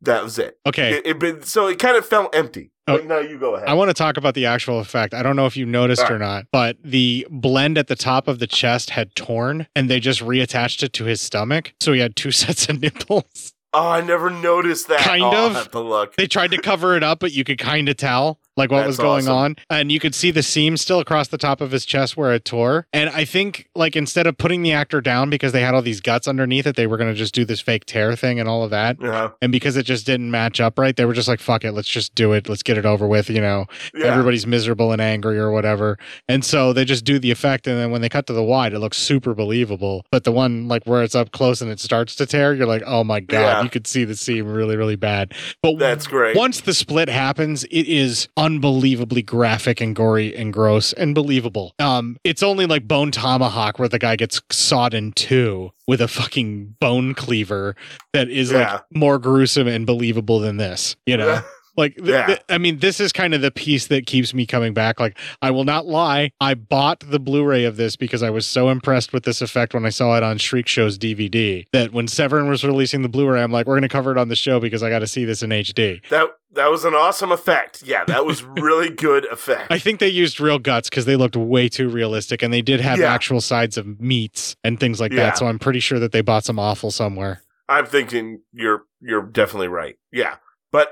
That 0.00 0.24
was 0.24 0.38
it. 0.38 0.58
Okay. 0.66 0.94
It, 0.94 1.06
it 1.06 1.18
been, 1.20 1.42
so 1.42 1.68
it 1.68 1.78
kind 1.78 1.96
of 1.96 2.04
felt 2.04 2.34
empty. 2.34 2.72
Oh, 2.88 2.96
But 2.96 3.06
now 3.06 3.18
you 3.20 3.38
go 3.38 3.54
ahead. 3.54 3.68
I 3.68 3.74
want 3.74 3.90
to 3.90 3.94
talk 3.94 4.16
about 4.16 4.34
the 4.34 4.46
actual 4.46 4.80
effect. 4.80 5.14
I 5.14 5.22
don't 5.22 5.36
know 5.36 5.46
if 5.46 5.56
you 5.56 5.64
noticed 5.64 6.10
or 6.10 6.18
not, 6.18 6.46
but 6.50 6.76
the 6.82 7.24
blend 7.30 7.78
at 7.78 7.86
the 7.86 7.94
top 7.94 8.26
of 8.26 8.40
the 8.40 8.48
chest 8.48 8.90
had 8.90 9.14
torn 9.14 9.68
and 9.76 9.88
they 9.88 10.00
just 10.00 10.20
reattached 10.20 10.82
it 10.82 10.92
to 10.94 11.04
his 11.04 11.20
stomach. 11.20 11.74
So 11.80 11.92
he 11.92 12.00
had 12.00 12.16
two 12.16 12.30
sets 12.32 12.68
of 12.68 12.80
nipples. 12.80 13.52
oh, 13.72 13.88
I 13.88 14.00
never 14.00 14.30
noticed 14.30 14.88
that. 14.88 14.98
Kind 14.98 15.22
Oh, 15.22 15.30
I'll 15.30 15.46
of. 15.46 15.54
have 15.54 15.70
to 15.70 15.80
look. 15.80 16.16
They 16.16 16.26
tried 16.26 16.50
to 16.50 16.60
cover 16.60 16.96
it 16.96 17.04
up, 17.04 17.20
but 17.20 17.30
you 17.32 17.44
could 17.44 17.58
kind 17.58 17.88
of 17.88 17.96
tell 17.96 18.40
like 18.56 18.70
what 18.70 18.78
That's 18.78 18.86
was 18.88 18.96
going 18.98 19.28
awesome. 19.28 19.32
on. 19.36 19.56
And 19.70 19.90
you 19.92 19.98
could 20.00 20.14
see 20.14 20.30
the 20.30 20.42
seam 20.42 20.76
still 20.76 21.00
across 21.00 21.28
the 21.28 21.38
top 21.38 21.60
of 21.60 21.70
his 21.70 21.84
chest 21.86 22.16
where 22.16 22.32
it 22.32 22.44
tore. 22.44 22.86
And 22.92 23.08
I 23.10 23.24
think 23.24 23.68
like 23.74 23.96
instead 23.96 24.26
of 24.26 24.36
putting 24.38 24.62
the 24.62 24.72
actor 24.72 25.00
down 25.00 25.30
because 25.30 25.52
they 25.52 25.62
had 25.62 25.74
all 25.74 25.82
these 25.82 26.00
guts 26.00 26.28
underneath 26.28 26.66
it, 26.66 26.76
they 26.76 26.86
were 26.86 26.96
going 26.96 27.10
to 27.10 27.16
just 27.16 27.34
do 27.34 27.44
this 27.44 27.60
fake 27.60 27.84
tear 27.86 28.14
thing 28.16 28.38
and 28.40 28.48
all 28.48 28.62
of 28.64 28.70
that. 28.70 28.96
Yeah. 29.00 29.30
And 29.40 29.52
because 29.52 29.76
it 29.76 29.84
just 29.84 30.04
didn't 30.06 30.30
match 30.30 30.60
up 30.60 30.78
right, 30.78 30.94
they 30.94 31.04
were 31.04 31.14
just 31.14 31.28
like, 31.28 31.40
fuck 31.40 31.64
it, 31.64 31.72
let's 31.72 31.88
just 31.88 32.14
do 32.14 32.32
it. 32.32 32.48
Let's 32.48 32.62
get 32.62 32.76
it 32.78 32.84
over 32.86 33.06
with. 33.06 33.30
You 33.30 33.40
know, 33.40 33.66
Yeah. 33.94 34.06
everybody's 34.06 34.46
miserable 34.46 34.92
and 34.92 35.00
angry 35.00 35.38
or 35.38 35.50
whatever. 35.50 35.98
And 36.28 36.44
so 36.44 36.72
they 36.72 36.84
just 36.84 37.04
do 37.04 37.18
the 37.18 37.30
effect. 37.30 37.66
And 37.66 37.78
then 37.78 37.90
when 37.90 38.00
they 38.02 38.08
cut 38.08 38.26
to 38.26 38.32
the 38.32 38.42
wide, 38.42 38.72
it 38.74 38.78
looks 38.80 38.98
super 38.98 39.34
believable. 39.34 40.04
But 40.10 40.24
the 40.24 40.32
one 40.32 40.68
like 40.68 40.84
where 40.84 41.02
it's 41.02 41.14
up 41.14 41.32
close 41.32 41.60
and 41.62 41.70
it 41.70 41.80
starts 41.80 42.14
to 42.16 42.26
tear, 42.26 42.52
you're 42.54 42.66
like, 42.66 42.82
oh 42.86 43.02
my 43.04 43.20
God, 43.20 43.40
Yeah. 43.40 43.62
you 43.62 43.70
could 43.70 43.86
see 43.86 44.04
the 44.04 44.14
seam 44.16 44.46
really, 44.52 44.76
really 44.76 44.96
bad. 44.96 45.32
But 45.62 45.78
That's 45.78 46.06
great. 46.06 46.36
once 46.36 46.60
the 46.60 46.74
split 46.74 47.08
happens, 47.08 47.64
it 47.64 47.86
is 47.88 48.28
unbelievably 48.56 49.22
graphic 49.22 49.80
and 49.80 49.96
gory 49.96 50.36
and 50.36 50.52
gross 50.52 50.92
and 50.92 51.14
believable. 51.14 51.74
Um, 51.78 52.16
it's 52.24 52.42
only 52.42 52.66
like 52.66 52.86
Bone 52.86 53.10
Tomahawk 53.10 53.78
where 53.78 53.88
the 53.88 53.98
guy 53.98 54.16
gets 54.16 54.40
sawed 54.50 54.92
in 54.94 55.12
two 55.12 55.72
with 55.86 56.00
a 56.00 56.08
fucking 56.08 56.76
bone 56.80 57.14
cleaver 57.14 57.74
that 58.12 58.28
is 58.28 58.50
Yeah. 58.52 58.72
like 58.74 58.82
more 58.94 59.18
gruesome 59.18 59.66
and 59.68 59.86
believable 59.86 60.38
than 60.40 60.56
this. 60.58 60.96
You 61.06 61.16
know. 61.16 61.42
Like, 61.76 61.96
th- 61.96 62.06
Yeah. 62.08 62.26
th- 62.26 62.40
I 62.50 62.58
mean, 62.58 62.78
this 62.80 63.00
is 63.00 63.12
kind 63.12 63.32
of 63.34 63.40
the 63.40 63.50
piece 63.50 63.86
that 63.86 64.06
keeps 64.06 64.34
me 64.34 64.44
coming 64.46 64.74
back. 64.74 65.00
Like, 65.00 65.16
I 65.40 65.50
will 65.50 65.64
not 65.64 65.86
lie. 65.86 66.30
I 66.40 66.54
bought 66.54 67.00
the 67.00 67.18
Blu 67.18 67.44
ray 67.44 67.64
of 67.64 67.76
this 67.76 67.96
because 67.96 68.22
I 68.22 68.30
was 68.30 68.46
so 68.46 68.68
impressed 68.68 69.12
with 69.12 69.24
this 69.24 69.40
effect 69.40 69.72
when 69.74 69.86
I 69.86 69.90
saw 69.90 70.16
it 70.16 70.22
on 70.22 70.38
Shriek 70.38 70.66
Show's 70.68 70.98
DVD 70.98 71.64
that 71.72 71.92
when 71.92 72.08
Severin 72.08 72.48
was 72.48 72.62
releasing 72.64 73.02
the 73.02 73.08
Blu 73.08 73.28
ray, 73.28 73.42
I'm 73.42 73.52
like, 73.52 73.66
we're 73.66 73.74
going 73.74 73.82
to 73.82 73.88
cover 73.88 74.12
it 74.12 74.18
on 74.18 74.28
the 74.28 74.36
show 74.36 74.60
because 74.60 74.82
I 74.82 74.90
got 74.90 74.98
to 75.00 75.06
see 75.06 75.24
this 75.24 75.42
in 75.42 75.50
HD. 75.50 76.00
That 76.10 76.28
that 76.54 76.70
was 76.70 76.84
an 76.84 76.92
awesome 76.92 77.32
effect. 77.32 77.82
Yeah, 77.82 78.04
that 78.04 78.26
was 78.26 78.42
really 78.58 78.90
good 78.90 79.24
effect. 79.32 79.72
I 79.72 79.78
think 79.78 80.00
they 80.00 80.08
used 80.10 80.38
real 80.38 80.58
guts 80.58 80.90
because 80.90 81.06
they 81.06 81.16
looked 81.16 81.34
way 81.36 81.70
too 81.70 81.88
realistic 81.88 82.42
and 82.42 82.52
they 82.52 82.60
did 82.60 82.80
have 82.80 82.98
Yeah. 82.98 83.10
actual 83.10 83.40
sides 83.40 83.78
of 83.78 83.98
meats 83.98 84.54
and 84.62 84.78
things 84.78 85.00
like 85.00 85.12
Yeah. 85.12 85.20
that. 85.30 85.38
So 85.38 85.46
I'm 85.46 85.58
pretty 85.58 85.80
sure 85.80 85.98
that 85.98 86.12
they 86.12 86.20
bought 86.20 86.44
some 86.44 86.58
offal 86.58 86.90
somewhere. 86.90 87.40
I'm 87.70 87.86
thinking 87.86 88.40
you're 88.52 88.82
you're 89.00 89.22
definitely 89.22 89.68
right. 89.68 89.96
Yeah, 90.12 90.34
but 90.70 90.90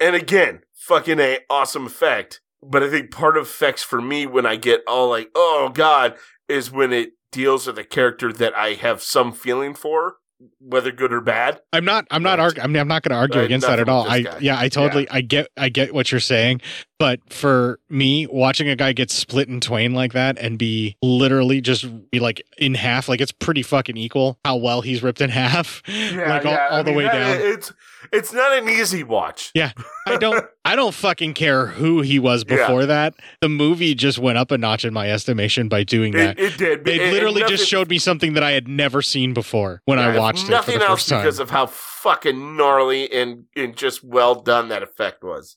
and 0.00 0.16
again, 0.16 0.62
fucking 0.74 1.20
a 1.20 1.40
awesome 1.50 1.86
effect. 1.86 2.40
But 2.62 2.82
I 2.82 2.90
think 2.90 3.10
part 3.10 3.36
of 3.36 3.44
effects 3.44 3.82
for 3.82 4.00
me 4.00 4.26
when 4.26 4.46
I 4.46 4.56
get 4.56 4.82
all 4.88 5.10
like, 5.10 5.30
oh 5.34 5.70
god, 5.72 6.16
is 6.48 6.70
when 6.70 6.92
it 6.92 7.10
deals 7.30 7.66
with 7.66 7.78
a 7.78 7.84
character 7.84 8.32
that 8.32 8.56
I 8.56 8.74
have 8.74 9.02
some 9.02 9.32
feeling 9.32 9.74
for, 9.74 10.16
whether 10.58 10.90
good 10.90 11.12
or 11.12 11.20
bad. 11.20 11.60
I'm 11.72 11.84
not. 11.84 12.06
I'm 12.10 12.22
not. 12.22 12.40
Arg- 12.40 12.58
I 12.58 12.66
mean, 12.66 12.78
I'm 12.78 12.88
not 12.88 13.02
going 13.02 13.10
to 13.10 13.16
argue 13.16 13.40
against 13.40 13.66
that 13.66 13.78
at 13.78 13.88
all. 13.88 14.08
I 14.08 14.22
guy. 14.22 14.38
yeah. 14.40 14.58
I 14.58 14.68
totally. 14.68 15.08
I 15.08 15.20
get. 15.20 15.48
I 15.56 15.68
get 15.68 15.94
what 15.94 16.10
you're 16.10 16.20
saying. 16.20 16.60
But 16.98 17.20
for 17.30 17.78
me, 17.90 18.26
watching 18.26 18.70
a 18.70 18.76
guy 18.76 18.92
get 18.94 19.10
split 19.10 19.48
in 19.48 19.60
twain 19.60 19.92
like 19.92 20.14
that 20.14 20.38
and 20.38 20.58
be 20.58 20.96
literally 21.02 21.60
just 21.60 22.10
be 22.10 22.20
like 22.20 22.40
in 22.56 22.72
half, 22.72 23.06
like 23.06 23.20
it's 23.20 23.32
pretty 23.32 23.62
fucking 23.62 23.98
equal 23.98 24.38
how 24.46 24.56
well 24.56 24.80
he's 24.80 25.02
ripped 25.02 25.20
in 25.20 25.28
half, 25.28 25.82
like 25.88 26.46
all, 26.46 26.56
all 26.70 26.82
the 26.84 26.92
mean, 26.92 26.96
way 26.96 27.04
that- 27.04 27.12
down. 27.12 27.52
It's 27.52 27.72
it's 28.12 28.32
not 28.32 28.56
an 28.56 28.68
easy 28.68 29.02
watch. 29.02 29.50
Yeah, 29.54 29.72
I 30.06 30.16
don't. 30.16 30.46
I 30.64 30.74
don't 30.74 30.94
fucking 30.94 31.34
care 31.34 31.66
who 31.66 32.00
he 32.00 32.18
was 32.18 32.44
Yeah. 32.48 32.56
before 32.56 32.86
that. 32.86 33.14
The 33.40 33.48
movie 33.48 33.94
just 33.94 34.18
went 34.18 34.38
up 34.38 34.50
a 34.50 34.56
notch 34.58 34.84
in 34.84 34.94
my 34.94 35.10
estimation 35.10 35.68
by 35.68 35.84
doing 35.84 36.12
that. 36.12 36.38
It, 36.38 36.54
it 36.54 36.58
did. 36.58 36.84
They 36.86 37.00
and 37.00 37.12
literally 37.12 37.42
nothing- 37.42 37.56
just 37.56 37.68
showed 37.68 37.90
me 37.90 37.98
something 37.98 38.32
that 38.34 38.42
I 38.42 38.52
had 38.52 38.68
never 38.68 39.02
seen 39.02 39.34
before 39.34 39.82
when 39.84 39.98
Yeah, 39.98 40.08
I 40.08 40.18
watched 40.18 40.44
it 40.44 40.46
for 40.46 40.50
Nothing 40.52 40.78
the 40.78 40.86
else 40.86 41.00
first 41.02 41.08
time. 41.10 41.20
because 41.22 41.38
of 41.40 41.50
how 41.50 41.66
fucking 41.66 42.56
gnarly 42.56 43.12
and, 43.12 43.44
and 43.54 43.76
just 43.76 44.02
well 44.02 44.34
done 44.36 44.68
that 44.70 44.82
effect 44.82 45.22
was. 45.22 45.56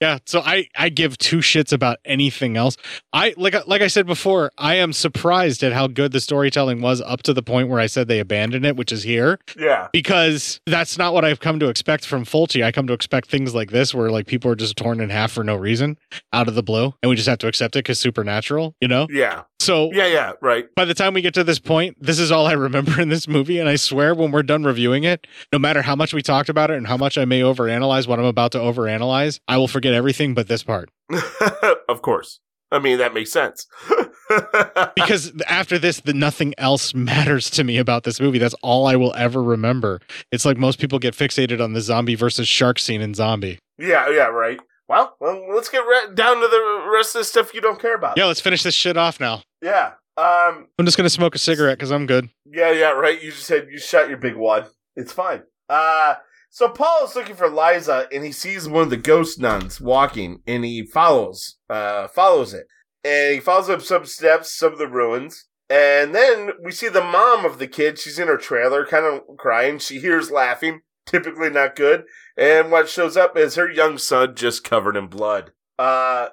Yeah. 0.00 0.18
So 0.26 0.40
I 0.40 0.68
I 0.76 0.88
give 0.88 1.18
two 1.18 1.38
shits 1.38 1.72
about 1.72 1.98
anything 2.04 2.56
else. 2.56 2.76
I 3.12 3.34
like 3.36 3.54
like 3.66 3.82
I 3.82 3.86
said 3.88 4.06
before, 4.06 4.50
I 4.56 4.76
am 4.76 4.92
surprised 4.92 5.62
at 5.62 5.72
how 5.72 5.86
good 5.86 6.12
the 6.12 6.20
storytelling 6.20 6.80
was 6.80 7.00
up 7.02 7.22
to 7.24 7.32
the 7.34 7.42
point 7.42 7.68
where 7.68 7.80
I 7.80 7.86
said 7.86 8.08
they 8.08 8.18
abandoned 8.18 8.64
it, 8.64 8.76
which 8.76 8.92
is 8.92 9.02
here. 9.02 9.38
Yeah. 9.58 9.88
Because 9.92 10.60
that's 10.66 10.96
not 10.96 11.12
what 11.12 11.24
I've 11.24 11.40
come 11.40 11.60
to 11.60 11.68
expect 11.68 12.06
from 12.06 12.24
Fulci. 12.24 12.64
I 12.64 12.72
come 12.72 12.86
to 12.86 12.92
expect 12.92 13.28
things 13.28 13.54
like 13.54 13.70
this 13.70 13.94
where 13.94 14.10
like 14.10 14.26
people 14.26 14.50
are 14.50 14.56
just 14.56 14.76
torn 14.76 15.00
in 15.00 15.10
half 15.10 15.32
for 15.32 15.44
no 15.44 15.54
reason 15.56 15.98
out 16.32 16.48
of 16.48 16.54
the 16.54 16.62
blue 16.62 16.94
and 17.02 17.10
we 17.10 17.16
just 17.16 17.28
have 17.28 17.38
to 17.38 17.46
accept 17.46 17.76
it 17.76 17.82
cuz 17.84 17.98
supernatural, 18.00 18.74
you 18.80 18.88
know? 18.88 19.06
Yeah. 19.10 19.42
So 19.60 19.90
Yeah, 19.92 20.06
yeah, 20.06 20.32
right. 20.40 20.74
by 20.74 20.86
the 20.86 20.94
time 20.94 21.12
we 21.12 21.20
get 21.20 21.34
to 21.34 21.44
this 21.44 21.58
point, 21.58 21.94
this 22.00 22.18
is 22.18 22.32
all 22.32 22.46
I 22.46 22.52
remember 22.52 22.98
in 23.00 23.10
this 23.10 23.28
movie. 23.28 23.58
And 23.58 23.68
I 23.68 23.76
swear, 23.76 24.14
when 24.14 24.30
we're 24.30 24.42
done 24.42 24.64
reviewing 24.64 25.04
it, 25.04 25.26
no 25.52 25.58
matter 25.58 25.82
how 25.82 25.94
much 25.94 26.14
we 26.14 26.22
talked 26.22 26.48
about 26.48 26.70
it 26.70 26.78
and 26.78 26.86
how 26.86 26.96
much 26.96 27.18
I 27.18 27.26
may 27.26 27.40
overanalyze 27.42 28.06
what 28.08 28.18
I'm 28.18 28.24
about 28.24 28.52
to 28.52 28.58
overanalyze, 28.58 29.38
I 29.46 29.58
will 29.58 29.68
forget 29.68 29.89
everything 29.94 30.34
but 30.34 30.48
this 30.48 30.62
part. 30.62 30.90
of 31.88 32.02
course. 32.02 32.40
I 32.72 32.78
mean, 32.78 32.98
that 32.98 33.14
makes 33.14 33.32
sense. 33.32 33.66
Because 34.94 35.32
after 35.48 35.76
this, 35.76 35.98
the 36.00 36.14
nothing 36.14 36.54
else 36.56 36.94
matters 36.94 37.50
to 37.50 37.64
me 37.64 37.78
about 37.78 38.04
this 38.04 38.20
movie. 38.20 38.38
That's 38.38 38.54
all 38.62 38.86
I 38.86 38.94
will 38.94 39.12
ever 39.16 39.42
remember. 39.42 40.00
It's 40.30 40.44
like 40.44 40.56
most 40.56 40.78
people 40.78 41.00
get 41.00 41.14
fixated 41.16 41.60
on 41.60 41.72
the 41.72 41.80
zombie 41.80 42.14
versus 42.14 42.46
shark 42.46 42.78
scene 42.78 43.00
in 43.00 43.12
Zombie. 43.14 43.58
yeah, 43.76 44.08
yeah, 44.08 44.26
right. 44.26 44.60
Well, 44.88 45.16
well 45.18 45.46
let's 45.52 45.68
get 45.68 45.80
re- 45.80 46.14
down 46.14 46.36
to 46.36 46.46
the 46.46 46.90
rest 46.92 47.16
of 47.16 47.20
the 47.20 47.24
stuff 47.24 47.52
you 47.54 47.60
don't 47.60 47.80
care 47.80 47.96
about. 47.96 48.16
Yeah, 48.16 48.26
let's 48.26 48.40
finish 48.40 48.62
this 48.62 48.74
shit 48.74 48.96
off 48.96 49.18
now. 49.18 49.42
Yeah. 49.62 49.94
Um. 50.16 50.68
I'm 50.78 50.84
just 50.84 50.96
gonna 50.96 51.10
smoke 51.10 51.34
a 51.34 51.38
cigarette 51.38 51.78
because 51.78 51.90
I'm 51.90 52.06
good. 52.06 52.28
Yeah, 52.46 52.70
yeah, 52.70 52.90
right. 52.90 53.20
You 53.20 53.32
just 53.32 53.46
said 53.46 53.68
you 53.70 53.78
shot 53.78 54.08
your 54.08 54.18
big 54.18 54.36
wad. 54.36 54.68
It's 54.94 55.12
fine. 55.12 55.42
Uh 55.68 56.14
so 56.50 56.68
Paul 56.68 57.04
is 57.04 57.14
looking 57.14 57.36
for 57.36 57.48
Liza 57.48 58.08
and 58.12 58.24
he 58.24 58.32
sees 58.32 58.68
one 58.68 58.82
of 58.82 58.90
the 58.90 58.96
ghost 58.96 59.40
nuns 59.40 59.80
walking 59.80 60.42
and 60.46 60.64
he 60.64 60.84
follows 60.84 61.56
uh 61.68 62.08
follows 62.08 62.52
it. 62.52 62.66
And 63.02 63.34
he 63.34 63.40
follows 63.40 63.70
up 63.70 63.80
some 63.80 64.04
steps, 64.04 64.54
some 64.54 64.72
of 64.72 64.78
the 64.78 64.88
ruins. 64.88 65.46
And 65.70 66.14
then 66.14 66.50
we 66.62 66.72
see 66.72 66.88
the 66.88 67.00
mom 67.00 67.44
of 67.46 67.58
the 67.58 67.68
kid. 67.68 67.98
She's 67.98 68.18
in 68.18 68.28
her 68.28 68.36
trailer, 68.36 68.84
kind 68.84 69.06
of 69.06 69.36
crying. 69.38 69.78
She 69.78 70.00
hears 70.00 70.30
laughing, 70.30 70.80
typically 71.06 71.48
not 71.48 71.76
good. 71.76 72.04
And 72.36 72.70
what 72.70 72.88
shows 72.88 73.16
up 73.16 73.36
is 73.36 73.54
her 73.54 73.70
young 73.70 73.96
son 73.96 74.34
just 74.34 74.64
covered 74.64 74.96
in 74.96 75.06
blood. 75.06 75.52
Uh 75.78 76.28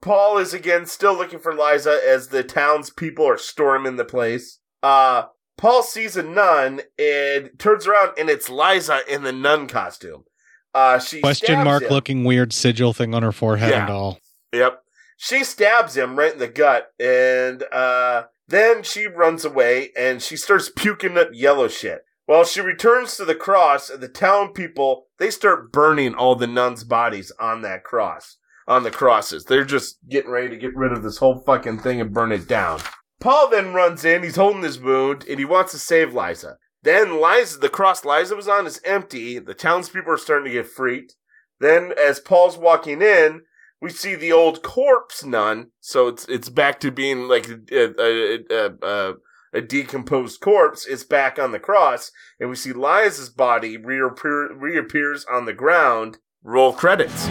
Paul 0.00 0.38
is 0.38 0.54
again 0.54 0.86
still 0.86 1.14
looking 1.16 1.40
for 1.40 1.54
Liza 1.54 2.00
as 2.06 2.28
the 2.28 2.44
townspeople 2.44 3.26
are 3.26 3.38
storming 3.38 3.96
the 3.96 4.04
place. 4.04 4.60
Uh, 4.82 5.24
Paul 5.58 5.82
sees 5.82 6.16
a 6.16 6.22
nun 6.22 6.80
and 6.98 7.50
turns 7.58 7.86
around 7.86 8.12
and 8.16 8.30
it's 8.30 8.48
Liza 8.48 9.00
in 9.12 9.24
the 9.24 9.32
nun 9.32 9.66
costume. 9.66 10.24
Uh, 10.72 10.98
she 10.98 11.20
Question 11.20 11.64
mark 11.64 11.82
him. 11.82 11.90
looking 11.90 12.24
weird 12.24 12.52
sigil 12.52 12.92
thing 12.94 13.14
on 13.14 13.22
her 13.22 13.32
forehead 13.32 13.70
Yeah. 13.70 13.82
and 13.82 13.90
all. 13.90 14.18
Yep. 14.52 14.82
She 15.16 15.42
stabs 15.44 15.96
him 15.96 16.16
right 16.16 16.32
in 16.32 16.38
the 16.38 16.48
gut 16.48 16.92
and 17.00 17.64
uh, 17.72 18.24
then 18.46 18.82
she 18.84 19.06
runs 19.06 19.44
away 19.44 19.90
and 19.96 20.22
she 20.22 20.36
starts 20.36 20.70
puking 20.74 21.18
up 21.18 21.28
yellow 21.32 21.68
shit. 21.68 22.02
While 22.26 22.44
she 22.44 22.60
returns 22.60 23.16
to 23.16 23.24
the 23.24 23.34
cross 23.34 23.88
the 23.88 24.06
town 24.08 24.52
people, 24.52 25.06
they 25.18 25.30
start 25.30 25.72
burning 25.72 26.14
all 26.14 26.36
the 26.36 26.46
nuns' 26.46 26.84
bodies 26.84 27.32
on 27.40 27.62
that 27.62 27.82
cross. 27.84 28.36
On 28.68 28.82
the 28.82 28.90
crosses. 28.90 29.44
They're 29.46 29.64
just 29.64 29.96
getting 30.10 30.30
ready 30.30 30.50
to 30.50 30.56
get 30.56 30.76
rid 30.76 30.92
of 30.92 31.02
this 31.02 31.16
whole 31.16 31.42
fucking 31.46 31.78
thing 31.78 32.02
and 32.02 32.12
burn 32.12 32.30
it 32.32 32.46
down. 32.46 32.80
Paul 33.20 33.50
then 33.50 33.74
runs 33.74 34.04
in, 34.04 34.22
he's 34.22 34.36
holding 34.36 34.62
his 34.62 34.78
wound, 34.78 35.24
and 35.28 35.38
he 35.38 35.44
wants 35.44 35.72
to 35.72 35.78
save 35.78 36.14
Liza. 36.14 36.58
Then 36.82 37.20
Liza, 37.20 37.58
the 37.58 37.68
cross 37.68 38.04
Liza 38.04 38.36
was 38.36 38.48
on 38.48 38.66
is 38.66 38.80
empty. 38.84 39.38
The 39.38 39.54
townspeople 39.54 40.12
are 40.12 40.18
starting 40.18 40.46
to 40.46 40.62
get 40.62 40.68
freaked. 40.68 41.16
Then, 41.60 41.92
as 41.98 42.20
Paul's 42.20 42.56
walking 42.56 43.02
in, 43.02 43.42
we 43.80 43.90
see 43.90 44.14
the 44.14 44.32
old 44.32 44.62
corpse 44.62 45.24
nun. 45.24 45.70
So 45.80 46.08
it's 46.08 46.26
it's 46.28 46.48
back 46.48 46.78
to 46.80 46.92
being 46.92 47.28
like 47.28 47.48
a, 47.48 48.00
a, 48.00 48.44
a, 48.50 48.74
a, 48.82 49.14
a 49.52 49.60
decomposed 49.60 50.40
corpse. 50.40 50.86
It's 50.86 51.04
back 51.04 51.38
on 51.38 51.50
the 51.50 51.58
cross, 51.58 52.12
and 52.38 52.48
we 52.48 52.56
see 52.56 52.72
Liza's 52.72 53.30
body 53.30 53.76
reappear, 53.76 54.54
reappears 54.54 55.24
on 55.24 55.46
the 55.46 55.52
ground. 55.52 56.18
Roll 56.44 56.72
credits. 56.72 57.28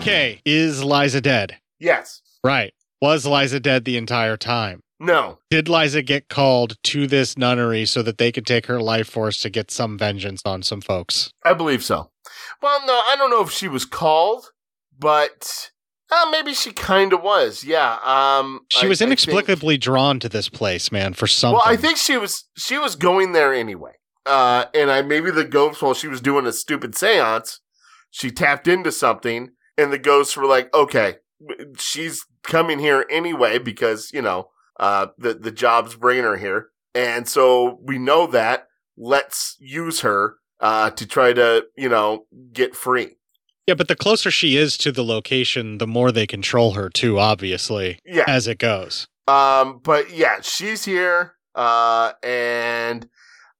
Okay, 0.00 0.40
is 0.44 0.84
Liza 0.84 1.20
dead? 1.20 1.56
Yes. 1.80 2.20
Right. 2.44 2.72
Was 3.00 3.24
Liza 3.26 3.60
dead 3.60 3.84
the 3.84 3.96
entire 3.96 4.36
time? 4.36 4.80
No. 5.00 5.38
Did 5.50 5.68
Liza 5.68 6.02
get 6.02 6.28
called 6.28 6.76
to 6.84 7.06
this 7.06 7.36
nunnery 7.38 7.86
so 7.86 8.02
that 8.02 8.18
they 8.18 8.30
could 8.30 8.46
take 8.46 8.66
her 8.66 8.80
life 8.80 9.08
force 9.08 9.38
to 9.42 9.50
get 9.50 9.70
some 9.70 9.96
vengeance 9.98 10.42
on 10.44 10.62
some 10.62 10.80
folks? 10.80 11.30
I 11.44 11.54
believe 11.54 11.82
so. 11.82 12.10
Well, 12.62 12.80
no, 12.86 12.92
I 12.92 13.14
don't 13.16 13.30
know 13.30 13.42
if 13.42 13.50
she 13.50 13.68
was 13.68 13.84
called, 13.84 14.50
but 14.98 15.70
uh, 16.10 16.28
maybe 16.30 16.52
she 16.54 16.72
kind 16.72 17.12
of 17.12 17.22
was. 17.22 17.64
Yeah. 17.64 17.98
Um, 18.04 18.60
She 18.70 18.86
I- 18.86 18.88
was 18.88 19.00
I 19.00 19.04
think- 19.06 19.08
inexplicably 19.08 19.78
drawn 19.78 20.20
to 20.20 20.28
this 20.28 20.48
place, 20.48 20.92
man, 20.92 21.14
for 21.14 21.26
something. 21.26 21.54
Well, 21.54 21.62
I 21.66 21.76
think 21.76 21.96
she 21.96 22.16
was 22.18 22.44
she 22.56 22.76
was 22.78 22.96
going 22.96 23.32
there 23.32 23.52
anyway. 23.54 23.92
Uh, 24.26 24.66
and 24.74 24.90
I 24.90 25.02
maybe 25.02 25.30
the 25.30 25.44
ghost 25.44 25.80
while 25.82 25.94
she 25.94 26.08
was 26.08 26.20
doing 26.20 26.46
a 26.46 26.52
stupid 26.52 26.92
séance, 26.92 27.58
she 28.10 28.30
tapped 28.30 28.66
into 28.68 28.90
something, 28.92 29.50
and 29.78 29.92
the 29.92 29.98
ghosts 29.98 30.36
were 30.36 30.46
like, 30.46 30.72
"Okay, 30.74 31.16
she's 31.78 32.24
coming 32.42 32.78
here 32.78 33.06
anyway 33.10 33.58
because 33.58 34.10
you 34.12 34.22
know 34.22 34.50
uh, 34.78 35.08
the 35.18 35.34
the 35.34 35.52
job's 35.52 35.96
bringing 35.96 36.24
her 36.24 36.36
here, 36.36 36.68
and 36.94 37.28
so 37.28 37.78
we 37.82 37.98
know 37.98 38.26
that. 38.26 38.68
Let's 38.98 39.56
use 39.60 40.00
her 40.00 40.36
uh, 40.60 40.90
to 40.90 41.06
try 41.06 41.32
to 41.32 41.66
you 41.76 41.88
know 41.88 42.26
get 42.52 42.74
free." 42.74 43.16
Yeah, 43.66 43.74
but 43.74 43.88
the 43.88 43.96
closer 43.96 44.30
she 44.30 44.56
is 44.56 44.78
to 44.78 44.92
the 44.92 45.04
location, 45.04 45.78
the 45.78 45.88
more 45.88 46.12
they 46.12 46.26
control 46.26 46.74
her 46.74 46.88
too, 46.88 47.18
obviously. 47.18 47.98
Yeah. 48.04 48.24
As 48.28 48.46
it 48.46 48.58
goes. 48.58 49.08
Um, 49.26 49.80
but 49.82 50.14
yeah, 50.14 50.40
she's 50.40 50.84
here, 50.84 51.34
uh, 51.56 52.12
and 52.22 53.08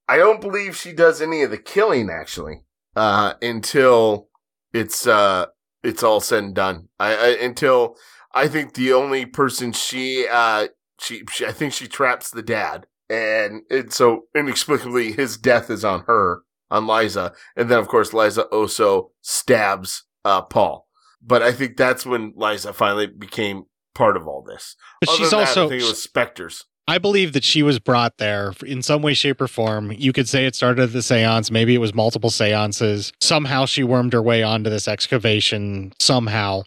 I 0.09 0.17
don't 0.17 0.41
believe 0.41 0.77
she 0.77 0.93
does 0.93 1.21
any 1.21 1.43
of 1.43 1.51
the 1.51 1.59
killing 1.59 2.09
actually, 2.09 2.63
uh, 2.95 3.35
until 3.43 4.29
it's 4.73 5.07
uh 5.07 5.47
it's 5.87 6.03
all 6.03 6.21
said 6.21 6.45
and 6.45 6.55
done. 6.55 6.89
I, 6.99 7.15
I 7.15 7.29
until 7.43 7.97
I 8.35 8.49
think 8.49 8.75
the 8.75 8.93
only 8.93 9.25
person 9.27 9.73
she 9.73 10.27
uh 10.31 10.69
she, 11.01 11.23
she 11.31 11.47
I 11.47 11.53
think 11.53 11.73
she 11.73 11.87
traps 11.87 12.31
the 12.31 12.43
dad, 12.43 12.87
and 13.09 13.63
it, 13.71 13.93
so 13.93 14.23
inexplicably 14.35 15.13
his 15.13 15.37
death 15.37 15.71
is 15.71 15.85
on 15.85 16.05
her 16.07 16.43
on 16.71 16.87
Liza, 16.87 17.33
and 17.57 17.71
then 17.71 17.79
of 17.79 17.89
course 17.89 18.13
Liza 18.13 18.43
also 18.45 19.11
stabs 19.23 20.05
uh 20.25 20.43
Paul. 20.43 20.87
But 21.23 21.43
I 21.43 21.53
think 21.53 21.77
that's 21.77 22.05
when 22.07 22.33
Liza 22.37 22.73
finally 22.73 23.07
became 23.07 23.65
part 23.95 24.17
of 24.17 24.27
all 24.29 24.43
this. 24.47 24.77
But 25.01 25.11
Other 25.11 25.19
she's 25.19 25.31
that, 25.31 25.39
also- 25.41 25.67
I 25.67 25.69
think 25.71 25.83
it 25.83 25.89
was 25.89 26.03
specters. 26.03 26.65
I 26.89 26.99
believe 26.99 27.33
that 27.33 27.43
she 27.43 27.65
was 27.65 27.81
brought 27.81 28.19
there 28.19 28.53
in 28.65 28.81
some 28.81 29.03
way, 29.03 29.15
shape, 29.15 29.41
or 29.41 29.49
form. 29.49 29.93
You 29.93 30.13
could 30.13 30.29
say 30.29 30.47
it 30.47 30.55
started 30.55 30.83
at 30.83 30.93
the 30.93 31.03
seance. 31.03 31.51
Maybe 31.51 31.75
it 31.75 31.79
was 31.79 31.95
multiple 31.95 32.31
seances. 32.31 33.13
Somehow 33.21 33.67
she 33.67 33.83
wormed 33.83 34.13
her 34.13 34.23
way 34.23 34.43
onto 34.45 34.71
this 34.71 34.87
excavation. 34.87 35.93
Somehow. 35.99 36.63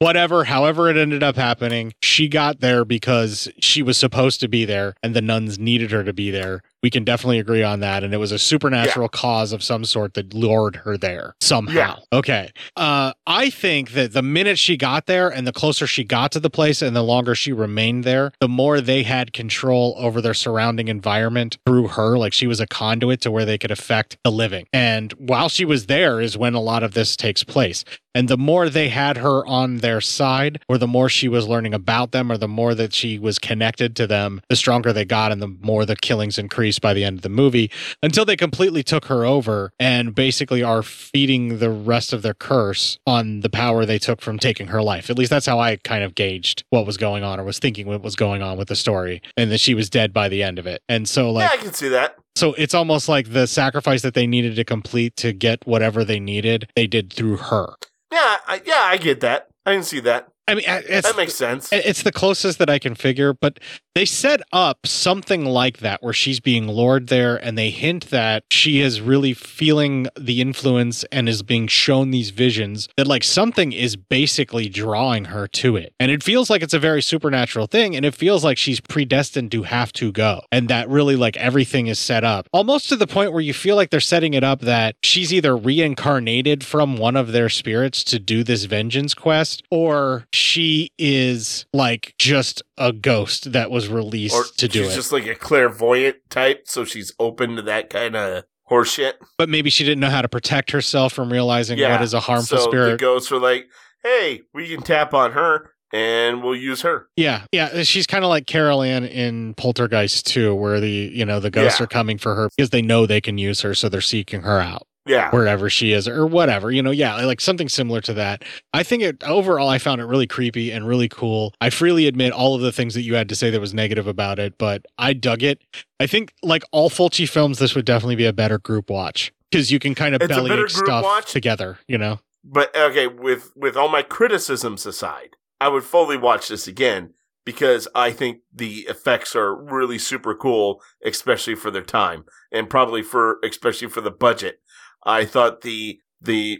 Whatever, 0.00 0.44
however 0.44 0.88
it 0.88 0.96
ended 0.96 1.22
up 1.22 1.36
happening, 1.36 1.92
she 2.00 2.26
got 2.26 2.60
there 2.60 2.84
because 2.86 3.48
she 3.60 3.82
was 3.82 3.98
supposed 3.98 4.40
to 4.40 4.48
be 4.48 4.64
there 4.64 4.94
and 5.02 5.14
the 5.14 5.20
nuns 5.20 5.58
needed 5.58 5.90
her 5.90 6.02
to 6.02 6.14
be 6.14 6.30
there. 6.30 6.62
We 6.82 6.90
can 6.90 7.04
definitely 7.04 7.38
agree 7.38 7.62
on 7.62 7.80
that. 7.80 8.02
And 8.02 8.14
it 8.14 8.16
was 8.16 8.32
a 8.32 8.38
supernatural 8.38 9.08
cause 9.08 9.52
of 9.52 9.62
some 9.62 9.84
sort 9.84 10.14
that 10.14 10.32
lured 10.32 10.76
her 10.76 10.96
there 10.96 11.34
somehow. 11.40 11.74
Yeah. 11.74 12.18
Okay. 12.18 12.50
Uh, 12.76 13.12
I 13.26 13.50
think 13.50 13.92
that 13.92 14.12
the 14.12 14.22
minute 14.22 14.58
she 14.58 14.76
got 14.76 15.06
there 15.06 15.28
and 15.28 15.46
the 15.46 15.52
closer 15.52 15.86
she 15.86 16.04
got 16.04 16.32
to 16.32 16.40
the 16.40 16.50
place 16.50 16.82
and 16.82 16.96
the 16.96 17.02
longer 17.02 17.34
she 17.34 17.52
remained 17.52 18.04
there, 18.04 18.32
the 18.40 18.48
more 18.48 18.80
they 18.80 19.02
had 19.02 19.32
control 19.32 19.94
over 19.98 20.20
their 20.20 20.34
surrounding 20.34 20.88
environment 20.88 21.58
through 21.66 21.88
her. 21.88 22.16
Like 22.16 22.32
she 22.32 22.46
was 22.46 22.60
a 22.60 22.66
conduit 22.66 23.20
to 23.22 23.30
where 23.30 23.44
they 23.44 23.58
could 23.58 23.70
affect 23.70 24.16
the 24.24 24.32
living. 24.32 24.66
And 24.72 25.12
while 25.14 25.48
she 25.48 25.64
was 25.64 25.86
there 25.86 26.20
is 26.20 26.36
when 26.38 26.54
a 26.54 26.60
lot 26.60 26.82
of 26.82 26.94
this 26.94 27.16
takes 27.16 27.44
place. 27.44 27.84
And 28.14 28.28
the 28.28 28.36
more 28.36 28.68
they 28.68 28.88
had 28.88 29.18
her 29.18 29.46
on 29.46 29.78
their 29.78 30.00
side, 30.00 30.62
or 30.68 30.78
the 30.78 30.86
more 30.86 31.08
she 31.08 31.28
was 31.28 31.46
learning 31.46 31.74
about 31.74 32.12
them, 32.12 32.30
or 32.30 32.36
the 32.36 32.48
more 32.48 32.74
that 32.74 32.92
she 32.92 33.18
was 33.18 33.38
connected 33.38 33.94
to 33.96 34.06
them, 34.06 34.40
the 34.48 34.56
stronger 34.56 34.92
they 34.92 35.04
got 35.04 35.30
and 35.32 35.40
the 35.40 35.56
more 35.60 35.84
the 35.84 35.96
killings 35.96 36.38
increased 36.38 36.80
by 36.80 36.92
the 36.92 37.04
end 37.04 37.18
of 37.18 37.22
the 37.22 37.28
movie 37.28 37.70
until 38.02 38.24
they 38.24 38.36
completely 38.36 38.82
took 38.82 39.04
her 39.06 39.24
over 39.24 39.72
and 39.78 40.14
basically 40.14 40.62
are 40.62 40.82
feeding 40.82 41.58
the 41.58 41.70
rest 41.70 42.12
of 42.12 42.22
their 42.22 42.34
curse 42.34 42.98
on 43.06 43.40
the 43.40 43.50
power 43.50 43.84
they 43.84 43.98
took 43.98 44.20
from 44.20 44.38
taking 44.38 44.68
her 44.68 44.82
life. 44.82 45.08
At 45.10 45.18
least 45.18 45.30
that's 45.30 45.46
how 45.46 45.60
I 45.60 45.76
kind 45.76 46.02
of 46.02 46.14
gauged 46.14 46.64
what 46.70 46.86
was 46.86 46.96
going 46.96 47.22
on 47.22 47.38
or 47.38 47.44
was 47.44 47.58
thinking 47.58 47.86
what 47.86 48.02
was 48.02 48.16
going 48.16 48.42
on 48.42 48.58
with 48.58 48.68
the 48.68 48.76
story 48.76 49.22
and 49.36 49.50
that 49.50 49.60
she 49.60 49.74
was 49.74 49.88
dead 49.88 50.12
by 50.12 50.28
the 50.28 50.42
end 50.42 50.58
of 50.58 50.66
it. 50.66 50.82
And 50.88 51.08
so 51.08 51.30
like 51.30 51.50
yeah, 51.50 51.58
I 51.58 51.62
can 51.62 51.72
see 51.72 51.88
that. 51.88 52.16
so 52.34 52.54
it's 52.54 52.74
almost 52.74 53.08
like 53.08 53.32
the 53.32 53.46
sacrifice 53.46 54.02
that 54.02 54.14
they 54.14 54.26
needed 54.26 54.56
to 54.56 54.64
complete 54.64 55.16
to 55.16 55.32
get 55.32 55.66
whatever 55.66 56.04
they 56.04 56.20
needed, 56.20 56.68
they 56.74 56.86
did 56.86 57.12
through 57.12 57.36
her. 57.36 57.74
Yeah, 58.12 58.36
I, 58.46 58.62
yeah, 58.64 58.82
I 58.82 58.96
get 58.96 59.20
that. 59.20 59.48
I 59.64 59.74
can 59.74 59.82
see 59.84 60.00
that. 60.00 60.29
I 60.48 60.54
mean, 60.54 60.64
it's, 60.66 61.06
that 61.06 61.16
makes 61.16 61.34
sense. 61.34 61.68
It's 61.72 62.02
the 62.02 62.10
closest 62.10 62.58
that 62.58 62.68
I 62.68 62.78
can 62.80 62.94
figure, 62.96 63.32
but 63.32 63.60
they 63.94 64.04
set 64.04 64.40
up 64.52 64.86
something 64.86 65.44
like 65.44 65.78
that 65.78 66.02
where 66.02 66.12
she's 66.12 66.40
being 66.40 66.68
lured 66.68 67.08
there 67.08 67.36
and 67.36 67.58
they 67.58 67.70
hint 67.70 68.10
that 68.10 68.44
she 68.50 68.80
is 68.80 69.00
really 69.00 69.34
feeling 69.34 70.06
the 70.18 70.40
influence 70.40 71.04
and 71.12 71.28
is 71.28 71.42
being 71.42 71.66
shown 71.66 72.10
these 72.10 72.30
visions 72.30 72.88
that 72.96 73.06
like 73.06 73.24
something 73.24 73.72
is 73.72 73.96
basically 73.96 74.68
drawing 74.68 75.26
her 75.26 75.46
to 75.48 75.76
it. 75.76 75.92
And 76.00 76.10
it 76.10 76.22
feels 76.22 76.50
like 76.50 76.62
it's 76.62 76.74
a 76.74 76.78
very 76.78 77.02
supernatural 77.02 77.66
thing 77.66 77.94
and 77.94 78.04
it 78.04 78.14
feels 78.14 78.42
like 78.44 78.58
she's 78.58 78.80
predestined 78.80 79.52
to 79.52 79.64
have 79.64 79.92
to 79.94 80.12
go. 80.12 80.40
And 80.50 80.68
that 80.68 80.88
really 80.88 81.16
like 81.16 81.36
everything 81.36 81.88
is 81.88 81.98
set 81.98 82.24
up 82.24 82.48
almost 82.52 82.88
to 82.88 82.96
the 82.96 83.06
point 83.06 83.32
where 83.32 83.42
you 83.42 83.54
feel 83.54 83.76
like 83.76 83.90
they're 83.90 84.00
setting 84.00 84.34
it 84.34 84.44
up 84.44 84.60
that 84.60 84.96
she's 85.02 85.32
either 85.32 85.56
reincarnated 85.56 86.64
from 86.64 86.96
one 86.96 87.16
of 87.16 87.32
their 87.32 87.48
spirits 87.48 88.02
to 88.04 88.18
do 88.18 88.44
this 88.44 88.64
vengeance 88.64 89.14
quest 89.14 89.62
or 89.70 90.26
she 90.32 90.90
is 90.98 91.66
like 91.72 92.14
just 92.18 92.62
a 92.78 92.92
ghost 92.92 93.52
that 93.52 93.70
was 93.70 93.88
released 93.88 94.34
Or 94.34 94.44
to 94.58 94.68
do 94.68 94.84
she's 94.84 94.92
it. 94.92 94.96
just 94.96 95.12
like 95.12 95.26
a 95.26 95.34
clairvoyant 95.34 96.16
type, 96.30 96.62
so 96.66 96.84
she's 96.84 97.12
open 97.18 97.56
to 97.56 97.62
that 97.62 97.90
kind 97.90 98.14
of 98.16 98.44
horseshit. 98.70 99.14
but 99.38 99.48
maybe 99.48 99.68
she 99.70 99.82
didn't 99.84 100.00
know 100.00 100.10
how 100.10 100.22
to 100.22 100.28
protect 100.28 100.70
herself 100.70 101.12
from 101.12 101.32
realizing 101.32 101.78
Yeah. 101.78 101.92
what 101.92 102.02
is 102.02 102.14
a 102.14 102.20
harmful 102.20 102.58
so 102.58 102.70
The 102.90 102.96
ghosts 102.96 103.32
are 103.32 103.40
like, 103.40 103.66
"Hey, 104.04 104.42
we 104.54 104.68
can 104.68 104.82
tap 104.82 105.12
on 105.12 105.32
her, 105.32 105.72
and 105.92 106.40
we'll 106.44 106.54
use 106.54 106.82
her." 106.82 107.08
yeah, 107.16 107.46
yeah, 107.50 107.82
she's 107.82 108.06
kind 108.06 108.22
of 108.24 108.28
like 108.28 108.46
Carol 108.46 108.82
Anne 108.82 109.04
in 109.04 109.54
Poltergeist 109.54 110.24
2, 110.28 110.54
where 110.54 110.78
the 110.78 110.88
you 110.88 111.24
know 111.24 111.40
the 111.40 111.50
ghosts 111.50 111.80
Yeah. 111.80 111.84
are 111.84 111.88
coming 111.88 112.16
for 112.18 112.36
her 112.36 112.48
because 112.56 112.70
they 112.70 112.82
know 112.82 113.06
they 113.06 113.20
can 113.20 113.38
use 113.38 113.62
her, 113.62 113.74
so 113.74 113.88
they're 113.88 114.00
seeking 114.00 114.42
her 114.42 114.60
out. 114.60 114.86
Yeah. 115.06 115.30
wherever 115.30 115.70
she 115.70 115.92
is, 115.92 116.06
or 116.06 116.26
whatever, 116.26 116.70
you 116.70 116.82
know, 116.82 116.90
yeah, 116.90 117.16
like 117.24 117.40
something 117.40 117.68
similar 117.68 118.00
to 118.02 118.12
that. 118.14 118.44
I 118.74 118.82
think 118.82 119.02
it 119.02 119.22
overall, 119.24 119.68
I 119.68 119.78
found 119.78 120.00
it 120.00 120.04
really 120.04 120.26
creepy 120.26 120.70
and 120.70 120.86
really 120.86 121.08
cool. 121.08 121.54
I 121.60 121.70
freely 121.70 122.06
admit 122.06 122.32
all 122.32 122.54
of 122.54 122.60
the 122.60 122.70
things 122.70 122.94
that 122.94 123.02
you 123.02 123.14
had 123.14 123.28
to 123.30 123.34
say 123.34 123.50
that 123.50 123.60
was 123.60 123.72
negative 123.74 124.06
about 124.06 124.38
it, 124.38 124.58
but 124.58 124.84
I 124.98 125.14
dug 125.14 125.42
it. 125.42 125.62
I 125.98 126.06
think, 126.06 126.34
like 126.42 126.62
all 126.70 126.90
Fulci 126.90 127.28
films, 127.28 127.58
this 127.58 127.74
would 127.74 127.86
definitely 127.86 128.16
be 128.16 128.26
a 128.26 128.32
better 128.32 128.58
group 128.58 128.90
watch 128.90 129.32
because 129.50 129.70
you 129.72 129.78
can 129.78 129.94
kind 129.94 130.14
of 130.14 130.22
It's 130.22 130.28
bellyache 130.34 130.70
stuff 130.70 131.04
watch. 131.04 131.32
together, 131.32 131.78
you 131.88 131.98
know. 131.98 132.20
But 132.44 132.74
okay, 132.76 133.06
with 133.06 133.52
with 133.56 133.76
all 133.76 133.88
my 133.88 134.02
criticisms 134.02 134.86
aside, 134.86 135.30
I 135.60 135.68
would 135.68 135.84
fully 135.84 136.16
watch 136.16 136.48
this 136.48 136.66
again 136.66 137.14
because 137.44 137.88
I 137.94 138.12
think 138.12 138.40
the 138.54 138.80
effects 138.88 139.34
are 139.34 139.54
really 139.54 139.98
super 139.98 140.34
cool, 140.34 140.82
especially 141.04 141.54
for 141.54 141.70
their 141.70 141.82
time, 141.82 142.24
and 142.52 142.68
probably 142.70 143.02
for 143.02 143.38
especially 143.44 143.88
for 143.88 144.00
the 144.00 144.10
budget. 144.10 144.60
I 145.04 145.24
thought 145.24 145.62
the 145.62 145.98
the 146.20 146.58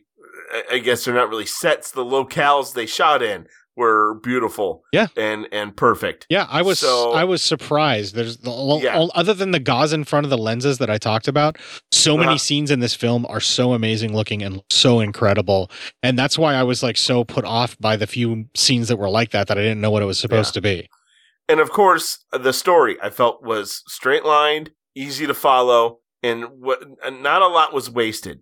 I- 0.71 0.79
guess 0.79 1.05
they're 1.05 1.15
not 1.15 1.29
really 1.29 1.47
sets. 1.47 1.91
The 1.91 2.05
locales 2.05 2.73
they 2.75 2.87
shot 2.87 3.23
in 3.23 3.47
were 3.77 4.15
beautiful, 4.23 4.83
Yeah. 4.93 5.07
and 5.17 5.47
and 5.53 5.77
perfect. 5.77 6.27
Yeah, 6.29 6.47
I 6.51 6.61
was 6.63 6.81
So- 6.81 7.13
I 7.13 7.25
was 7.25 7.41
surprised. 7.43 8.15
There's 8.15 8.39
the, 8.39 8.51
Yeah. 8.83 8.97
all- 8.99 9.13
other 9.15 9.33
than 9.33 9.53
the 9.53 9.61
gauze 9.61 9.93
in 9.93 10.05
front 10.05 10.27
of 10.27 10.31
the 10.31 10.37
lenses 10.37 10.79
that 10.79 10.91
I 10.91 10.99
talked 10.99 11.29
about, 11.29 11.57
so 11.93 12.15
Uh-huh. 12.15 12.25
many 12.27 12.39
scenes 12.39 12.71
in 12.71 12.81
this 12.81 12.95
film 12.95 13.25
are 13.29 13.41
so 13.41 13.73
amazing 13.73 14.13
looking 14.15 14.43
and 14.43 14.63
so 14.71 14.99
incredible. 15.01 15.71
And 16.03 16.19
that's 16.19 16.37
why 16.37 16.55
I 16.55 16.63
was 16.65 16.83
like 16.83 16.97
so 16.97 17.23
put 17.25 17.45
off 17.45 17.79
by 17.79 17.97
the 17.97 18.07
few 18.09 18.47
scenes 18.57 18.89
that 18.89 18.97
were 18.97 19.09
like 19.09 19.31
that 19.31 19.47
that 19.47 19.57
I 19.57 19.63
didn't 19.63 19.81
know 19.81 19.91
what 19.93 20.03
it 20.03 20.07
was 20.07 20.19
supposed 20.19 20.53
to 20.55 20.61
be. 20.61 20.89
And 21.49 21.61
of 21.61 21.71
course, 21.71 22.19
the 22.33 22.53
story 22.53 22.97
I 23.01 23.11
felt 23.11 23.43
was 23.43 23.83
straight 23.87 24.25
lined, 24.25 24.73
easy 24.97 25.27
to 25.27 25.35
follow, 25.35 26.00
and 26.23 26.45
what 26.59 26.83
and 27.05 27.23
not 27.23 27.43
a 27.43 27.49
lot 27.49 27.73
was 27.73 27.91
wasted. 27.91 28.41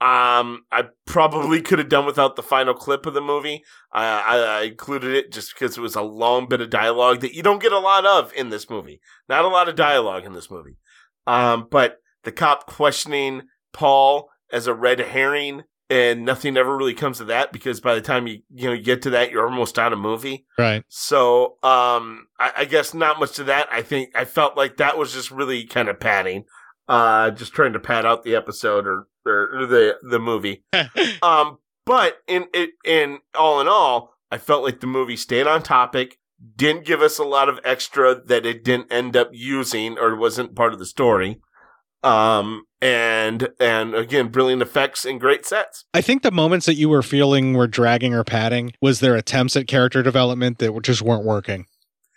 Um, 0.00 0.62
I 0.72 0.84
probably 1.04 1.60
could 1.60 1.78
have 1.78 1.90
done 1.90 2.06
without 2.06 2.34
the 2.34 2.42
final 2.42 2.72
clip 2.72 3.04
of 3.04 3.12
the 3.12 3.20
movie. 3.20 3.62
I, 3.92 4.04
I, 4.06 4.36
I 4.38 4.62
included 4.62 5.14
it 5.14 5.30
just 5.30 5.52
because 5.52 5.76
it 5.76 5.82
was 5.82 5.94
a 5.94 6.00
long 6.00 6.48
bit 6.48 6.62
of 6.62 6.70
dialogue 6.70 7.20
that 7.20 7.34
you 7.34 7.42
don't 7.42 7.60
get 7.60 7.72
a 7.72 7.78
lot 7.78 8.06
of 8.06 8.32
in 8.32 8.48
this 8.48 8.70
movie. 8.70 9.02
Not 9.28 9.44
a 9.44 9.48
lot 9.48 9.68
of 9.68 9.76
dialogue 9.76 10.24
in 10.24 10.32
this 10.32 10.50
movie. 10.50 10.78
Um, 11.26 11.68
but 11.70 11.98
the 12.24 12.32
cop 12.32 12.66
questioning 12.66 13.42
Paul 13.74 14.30
as 14.50 14.66
a 14.66 14.74
red 14.74 15.00
herring 15.00 15.64
and 15.90 16.24
nothing 16.24 16.56
ever 16.56 16.76
really 16.76 16.94
comes 16.94 17.20
of 17.20 17.26
that 17.26 17.52
because 17.52 17.80
by 17.80 17.94
the 17.94 18.00
time 18.00 18.26
you 18.26 18.38
you 18.48 18.68
know 18.68 18.72
you 18.72 18.82
get 18.82 19.02
to 19.02 19.10
that 19.10 19.30
you're 19.30 19.44
almost 19.44 19.78
out 19.78 19.92
of 19.92 19.98
movie. 19.98 20.46
Right. 20.56 20.84
So 20.88 21.58
um 21.62 22.28
I, 22.38 22.52
I 22.58 22.64
guess 22.64 22.94
not 22.94 23.18
much 23.18 23.32
to 23.32 23.44
that. 23.44 23.68
I 23.70 23.82
think 23.82 24.10
I 24.14 24.24
felt 24.24 24.56
like 24.56 24.76
that 24.76 24.96
was 24.96 25.12
just 25.12 25.30
really 25.30 25.64
kind 25.64 25.88
of 25.88 26.00
padding. 26.00 26.44
Uh 26.90 27.30
just 27.30 27.52
trying 27.52 27.72
to 27.72 27.78
pad 27.78 28.04
out 28.04 28.24
the 28.24 28.34
episode 28.34 28.84
or, 28.84 29.06
or 29.24 29.64
the 29.66 29.96
the 30.02 30.18
movie. 30.18 30.64
um 31.22 31.58
but 31.86 32.18
in 32.26 32.46
it 32.52 32.70
in 32.84 33.20
all 33.34 33.60
in 33.60 33.68
all, 33.68 34.14
I 34.30 34.38
felt 34.38 34.64
like 34.64 34.80
the 34.80 34.88
movie 34.88 35.16
stayed 35.16 35.46
on 35.46 35.62
topic, 35.62 36.18
didn't 36.56 36.84
give 36.84 37.00
us 37.00 37.18
a 37.18 37.24
lot 37.24 37.48
of 37.48 37.60
extra 37.64 38.20
that 38.26 38.44
it 38.44 38.64
didn't 38.64 38.92
end 38.92 39.16
up 39.16 39.30
using 39.32 39.98
or 39.98 40.16
wasn't 40.16 40.56
part 40.56 40.72
of 40.72 40.80
the 40.80 40.86
story. 40.86 41.40
Um 42.02 42.64
and 42.82 43.50
and 43.60 43.94
again, 43.94 44.28
brilliant 44.28 44.62
effects 44.62 45.04
and 45.04 45.20
great 45.20 45.46
sets. 45.46 45.84
I 45.94 46.00
think 46.00 46.22
the 46.22 46.32
moments 46.32 46.66
that 46.66 46.74
you 46.74 46.88
were 46.88 47.02
feeling 47.02 47.54
were 47.54 47.68
dragging 47.68 48.14
or 48.14 48.24
padding 48.24 48.72
was 48.82 48.98
their 48.98 49.14
attempts 49.14 49.54
at 49.54 49.68
character 49.68 50.02
development 50.02 50.58
that 50.58 50.76
just 50.82 51.02
weren't 51.02 51.24
working. 51.24 51.66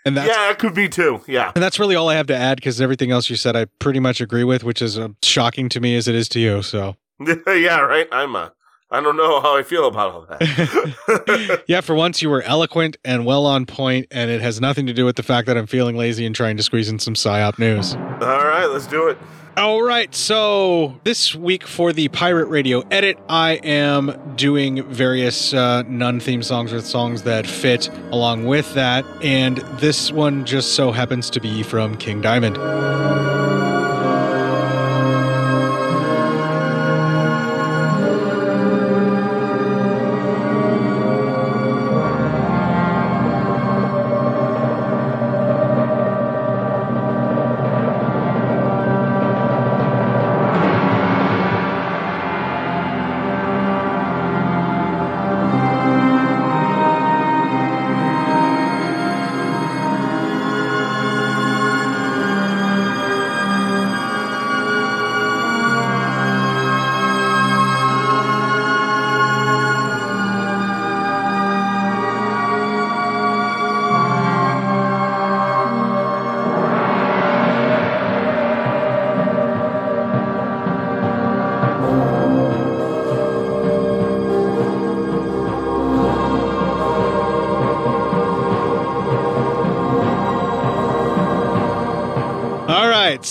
And 0.06 0.18
that's 0.18 0.28
yeah, 0.28 0.52
it 0.52 0.60
could 0.60 0.74
be 0.74 0.90
too. 0.90 1.22
Yeah. 1.28 1.52
and 1.56 1.64
that's 1.64 1.80
really 1.80 1.96
all 1.96 2.10
I 2.10 2.16
have 2.16 2.28
to 2.28 2.36
add 2.36 2.58
because 2.58 2.82
everything 2.82 3.12
else 3.12 3.30
you 3.30 3.36
said 3.36 3.56
I 3.56 3.66
pretty 3.80 4.00
much 4.00 4.20
agree 4.22 4.44
with, 4.44 4.64
which 4.64 4.82
is 4.82 4.98
uh, 5.00 5.10
shocking 5.24 5.70
to 5.70 5.80
me 5.80 5.96
as 5.96 6.08
it 6.08 6.16
is 6.16 6.28
to 6.30 6.40
you. 6.40 6.62
So 6.62 6.96
yeah, 7.48 7.80
right. 7.80 8.08
I'm 8.12 8.36
a. 8.36 8.54
I 8.92 9.02
don't 9.02 9.18
know 9.18 9.42
how 9.42 9.58
I 9.58 9.64
feel 9.64 9.88
about 9.88 10.12
all 10.12 10.28
that. 10.30 11.64
yeah, 11.68 11.82
for 11.82 11.96
once 11.96 12.22
you 12.22 12.30
were 12.30 12.44
eloquent 12.44 12.96
and 13.04 13.26
well 13.26 13.48
on 13.48 13.66
point, 13.66 14.06
and 14.12 14.30
it 14.30 14.40
has 14.42 14.62
nothing 14.62 14.86
to 14.86 14.94
do 14.94 15.04
with 15.04 15.16
the 15.16 15.24
fact 15.24 15.48
that 15.48 15.58
I'm 15.58 15.66
feeling 15.66 15.98
lazy 15.98 16.28
and 16.28 16.36
trying 16.36 16.58
to 16.58 16.64
squeeze 16.64 16.90
in 16.90 17.00
some 17.00 17.16
psyop 17.16 17.58
news. 17.58 17.96
all 17.96 18.46
right, 18.46 18.68
let's 18.68 18.86
do 18.86 19.08
it. 19.08 19.18
All 19.56 19.84
right, 19.84 20.14
so 20.16 21.00
this 21.04 21.36
week 21.36 21.68
for 21.68 21.94
the 21.94 22.08
Pirate 22.08 22.48
Radio 22.48 22.80
edit, 22.90 23.20
I 23.30 23.54
am 23.58 24.34
doing 24.36 24.84
various 24.90 25.54
uh, 25.54 25.84
nun 25.84 26.20
theme 26.20 26.42
songs 26.42 26.74
with 26.74 26.88
songs 26.88 27.22
that 27.24 27.46
fit 27.46 27.88
along 28.12 28.46
with 28.46 28.74
that, 28.74 29.06
and 29.22 29.58
this 29.80 30.12
one 30.12 30.44
just 30.46 30.74
so 30.74 30.92
happens 30.92 31.30
to 31.30 31.40
be 31.40 31.62
from 31.62 31.96
King 31.98 32.20
Diamond. 32.20 32.58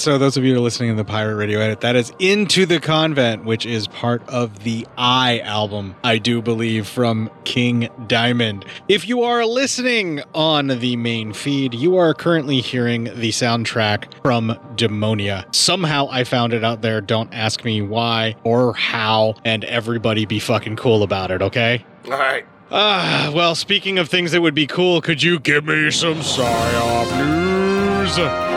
So 0.02 0.18
those 0.18 0.36
of 0.36 0.42
you 0.42 0.54
who 0.54 0.58
are 0.58 0.62
listening 0.64 0.90
to 0.90 0.96
the 0.96 1.04
Pirate 1.04 1.36
Radio 1.36 1.60
edit, 1.60 1.82
that 1.82 1.94
is 1.94 2.12
Into 2.18 2.66
the 2.66 2.80
Convent, 2.80 3.44
which 3.44 3.64
is 3.64 3.86
part 3.86 4.28
of 4.28 4.64
the 4.64 4.84
Eye 4.98 5.38
album, 5.44 5.94
I 6.02 6.18
do 6.18 6.42
believe, 6.42 6.88
from 6.88 7.30
King 7.44 7.88
Diamond. 8.08 8.64
If 8.88 9.06
you 9.06 9.22
are 9.22 9.46
listening 9.46 10.20
on 10.34 10.66
the 10.66 10.96
main 10.96 11.32
feed, 11.32 11.72
you 11.72 11.98
are 11.98 12.14
currently 12.14 12.60
hearing 12.60 13.04
the 13.04 13.28
soundtrack 13.28 14.12
from 14.22 14.58
Demonia. 14.74 15.44
Somehow 15.54 16.08
I 16.10 16.24
found 16.24 16.52
it 16.52 16.64
out 16.64 16.82
there. 16.82 17.00
Don't 17.00 17.32
ask 17.32 17.64
me 17.64 17.80
why 17.80 18.34
or 18.42 18.74
how, 18.74 19.36
and 19.44 19.62
everybody 19.66 20.26
be 20.26 20.40
fucking 20.40 20.74
cool 20.74 21.04
about 21.04 21.30
it, 21.30 21.42
okay? 21.42 21.84
All 22.06 22.10
right. 22.10 22.44
Ah, 22.72 23.30
well, 23.32 23.54
speaking 23.54 24.00
of 24.00 24.08
things 24.08 24.32
that 24.32 24.42
would 24.42 24.56
be 24.56 24.66
cool, 24.66 25.00
could 25.00 25.22
you 25.22 25.38
give 25.38 25.64
me 25.64 25.92
some 25.92 26.14
PSYOP 26.14 27.18
news? 27.18 28.51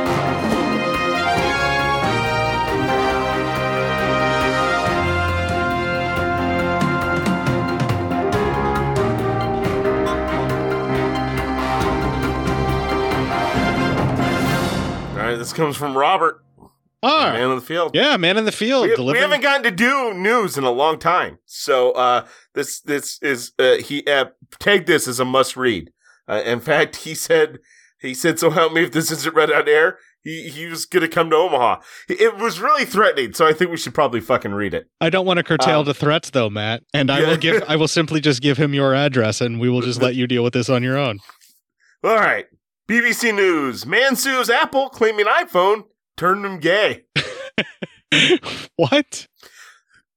This 15.45 15.53
comes 15.53 15.77
from 15.77 15.95
Robert, 15.95 16.41
Ah, 17.03 17.33
man 17.33 17.49
on 17.49 17.55
the 17.55 17.61
field. 17.61 17.91
yeah, 17.93 18.17
man 18.17 18.35
in 18.35 18.45
the 18.45 18.51
field. 18.51 18.87
We, 18.97 19.11
we 19.11 19.19
haven't 19.19 19.41
gotten 19.41 19.61
to 19.63 19.69
do 19.71 20.11
news 20.15 20.57
in 20.57 20.63
a 20.63 20.71
long 20.71 20.97
time, 20.97 21.37
so 21.45 21.91
uh, 21.91 22.25
this 22.55 22.81
this 22.81 23.19
is 23.21 23.51
uh, 23.59 23.75
he 23.75 24.03
uh, 24.07 24.25
tagged 24.59 24.87
this 24.87 25.07
as 25.07 25.19
a 25.19 25.25
must 25.25 25.55
read. 25.55 25.91
Uh, 26.27 26.41
in 26.43 26.59
fact, 26.59 26.95
he 26.97 27.13
said 27.13 27.59
he 27.99 28.15
said, 28.15 28.39
"So 28.39 28.49
help 28.49 28.73
me 28.73 28.81
if 28.83 28.91
this 28.91 29.11
isn't 29.11 29.35
read 29.35 29.51
on 29.51 29.69
air." 29.69 29.99
He 30.23 30.49
he 30.49 30.65
was 30.65 30.87
gonna 30.87 31.07
come 31.07 31.29
to 31.29 31.35
Omaha. 31.35 31.81
It 32.09 32.37
was 32.37 32.59
really 32.59 32.85
threatening, 32.85 33.33
so 33.33 33.45
I 33.45 33.53
think 33.53 33.69
we 33.69 33.77
should 33.77 33.93
probably 33.93 34.21
fucking 34.21 34.53
read 34.55 34.73
it. 34.73 34.87
I 34.99 35.11
don't 35.11 35.27
want 35.27 35.37
to 35.37 35.43
curtail 35.43 35.81
Um, 35.81 35.85
the 35.85 35.93
threats, 35.93 36.31
though, 36.31 36.49
Matt. 36.49 36.81
And 36.95 37.11
I 37.11 37.19
yeah. 37.19 37.27
will 37.27 37.37
give. 37.37 37.63
I 37.67 37.75
will 37.75 37.87
simply 37.87 38.19
just 38.19 38.41
give 38.41 38.57
him 38.57 38.73
your 38.73 38.95
address, 38.95 39.39
and 39.41 39.59
we 39.59 39.69
will 39.69 39.81
just 39.81 40.01
let 40.07 40.15
you 40.15 40.25
deal 40.25 40.43
with 40.43 40.53
this 40.53 40.69
on 40.69 40.81
your 40.81 40.97
own. 40.97 41.19
All 42.03 42.15
right, 42.15 42.45
BBC 42.87 43.35
News: 43.35 43.85
Man 43.85 44.15
sues 44.15 44.49
Apple 44.49 44.89
claiming 44.89 45.25
iPhone 45.25 45.85
turned 46.17 46.45
him 46.45 46.59
gay. 46.59 47.03
What? 48.77 49.27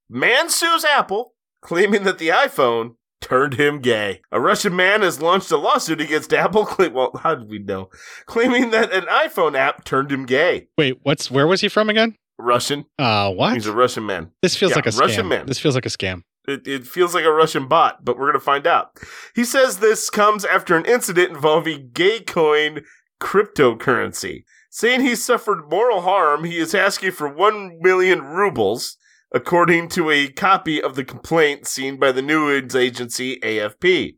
Man 0.08 0.50
sues 0.50 0.84
Apple, 0.84 1.34
claiming 1.60 2.04
that 2.04 2.18
the 2.18 2.28
iPhone 2.28 2.94
turned 3.20 3.54
him 3.54 3.80
gay. 3.80 4.20
A 4.30 4.40
Russian 4.40 4.76
man 4.76 5.02
has 5.02 5.20
launched 5.20 5.50
a 5.50 5.56
lawsuit 5.56 6.00
against 6.00 6.32
Apple. 6.32 6.64
Claim- 6.66 6.92
well, 6.92 7.12
how 7.22 7.34
did 7.34 7.48
we 7.48 7.58
know? 7.58 7.88
Claiming 8.26 8.70
that 8.70 8.92
an 8.92 9.04
iPhone 9.04 9.56
app 9.56 9.84
turned 9.84 10.12
him 10.12 10.26
gay. 10.26 10.68
Wait, 10.76 10.98
what's 11.02 11.30
where 11.30 11.46
was 11.46 11.60
he 11.60 11.68
from 11.68 11.88
again? 11.88 12.16
Russian. 12.38 12.84
Uh, 12.98 13.32
what? 13.32 13.54
He's 13.54 13.66
a 13.66 13.72
Russian 13.72 14.06
man. 14.06 14.30
this 14.42 14.54
feels 14.54 14.70
yeah, 14.70 14.76
like 14.76 14.86
a 14.86 14.90
scam. 14.90 15.00
Russian 15.00 15.28
man. 15.28 15.46
This 15.46 15.58
feels 15.58 15.74
like 15.74 15.86
a 15.86 15.90
scam. 15.90 16.22
It, 16.48 16.66
it 16.66 16.86
feels 16.86 17.14
like 17.14 17.24
a 17.24 17.32
Russian 17.32 17.68
bot, 17.68 18.04
but 18.04 18.16
we're 18.16 18.26
going 18.26 18.34
to 18.34 18.40
find 18.40 18.66
out. 18.66 18.98
He 19.34 19.44
says 19.44 19.78
this 19.78 20.10
comes 20.10 20.44
after 20.44 20.76
an 20.76 20.86
incident 20.86 21.30
involving 21.30 21.90
gay 21.92 22.20
coin 22.20 22.84
cryptocurrency. 23.20 24.44
Saying 24.70 25.00
he 25.00 25.14
suffered 25.14 25.70
moral 25.70 26.02
harm, 26.02 26.44
he 26.44 26.58
is 26.58 26.74
asking 26.74 27.12
for 27.12 27.28
1 27.28 27.78
million 27.80 28.22
rubles, 28.22 28.96
according 29.32 29.88
to 29.90 30.10
a 30.10 30.28
copy 30.28 30.80
of 30.80 30.94
the 30.94 31.04
complaint 31.04 31.66
seen 31.66 31.98
by 31.98 32.12
the 32.12 32.22
news 32.22 32.76
agency 32.76 33.38
AFP. 33.40 34.16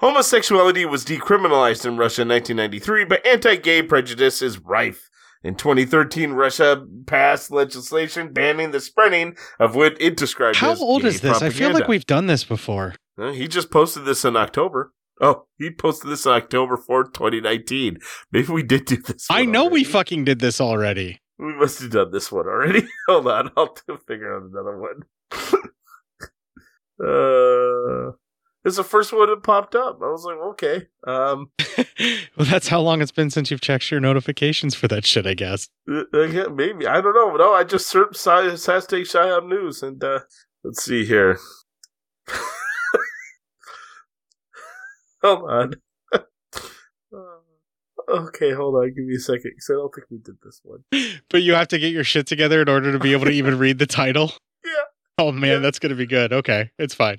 Homosexuality 0.00 0.84
was 0.84 1.04
decriminalized 1.04 1.84
in 1.84 1.96
Russia 1.96 2.22
in 2.22 2.28
1993, 2.28 3.04
but 3.04 3.26
anti 3.26 3.56
gay 3.56 3.82
prejudice 3.82 4.40
is 4.40 4.60
rife. 4.60 5.07
In 5.44 5.54
2013, 5.54 6.32
Russia 6.32 6.84
passed 7.06 7.50
legislation 7.50 8.32
banning 8.32 8.72
the 8.72 8.80
spreading 8.80 9.36
of 9.60 9.76
what 9.76 10.00
it 10.00 10.16
described 10.16 10.56
How 10.56 10.72
as 10.72 10.80
old 10.80 11.02
gay 11.02 11.08
is 11.08 11.20
this? 11.20 11.42
I 11.42 11.50
feel 11.50 11.72
like 11.72 11.88
we've 11.88 12.06
done 12.06 12.26
this 12.26 12.44
before. 12.44 12.94
Uh, 13.16 13.30
he 13.32 13.46
just 13.46 13.70
posted 13.70 14.04
this 14.04 14.24
in 14.24 14.36
October. 14.36 14.92
Oh, 15.20 15.46
he 15.56 15.70
posted 15.70 16.10
this 16.10 16.26
on 16.26 16.34
October 16.36 16.76
4th, 16.76 17.12
2019. 17.14 17.98
Maybe 18.30 18.52
we 18.52 18.62
did 18.62 18.84
do 18.84 18.96
this. 18.96 19.26
I 19.30 19.44
know 19.44 19.62
already. 19.62 19.74
we 19.74 19.84
fucking 19.84 20.24
did 20.24 20.40
this 20.40 20.60
already. 20.60 21.20
We 21.38 21.54
must 21.54 21.80
have 21.80 21.90
done 21.90 22.10
this 22.10 22.32
one 22.32 22.46
already. 22.46 22.88
Hold 23.08 23.28
on, 23.28 23.50
I'll 23.56 23.74
figure 24.06 24.36
out 24.36 24.42
another 24.50 24.78
one. 24.78 25.02
uh, 27.04 28.12
it's 28.64 28.76
the 28.76 28.84
first 28.84 29.12
one 29.12 29.28
that 29.28 29.42
popped 29.42 29.74
up. 29.74 30.00
I 30.02 30.10
was 30.10 30.24
like, 30.24 30.36
okay. 30.36 30.86
Um, 31.06 31.50
well, 32.36 32.46
that's 32.46 32.68
how 32.68 32.80
long 32.80 33.00
it's 33.00 33.12
been 33.12 33.30
since 33.30 33.50
you've 33.50 33.60
checked 33.60 33.90
your 33.90 34.00
notifications 34.00 34.74
for 34.74 34.88
that 34.88 35.06
shit. 35.06 35.26
I 35.26 35.34
guess. 35.34 35.68
uh, 35.90 36.02
uh, 36.12 36.22
yeah, 36.22 36.46
maybe 36.46 36.86
I 36.86 37.00
don't 37.00 37.14
know. 37.14 37.36
No, 37.36 37.52
I 37.52 37.64
just 37.64 37.86
searched 37.86 38.16
Sci- 38.16 38.56
Psyop 38.56 39.48
News, 39.48 39.82
and 39.82 40.02
uh, 40.02 40.20
Let's 40.64 40.82
see 40.82 41.04
here. 41.04 41.38
hold 45.22 45.48
on. 45.48 45.74
okay, 48.08 48.52
hold 48.52 48.74
on. 48.74 48.92
Give 48.94 49.04
me 49.04 49.14
a 49.14 49.20
second 49.20 49.52
because 49.54 49.70
I 49.70 49.74
don't 49.74 49.94
think 49.94 50.06
we 50.10 50.18
did 50.18 50.36
this 50.42 50.60
one. 50.64 50.84
But 51.30 51.42
you 51.42 51.54
have 51.54 51.68
to 51.68 51.78
get 51.78 51.92
your 51.92 52.04
shit 52.04 52.26
together 52.26 52.60
in 52.60 52.68
order 52.68 52.92
to 52.92 52.98
be 52.98 53.12
able 53.12 53.26
to 53.26 53.30
even 53.30 53.56
read 53.58 53.78
the 53.78 53.86
title. 53.86 54.32
Yeah. 54.64 54.72
Oh 55.18 55.32
man, 55.32 55.62
that's 55.62 55.78
gonna 55.78 55.94
be 55.94 56.06
good. 56.06 56.32
Okay, 56.32 56.70
it's 56.78 56.94
fine. 56.94 57.18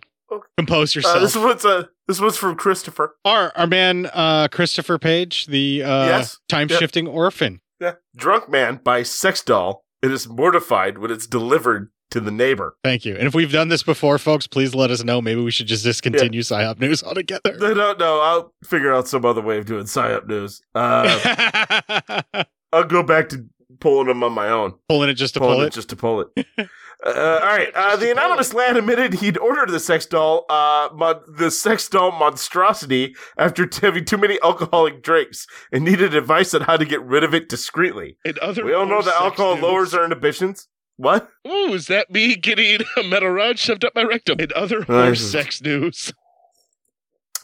Compose 0.58 0.96
Uh, 0.96 1.00
yourself. 1.00 1.22
this 1.22 1.36
one's 1.36 1.66
uh, 1.66 1.84
this 2.08 2.20
one's 2.20 2.38
from 2.38 2.56
Christopher. 2.56 3.16
our 3.26 3.52
our 3.56 3.68
man 3.68 4.10
uh, 4.14 4.48
Christopher 4.52 4.98
Page, 4.98 5.46
the 5.48 5.84
uh, 5.84 6.06
Yes. 6.06 6.40
time 6.48 6.68
shifting 6.68 7.08
orphan. 7.08 7.62
Yeah. 7.80 7.94
Drunk 8.16 8.50
man 8.50 8.80
by 8.84 9.04
sex 9.04 9.42
doll. 9.42 9.84
It 10.02 10.12
is 10.12 10.28
mortified 10.28 10.98
when 10.98 11.12
it's 11.12 11.28
delivered 11.28 11.92
to 12.12 12.20
the 12.20 12.32
neighbor. 12.32 12.76
Thank 12.84 13.06
you. 13.06 13.16
And 13.16 13.28
if 13.28 13.36
we've 13.36 13.52
done 13.52 13.68
this 13.68 13.84
before, 13.84 14.18
folks, 14.18 14.48
please 14.48 14.74
let 14.74 14.90
us 14.92 15.04
know. 15.04 15.22
Maybe 15.22 15.42
we 15.42 15.52
should 15.52 15.68
just 15.68 15.84
discontinue 15.84 16.42
PsyOp 16.42 16.80
News 16.80 17.04
altogether. 17.04 17.56
No, 17.60 17.74
no, 17.74 17.94
no. 17.94 18.20
I'll 18.20 18.54
figure 18.64 18.94
out 18.94 19.08
some 19.08 19.24
other 19.26 19.42
way 19.42 19.58
of 19.60 19.66
doing 19.66 19.84
psyop 19.86 20.26
news. 20.28 20.62
Uh, 20.74 22.22
I'll 22.74 22.84
go 22.86 23.04
back 23.04 23.30
to 23.30 23.46
pulling 23.80 24.08
them 24.08 24.24
on 24.24 24.34
my 24.34 24.50
own. 24.50 24.74
Pulling 24.88 25.10
it 25.10 25.14
just 25.16 25.36
to 25.36 25.40
Pulling 25.40 25.56
pull 25.56 25.64
it 25.64 25.68
it. 25.68 25.74
just 25.74 25.90
to 25.90 25.96
pull 25.96 26.22
it. 26.22 26.48
Uh, 27.06 27.40
all 27.42 27.48
right. 27.48 27.72
Uh, 27.74 27.96
the 27.96 28.12
anonymous 28.12 28.54
lad 28.54 28.76
admitted 28.76 29.14
he'd 29.14 29.38
ordered 29.38 29.70
the 29.70 29.80
sex 29.80 30.06
doll, 30.06 30.46
uh, 30.50 30.90
mon- 30.94 31.22
the 31.38 31.50
sex 31.50 31.88
doll 31.88 32.12
monstrosity 32.12 33.16
after 33.38 33.70
having 33.82 34.04
too 34.04 34.18
many 34.18 34.38
alcoholic 34.44 35.02
drinks 35.02 35.48
and 35.72 35.86
needed 35.86 36.14
advice 36.14 36.54
on 36.54 36.62
how 36.62 36.76
to 36.76 36.84
get 36.84 37.02
rid 37.04 37.24
of 37.24 37.34
it 37.34 37.48
discreetly. 37.48 38.18
And 38.26 38.38
other 38.40 38.66
we 38.66 38.74
all 38.74 38.86
know 38.86 39.02
that 39.02 39.16
alcohol 39.22 39.54
news. 39.56 39.64
lowers 39.64 39.94
our 39.94 40.04
inhibitions. 40.04 40.68
What? 40.98 41.30
Ooh, 41.48 41.74
is 41.74 41.88
that 41.88 42.10
me 42.12 42.36
getting 42.36 42.82
a 42.98 43.04
metal 43.04 43.30
rod 43.30 43.58
shoved 43.58 43.86
up 43.86 43.96
my 43.96 44.04
rectum? 44.04 44.38
And 44.40 44.52
other 44.52 44.84
is- 45.12 45.32
sex 45.32 45.62
news. 45.62 46.12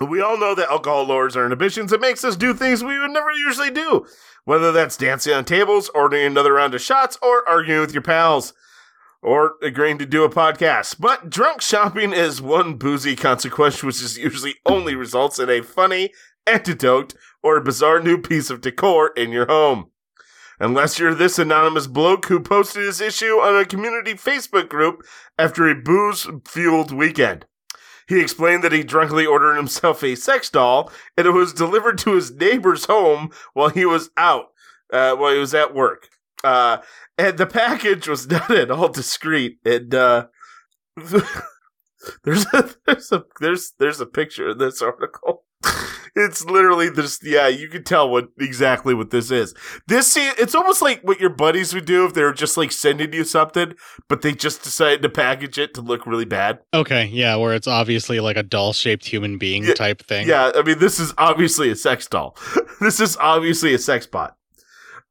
We 0.01 0.19
all 0.19 0.37
know 0.37 0.53
that 0.55 0.69
alcohol 0.69 1.05
lowers 1.05 1.37
our 1.37 1.45
inhibitions. 1.45 1.93
It 1.93 2.01
makes 2.01 2.25
us 2.25 2.35
do 2.35 2.53
things 2.53 2.83
we 2.83 2.99
would 2.99 3.11
never 3.11 3.31
usually 3.31 3.71
do, 3.71 4.05
whether 4.43 4.73
that's 4.73 4.97
dancing 4.97 5.33
on 5.33 5.45
tables, 5.45 5.87
ordering 5.95 6.25
another 6.25 6.51
round 6.51 6.75
of 6.75 6.81
shots, 6.81 7.17
or 7.21 7.47
arguing 7.47 7.79
with 7.79 7.93
your 7.93 8.01
pals, 8.01 8.53
or 9.25 9.55
agreeing 9.63 9.97
to 9.97 10.05
do 10.05 10.23
a 10.23 10.29
podcast. 10.29 10.97
But 10.99 11.31
drunk 11.31 11.59
shopping 11.59 12.13
is 12.13 12.43
one 12.43 12.75
boozy 12.75 13.15
consequence, 13.15 13.83
which 13.83 14.01
is 14.01 14.19
usually 14.19 14.55
only 14.67 14.93
results 14.93 15.39
in 15.39 15.49
a 15.49 15.63
funny 15.63 16.11
antidote 16.45 17.15
or 17.41 17.57
a 17.57 17.63
bizarre 17.63 17.99
new 17.99 18.19
piece 18.19 18.51
of 18.51 18.61
decor 18.61 19.11
in 19.17 19.31
your 19.31 19.47
home. 19.47 19.89
Unless 20.59 20.99
you're 20.99 21.15
this 21.15 21.39
anonymous 21.39 21.87
bloke 21.87 22.27
who 22.27 22.39
posted 22.39 22.83
his 22.83 23.01
issue 23.01 23.39
on 23.41 23.59
a 23.59 23.65
community 23.65 24.13
Facebook 24.13 24.69
group 24.69 25.01
after 25.39 25.67
a 25.67 25.75
booze 25.75 26.27
fueled 26.47 26.91
weekend. 26.91 27.47
He 28.07 28.21
explained 28.21 28.63
that 28.63 28.71
he 28.71 28.83
drunkenly 28.83 29.25
ordered 29.25 29.55
himself 29.55 30.03
a 30.03 30.13
sex 30.13 30.51
doll, 30.51 30.91
and 31.17 31.25
it 31.25 31.31
was 31.31 31.51
delivered 31.51 31.97
to 31.99 32.13
his 32.13 32.31
neighbor's 32.31 32.85
home 32.85 33.31
while 33.53 33.69
he 33.69 33.85
was 33.85 34.11
out, 34.15 34.49
uh, 34.93 35.15
while 35.15 35.33
he 35.33 35.39
was 35.39 35.55
at 35.55 35.73
work. 35.73 36.09
Uh, 36.43 36.77
and 37.17 37.37
the 37.37 37.45
package 37.45 38.07
was 38.07 38.27
not 38.29 38.51
at 38.51 38.71
all 38.71 38.89
discreet. 38.89 39.59
And 39.65 39.93
uh, 39.93 40.27
there's 42.23 42.45
a 42.53 42.69
there's 42.85 43.11
a 43.11 43.23
there's 43.39 43.73
there's 43.79 44.01
a 44.01 44.05
picture 44.05 44.49
in 44.49 44.57
this 44.57 44.81
article. 44.81 45.43
It's 46.17 46.45
literally 46.45 46.87
this. 46.87 47.19
Yeah, 47.21 47.49
you 47.49 47.67
can 47.67 47.83
tell 47.83 48.09
what 48.09 48.29
exactly 48.39 48.93
what 48.93 49.09
this 49.11 49.31
is. 49.31 49.53
This 49.85 50.15
it's 50.15 50.55
almost 50.55 50.81
like 50.81 51.01
what 51.01 51.19
your 51.19 51.29
buddies 51.29 51.73
would 51.73 51.83
do 51.83 52.05
if 52.05 52.13
they 52.13 52.23
were 52.23 52.31
just 52.31 52.55
like 52.55 52.71
sending 52.71 53.11
you 53.11 53.25
something, 53.25 53.73
but 54.07 54.21
they 54.21 54.31
just 54.31 54.63
decided 54.63 55.01
to 55.01 55.09
package 55.09 55.57
it 55.57 55.73
to 55.73 55.81
look 55.81 56.07
really 56.07 56.23
bad. 56.23 56.59
Okay, 56.73 57.07
yeah, 57.07 57.35
where 57.35 57.53
it's 57.53 57.67
obviously 57.67 58.21
like 58.21 58.37
a 58.37 58.43
doll 58.43 58.71
shaped 58.71 59.05
human 59.05 59.37
being 59.37 59.65
type 59.73 60.01
thing. 60.03 60.25
Yeah, 60.25 60.53
I 60.55 60.61
mean, 60.61 60.79
this 60.79 61.01
is 61.01 61.13
obviously 61.17 61.69
a 61.69 61.75
sex 61.75 62.07
doll. 62.07 62.37
this 62.79 63.01
is 63.01 63.17
obviously 63.17 63.73
a 63.73 63.77
sex 63.77 64.07
bot. 64.07 64.37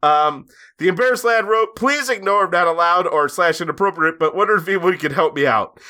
Um, 0.03 0.47
the 0.79 0.89
embarrassed 0.89 1.25
lad 1.25 1.47
wrote, 1.47 1.77
"Please 1.77 2.09
ignore 2.09 2.49
not 2.49 2.67
allowed 2.67 3.07
or 3.07 3.29
slash 3.29 3.61
inappropriate, 3.61 4.19
but 4.19 4.35
wonder 4.35 4.57
if 4.57 4.69
anyone 4.69 4.99
could 4.99 5.13
help 5.13 5.35
me 5.35 5.47
out." 5.47 5.81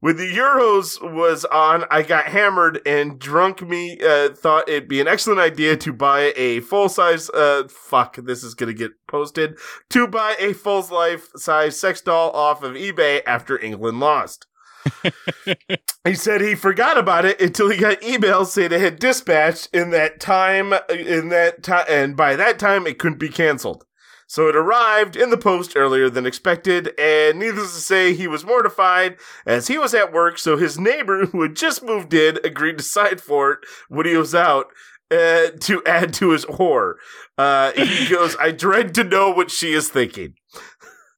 When 0.00 0.16
the 0.16 0.30
Euros 0.30 1.00
was 1.00 1.46
on, 1.46 1.86
I 1.90 2.02
got 2.02 2.26
hammered 2.26 2.82
and 2.84 3.18
drunk 3.18 3.62
me 3.62 3.98
uh, 4.00 4.34
thought 4.34 4.68
it'd 4.68 4.86
be 4.86 5.00
an 5.00 5.08
excellent 5.08 5.40
idea 5.40 5.78
to 5.78 5.94
buy 5.94 6.34
a 6.36 6.60
full 6.60 6.90
size. 6.90 7.30
Uh, 7.30 7.62
fuck, 7.70 8.16
this 8.16 8.44
is 8.44 8.54
gonna 8.54 8.74
get 8.74 8.92
posted. 9.08 9.56
To 9.90 10.06
buy 10.06 10.36
a 10.38 10.52
full 10.52 10.86
life 10.90 11.30
size 11.36 11.80
sex 11.80 12.02
doll 12.02 12.30
off 12.32 12.62
of 12.62 12.74
eBay 12.74 13.22
after 13.26 13.58
England 13.58 14.00
lost. 14.00 14.46
He 16.04 16.14
said 16.14 16.42
he 16.42 16.54
forgot 16.54 16.98
about 16.98 17.24
it 17.24 17.40
until 17.40 17.70
he 17.70 17.78
got 17.78 18.02
emails 18.02 18.48
saying 18.48 18.72
it 18.72 18.80
had 18.80 18.98
dispatched 18.98 19.70
in 19.72 19.88
that 19.90 20.20
time, 20.20 20.74
in 20.90 21.30
that 21.30 21.62
time, 21.62 21.86
and 21.88 22.14
by 22.14 22.36
that 22.36 22.58
time 22.58 22.86
it 22.86 22.98
couldn't 22.98 23.18
be 23.18 23.30
canceled. 23.30 23.86
So 24.26 24.48
it 24.48 24.56
arrived 24.56 25.16
in 25.16 25.30
the 25.30 25.36
post 25.36 25.76
earlier 25.76 26.08
than 26.10 26.26
expected, 26.26 26.92
and 26.98 27.38
needless 27.38 27.74
to 27.74 27.80
say, 27.80 28.14
he 28.14 28.26
was 28.26 28.44
mortified 28.44 29.16
as 29.46 29.68
he 29.68 29.78
was 29.78 29.94
at 29.94 30.12
work. 30.12 30.38
So 30.38 30.56
his 30.56 30.78
neighbor, 30.78 31.26
who 31.32 31.42
had 31.42 31.56
just 31.56 31.82
moved 31.82 32.14
in, 32.14 32.38
agreed 32.44 32.78
to 32.78 32.84
sign 32.84 33.18
for 33.18 33.52
it 33.52 33.58
when 33.88 34.06
he 34.06 34.16
was 34.16 34.34
out. 34.34 34.66
Uh, 35.10 35.50
to 35.60 35.82
add 35.84 36.14
to 36.14 36.30
his 36.30 36.44
horror, 36.44 36.98
uh, 37.36 37.72
he 37.72 38.08
goes, 38.10 38.34
"I 38.40 38.50
dread 38.50 38.94
to 38.94 39.04
know 39.04 39.30
what 39.30 39.50
she 39.50 39.74
is 39.74 39.88
thinking." 39.90 40.34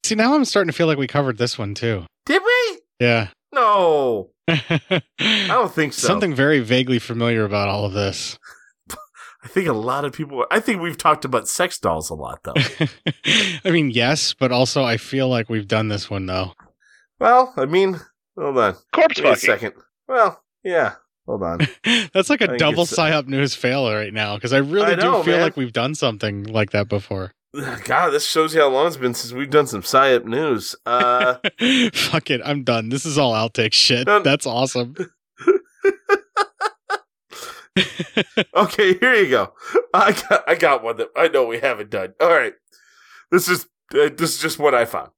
See, 0.05 0.17
now 0.17 0.35
I'm 0.35 0.45
starting 0.45 0.71
to 0.71 0.77
feel 0.77 0.89
like 0.89 0.99
we 0.99 1.07
covered 1.07 1.39
this 1.39 1.57
one 1.57 1.73
too. 1.73 2.05
Did 2.27 2.43
we? 2.45 2.81
Yeah. 2.99 3.29
No, 3.53 4.31
I 4.49 5.01
don't 5.19 5.73
think 5.73 5.93
so. 5.95 6.07
Something 6.07 6.35
very 6.35 6.61
vaguely 6.61 6.99
familiar 6.99 7.45
about 7.45 7.69
all 7.69 7.85
of 7.85 7.93
this. 7.93 8.39
I 9.47 9.49
think 9.49 9.69
a 9.69 9.73
lot 9.73 10.05
of 10.05 10.13
people. 10.13 10.45
I 10.51 10.59
think 10.59 10.81
we've 10.83 10.99
talked 10.99 11.25
about 11.25 11.47
sex 11.47 11.79
dolls 11.79 12.11
a 12.11 12.15
lot, 12.15 12.41
though. 12.43 12.55
I 13.65 13.71
mean, 13.71 13.91
yes, 13.91 14.35
but 14.35 14.51
also 14.51 14.83
I 14.83 14.97
feel 14.97 15.29
like 15.29 15.49
we've 15.49 15.69
done 15.69 15.87
this 15.87 16.11
one 16.11 16.27
though. 16.27 16.53
well, 17.21 17.55
I 17.57 17.65
mean, 17.67 18.01
hold 18.37 18.59
on. 18.59 18.75
Corpse 18.93 19.21
Wait 19.23 19.33
a 19.33 19.37
second. 19.37 19.75
Well, 20.09 20.43
yeah. 20.65 20.95
Hold 21.27 21.45
on. 21.45 21.59
That's 22.13 22.29
like 22.29 22.43
I 22.43 22.47
a 22.47 22.49
think 22.49 22.59
double 22.59 22.83
it's- 22.83 22.95
psyop 22.97 23.29
news 23.29 23.55
fail 23.55 23.89
right 23.93 24.13
now 24.13 24.35
because 24.35 24.53
I 24.53 24.59
really 24.59 24.93
I 24.93 24.97
do 24.97 25.23
feel 25.23 25.37
man. 25.37 25.41
like 25.43 25.57
we've 25.57 25.73
done 25.73 25.95
something 25.95 26.43
like 26.45 26.71
that 26.73 26.89
before. 26.89 27.33
God, 27.85 28.11
this 28.11 28.27
shows 28.29 28.53
you 28.53 28.61
how 28.63 28.69
long 28.69 28.89
it's 28.89 28.97
been 28.97 29.15
since 29.15 29.33
we've 29.33 29.49
done 29.51 29.67
some 29.69 29.83
psyop 29.83 30.25
news. 30.25 30.75
Uh, 30.85 31.37
Fuck 31.95 32.31
it, 32.31 32.41
I'm 32.45 32.65
done. 32.65 32.89
This 32.91 33.07
is 33.07 33.17
all 33.17 33.33
outtake 33.33 33.73
shit. 33.75 34.07
No- 34.09 34.21
That's 34.23 34.45
awesome. 34.47 34.95
okay, 38.55 38.95
here 38.99 39.15
you 39.15 39.31
go. 39.31 39.53
I 39.93 40.13
got, 40.13 40.49
I 40.49 40.55
got 40.55 40.83
one 40.83 40.97
that 40.97 41.09
I 41.17 41.29
know 41.29 41.47
we 41.47 41.59
haven't 41.59 41.91
done. 41.91 42.15
All 42.21 42.31
right, 42.31 42.55
this 43.31 43.49
is 43.49 43.67
uh, 43.95 44.11
this 44.17 44.35
is 44.35 44.39
just 44.39 44.59
what 44.59 44.75
I 44.75 44.85
found. 44.85 45.11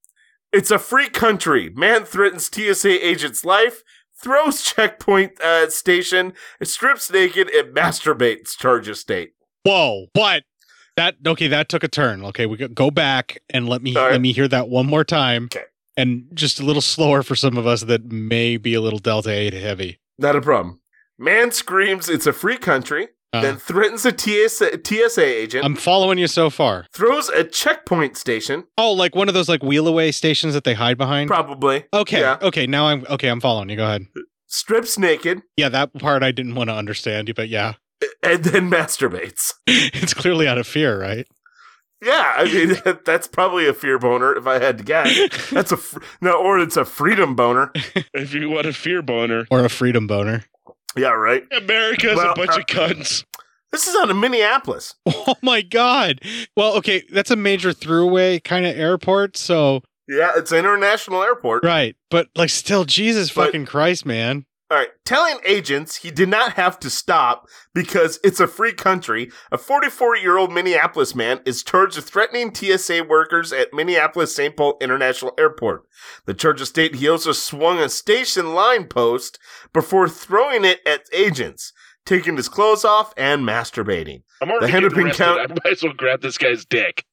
It's 0.53 0.71
a 0.71 0.79
free 0.79 1.09
country. 1.09 1.71
Man 1.71 2.05
threatens 2.05 2.51
TSA 2.53 3.07
agent's 3.07 3.45
life, 3.45 3.83
throws 4.21 4.63
checkpoint 4.63 5.41
uh, 5.41 5.71
station, 5.71 6.33
strips 6.63 7.11
naked, 7.11 7.49
and 7.51 7.75
masturbates. 7.75 8.57
charges 8.57 9.01
state. 9.01 9.33
Whoa, 9.65 10.07
but 10.15 10.45
that 10.97 11.17
okay, 11.27 11.49
that 11.49 11.69
took 11.69 11.85
a 11.85 11.89
turn. 11.89 12.25
Okay, 12.25 12.47
we 12.47 12.57
go- 12.57 12.69
go 12.69 12.91
back 12.91 13.43
and 13.51 13.69
let 13.69 13.83
me 13.83 13.95
right. 13.95 14.13
let 14.13 14.21
me 14.21 14.33
hear 14.33 14.49
that 14.49 14.69
one 14.69 14.87
more 14.87 15.05
time. 15.05 15.45
Okay. 15.45 15.65
And 15.97 16.27
just 16.33 16.61
a 16.61 16.65
little 16.65 16.83
slower 16.83 17.25
for 17.25 17.35
some 17.35 17.57
of 17.57 17.67
us 17.67 17.83
that 17.83 18.05
may 18.05 18.57
be 18.57 18.75
a 18.75 18.81
little 18.81 19.01
Delta 19.01 19.33
8 19.33 19.53
heavy. 19.53 19.99
Not 20.17 20.37
a 20.37 20.41
problem. 20.41 20.81
Man 21.19 21.51
screams 21.51 22.09
it's 22.09 22.27
a 22.27 22.33
free 22.33 22.57
country, 22.59 23.09
Uh, 23.33 23.43
then 23.43 23.57
threatens 23.57 24.07
a 24.07 24.11
TSA, 24.17 24.81
TSA 24.85 25.25
agent, 25.25 25.65
I'm 25.65 25.75
following 25.75 26.17
you 26.19 26.27
so 26.29 26.49
far. 26.49 26.87
throws 26.93 27.29
a 27.29 27.45
checkpoint 27.45 28.17
station, 28.17 28.65
Oh, 28.79 28.93
like 28.93 29.15
one 29.17 29.29
of 29.29 29.35
those 29.35 29.49
like 29.49 29.63
wheel 29.63 29.87
away 29.89 30.13
stations 30.13 30.55
that 30.55 30.65
they 30.65 30.75
hide 30.75 30.97
behind? 30.97 31.29
probably. 31.29 31.85
Okay. 31.93 32.21
Yeah. 32.21 32.39
Okay, 32.41 32.67
now 32.67 32.87
I'm 32.87 33.05
okay, 33.11 33.29
I'm 33.29 33.41
following 33.41 33.69
you. 33.69 33.77
Go 33.77 33.85
ahead. 33.85 34.07
Strips 34.47 34.99
naked, 34.99 35.43
Yeah, 35.57 35.69
that 35.69 35.93
part 35.99 36.23
I 36.23 36.31
didn't 36.33 36.55
want 36.55 36.71
to 36.71 36.75
understand, 36.75 37.29
you, 37.29 37.35
but 37.35 37.49
yeah. 37.49 37.75
and 38.23 38.45
then 38.45 38.71
masturbates. 38.77 39.53
It's 39.67 40.15
clearly 40.15 40.47
out 40.49 40.57
of 40.59 40.67
fear, 40.67 40.99
right? 41.01 41.27
Yeah, 42.01 42.35
I 42.37 42.45
mean 42.45 42.77
that's 43.05 43.27
probably 43.27 43.67
a 43.67 43.75
fear 43.75 43.99
boner 43.99 44.33
if 44.37 44.47
I 44.47 44.61
had 44.61 44.79
to 44.79 44.85
guess. 44.85 45.51
That's 45.51 45.73
a 45.73 45.77
fr- 45.77 45.99
no, 46.21 46.33
or 46.41 46.61
it's 46.61 46.77
a 46.77 46.85
freedom 46.85 47.35
boner. 47.35 47.73
If 48.15 48.33
you 48.33 48.49
want 48.51 48.67
a 48.67 48.73
fear 48.73 49.03
boner. 49.03 49.47
Or 49.51 49.65
a 49.65 49.69
freedom 49.69 50.07
boner. 50.07 50.45
Yeah, 50.97 51.11
right. 51.11 51.45
America's 51.53 52.17
Well, 52.17 52.33
a 52.33 52.35
bunch 52.35 52.51
uh, 52.51 52.61
of 52.61 52.67
cunts. 52.67 53.25
This 53.71 53.87
is 53.87 53.95
out 53.97 54.11
of 54.11 54.17
Minneapolis. 54.17 54.95
Oh 55.07 55.35
my 55.43 55.61
god. 55.63 56.21
Well, 56.57 56.75
okay, 56.79 57.03
that's 57.13 57.31
a 57.31 57.37
major 57.37 57.73
throughway 57.73 58.43
kind 58.43 58.65
of 58.65 58.77
airport, 58.79 59.37
so 59.37 59.83
Yeah, 60.09 60.31
it's 60.37 60.53
an 60.53 60.59
international 60.59 61.23
airport. 61.23 61.65
right. 61.65 61.95
But 62.11 62.29
like 62.35 62.49
still 62.51 62.85
Jesus 62.87 63.31
But- 63.31 63.47
fucking 63.47 63.67
Christ, 63.67 64.07
man. 64.07 64.47
All 64.71 64.77
right, 64.77 64.91
telling 65.07 65.39
agents 65.47 65.97
he 65.97 66.11
did 66.11 66.29
not 66.29 66.53
have 66.55 66.79
to 66.81 66.91
stop 66.91 67.47
because 67.75 68.21
it's 68.23 68.39
a 68.39 68.47
free 68.47 68.75
country. 68.75 69.31
A 69.51 69.57
44 69.57 70.17
year 70.17 70.37
old 70.37 70.53
Minneapolis 70.53 71.15
man 71.15 71.41
is 71.47 71.63
charged 71.63 71.97
with 71.97 72.09
threatening 72.09 72.55
TSA 72.55 73.05
workers 73.05 73.51
at 73.51 73.73
Minneapolis 73.73 74.37
St. 74.37 74.55
Paul 74.55 74.77
International 74.83 75.33
Airport. 75.39 75.85
The 76.27 76.35
charge 76.35 76.61
of 76.61 76.69
state 76.69 76.97
he 76.97 77.09
also 77.09 77.33
swung 77.33 77.79
a 77.79 77.89
station 77.89 78.53
line 78.55 78.85
post 78.89 79.39
before 79.73 80.07
throwing 80.07 80.67
it 80.67 80.81
at 80.87 81.07
agents, 81.15 81.73
taking 82.05 82.37
his 82.37 82.51
clothes 82.51 82.85
off 82.85 83.15
and 83.17 83.49
masturbating. 83.49 84.23
I'm 84.43 84.51
already 84.51 84.67
The 84.67 84.73
Hennepin. 84.73 85.11
County- 85.13 85.41
I 85.41 85.47
might 85.47 85.73
as 85.73 85.83
well 85.83 85.95
grab 85.95 86.21
this 86.21 86.37
guy's 86.37 86.67
dick. 86.67 87.05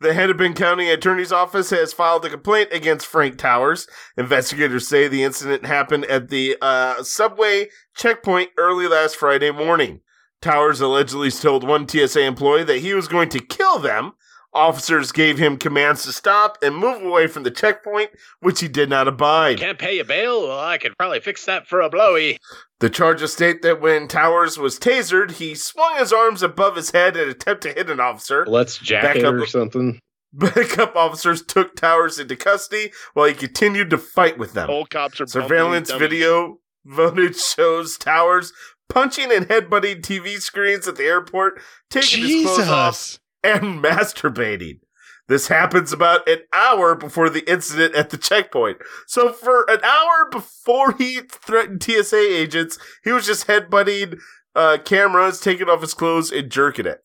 The 0.00 0.12
Hennepin 0.12 0.54
County 0.54 0.90
Attorney's 0.90 1.32
Office 1.32 1.70
has 1.70 1.92
filed 1.92 2.24
a 2.24 2.30
complaint 2.30 2.70
against 2.72 3.06
Frank 3.06 3.38
Towers. 3.38 3.86
Investigators 4.16 4.88
say 4.88 5.06
the 5.06 5.22
incident 5.22 5.64
happened 5.64 6.04
at 6.06 6.28
the 6.28 6.56
uh, 6.60 7.02
subway 7.02 7.68
checkpoint 7.94 8.50
early 8.58 8.88
last 8.88 9.16
Friday 9.16 9.50
morning. 9.52 10.00
Towers 10.42 10.80
allegedly 10.80 11.30
told 11.30 11.66
one 11.66 11.88
TSA 11.88 12.20
employee 12.20 12.64
that 12.64 12.80
he 12.80 12.92
was 12.92 13.08
going 13.08 13.28
to 13.30 13.40
kill 13.40 13.78
them. 13.78 14.12
Officers 14.54 15.10
gave 15.10 15.36
him 15.36 15.56
commands 15.56 16.04
to 16.04 16.12
stop 16.12 16.58
and 16.62 16.76
move 16.76 17.02
away 17.02 17.26
from 17.26 17.42
the 17.42 17.50
checkpoint, 17.50 18.10
which 18.40 18.60
he 18.60 18.68
did 18.68 18.88
not 18.88 19.08
abide. 19.08 19.58
Can't 19.58 19.78
pay 19.78 19.96
your 19.96 20.04
bail? 20.04 20.46
Well, 20.46 20.60
I 20.60 20.78
could 20.78 20.96
probably 20.96 21.18
fix 21.20 21.44
that 21.46 21.66
for 21.66 21.80
a 21.80 21.90
blowy. 21.90 22.38
The 22.78 22.88
charges 22.88 23.32
state 23.32 23.62
that 23.62 23.80
when 23.80 24.06
Towers 24.06 24.56
was 24.56 24.78
tasered, 24.78 25.32
he 25.32 25.56
swung 25.56 25.96
his 25.96 26.12
arms 26.12 26.42
above 26.42 26.76
his 26.76 26.92
head 26.92 27.16
in 27.16 27.24
an 27.24 27.30
attempt 27.30 27.62
to 27.62 27.72
hit 27.72 27.90
an 27.90 27.98
officer. 27.98 28.46
Let's 28.46 28.78
jack 28.78 29.02
Back 29.02 29.16
it 29.16 29.24
up- 29.24 29.34
or 29.34 29.46
something. 29.46 29.98
Backup 30.34 30.96
officers 30.96 31.42
took 31.42 31.76
Towers 31.76 32.18
into 32.18 32.34
custody 32.34 32.90
while 33.12 33.28
he 33.28 33.34
continued 33.34 33.90
to 33.90 33.98
fight 33.98 34.36
with 34.36 34.52
them. 34.52 34.68
Old 34.68 34.90
cops 34.90 35.20
are 35.20 35.26
Surveillance 35.28 35.92
video 35.92 36.58
footage 36.84 37.40
shows 37.40 37.96
Towers 37.96 38.52
punching 38.88 39.32
and 39.32 39.48
headbutting 39.48 40.00
TV 40.00 40.40
screens 40.40 40.88
at 40.88 40.96
the 40.96 41.04
airport, 41.04 41.60
taking 41.88 42.24
his 42.24 42.44
clothes 42.44 42.68
off, 42.68 42.94
Jesus. 42.94 43.18
And 43.44 43.62
masturbating. 43.84 44.80
This 45.26 45.48
happens 45.48 45.90
about 45.92 46.28
an 46.28 46.40
hour 46.52 46.94
before 46.94 47.30
the 47.30 47.50
incident 47.50 47.94
at 47.94 48.10
the 48.10 48.18
checkpoint. 48.18 48.78
So 49.06 49.32
for 49.32 49.64
an 49.70 49.82
hour 49.82 50.28
before 50.30 50.92
he 50.92 51.20
threatened 51.20 51.82
TSA 51.82 52.18
agents, 52.18 52.78
he 53.04 53.10
was 53.10 53.24
just 53.24 53.46
headbutting 53.46 54.20
uh, 54.54 54.78
cameras, 54.84 55.40
taking 55.40 55.68
off 55.68 55.80
his 55.80 55.94
clothes, 55.94 56.30
and 56.30 56.50
jerking 56.50 56.84
it. 56.86 56.98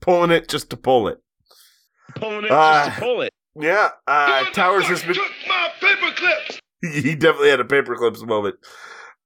Pulling 0.00 0.30
it 0.30 0.48
just 0.48 0.70
to 0.70 0.76
pull 0.76 1.08
it. 1.08 1.18
Pulling 2.14 2.44
it 2.44 2.52
Uh, 2.52 2.84
just 2.86 2.98
to 2.98 3.04
pull 3.04 3.20
it. 3.22 3.32
Yeah, 3.56 3.88
uh, 4.06 4.44
Towers 4.52 4.84
has 4.84 5.02
been. 5.02 5.16
my 5.48 5.70
paper 5.80 6.14
clips. 6.14 6.60
he 7.02 7.16
definitely 7.16 7.50
had 7.50 7.58
a 7.58 7.64
paperclips 7.64 8.24
moment. 8.24 8.54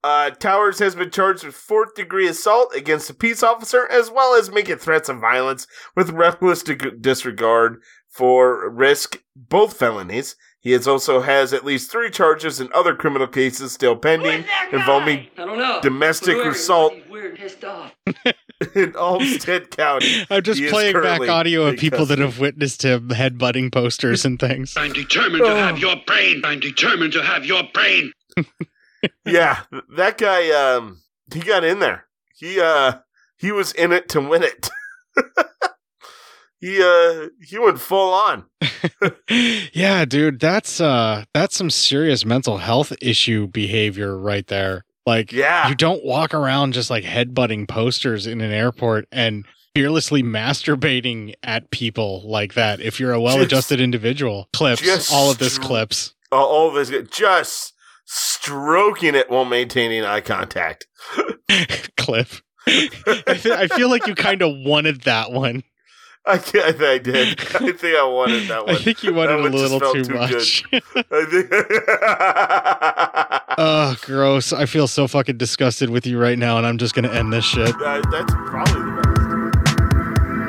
Uh, 0.03 0.31
Towers 0.31 0.79
has 0.79 0.95
been 0.95 1.09
charged 1.11 1.45
with 1.45 1.55
fourth 1.55 1.95
degree 1.95 2.27
assault 2.27 2.75
against 2.75 3.09
a 3.09 3.13
peace 3.13 3.41
officer, 3.41 3.87
as 3.89 4.11
well 4.11 4.35
as 4.35 4.51
making 4.51 4.77
threats 4.77 5.07
of 5.07 5.19
violence 5.19 5.65
with 5.95 6.09
reckless 6.09 6.61
dig- 6.61 7.01
disregard 7.01 7.81
for 8.09 8.69
risk, 8.69 9.23
both 9.35 9.77
felonies. 9.77 10.35
He 10.59 10.71
has 10.71 10.87
also 10.87 11.21
has 11.21 11.51
at 11.53 11.65
least 11.65 11.91
three 11.91 12.09
charges 12.09 12.59
in 12.61 12.69
other 12.73 12.95
criminal 12.95 13.27
cases 13.27 13.73
still 13.73 13.97
pending 13.97 14.45
involving 14.71 15.27
I 15.37 15.45
don't 15.45 15.57
know. 15.57 15.79
domestic 15.81 16.35
Whoever- 16.35 16.51
assault 16.51 16.93
he's 16.93 17.09
weird, 17.09 17.35
pissed 17.35 17.63
off. 17.65 17.93
in 18.75 18.95
Olmsted 18.95 19.71
County. 19.71 20.25
I'm 20.29 20.41
just 20.43 20.61
He 20.61 20.69
playing 20.69 21.01
back 21.01 21.21
audio 21.27 21.65
of 21.65 21.77
people 21.77 22.05
that 22.05 22.19
have 22.19 22.39
witnessed 22.39 22.83
him 22.83 23.09
headbutting 23.09 23.73
posters 23.73 24.23
and 24.23 24.39
things. 24.39 24.75
I'm 24.77 24.93
determined 24.93 25.43
to 25.43 25.55
have 25.55 25.79
your 25.79 25.95
brain. 26.07 26.41
I'm 26.45 26.61
determined 26.61 27.11
to 27.13 27.23
have 27.23 27.45
your 27.45 27.63
brain. 27.73 28.13
yeah, 29.25 29.61
that 29.95 30.17
guy 30.17 30.49
um 30.51 31.01
he 31.33 31.39
got 31.39 31.63
in 31.63 31.79
there. 31.79 32.05
He 32.37 32.59
uh 32.59 32.95
he 33.37 33.51
was 33.51 33.71
in 33.73 33.91
it 33.91 34.09
to 34.09 34.21
win 34.21 34.43
it. 34.43 34.69
he 36.59 36.81
uh 36.81 37.27
he 37.41 37.57
went 37.59 37.79
full 37.79 38.13
on. 38.13 38.45
yeah, 39.73 40.05
dude, 40.05 40.39
that's 40.39 40.79
uh 40.79 41.25
that's 41.33 41.55
some 41.55 41.69
serious 41.69 42.25
mental 42.25 42.57
health 42.57 42.93
issue 43.01 43.47
behavior 43.47 44.17
right 44.17 44.47
there. 44.47 44.85
Like 45.05 45.31
Yeah. 45.31 45.67
you 45.67 45.75
don't 45.75 46.05
walk 46.05 46.33
around 46.33 46.73
just 46.73 46.89
like 46.89 47.03
headbutting 47.03 47.67
posters 47.67 48.25
in 48.25 48.39
an 48.41 48.51
airport 48.51 49.05
and 49.11 49.45
fearlessly 49.75 50.23
masturbating 50.23 51.33
at 51.43 51.71
people 51.71 52.21
like 52.29 52.53
that 52.53 52.79
if 52.79 52.99
you're 52.99 53.11
a 53.11 53.19
well-adjusted 53.19 53.81
individual. 53.81 54.47
Clips, 54.53 55.11
all 55.11 55.31
of 55.31 55.39
this 55.39 55.57
clips. 55.57 56.13
All 56.31 56.69
of 56.69 56.75
this 56.75 57.09
just 57.09 57.73
stroking 58.05 59.15
it 59.15 59.29
while 59.29 59.45
maintaining 59.45 60.03
eye 60.03 60.21
contact. 60.21 60.87
Clip. 61.97 62.27
I, 62.65 63.35
fe- 63.37 63.53
I 63.53 63.67
feel 63.67 63.89
like 63.89 64.07
you 64.07 64.15
kind 64.15 64.41
of 64.41 64.55
wanted 64.65 65.01
that 65.01 65.31
one. 65.31 65.63
I, 66.25 66.35
I, 66.35 66.93
I 66.93 66.97
did. 66.99 67.39
I 67.41 67.43
think 67.73 67.83
I 67.97 68.03
wanted 68.05 68.47
that 68.47 68.65
one. 68.65 68.75
I 68.75 68.77
think 68.79 69.03
you 69.03 69.13
wanted 69.13 69.43
That 69.43 69.51
a 69.53 69.57
little 69.57 69.79
too, 69.91 70.05
too 70.05 70.13
much. 70.13 70.63
good. 70.71 70.81
I 71.11 71.25
think 71.25 71.49
oh, 73.57 73.97
gross. 74.03 74.53
I 74.53 74.65
feel 74.65 74.87
so 74.87 75.05
fucking 75.07 75.35
disgusted 75.37 75.89
with 75.89 76.07
you 76.07 76.17
right 76.17 76.39
now, 76.39 76.57
and 76.57 76.65
I'm 76.65 76.77
just 76.77 76.95
going 76.95 77.09
to 77.09 77.13
end 77.13 77.33
this 77.33 77.43
shit. 77.43 77.75
Uh, 77.75 78.01
that's 78.09 78.33
probably 78.33 78.83
the. 78.83 78.92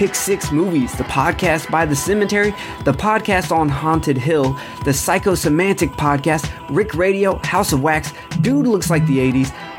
Pick 0.00 0.14
Six 0.14 0.50
Movies, 0.50 0.96
the 0.96 1.04
podcast 1.04 1.70
by 1.70 1.84
The 1.84 1.94
Cemetery, 1.94 2.54
the 2.84 2.92
podcast 2.92 3.54
on 3.54 3.68
Haunted 3.68 4.16
Hill, 4.16 4.54
the 4.82 4.92
Psychosemantic 4.92 5.90
podcast, 5.90 6.50
Rick 6.70 6.94
Radio, 6.94 7.36
House 7.44 7.74
of 7.74 7.82
Wax, 7.82 8.14
Dude 8.40 8.66
Looks 8.66 8.88
Like 8.88 9.06
the 9.06 9.18
80s, 9.18 9.52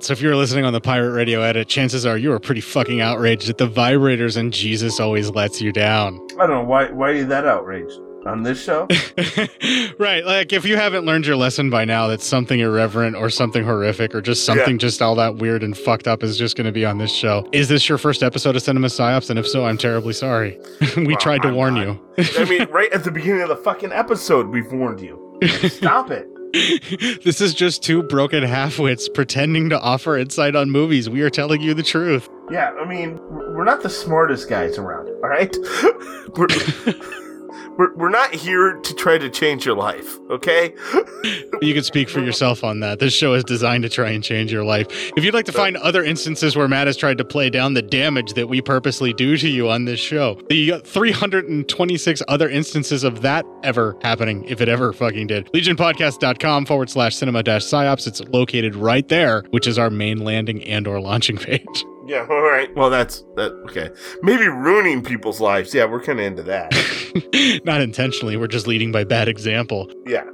Right, 0.00 0.06
so 0.06 0.12
if 0.12 0.20
you're 0.22 0.36
listening 0.36 0.64
on 0.64 0.72
the 0.72 0.80
Pirate 0.80 1.12
Radio 1.12 1.42
edit, 1.42 1.68
chances 1.68 2.06
are 2.06 2.16
you 2.16 2.32
are 2.32 2.38
pretty 2.38 2.60
fucking 2.62 3.00
outraged 3.00 3.48
at 3.50 3.58
the 3.58 3.68
vibrators 3.68 4.36
and 4.36 4.52
Jesus 4.52 4.98
always 4.98 5.30
lets 5.30 5.60
you 5.60 5.72
down. 5.72 6.18
I 6.38 6.46
don't 6.46 6.50
know 6.50 6.64
why. 6.64 6.90
Why 6.90 7.10
are 7.10 7.14
you 7.14 7.26
that 7.26 7.46
outraged 7.46 7.98
on 8.26 8.42
this 8.42 8.62
show? 8.62 8.88
Right, 9.98 10.24
like 10.24 10.54
if 10.54 10.64
you 10.64 10.76
haven't 10.76 11.04
learned 11.04 11.26
your 11.26 11.36
lesson 11.36 11.68
by 11.68 11.84
now 11.84 12.06
that 12.08 12.22
something 12.22 12.58
irreverent 12.58 13.14
or 13.16 13.28
something 13.28 13.62
horrific 13.62 14.14
or 14.14 14.22
just 14.22 14.46
something 14.46 14.74
Yeah. 14.76 14.78
just 14.78 15.02
all 15.02 15.14
that 15.16 15.36
weird 15.36 15.62
and 15.62 15.76
fucked 15.76 16.08
up 16.08 16.22
is 16.22 16.38
just 16.38 16.56
going 16.56 16.64
to 16.64 16.72
be 16.72 16.86
on 16.86 16.96
this 16.96 17.12
show. 17.12 17.46
Is 17.52 17.68
this 17.68 17.86
your 17.86 17.98
first 17.98 18.22
episode 18.22 18.56
of 18.56 18.62
Cinema 18.62 18.86
Psyops? 18.86 19.28
And 19.28 19.38
if 19.38 19.46
so, 19.46 19.66
I'm 19.66 19.76
terribly 19.76 20.14
sorry. 20.14 20.58
we 20.96 21.14
tried 21.16 21.42
to 21.42 21.52
warn 21.52 21.76
you. 21.76 22.00
I 22.38 22.44
mean, 22.46 22.66
right 22.70 22.90
at 22.94 23.04
the 23.04 23.10
beginning 23.10 23.42
of 23.42 23.50
the 23.50 23.56
fucking 23.56 23.92
episode, 23.92 24.48
we've 24.48 24.72
warned 24.72 25.00
you. 25.00 25.38
Stop 25.68 26.10
it. 26.10 26.26
this 27.24 27.40
is 27.40 27.54
just 27.54 27.82
two 27.82 28.02
broken 28.02 28.42
halfwits 28.42 29.12
pretending 29.12 29.70
to 29.70 29.80
offer 29.80 30.16
insight 30.16 30.56
on 30.56 30.70
movies. 30.70 31.08
We 31.08 31.22
are 31.22 31.30
telling 31.30 31.60
you 31.60 31.74
the 31.74 31.82
truth. 31.82 32.28
Yeah, 32.50 32.72
I 32.72 32.84
mean, 32.86 33.20
we're 33.30 33.64
not 33.64 33.82
the 33.82 33.90
smartest 33.90 34.48
guys 34.48 34.76
around. 34.76 35.08
All 35.08 35.28
right, 35.28 35.54
we're, 37.76 37.94
we're 37.94 38.08
not 38.10 38.34
here 38.34 38.74
to 38.74 38.94
try 38.94 39.18
to 39.18 39.28
change 39.30 39.64
your 39.66 39.76
life. 39.76 40.18
Okay. 40.30 40.74
You 41.62 41.74
can 41.74 41.82
speak 41.82 42.08
for 42.08 42.20
yourself 42.20 42.64
on 42.64 42.80
that. 42.80 43.00
This 43.00 43.12
show 43.12 43.34
is 43.34 43.44
designed 43.44 43.82
to 43.82 43.90
try 43.90 44.08
and 44.10 44.24
change 44.24 44.50
your 44.50 44.64
life. 44.64 44.86
If 45.14 45.24
you'd 45.24 45.34
like 45.34 45.44
to 45.44 45.52
find 45.52 45.76
other 45.76 46.02
instances 46.02 46.56
where 46.56 46.66
Matt 46.68 46.86
has 46.86 46.96
tried 46.96 47.18
to 47.18 47.24
play 47.24 47.50
down 47.50 47.74
the 47.74 47.82
damage 47.82 48.32
that 48.32 48.48
we 48.48 48.62
purposely 48.62 49.12
do 49.12 49.36
to 49.36 49.46
you 49.46 49.68
on 49.68 49.84
this 49.84 50.00
show, 50.00 50.40
the 50.48 50.72
uh, 50.72 50.78
326 50.78 52.22
other 52.28 52.48
instances 52.48 53.04
of 53.04 53.20
that 53.20 53.44
ever 53.62 53.94
happening, 54.00 54.42
if 54.44 54.62
it 54.62 54.70
ever 54.70 54.94
fucking 54.94 55.26
did, 55.26 55.52
legionpodcast.com 55.52 56.64
forward 56.64 56.88
slash 56.88 57.14
cinema 57.16 57.42
dash 57.42 57.64
psyops. 57.64 58.06
It's 58.06 58.22
located 58.28 58.74
right 58.74 59.06
there, 59.08 59.42
which 59.50 59.66
is 59.66 59.78
our 59.78 59.90
main 59.90 60.24
landing 60.24 60.64
and 60.64 60.86
or 60.86 60.98
launching 61.00 61.36
page. 61.38 61.84
Yeah. 62.10 62.26
All 62.30 62.42
right. 62.42 62.74
Well, 62.74 62.90
that's 62.90 63.22
that. 63.36 63.52
Okay. 63.70 63.90
Maybe 64.22 64.48
ruining 64.48 65.02
people's 65.02 65.40
lives. 65.40 65.72
Yeah, 65.72 65.84
we're 65.84 66.02
kind 66.02 66.18
of 66.18 66.26
into 66.26 66.42
that. 66.42 67.60
Not 67.64 67.80
intentionally, 67.80 68.36
we're 68.36 68.48
just 68.48 68.66
leading 68.66 68.90
by 68.90 69.04
bad 69.04 69.28
example. 69.28 69.88
Yeah. 70.06 70.24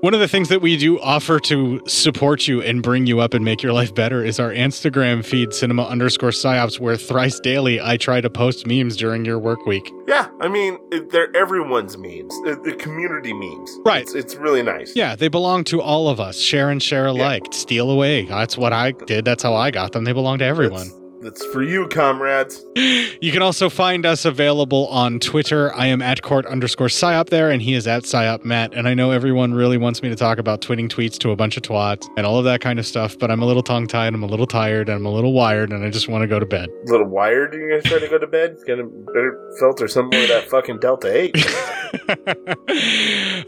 One 0.00 0.14
of 0.14 0.20
the 0.20 0.28
things 0.28 0.48
that 0.48 0.62
we 0.62 0.76
do 0.78 0.98
offer 1.00 1.38
to 1.40 1.82
support 1.86 2.48
you 2.48 2.62
and 2.62 2.82
bring 2.82 3.06
you 3.06 3.20
up 3.20 3.34
and 3.34 3.44
make 3.44 3.62
your 3.62 3.72
life 3.74 3.94
better 3.94 4.24
is 4.24 4.40
our 4.40 4.50
Instagram 4.50 5.24
feed, 5.24 5.52
cinema 5.52 5.84
underscore 5.84 6.30
psyops, 6.30 6.80
where 6.80 6.96
thrice 6.96 7.38
daily 7.40 7.80
I 7.80 7.98
try 7.98 8.20
to 8.22 8.30
post 8.30 8.66
memes 8.66 8.96
during 8.96 9.26
your 9.26 9.38
work 9.38 9.66
week. 9.66 9.92
Yeah. 10.06 10.28
I 10.40 10.48
mean, 10.48 10.78
they're 11.10 11.34
everyone's 11.36 11.98
memes. 11.98 12.32
The, 12.44 12.58
the 12.64 12.74
community 12.76 13.34
memes. 13.34 13.78
Right. 13.84 14.02
It's, 14.02 14.14
it's 14.14 14.36
really 14.36 14.62
nice. 14.62 14.96
Yeah, 14.96 15.16
they 15.16 15.28
belong 15.28 15.64
to 15.64 15.82
all 15.82 16.08
of 16.08 16.18
us. 16.18 16.38
Share 16.38 16.70
and 16.70 16.82
share 16.82 17.06
alike. 17.06 17.42
Steal 17.50 17.90
away. 17.90 18.24
That's 18.24 18.56
what 18.56 18.72
I 18.72 18.92
did. 18.92 19.26
That's 19.26 19.42
how 19.42 19.54
I 19.54 19.70
got 19.70 19.92
them. 19.92 20.04
They 20.04 20.12
belong 20.12 20.38
to 20.38 20.44
everyone. 20.44 20.88
That's 20.88 21.05
for 21.52 21.62
you, 21.62 21.88
comrades. 21.88 22.64
You 22.76 23.32
can 23.32 23.42
also 23.42 23.68
find 23.68 24.04
us 24.06 24.24
available 24.24 24.86
on 24.88 25.18
Twitter. 25.18 25.74
I 25.74 25.86
am 25.86 26.02
at 26.02 26.22
court 26.22 26.46
underscore 26.46 26.88
psyop 26.88 27.30
there, 27.30 27.50
and 27.50 27.60
he 27.62 27.74
is 27.74 27.86
at 27.86 28.04
psyop 28.04 28.44
Matt. 28.44 28.74
And 28.74 28.86
I 28.86 28.94
know 28.94 29.10
everyone 29.10 29.54
really 29.54 29.78
wants 29.78 30.02
me 30.02 30.08
to 30.08 30.16
talk 30.16 30.38
about 30.38 30.60
twitting 30.62 30.88
tweets 30.88 31.18
to 31.18 31.30
a 31.30 31.36
bunch 31.36 31.56
of 31.56 31.62
twats 31.62 32.06
and 32.16 32.26
all 32.26 32.38
of 32.38 32.44
that 32.44 32.60
kind 32.60 32.78
of 32.78 32.86
stuff, 32.86 33.18
but 33.18 33.30
I'm 33.30 33.42
a 33.42 33.46
little 33.46 33.62
tongue 33.62 33.86
tied, 33.86 34.14
I'm 34.14 34.22
a 34.22 34.26
little 34.26 34.46
tired, 34.46 34.88
and 34.88 34.96
I'm 34.96 35.06
a 35.06 35.10
little 35.10 35.32
wired, 35.32 35.72
and 35.72 35.84
I 35.84 35.90
just 35.90 36.08
want 36.08 36.22
to 36.22 36.28
go 36.28 36.38
to 36.38 36.46
bed. 36.46 36.68
A 36.68 36.90
little 36.90 37.06
wired. 37.08 37.54
You 37.54 37.70
guys 37.72 37.82
gonna 37.90 37.98
try 37.98 38.06
to 38.06 38.10
go 38.10 38.18
to 38.18 38.26
bed? 38.26 38.58
Gonna 38.66 38.84
better 38.84 39.52
filter 39.58 39.88
some 39.88 40.08
more 40.10 40.20
of 40.22 40.28
that 40.28 40.48
fucking 40.48 40.78
Delta 40.80 41.12
Eight. 41.14 41.34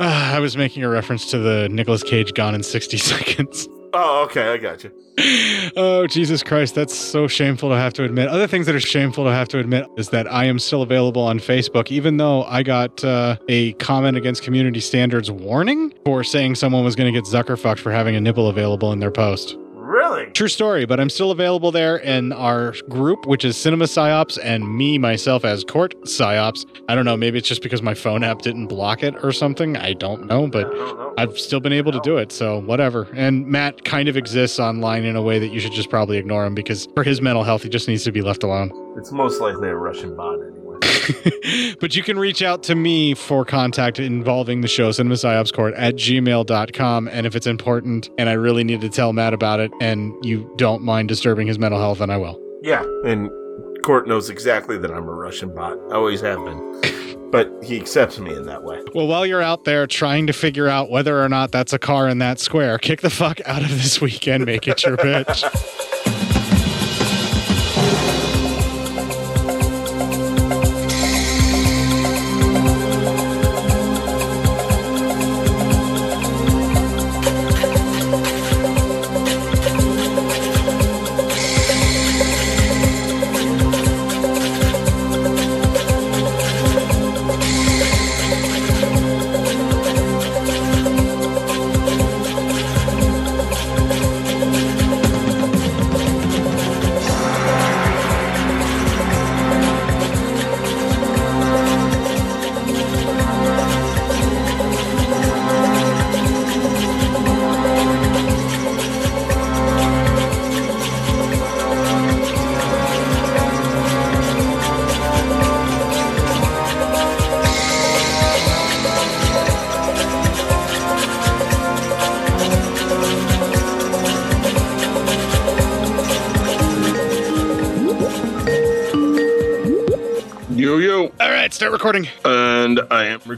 Ah, 0.00 0.34
I 0.36 0.38
was 0.38 0.56
making 0.56 0.84
a 0.84 0.88
reference 0.88 1.28
to 1.32 1.38
the 1.38 1.68
Nicolas 1.70 2.02
Cage 2.04 2.32
Gone 2.34 2.54
in 2.54 2.62
60 2.62 2.96
Seconds. 2.98 3.68
Oh, 3.92 4.24
okay. 4.24 4.52
I 4.52 4.56
got 4.58 4.84
you. 4.84 4.92
Oh, 5.76 6.06
Jesus 6.06 6.42
Christ. 6.42 6.74
That's 6.74 6.94
so 6.94 7.26
shameful 7.26 7.68
to 7.70 7.76
have 7.76 7.92
to 7.94 8.04
admit. 8.04 8.28
Other 8.28 8.46
things 8.46 8.66
that 8.66 8.74
are 8.74 8.80
shameful 8.80 9.24
to 9.24 9.32
have 9.32 9.48
to 9.48 9.58
admit 9.58 9.86
is 9.96 10.10
that 10.10 10.30
I 10.32 10.44
am 10.44 10.58
still 10.58 10.82
available 10.82 11.22
on 11.22 11.38
Facebook, 11.38 11.90
even 11.90 12.16
though 12.16 12.44
I 12.44 12.62
got 12.62 13.02
uh, 13.04 13.36
a 13.48 13.72
comment 13.74 14.16
against 14.16 14.42
community 14.42 14.80
standards 14.80 15.30
warning 15.30 15.92
for 16.04 16.22
saying 16.24 16.54
someone 16.54 16.84
was 16.84 16.96
going 16.96 17.12
to 17.12 17.20
get 17.20 17.28
Zuckerfucked 17.28 17.80
for 17.80 17.92
having 17.92 18.16
a 18.16 18.20
nipple 18.20 18.48
available 18.48 18.92
in 18.92 19.00
their 19.00 19.10
post. 19.10 19.56
Really? 19.88 20.26
True 20.32 20.48
story, 20.48 20.84
but 20.84 21.00
I'm 21.00 21.08
still 21.08 21.30
available 21.30 21.72
there 21.72 21.96
in 21.96 22.30
our 22.32 22.74
group, 22.90 23.24
which 23.24 23.42
is 23.42 23.56
Cinema 23.56 23.86
Psyops, 23.86 24.38
and 24.44 24.76
me, 24.76 24.98
myself, 24.98 25.46
as 25.46 25.64
Court 25.64 25.98
Psyops. 26.02 26.66
I 26.90 26.94
don't 26.94 27.06
know, 27.06 27.16
maybe 27.16 27.38
it's 27.38 27.48
just 27.48 27.62
because 27.62 27.80
my 27.80 27.94
phone 27.94 28.22
app 28.22 28.42
didn't 28.42 28.66
block 28.66 29.02
it 29.02 29.14
or 29.24 29.32
something. 29.32 29.78
I 29.78 29.94
don't 29.94 30.26
know, 30.26 30.46
but 30.46 30.70
I've 31.16 31.38
still 31.38 31.60
been 31.60 31.72
able 31.72 31.92
to 31.92 32.00
do 32.00 32.18
it, 32.18 32.32
so 32.32 32.60
whatever. 32.60 33.08
And 33.14 33.46
Matt 33.46 33.84
kind 33.84 34.10
of 34.10 34.16
exists 34.18 34.60
online 34.60 35.04
in 35.04 35.16
a 35.16 35.22
way 35.22 35.38
that 35.38 35.48
you 35.48 35.58
should 35.58 35.72
just 35.72 35.88
probably 35.88 36.18
ignore 36.18 36.44
him 36.44 36.54
because 36.54 36.86
for 36.94 37.02
his 37.02 37.22
mental 37.22 37.42
health, 37.42 37.62
he 37.62 37.70
just 37.70 37.88
needs 37.88 38.04
to 38.04 38.12
be 38.12 38.20
left 38.20 38.42
alone. 38.42 38.70
It's 38.98 39.10
most 39.10 39.40
likely 39.40 39.70
a 39.70 39.74
Russian 39.74 40.14
bot 40.14 40.34
anyway. 40.34 40.67
But 41.80 41.94
you 41.94 42.02
can 42.02 42.18
reach 42.18 42.42
out 42.42 42.62
to 42.64 42.74
me 42.74 43.14
for 43.14 43.44
contact 43.44 43.98
involving 43.98 44.60
the 44.62 44.68
show, 44.68 44.90
Cinema 44.90 45.14
Psyops 45.14 45.52
Court 45.52 45.74
at 45.74 45.94
gmail.com. 45.94 47.08
And 47.08 47.26
if 47.26 47.36
it's 47.36 47.46
important 47.46 48.10
and 48.18 48.28
I 48.28 48.32
really 48.32 48.64
need 48.64 48.80
to 48.80 48.88
tell 48.88 49.12
Matt 49.12 49.32
about 49.32 49.60
it 49.60 49.70
and 49.80 50.12
you 50.24 50.52
don't 50.56 50.82
mind 50.82 51.08
disturbing 51.08 51.46
his 51.46 51.58
mental 51.58 51.78
health, 51.80 51.98
then 51.98 52.10
I 52.10 52.16
will. 52.16 52.40
Yeah, 52.62 52.84
and 53.04 53.30
Court 53.82 54.08
knows 54.08 54.28
exactly 54.28 54.76
that 54.78 54.90
I'm 54.90 55.08
a 55.08 55.14
Russian 55.14 55.54
bot. 55.54 55.78
I 55.90 55.94
always 55.94 56.20
have 56.20 56.44
been. 56.44 56.82
But 57.30 57.52
he 57.62 57.78
accepts 57.78 58.18
me 58.18 58.34
in 58.34 58.44
that 58.44 58.62
way. 58.64 58.82
Well, 58.94 59.06
while 59.06 59.26
you're 59.26 59.42
out 59.42 59.64
there 59.64 59.86
trying 59.86 60.26
to 60.28 60.32
figure 60.32 60.66
out 60.66 60.88
whether 60.88 61.22
or 61.22 61.28
not 61.28 61.52
that's 61.52 61.74
a 61.74 61.78
car 61.78 62.08
in 62.08 62.20
that 62.20 62.40
square, 62.40 62.78
kick 62.78 63.02
the 63.02 63.10
fuck 63.10 63.38
out 63.44 63.60
of 63.60 63.68
this 63.68 64.00
weekend, 64.00 64.46
make 64.46 64.66
it 64.66 64.82
your 64.82 64.96
bitch. 64.96 65.44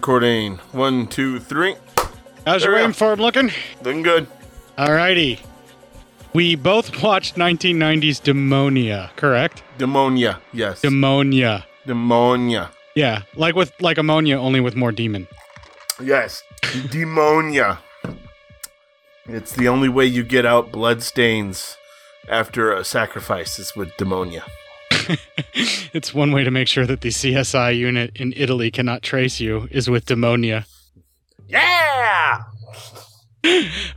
Recording. 0.01 0.56
One, 0.72 1.06
two, 1.06 1.39
three. 1.39 1.74
How's 2.47 2.64
your 2.64 2.72
There 2.72 2.89
we 2.89 2.94
go. 2.94 3.14
looking? 3.22 3.51
Looking 3.82 4.02
good. 4.02 4.27
All 4.78 4.94
righty. 4.94 5.40
We 6.32 6.55
both 6.55 7.02
watched 7.02 7.36
1990s 7.36 8.22
Demonia, 8.22 9.10
correct? 9.16 9.62
Demonia, 9.77 10.39
yes. 10.55 10.81
Demonia. 10.81 11.64
Demonia. 11.86 12.70
Yeah, 12.97 13.24
like 13.36 13.55
with 13.55 13.74
like 13.78 13.98
ammonia, 13.98 14.39
only 14.39 14.60
with 14.60 14.74
more 14.74 14.90
demon. 14.90 15.28
Yes. 16.02 16.43
Demonia. 16.62 17.77
It's 19.27 19.52
the 19.52 19.68
only 19.68 19.90
way 19.90 20.06
you 20.06 20.22
get 20.24 20.47
out 20.47 20.72
blood 20.72 21.02
stains 21.02 21.77
after 22.27 22.72
a 22.72 22.85
sacrifice 22.85 23.59
is 23.59 23.77
with 23.77 23.90
demonia. 23.98 24.44
It's 25.92 26.14
one 26.14 26.30
way 26.32 26.44
to 26.44 26.50
make 26.50 26.68
sure 26.68 26.86
that 26.86 27.00
the 27.00 27.08
CSI 27.08 27.76
unit 27.76 28.12
in 28.14 28.32
Italy 28.36 28.70
cannot 28.70 29.02
trace 29.02 29.40
you 29.40 29.66
is 29.70 29.90
with 29.90 30.06
demonia. 30.06 30.64
Yeah! 31.48 32.42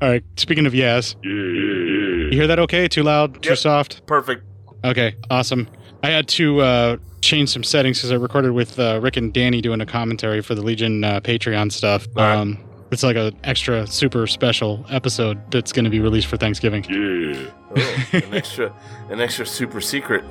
All 0.01 0.09
right, 0.09 0.23
speaking 0.37 0.65
of 0.65 0.73
yes. 0.73 1.15
You 1.23 2.29
hear 2.31 2.47
that 2.47 2.59
okay? 2.59 2.87
Too 2.87 3.03
loud? 3.03 3.43
Too 3.43 3.55
soft? 3.55 4.05
Perfect. 4.07 4.43
Okay, 4.83 5.15
awesome. 5.29 5.67
I 6.01 6.09
had 6.09 6.27
to 6.29 6.61
uh, 6.61 6.97
change 7.21 7.49
some 7.49 7.63
settings 7.63 7.99
because 7.99 8.11
I 8.11 8.15
recorded 8.15 8.51
with 8.53 8.79
uh, 8.79 8.99
Rick 9.01 9.17
and 9.17 9.31
Danny 9.33 9.61
doing 9.61 9.79
a 9.81 9.85
commentary 9.85 10.41
for 10.41 10.55
the 10.55 10.61
Legion 10.61 11.03
uh, 11.03 11.19
Patreon 11.21 11.71
stuff. 11.71 12.07
Um, 12.17 12.57
It's 12.91 13.03
like 13.03 13.15
a 13.15 13.31
extra 13.43 13.87
super 13.87 14.27
special 14.27 14.85
episode 14.89 15.39
that's 15.51 15.71
going 15.71 15.85
to 15.85 15.89
be 15.91 15.99
released 15.99 16.27
for 16.27 16.37
Thanksgiving. 16.37 16.83
Yeah. 16.83 17.49
Oh, 17.75 18.09
an 18.13 18.33
extra, 18.33 18.73
an 19.09 19.19
extra 19.19 19.45
super 19.47 19.81
secret, 19.81 20.23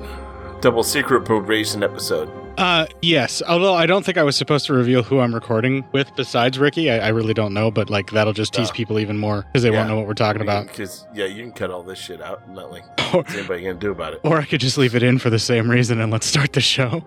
double 0.63 0.81
secret 0.81 1.25
probation 1.25 1.83
episode. 1.83 2.29
Uh, 2.57 2.85
yes. 3.01 3.41
Although 3.47 3.73
I 3.73 3.85
don't 3.85 4.05
think 4.05 4.17
I 4.17 4.23
was 4.23 4.37
supposed 4.37 4.65
to 4.67 4.73
reveal 4.73 5.03
who 5.03 5.19
I'm 5.19 5.35
recording 5.35 5.83
with 5.91 6.15
besides 6.15 6.57
Ricky. 6.57 6.89
I, 6.89 6.99
I 6.99 7.07
really 7.09 7.33
don't 7.33 7.53
know, 7.53 7.69
but 7.69 7.89
like 7.89 8.11
that'll 8.11 8.31
just 8.31 8.53
tease 8.53 8.69
Oh. 8.69 8.73
people 8.73 8.97
even 8.99 9.17
more 9.17 9.43
because 9.43 9.63
they 9.63 9.71
won't 9.71 9.89
know 9.89 9.97
what 9.97 10.07
we're 10.07 10.13
talking 10.13 10.41
about. 10.41 10.67
Because 10.67 11.05
yeah, 11.13 11.25
you 11.25 11.43
can 11.43 11.51
cut 11.51 11.69
all 11.69 11.83
this 11.83 11.99
shit 11.99 12.21
out. 12.21 12.49
Not 12.49 12.71
like 12.71 12.85
what's 13.13 13.33
anybody 13.35 13.63
gonna 13.63 13.73
do 13.75 13.91
about 13.91 14.13
it. 14.13 14.21
Or 14.23 14.37
I 14.37 14.45
could 14.45 14.61
just 14.61 14.77
leave 14.77 14.95
it 14.95 15.03
in 15.03 15.19
for 15.19 15.29
the 15.29 15.39
same 15.39 15.69
reason 15.69 15.99
and 15.99 16.11
let's 16.11 16.25
start 16.25 16.53
the 16.53 16.61
show. 16.61 17.03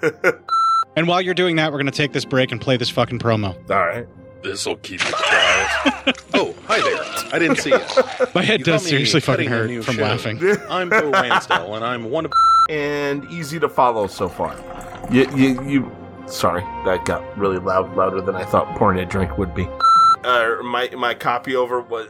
and 0.96 1.08
while 1.08 1.20
you're 1.20 1.34
doing 1.34 1.56
that, 1.56 1.72
we're 1.72 1.78
going 1.78 1.86
to 1.90 1.96
take 1.96 2.12
this 2.12 2.24
break 2.24 2.52
and 2.52 2.60
play 2.60 2.76
this 2.76 2.90
fucking 2.90 3.18
promo. 3.18 3.54
All 3.70 3.86
right. 3.86 4.06
This'll 4.42 4.76
keep 4.76 5.00
it 5.04 5.12
quiet. 5.14 6.18
oh, 6.34 6.54
hi 6.66 6.80
there. 6.80 7.34
I 7.34 7.38
didn't 7.38 7.56
see 7.58 7.70
you. 7.70 7.78
My 8.34 8.42
head 8.42 8.60
You 8.60 8.64
does 8.64 8.82
caught 8.82 8.84
me 8.84 8.90
seriously 8.90 9.20
fucking 9.20 9.48
cutting 9.48 9.70
a 9.70 9.74
hurt 9.76 9.84
from 9.84 9.94
show. 9.96 10.02
laughing. 10.02 10.38
I'm 10.70 10.88
Bo 10.88 11.10
Ransdell, 11.12 11.76
and 11.76 11.84
I'm 11.84 12.10
one 12.10 12.26
of. 12.26 12.32
and 12.68 13.24
easy 13.30 13.60
to 13.60 13.68
follow 13.68 14.06
so 14.08 14.28
far. 14.28 14.56
You, 15.10 15.28
you, 15.36 15.62
you. 15.68 15.92
Sorry, 16.26 16.62
that 16.86 17.04
got 17.04 17.36
really 17.38 17.58
loud, 17.58 17.94
louder 17.96 18.20
than 18.20 18.34
I 18.34 18.44
thought 18.44 18.66
pouring 18.78 18.98
a 19.00 19.04
drink 19.06 19.36
would 19.38 19.54
be. 19.54 19.66
Uh, 20.24 20.62
my 20.62 20.88
my 20.90 21.14
copy 21.14 21.56
over 21.56 21.80
was 21.80 22.06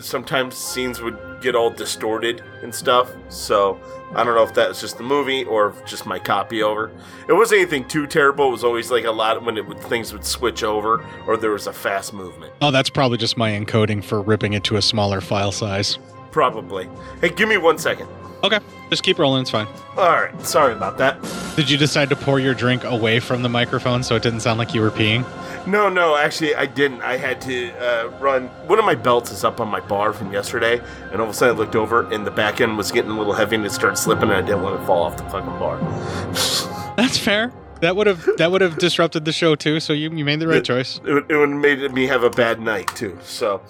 sometimes 0.00 0.56
scenes 0.56 1.00
would 1.00 1.18
get 1.40 1.54
all 1.54 1.70
distorted 1.70 2.42
and 2.62 2.74
stuff. 2.74 3.10
So 3.28 3.78
I 4.14 4.24
don't 4.24 4.34
know 4.34 4.42
if 4.44 4.54
that 4.54 4.68
was 4.68 4.80
just 4.80 4.96
the 4.96 5.02
movie 5.02 5.44
or 5.44 5.74
just 5.84 6.06
my 6.06 6.18
copy 6.18 6.62
over. 6.62 6.90
It 7.28 7.34
wasn't 7.34 7.60
anything 7.60 7.86
too 7.86 8.06
terrible. 8.06 8.48
It 8.48 8.52
was 8.52 8.64
always 8.64 8.90
like 8.90 9.04
a 9.04 9.10
lot 9.10 9.44
when 9.44 9.58
it 9.58 9.66
would 9.68 9.80
things 9.80 10.12
would 10.12 10.24
switch 10.24 10.62
over 10.62 11.04
or 11.26 11.36
there 11.36 11.50
was 11.50 11.66
a 11.66 11.72
fast 11.72 12.14
movement. 12.14 12.52
Oh, 12.62 12.70
that's 12.70 12.90
probably 12.90 13.18
just 13.18 13.36
my 13.36 13.50
encoding 13.50 14.02
for 14.02 14.22
ripping 14.22 14.54
it 14.54 14.64
to 14.64 14.76
a 14.76 14.82
smaller 14.82 15.20
file 15.20 15.52
size. 15.52 15.98
Probably. 16.30 16.88
Hey, 17.20 17.28
give 17.28 17.48
me 17.48 17.58
one 17.58 17.78
second. 17.78 18.08
Okay, 18.44 18.60
just 18.90 19.02
keep 19.02 19.18
rolling. 19.18 19.40
It's 19.40 19.50
fine. 19.50 19.66
All 19.96 20.10
right, 20.10 20.40
sorry 20.42 20.74
about 20.74 20.98
that. 20.98 21.16
Did 21.56 21.70
you 21.70 21.78
decide 21.78 22.10
to 22.10 22.16
pour 22.16 22.38
your 22.38 22.52
drink 22.52 22.84
away 22.84 23.18
from 23.18 23.42
the 23.42 23.48
microphone 23.48 24.02
so 24.02 24.14
it 24.16 24.22
didn't 24.22 24.40
sound 24.40 24.58
like 24.58 24.74
you 24.74 24.82
were 24.82 24.90
peeing? 24.90 25.24
No, 25.66 25.88
no, 25.88 26.14
actually, 26.14 26.54
I 26.54 26.66
didn't. 26.66 27.00
I 27.00 27.16
had 27.16 27.40
to 27.42 27.70
uh, 27.78 28.08
run. 28.20 28.48
One 28.66 28.78
of 28.78 28.84
my 28.84 28.94
belts 28.94 29.30
is 29.32 29.44
up 29.44 29.60
on 29.60 29.68
my 29.68 29.80
bar 29.80 30.12
from 30.12 30.30
yesterday, 30.30 30.82
and 31.10 31.22
all 31.22 31.28
of 31.28 31.30
a 31.30 31.32
sudden 31.32 31.56
I 31.56 31.58
looked 31.58 31.74
over, 31.74 32.06
and 32.12 32.26
the 32.26 32.30
back 32.30 32.60
end 32.60 32.76
was 32.76 32.92
getting 32.92 33.12
a 33.12 33.16
little 33.16 33.32
heavy, 33.32 33.56
and 33.56 33.64
it 33.64 33.72
started 33.72 33.96
slipping, 33.96 34.24
and 34.24 34.32
I 34.34 34.42
didn't 34.42 34.62
want 34.62 34.78
to 34.78 34.86
fall 34.86 35.02
off 35.04 35.16
the 35.16 35.24
fucking 35.24 35.58
bar. 35.58 35.78
That's 36.98 37.16
fair. 37.16 37.50
That 37.80 37.96
would 37.96 38.06
have 38.06 38.26
that 38.36 38.52
would 38.52 38.60
have 38.60 38.76
disrupted 38.78 39.24
the 39.24 39.32
show 39.32 39.54
too. 39.54 39.80
So 39.80 39.94
you, 39.94 40.10
you 40.10 40.24
made 40.24 40.40
the 40.40 40.48
right 40.48 40.62
choice. 40.64 41.00
It, 41.06 41.12
would- 41.14 41.30
it 41.30 41.36
would 41.36 41.48
have 41.48 41.58
made 41.58 41.92
me 41.92 42.06
have 42.08 42.24
a 42.24 42.30
bad 42.30 42.60
night 42.60 42.88
too. 42.94 43.18
So, 43.22 43.62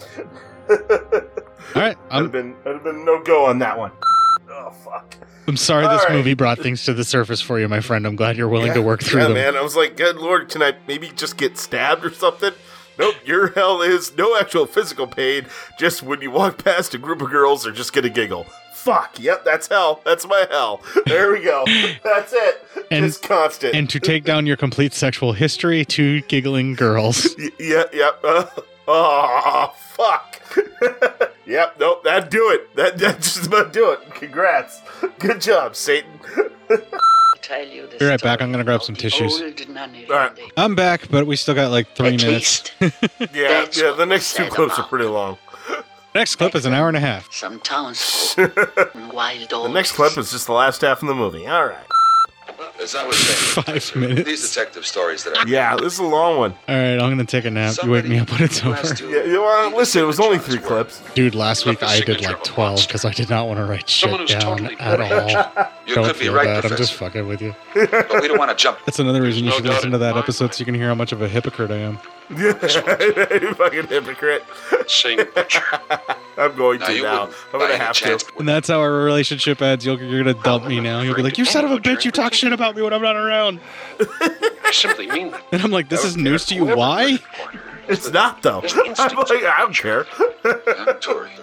All 0.70 0.76
right, 1.76 1.96
I'd 2.10 2.22
have 2.22 2.32
been, 2.32 2.56
I'd 2.66 2.72
have 2.74 2.84
been 2.84 3.04
no 3.04 3.22
go 3.22 3.44
on 3.44 3.60
that 3.60 3.78
one. 3.78 3.92
Oh 4.64 4.70
fuck. 4.70 5.16
I'm 5.46 5.56
sorry 5.58 5.86
this 5.86 6.00
All 6.00 6.08
right. 6.08 6.16
movie 6.16 6.32
brought 6.34 6.58
things 6.58 6.84
to 6.84 6.94
the 6.94 7.04
surface 7.04 7.40
for 7.42 7.60
you, 7.60 7.68
my 7.68 7.80
friend. 7.80 8.06
I'm 8.06 8.16
glad 8.16 8.38
you're 8.38 8.48
willing 8.48 8.72
to 8.72 8.80
work 8.80 9.02
through 9.02 9.20
yeah, 9.20 9.26
them. 9.28 9.34
man. 9.34 9.56
I 9.56 9.60
was 9.60 9.76
like, 9.76 9.96
good 9.96 10.16
lord, 10.16 10.48
can 10.48 10.62
I 10.62 10.74
maybe 10.88 11.08
just 11.08 11.36
get 11.36 11.58
stabbed 11.58 12.04
or 12.04 12.10
something? 12.10 12.52
Nope, 12.98 13.16
your 13.26 13.50
hell 13.50 13.82
is 13.82 14.16
no 14.16 14.38
actual 14.38 14.64
physical 14.66 15.06
pain. 15.06 15.46
Just 15.78 16.02
when 16.02 16.22
you 16.22 16.30
walk 16.30 16.64
past 16.64 16.94
a 16.94 16.98
group 16.98 17.20
of 17.20 17.30
girls, 17.30 17.64
they're 17.64 17.72
just 17.72 17.92
gonna 17.92 18.08
giggle. 18.08 18.46
Fuck. 18.72 19.18
Yep, 19.18 19.44
that's 19.44 19.66
hell. 19.68 20.00
That's 20.04 20.26
my 20.26 20.46
hell. 20.50 20.80
There 21.06 21.32
we 21.32 21.42
go. 21.42 21.64
That's 22.04 22.34
it. 22.34 22.62
And- 22.90 23.06
just 23.06 23.22
constant. 23.22 23.74
And 23.74 23.88
to 23.88 23.98
take 23.98 24.24
down 24.24 24.44
your 24.44 24.58
complete 24.58 24.92
sexual 24.92 25.32
history, 25.32 25.86
two 25.86 26.20
giggling 26.22 26.74
girls. 26.74 27.34
Yeah, 27.58 27.84
yep. 27.94 28.20
Uh, 28.22 28.44
oh, 28.88 29.74
fuck. 29.78 30.42
Yep, 31.46 31.76
nope, 31.78 32.04
that'd 32.04 32.30
do 32.30 32.50
it. 32.50 32.74
That, 32.76 32.98
that 32.98 33.16
just 33.16 33.46
about 33.46 33.72
do 33.72 33.90
it. 33.92 34.14
Congrats. 34.14 34.80
Good 35.18 35.40
job, 35.40 35.76
Satan. 35.76 36.10
Tell 37.42 37.66
you 37.66 37.86
the 37.86 37.98
Be 37.98 38.06
right 38.06 38.22
back. 38.22 38.40
I'm 38.40 38.50
gonna 38.50 38.64
grab 38.64 38.82
some 38.82 38.96
tissues. 38.96 39.40
old. 39.40 39.60
All 40.10 40.16
right. 40.16 40.38
I'm 40.56 40.74
back, 40.74 41.08
but 41.10 41.26
we 41.26 41.36
still 41.36 41.54
got 41.54 41.70
like 41.70 41.88
three 41.94 42.16
minutes. 42.16 42.70
Yeah, 42.80 43.66
yeah, 43.72 43.92
the 43.92 44.06
next 44.06 44.34
two 44.36 44.46
clips 44.46 44.78
are 44.78 44.86
pretty 44.86 45.04
long. 45.04 45.36
Next 46.14 46.36
clip 46.36 46.54
is 46.54 46.64
an 46.64 46.72
hour 46.72 46.88
and 46.88 46.96
a 46.96 47.00
half. 47.00 47.32
Some 47.32 47.58
townsfolk 47.60 48.56
and 48.94 49.12
wild 49.12 49.50
The 49.50 49.68
next 49.68 49.92
clip 49.92 50.16
is 50.16 50.30
just 50.30 50.46
the 50.46 50.52
last 50.52 50.80
half 50.82 51.02
of 51.02 51.08
the 51.08 51.14
movie. 51.14 51.46
All 51.46 51.66
right. 51.66 51.84
As 52.82 52.94
I 52.96 53.06
was 53.06 53.16
saying, 53.16 53.64
Five 53.64 53.96
minutes. 53.96 54.24
these 54.28 54.48
detective 54.52 54.84
stories 54.84 55.22
that 55.24 55.38
I 55.38 55.44
Yeah, 55.46 55.76
this 55.76 55.92
is 55.94 55.98
a 56.00 56.04
long 56.04 56.38
one. 56.38 56.54
All 56.68 56.74
right, 56.74 56.94
I'm 56.94 57.08
gonna 57.10 57.24
take 57.24 57.44
a 57.44 57.50
nap. 57.50 57.76
You 57.82 57.90
wake 57.90 58.04
me 58.06 58.18
up 58.18 58.30
when 58.32 58.42
it's 58.42 58.64
over. 58.64 58.76
Yeah, 59.04 59.24
you 59.24 59.32
know, 59.34 59.42
what? 59.42 59.74
listen, 59.74 60.02
it 60.02 60.06
was 60.06 60.18
only 60.18 60.38
three 60.38 60.58
clips. 60.58 61.00
Dude, 61.14 61.34
last 61.34 61.66
week 61.66 61.82
I 61.82 62.00
did 62.00 62.20
like 62.20 62.42
12 62.42 62.86
because 62.86 63.04
I 63.04 63.12
did 63.12 63.30
not 63.30 63.46
want 63.46 63.58
to 63.58 63.64
write 63.64 63.88
shit 63.88 64.28
down 64.28 64.66
at 64.80 65.00
all. 65.00 65.70
You 65.86 65.94
Don't 65.94 66.04
could 66.06 66.14
be 66.14 66.24
feel 66.24 66.34
right, 66.34 66.46
bad. 66.62 66.70
I'm 66.70 66.76
just 66.76 66.94
fucking 66.94 67.28
with 67.28 67.40
you. 67.40 67.54
but 67.74 68.20
we 68.20 68.28
don't 68.28 68.38
want 68.38 68.50
to 68.50 68.56
jump. 68.60 68.78
That's 68.86 68.98
another 68.98 69.22
reason 69.22 69.44
you 69.44 69.50
no 69.50 69.56
should 69.56 69.64
doubt 69.66 69.74
listen 69.74 69.90
to 69.92 69.98
that 69.98 70.14
my 70.14 70.20
episode 70.20 70.52
so 70.54 70.60
you 70.60 70.64
can 70.64 70.74
hear 70.74 70.88
how 70.88 70.94
much 70.94 71.12
of 71.12 71.22
a 71.22 71.28
hypocrite 71.28 71.70
I 71.70 71.76
am. 71.78 71.98
Yeah, 72.30 72.54
you 73.40 73.54
fucking 73.54 73.86
hypocrite. 73.88 74.44
Same 74.86 75.24
picture. 75.26 75.62
I'm 76.36 76.56
going 76.56 76.80
Now, 76.80 76.86
to 76.88 77.02
now. 77.02 77.30
I'm 77.52 77.60
gonna 77.60 77.76
have 77.76 77.94
chance- 77.94 78.22
to. 78.24 78.38
And 78.38 78.48
that's 78.48 78.68
how 78.68 78.80
our 78.80 78.92
relationship 78.92 79.60
ends. 79.62 79.84
You'll, 79.86 80.00
you're 80.00 80.22
gonna 80.24 80.40
dump 80.42 80.66
me 80.66 80.80
now. 80.80 81.00
You'll 81.00 81.14
be 81.14 81.22
like, 81.22 81.38
"You 81.38 81.44
son 81.44 81.64
of 81.64 81.70
a 81.70 81.78
bitch! 81.78 82.04
You 82.04 82.10
talk 82.10 82.32
shit 82.34 82.52
about 82.52 82.76
me 82.76 82.82
when 82.82 82.92
I'm 82.92 83.02
not 83.02 83.16
around." 83.16 83.60
I 84.00 84.70
simply 84.72 85.06
mean 85.08 85.30
that. 85.30 85.42
And 85.52 85.62
I'm 85.62 85.70
like, 85.70 85.88
"This 85.88 86.04
is 86.04 86.16
news 86.16 86.46
to 86.46 86.54
you? 86.54 86.64
Why?" 86.64 87.18
It's 87.86 88.10
not 88.10 88.40
though. 88.42 88.62
I'm 88.74 88.88
like, 88.94 89.30
I 89.44 89.58
don't 89.58 89.76
care. 89.76 90.06
I 90.44 90.96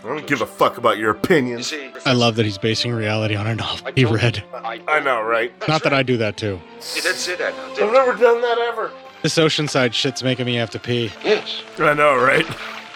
don't 0.04 0.26
give 0.28 0.42
a 0.42 0.46
fuck 0.48 0.78
about 0.78 0.98
your 0.98 1.12
opinions. 1.12 1.72
I 2.06 2.14
love 2.14 2.36
that 2.38 2.46
he's 2.46 2.58
basing 2.58 2.92
reality 2.94 3.36
on 3.36 3.46
a 3.48 3.56
novel 3.56 3.92
he 3.96 4.06
read. 4.06 4.44
I 4.54 5.00
know, 5.02 5.22
right? 5.22 5.54
Not 5.68 5.84
that 5.84 5.94
I 5.94 6.02
do 6.04 6.18
that 6.18 6.38
too. 6.38 6.60
You 6.96 7.02
did 7.02 7.16
say 7.16 7.36
that 7.36 7.56
now, 7.56 7.86
I've 7.86 7.94
never 7.94 8.14
done 8.14 8.42
that 8.42 8.58
ever. 8.58 8.92
This 9.22 9.36
Oceanside 9.38 9.94
shit's 9.94 10.24
making 10.24 10.48
me 10.48 10.56
have 10.56 10.72
to 10.72 10.80
pee. 10.80 11.12
Yes. 11.24 11.62
I 11.78 11.94
know, 11.94 12.18
right? 12.18 12.46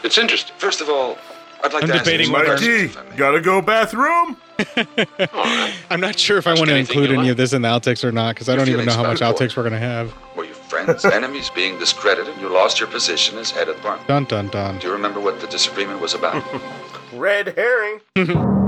It's 0.03 0.17
interesting. 0.17 0.55
First 0.57 0.81
of 0.81 0.89
all, 0.89 1.19
I'd 1.65 1.73
like 1.73 1.83
I'm 1.83 1.89
to 1.89 1.95
ask 1.95 2.03
debating 2.05 2.27
you 2.27 2.33
whether- 2.33 2.87
Mike 3.09 3.17
gotta 3.17 3.41
go 3.41 3.61
bathroom. 3.61 4.37
I'm 5.89 5.99
not 5.99 6.17
sure 6.17 6.37
if 6.37 6.47
I 6.47 6.53
want 6.53 6.69
to 6.69 6.77
include 6.77 7.09
any 7.09 7.17
like. 7.23 7.29
of 7.31 7.37
this 7.37 7.51
in 7.53 7.61
the 7.61 7.67
outtakes 7.67 8.03
or 8.03 8.11
not 8.11 8.35
because 8.35 8.47
I 8.49 8.55
don't 8.55 8.69
even 8.69 8.85
know 8.85 8.93
how 8.93 9.03
much 9.03 9.17
about 9.17 9.41
it. 9.41 9.49
outtakes 9.49 9.57
we're 9.57 9.63
gonna 9.63 9.77
have. 9.79 10.13
Were 10.37 10.45
you 10.45 10.53
friends, 10.53 11.03
enemies, 11.05 11.49
being 11.49 11.77
discredited? 11.79 12.31
And 12.31 12.41
you 12.41 12.49
lost 12.49 12.79
your 12.79 12.87
position 12.87 13.37
as 13.37 13.51
head 13.51 13.67
of 13.67 13.75
the 13.75 13.81
department. 13.81 14.07
Dun 14.07 14.25
dun 14.25 14.47
dun. 14.49 14.79
Do 14.79 14.87
you 14.87 14.93
remember 14.93 15.19
what 15.19 15.39
the 15.41 15.47
disagreement 15.47 15.99
was 15.99 16.13
about? 16.13 16.43
Red 17.13 17.53
herring. 17.57 18.01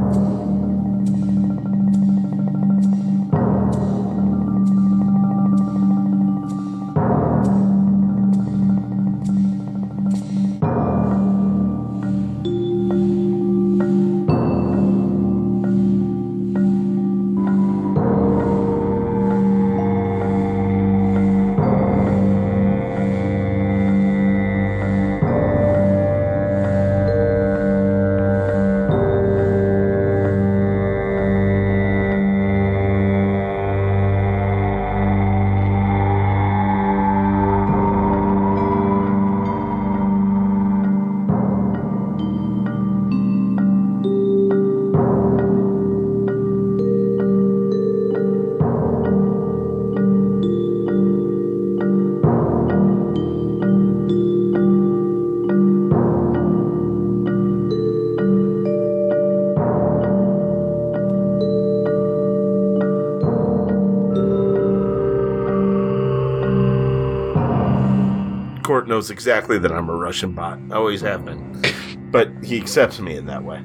knows 68.98 69.12
exactly 69.12 69.60
that 69.60 69.72
I'm 69.72 69.90
a 69.90 69.96
Russian 69.96 70.32
bot. 70.32 70.58
I 70.72 70.76
always 70.76 71.02
have 71.02 71.24
been. 71.24 71.62
But 72.10 72.32
he 72.44 72.60
accepts 72.60 73.00
me 73.00 73.16
in 73.16 73.28
that 73.28 73.44
way. 73.44 73.64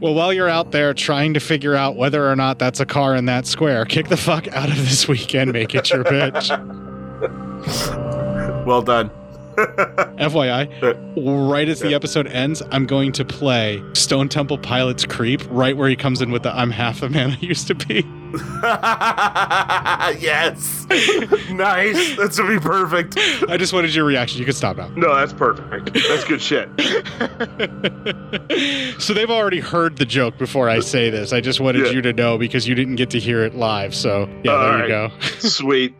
Well, 0.00 0.14
while 0.14 0.32
you're 0.32 0.48
out 0.48 0.70
there 0.70 0.94
trying 0.94 1.34
to 1.34 1.40
figure 1.40 1.74
out 1.74 1.96
whether 1.96 2.30
or 2.30 2.36
not 2.36 2.60
that's 2.60 2.78
a 2.78 2.86
car 2.86 3.16
in 3.16 3.24
that 3.24 3.48
square, 3.48 3.84
kick 3.84 4.08
the 4.08 4.16
fuck 4.16 4.46
out 4.48 4.68
of 4.68 4.76
this 4.76 5.08
weekend. 5.08 5.52
Make 5.52 5.74
it 5.74 5.90
your 5.90 6.04
bitch. 6.04 6.50
Well 8.66 8.82
done. 8.82 9.10
FYI, 9.56 11.50
right 11.50 11.68
as 11.68 11.80
the 11.80 11.94
episode 11.94 12.26
ends, 12.26 12.62
I'm 12.70 12.86
going 12.86 13.10
to 13.12 13.24
play 13.24 13.82
Stone 13.94 14.28
Temple 14.28 14.58
Pilot's 14.58 15.06
Creep 15.06 15.40
right 15.50 15.76
where 15.76 15.88
he 15.88 15.96
comes 15.96 16.20
in 16.20 16.30
with 16.30 16.42
the 16.42 16.54
I'm 16.54 16.70
half 16.70 17.00
the 17.00 17.08
man 17.08 17.30
I 17.30 17.38
used 17.40 17.66
to 17.68 17.74
be. 17.74 18.02
yes. 20.20 20.86
nice. 21.50 22.16
That's 22.16 22.38
gonna 22.38 22.50
be 22.54 22.58
perfect. 22.60 23.16
I 23.48 23.56
just 23.56 23.72
wanted 23.72 23.94
your 23.94 24.04
reaction. 24.04 24.38
You 24.38 24.44
can 24.44 24.54
stop 24.54 24.76
now. 24.76 24.88
No, 24.96 25.14
that's 25.14 25.32
perfect. 25.32 25.92
That's 25.94 26.24
good 26.24 26.40
shit. 26.42 26.68
So 29.00 29.14
they've 29.14 29.30
already 29.30 29.60
heard 29.60 29.96
the 29.96 30.04
joke 30.04 30.36
before 30.36 30.68
I 30.68 30.80
say 30.80 31.08
this. 31.10 31.32
I 31.32 31.40
just 31.40 31.58
wanted 31.60 31.86
Yeah. 31.86 31.92
you 31.92 32.02
to 32.02 32.12
know 32.12 32.36
because 32.36 32.68
you 32.68 32.74
didn't 32.74 32.96
get 32.96 33.08
to 33.10 33.18
hear 33.18 33.42
it 33.44 33.54
live. 33.54 33.94
So 33.94 34.28
yeah, 34.44 34.52
All 34.52 34.60
there 34.62 34.72
right. 34.72 34.82
you 34.82 34.88
go. 34.88 35.10
Sweet. 35.48 35.94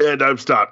and 0.00 0.22
I'm 0.22 0.38
stopped. 0.38 0.62